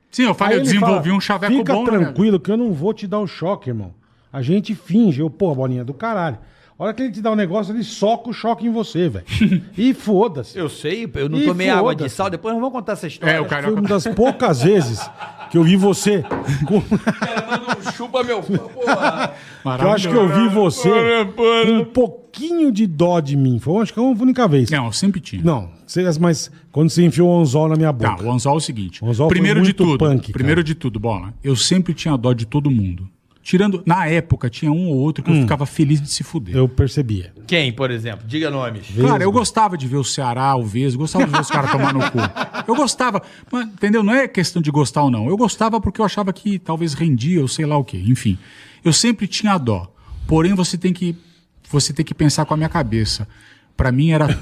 Sim, 0.10 0.24
eu 0.24 0.34
falei, 0.34 0.58
eu 0.58 0.64
desenvolvi 0.64 1.04
fala, 1.10 1.18
um 1.18 1.22
chaveco 1.22 1.54
Fica 1.54 1.74
bom, 1.74 1.84
né? 1.84 1.92
tranquilo 2.00 2.40
que 2.40 2.52
eu 2.52 2.58
não 2.58 2.74
vou 2.74 2.92
te 2.96 3.06
dar 3.06 3.20
um 3.20 3.28
choque, 3.28 3.70
irmão. 3.70 3.94
A 4.32 4.42
gente 4.42 4.76
finge. 4.76 5.22
Eu, 5.22 5.30
pô, 5.30 5.54
bolinha 5.56 5.84
do 5.84 5.94
caralho. 5.94 6.38
A 6.78 6.84
hora 6.86 6.94
que 6.94 7.04
ele 7.04 7.12
te 7.12 7.22
dá 7.22 7.30
um 7.32 7.36
negócio, 7.36 7.74
ele 7.76 7.84
soca 7.84 8.30
o 8.30 8.34
choque 8.34 8.66
em 8.66 8.72
você, 8.72 9.10
velho. 9.10 9.26
E 9.78 9.94
foda-se. 9.94 10.58
Eu 10.58 10.70
sei, 10.70 11.12
eu 11.16 11.28
não 11.28 11.38
Ih, 11.38 11.46
tomei 11.46 11.70
água 11.70 11.94
de 11.94 12.04
foda-se. 12.04 12.16
sal, 12.16 12.30
depois 12.30 12.54
nós 12.54 12.62
vamos 12.62 12.74
contar 12.74 12.94
essa 12.94 13.06
história. 13.06 13.34
É, 13.34 13.40
o 13.42 13.44
Foi 13.44 13.50
Carioca... 13.50 13.80
uma 13.82 13.90
das 13.90 14.08
poucas 14.08 14.62
vezes 14.64 15.02
que 15.52 15.58
eu 15.58 15.64
vi 15.66 15.76
você. 15.76 16.24
com- 16.66 16.82
Chupa 17.92 18.24
meu... 18.24 18.42
Porra. 18.42 19.34
que 19.78 19.84
eu 19.84 19.90
acho 19.92 20.08
que 20.10 20.16
eu 20.16 20.28
vi 20.30 20.48
você 20.48 20.90
com 21.36 21.72
um 21.82 21.84
pouquinho 21.84 22.72
de 22.72 22.88
dó 22.88 23.20
de 23.20 23.36
mim. 23.36 23.60
Foi 23.60 23.82
acho 23.84 23.94
que 23.94 24.00
é 24.00 24.04
a 24.04 24.06
única 24.06 24.48
vez. 24.48 24.70
Não, 24.70 24.86
eu 24.86 24.94
sempre 24.94 25.20
tinha. 25.20 25.42
Não, 25.44 25.70
mas 26.22 26.50
quando 26.72 26.90
você 26.90 27.04
enfiou 27.04 27.30
o 27.38 27.42
anzol 27.42 27.68
na 27.68 27.76
minha 27.76 27.92
Tá, 27.92 28.12
boca. 28.12 28.24
o 28.26 28.32
anzol 28.32 28.54
é 28.54 28.58
o 28.58 28.62
seguinte. 28.62 29.04
O 29.04 29.10
anzol 29.10 29.28
foi 29.28 29.36
primeiro 29.36 29.60
de 29.60 29.66
muito 29.66 29.84
tudo, 29.84 29.98
punk, 29.98 30.32
primeiro 30.32 30.60
cara. 30.62 30.64
de 30.66 30.76
tudo, 30.76 30.98
bola. 30.98 31.34
Eu 31.44 31.58
sempre 31.58 31.94
tinha 31.94 32.16
dó 32.16 32.32
de 32.32 32.46
todo 32.46 32.72
mundo. 32.72 33.10
Tirando, 33.42 33.82
na 33.86 34.06
época, 34.06 34.50
tinha 34.50 34.72
um 34.72 34.90
ou 34.90 34.98
outro 34.98 35.24
que 35.24 35.32
eu 35.32 35.36
ficava 35.42 35.66
feliz 35.66 36.02
de 36.02 36.10
se 36.10 36.24
fuder. 36.24 36.56
Hum. 36.56 36.60
Eu 36.60 36.70
percebia. 36.70 37.34
Quem, 37.48 37.72
por 37.72 37.90
exemplo? 37.90 38.28
Diga 38.28 38.50
nomes. 38.50 38.88
Cara, 39.02 39.24
eu 39.24 39.32
gostava 39.32 39.78
de 39.78 39.88
ver 39.88 39.98
o 39.98 40.04
Ceará, 40.04 40.56
o 40.56 40.64
Vesgo, 40.64 41.00
gostava 41.02 41.26
de 41.26 41.32
ver 41.32 41.42
os 41.42 41.50
caras 41.50 41.72
tomar 41.72 41.94
no 41.94 42.02
cu. 42.12 42.20
Eu 42.68 42.76
gostava, 42.76 43.22
mas, 43.52 43.66
entendeu? 43.66 44.04
Não 44.04 44.14
é 44.14 44.28
questão 44.28 44.62
de 44.62 44.70
gostar 44.70 45.04
ou 45.04 45.10
não. 45.10 45.28
Eu 45.28 45.38
gostava 45.38 45.80
porque 45.82 46.02
eu 46.02 46.06
achava 46.06 46.32
que 46.32 46.60
talvez 46.60 46.94
rendia 46.94 47.42
ou 47.42 47.48
sei 47.48 47.66
lá 47.66 47.78
o 47.78 47.84
quê. 47.84 48.04
Enfim, 48.06 48.38
eu 48.84 48.94
sempre 48.94 49.26
tinha 49.26 49.58
dó. 49.58 49.92
Porém, 50.28 50.54
você 50.54 50.78
tem 50.78 50.94
que 50.94 51.16
você 51.72 51.94
tem 51.94 52.06
que 52.06 52.14
pensar 52.14 52.46
com 52.46 52.54
a 52.54 52.58
minha 52.58 52.70
cabeça. 52.70 53.28
Pra 53.78 53.92
mim 53.92 54.12
era 54.12 54.38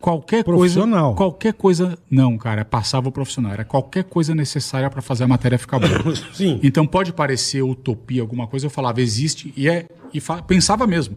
qualquer 0.00 0.42
coisa, 0.44 0.80
qualquer 1.14 1.52
coisa, 1.52 1.98
não, 2.10 2.36
cara, 2.38 2.64
passava 2.64 3.08
o 3.08 3.12
profissional, 3.12 3.52
era 3.52 3.64
qualquer 3.64 4.04
coisa 4.04 4.34
necessária 4.34 4.88
pra 4.90 5.02
fazer 5.02 5.24
a 5.24 5.28
matéria 5.28 5.58
ficar 5.58 5.78
boa. 5.78 6.14
Sim. 6.32 6.58
Então 6.62 6.86
pode 6.86 7.12
parecer 7.12 7.62
utopia 7.62 8.22
alguma 8.22 8.46
coisa, 8.46 8.66
eu 8.66 8.70
falava 8.70 9.00
existe 9.00 9.52
e 9.56 9.68
é 9.68 9.86
e 10.12 10.20
pensava 10.46 10.86
mesmo. 10.86 11.16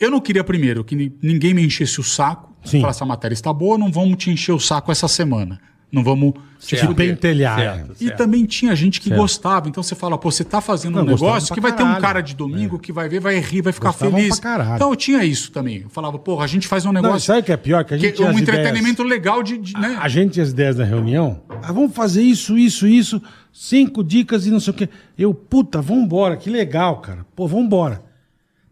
Eu 0.00 0.10
não 0.10 0.20
queria 0.20 0.44
primeiro 0.44 0.84
que 0.84 0.94
ni- 0.94 1.12
ninguém 1.20 1.52
me 1.52 1.64
enchesse 1.66 2.00
o 2.00 2.04
saco, 2.04 2.52
Sim. 2.64 2.80
falar 2.80 2.90
essa 2.90 3.04
matéria 3.04 3.34
está 3.34 3.52
boa, 3.52 3.76
não 3.76 3.90
vamos 3.90 4.16
te 4.16 4.30
encher 4.30 4.52
o 4.52 4.60
saco 4.60 4.92
essa 4.92 5.08
semana. 5.08 5.60
Não 5.90 6.04
vamos 6.04 6.34
te 6.58 6.76
Te 6.76 6.94
pentelhar. 6.94 7.58
Certo. 7.58 7.92
é. 7.92 8.04
E 8.04 8.10
também 8.10 8.44
tinha 8.44 8.74
gente 8.74 9.00
que 9.00 9.10
gostava. 9.10 9.68
Então 9.68 9.82
você 9.82 9.94
fala, 9.94 10.18
pô, 10.18 10.30
você 10.30 10.44
tá 10.44 10.60
fazendo 10.60 10.96
Não, 10.96 11.02
um 11.02 11.06
negócio 11.06 11.54
que 11.54 11.60
vai 11.60 11.74
ter 11.74 11.82
um 11.82 11.98
cara 12.00 12.20
de 12.20 12.34
domingo 12.34 12.78
que 12.78 12.92
vai 12.92 13.08
ver, 13.08 13.20
vai 13.20 13.38
rir, 13.38 13.62
vai 13.62 13.72
ficar 13.72 13.90
Gostavam 13.90 14.18
feliz. 14.18 14.38
Então 14.74 14.90
eu 14.90 14.96
tinha 14.96 15.24
isso 15.24 15.50
também. 15.50 15.82
Eu 15.82 15.88
falava, 15.88 16.18
porra, 16.18 16.44
a 16.44 16.46
gente 16.46 16.66
faz 16.68 16.84
um 16.84 16.92
Não, 16.92 17.00
negócio. 17.00 17.26
sabe 17.26 17.40
o 17.40 17.42
que 17.44 17.52
é 17.52 17.56
pior? 17.56 17.84
Que 17.84 17.94
a 17.94 17.96
gente 17.96 18.10
que, 18.10 18.16
tinha 18.16 18.28
um 18.28 18.32
as 18.32 18.40
entretenimento 18.40 19.02
legal 19.02 19.42
de. 19.42 19.56
de, 19.56 19.72
né? 19.74 19.96
A 20.00 20.08
gente 20.08 20.32
tinha 20.32 20.42
as 20.44 20.50
ideias 20.50 20.76
na 20.76 20.84
reunião. 20.84 21.42
Ah, 21.62 21.72
vamos 21.72 21.94
fazer 21.94 22.22
isso, 22.22 22.58
isso, 22.58 22.86
isso. 22.86 23.22
Cinco 23.52 24.04
dicas 24.04 24.46
e 24.46 24.50
não 24.50 24.60
sei 24.60 24.72
o 24.72 24.76
quê. 24.76 24.88
Eu, 25.18 25.32
puta, 25.32 25.80
vambora, 25.80 26.36
que 26.36 26.50
legal, 26.50 26.98
cara. 26.98 27.24
Pô, 27.34 27.46
vambora. 27.48 28.07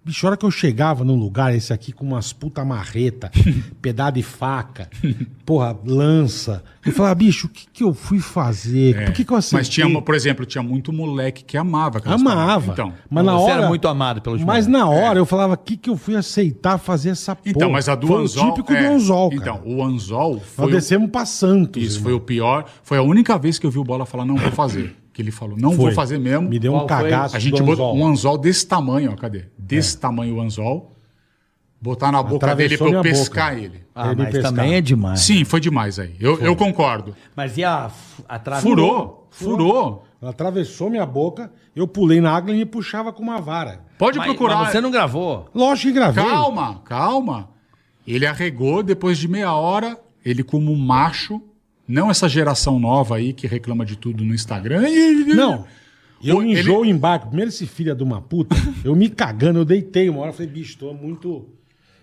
Bicho, 0.06 0.24
a 0.24 0.30
hora 0.30 0.36
que 0.36 0.46
eu 0.46 0.50
chegava 0.52 1.04
num 1.04 1.16
lugar, 1.16 1.52
esse 1.52 1.72
aqui 1.72 1.90
com 1.90 2.04
umas 2.06 2.32
puta 2.32 2.64
marreta, 2.64 3.28
pedaço 3.82 4.12
de 4.12 4.22
faca, 4.22 4.88
porra, 5.44 5.76
lança. 5.84 6.62
Eu 6.84 6.92
falava, 6.92 7.16
bicho, 7.16 7.48
o 7.48 7.50
que, 7.50 7.66
que 7.72 7.82
eu 7.82 7.92
fui 7.92 8.20
fazer? 8.20 9.04
Por 9.06 9.12
que, 9.14 9.24
que 9.24 9.32
eu 9.32 9.36
aceitei? 9.36 9.58
É. 9.58 9.60
Mas 9.62 9.68
tinha, 9.68 10.02
por 10.02 10.14
exemplo, 10.14 10.46
tinha 10.46 10.62
muito 10.62 10.92
moleque 10.92 11.42
que 11.42 11.56
amava 11.56 12.00
Amava. 12.04 12.72
Então, 12.72 12.92
mas 13.10 13.24
na 13.24 13.32
Você 13.32 13.42
hora. 13.50 13.52
era 13.54 13.68
muito 13.68 13.88
amado 13.88 14.22
pelos 14.22 14.38
Mas 14.44 14.68
moleques. 14.68 14.68
na 14.68 14.88
hora 14.88 15.18
eu 15.18 15.26
falava, 15.26 15.54
o 15.54 15.58
que, 15.58 15.76
que 15.76 15.90
eu 15.90 15.96
fui 15.96 16.14
aceitar 16.14 16.78
fazer 16.78 17.08
essa 17.10 17.34
porra? 17.34 17.50
então 17.50 17.68
mas 17.68 17.88
a 17.88 17.96
do 17.96 18.06
Foi 18.06 18.22
Anzol. 18.22 18.44
o 18.44 18.50
típico 18.54 18.72
é, 18.74 18.82
do 18.88 18.94
Anzol, 18.94 19.30
cara. 19.30 19.42
Então, 19.42 19.60
o 19.64 19.82
Anzol 19.84 20.34
Nós 20.34 20.42
foi. 20.54 20.66
o- 20.66 20.70
descemos 20.70 21.10
pra 21.10 21.26
Santos. 21.26 21.82
Isso 21.82 21.96
irmão. 21.96 22.04
foi 22.04 22.12
o 22.12 22.20
pior. 22.20 22.64
Foi 22.84 22.96
a 22.96 23.02
única 23.02 23.36
vez 23.36 23.58
que 23.58 23.66
eu 23.66 23.72
vi 23.72 23.78
o 23.80 23.84
Bola 23.84 24.06
falar, 24.06 24.24
não 24.24 24.36
vou 24.36 24.52
fazer. 24.52 24.94
Que 25.16 25.22
ele 25.22 25.30
falou, 25.30 25.56
não 25.56 25.70
vou 25.70 25.86
Foi. 25.86 25.94
fazer 25.94 26.18
mesmo. 26.18 26.46
Me 26.46 26.58
deu 26.58 26.74
um 26.74 26.84
cagaço. 26.86 27.34
A 27.34 27.38
gente 27.38 27.62
botou 27.62 27.86
anzol. 27.86 27.96
É. 27.96 27.98
um 27.98 28.06
anzol 28.06 28.36
desse 28.36 28.66
tamanho, 28.66 29.12
ó, 29.12 29.16
cadê? 29.16 29.46
Desse 29.56 29.96
tamanho 29.98 30.36
o 30.36 30.40
anzol. 30.42 30.92
Botar 31.80 32.12
na 32.12 32.22
boca 32.22 32.54
dele 32.54 32.74
Atravessou 32.74 32.88
pra 32.90 32.98
eu 32.98 33.02
pescar 33.02 33.54
boca. 33.54 33.64
ele. 33.64 33.84
Ah, 33.94 34.08
Ele 34.08 34.16
mas 34.16 34.30
pescava. 34.30 34.54
também 34.56 34.74
é 34.74 34.80
demais. 34.82 35.20
Sim, 35.20 35.42
foi 35.46 35.58
demais 35.58 35.98
aí. 35.98 36.14
Eu, 36.20 36.38
eu 36.40 36.54
concordo. 36.54 37.16
Mas 37.34 37.56
e 37.56 37.64
a, 37.64 37.90
a 38.28 38.38
trave? 38.38 38.60
Furou, 38.60 39.26
furou. 39.30 40.04
Ela 40.20 40.32
atravessou 40.32 40.90
minha 40.90 41.06
boca, 41.06 41.50
eu 41.74 41.88
pulei 41.88 42.20
na 42.20 42.32
água 42.36 42.52
e 42.52 42.58
me 42.58 42.66
puxava 42.66 43.10
com 43.10 43.22
uma 43.22 43.40
vara. 43.40 43.80
Pode 43.98 44.18
Mas, 44.18 44.26
procurar. 44.26 44.56
mas 44.56 44.68
você 44.72 44.82
não 44.82 44.90
gravou? 44.90 45.48
Lógico 45.54 45.88
que 45.88 45.94
gravei. 45.94 46.22
Calma, 46.22 46.82
calma. 46.84 47.48
Ele 48.06 48.26
arregou, 48.26 48.82
depois 48.82 49.16
de 49.16 49.28
meia 49.28 49.54
hora, 49.54 49.98
ele 50.22 50.42
como 50.42 50.70
um 50.70 50.76
macho, 50.76 51.40
não 51.86 52.10
essa 52.10 52.28
geração 52.28 52.78
nova 52.78 53.16
aí 53.16 53.32
que 53.32 53.46
reclama 53.46 53.84
de 53.84 53.96
tudo 53.96 54.24
no 54.24 54.34
Instagram. 54.34 54.82
Não. 55.34 55.64
Eu 56.22 56.38
O- 56.38 56.42
enjoo 56.42 56.82
ele- 56.84 56.90
em 56.92 56.96
barco. 56.96 57.26
Primeiro 57.28 57.50
esse 57.50 57.66
filho 57.66 57.94
de 57.94 58.02
uma 58.02 58.20
puta, 58.20 58.56
eu 58.84 58.94
me 58.96 59.08
cagando, 59.08 59.58
eu 59.60 59.64
deitei 59.64 60.08
uma 60.08 60.20
hora, 60.22 60.32
falei, 60.32 60.50
bicho, 60.50 60.78
tô 60.78 60.92
muito... 60.94 61.46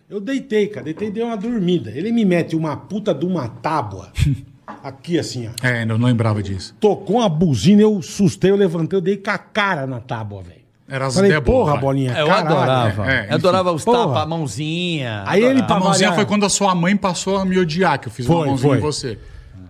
Eu 0.09 0.19
deitei, 0.19 0.67
cara, 0.67 0.83
deitei 0.85 1.07
e 1.07 1.11
dei 1.11 1.23
uma 1.23 1.35
dormida. 1.35 1.89
Ele 1.89 2.11
me 2.11 2.23
mete 2.23 2.55
uma 2.55 2.77
puta 2.77 3.13
de 3.13 3.25
uma 3.25 3.47
tábua, 3.47 4.11
aqui 4.83 5.17
assim, 5.17 5.47
ó. 5.47 5.65
É, 5.67 5.81
eu 5.83 5.97
não 5.97 6.05
lembrava 6.07 6.43
disso. 6.43 6.75
Tocou 6.79 7.17
uma 7.17 7.29
buzina, 7.29 7.81
eu 7.81 7.99
sustei, 8.01 8.51
eu 8.51 8.55
levantei, 8.55 8.97
eu 8.97 9.01
dei 9.01 9.17
com 9.17 9.31
a 9.31 9.37
cara 9.37 9.87
na 9.87 9.99
tábua, 9.99 10.43
velho. 10.43 10.61
Era 10.87 11.07
as 11.07 11.15
Falei, 11.15 11.31
Débora. 11.31 11.57
porra, 11.57 11.77
bolinha, 11.77 12.11
É, 12.15 12.21
eu 12.21 12.27
caralho. 12.27 12.47
adorava. 12.55 13.11
É, 13.11 13.27
eu 13.31 13.35
adorava 13.35 13.71
os 13.71 13.83
tapas, 13.83 14.17
a 14.17 14.25
mãozinha. 14.27 15.23
Aí 15.25 15.41
ele 15.41 15.59
adorava. 15.61 15.75
A 15.75 15.79
mãozinha 15.79 16.13
foi 16.13 16.25
quando 16.25 16.45
a 16.45 16.49
sua 16.49 16.75
mãe 16.75 16.95
passou 16.95 17.37
a 17.37 17.45
me 17.45 17.57
odiar, 17.57 17.97
que 17.99 18.09
eu 18.09 18.11
fiz 18.11 18.27
uma 18.27 18.37
Foi, 18.37 18.47
mãozinha 18.47 18.69
foi. 18.69 18.77
em 18.77 18.81
você. 18.81 19.17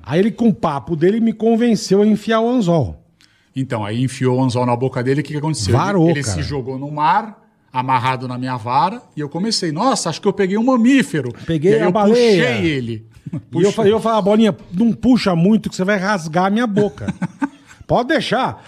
Aí 0.03 0.19
ele, 0.19 0.31
com 0.31 0.49
o 0.49 0.53
papo 0.53 0.95
dele, 0.95 1.19
me 1.21 1.31
convenceu 1.31 2.01
a 2.01 2.05
enfiar 2.05 2.41
o 2.41 2.49
anzol. 2.49 3.01
Então, 3.55 3.85
aí 3.85 4.03
enfiou 4.03 4.37
o 4.39 4.43
anzol 4.43 4.65
na 4.65 4.75
boca 4.75 5.01
dele, 5.01 5.21
o 5.21 5.23
que, 5.23 5.31
que 5.31 5.37
aconteceu? 5.37 5.73
Varou, 5.73 6.09
ele 6.09 6.19
ele 6.19 6.23
se 6.23 6.41
jogou 6.41 6.77
no 6.77 6.91
mar, 6.91 7.41
amarrado 7.71 8.27
na 8.27 8.37
minha 8.37 8.57
vara, 8.57 9.01
e 9.15 9.21
eu 9.21 9.29
comecei, 9.29 9.71
nossa, 9.71 10.09
acho 10.09 10.19
que 10.21 10.27
eu 10.27 10.33
peguei 10.33 10.57
um 10.57 10.63
mamífero. 10.63 11.31
Peguei 11.45 11.79
a 11.79 11.85
eu 11.85 11.91
baleia. 11.91 12.45
puxei 12.47 12.65
ele. 12.69 13.05
E 13.55 13.63
eu, 13.63 13.71
falei- 13.71 13.91
eu 13.91 13.99
falei, 13.99 14.21
bolinha, 14.21 14.55
não 14.71 14.93
puxa 14.93 15.35
muito 15.35 15.67
que 15.67 15.75
você 15.75 15.83
vai 15.83 15.97
rasgar 15.97 16.45
a 16.45 16.49
minha 16.51 16.67
boca. 16.67 17.11
Pode 17.87 18.09
deixar. 18.09 18.63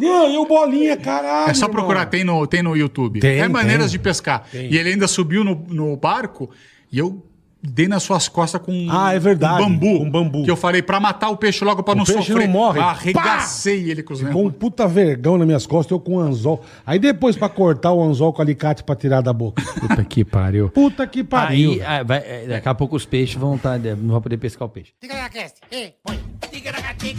E 0.00 0.36
o 0.36 0.46
bolinha, 0.46 0.96
caralho. 0.96 1.50
É 1.50 1.54
só 1.54 1.68
procurar, 1.68 2.06
tem 2.06 2.24
no, 2.24 2.44
tem 2.46 2.60
no 2.60 2.76
YouTube. 2.76 3.20
Tem, 3.20 3.38
é 3.38 3.46
maneiras 3.46 3.86
tem. 3.86 3.92
de 3.92 3.98
pescar. 4.00 4.48
Tem. 4.50 4.72
E 4.72 4.76
ele 4.76 4.90
ainda 4.90 5.06
subiu 5.06 5.44
no, 5.44 5.54
no 5.68 5.96
barco 5.96 6.50
e 6.90 6.98
eu 6.98 7.24
dei 7.62 7.88
nas 7.88 8.02
suas 8.02 8.28
costas 8.28 8.60
com 8.62 8.86
Ah, 8.90 9.12
é 9.14 9.18
verdade, 9.18 9.62
um 9.62 9.68
bambu. 9.68 9.98
com 9.98 10.10
bambu. 10.10 10.44
Que 10.44 10.50
eu 10.50 10.56
falei 10.56 10.80
pra 10.82 11.00
matar 11.00 11.28
o 11.30 11.36
peixe 11.36 11.64
logo 11.64 11.82
pra 11.82 11.94
O 11.94 11.96
não 11.96 12.04
peixe 12.04 12.22
sofrer. 12.28 12.46
não 12.46 12.52
morre. 12.52 12.80
Arregacei 12.80 13.90
ele 13.90 14.02
com 14.02 14.12
os 14.14 14.22
Com 14.22 14.46
um 14.46 14.50
puta 14.50 14.86
vergão 14.86 15.36
nas 15.38 15.46
minhas 15.46 15.66
costas, 15.66 15.90
eu 15.92 16.00
com 16.00 16.16
o 16.16 16.20
anzol. 16.20 16.62
Aí 16.86 16.98
depois 16.98 17.36
pra 17.36 17.48
cortar 17.48 17.92
o 17.92 18.02
anzol 18.02 18.32
com 18.32 18.42
alicate 18.42 18.82
pra 18.84 18.94
tirar 18.94 19.20
da 19.20 19.32
boca. 19.32 19.62
Puta 19.80 20.04
que 20.04 20.24
pariu. 20.24 20.68
Puta 20.70 21.06
que 21.06 21.22
pariu. 21.24 21.72
Aí, 21.72 21.82
ah, 21.82 22.02
vai- 22.02 22.18
é, 22.24 22.46
daqui 22.48 22.68
a 22.68 22.74
pouco 22.74 22.96
os 22.96 23.04
peixes 23.06 23.36
vão 23.36 23.56
estar. 23.56 23.78
não 23.78 24.08
vão 24.08 24.20
poder 24.22 24.36
pescar 24.36 24.66
o 24.66 24.70
peixe. 24.70 24.92
Ticaracast, 25.00 25.56
ei, 25.70 25.94
põe. 26.04 26.18
Ticaracati, 26.50 27.14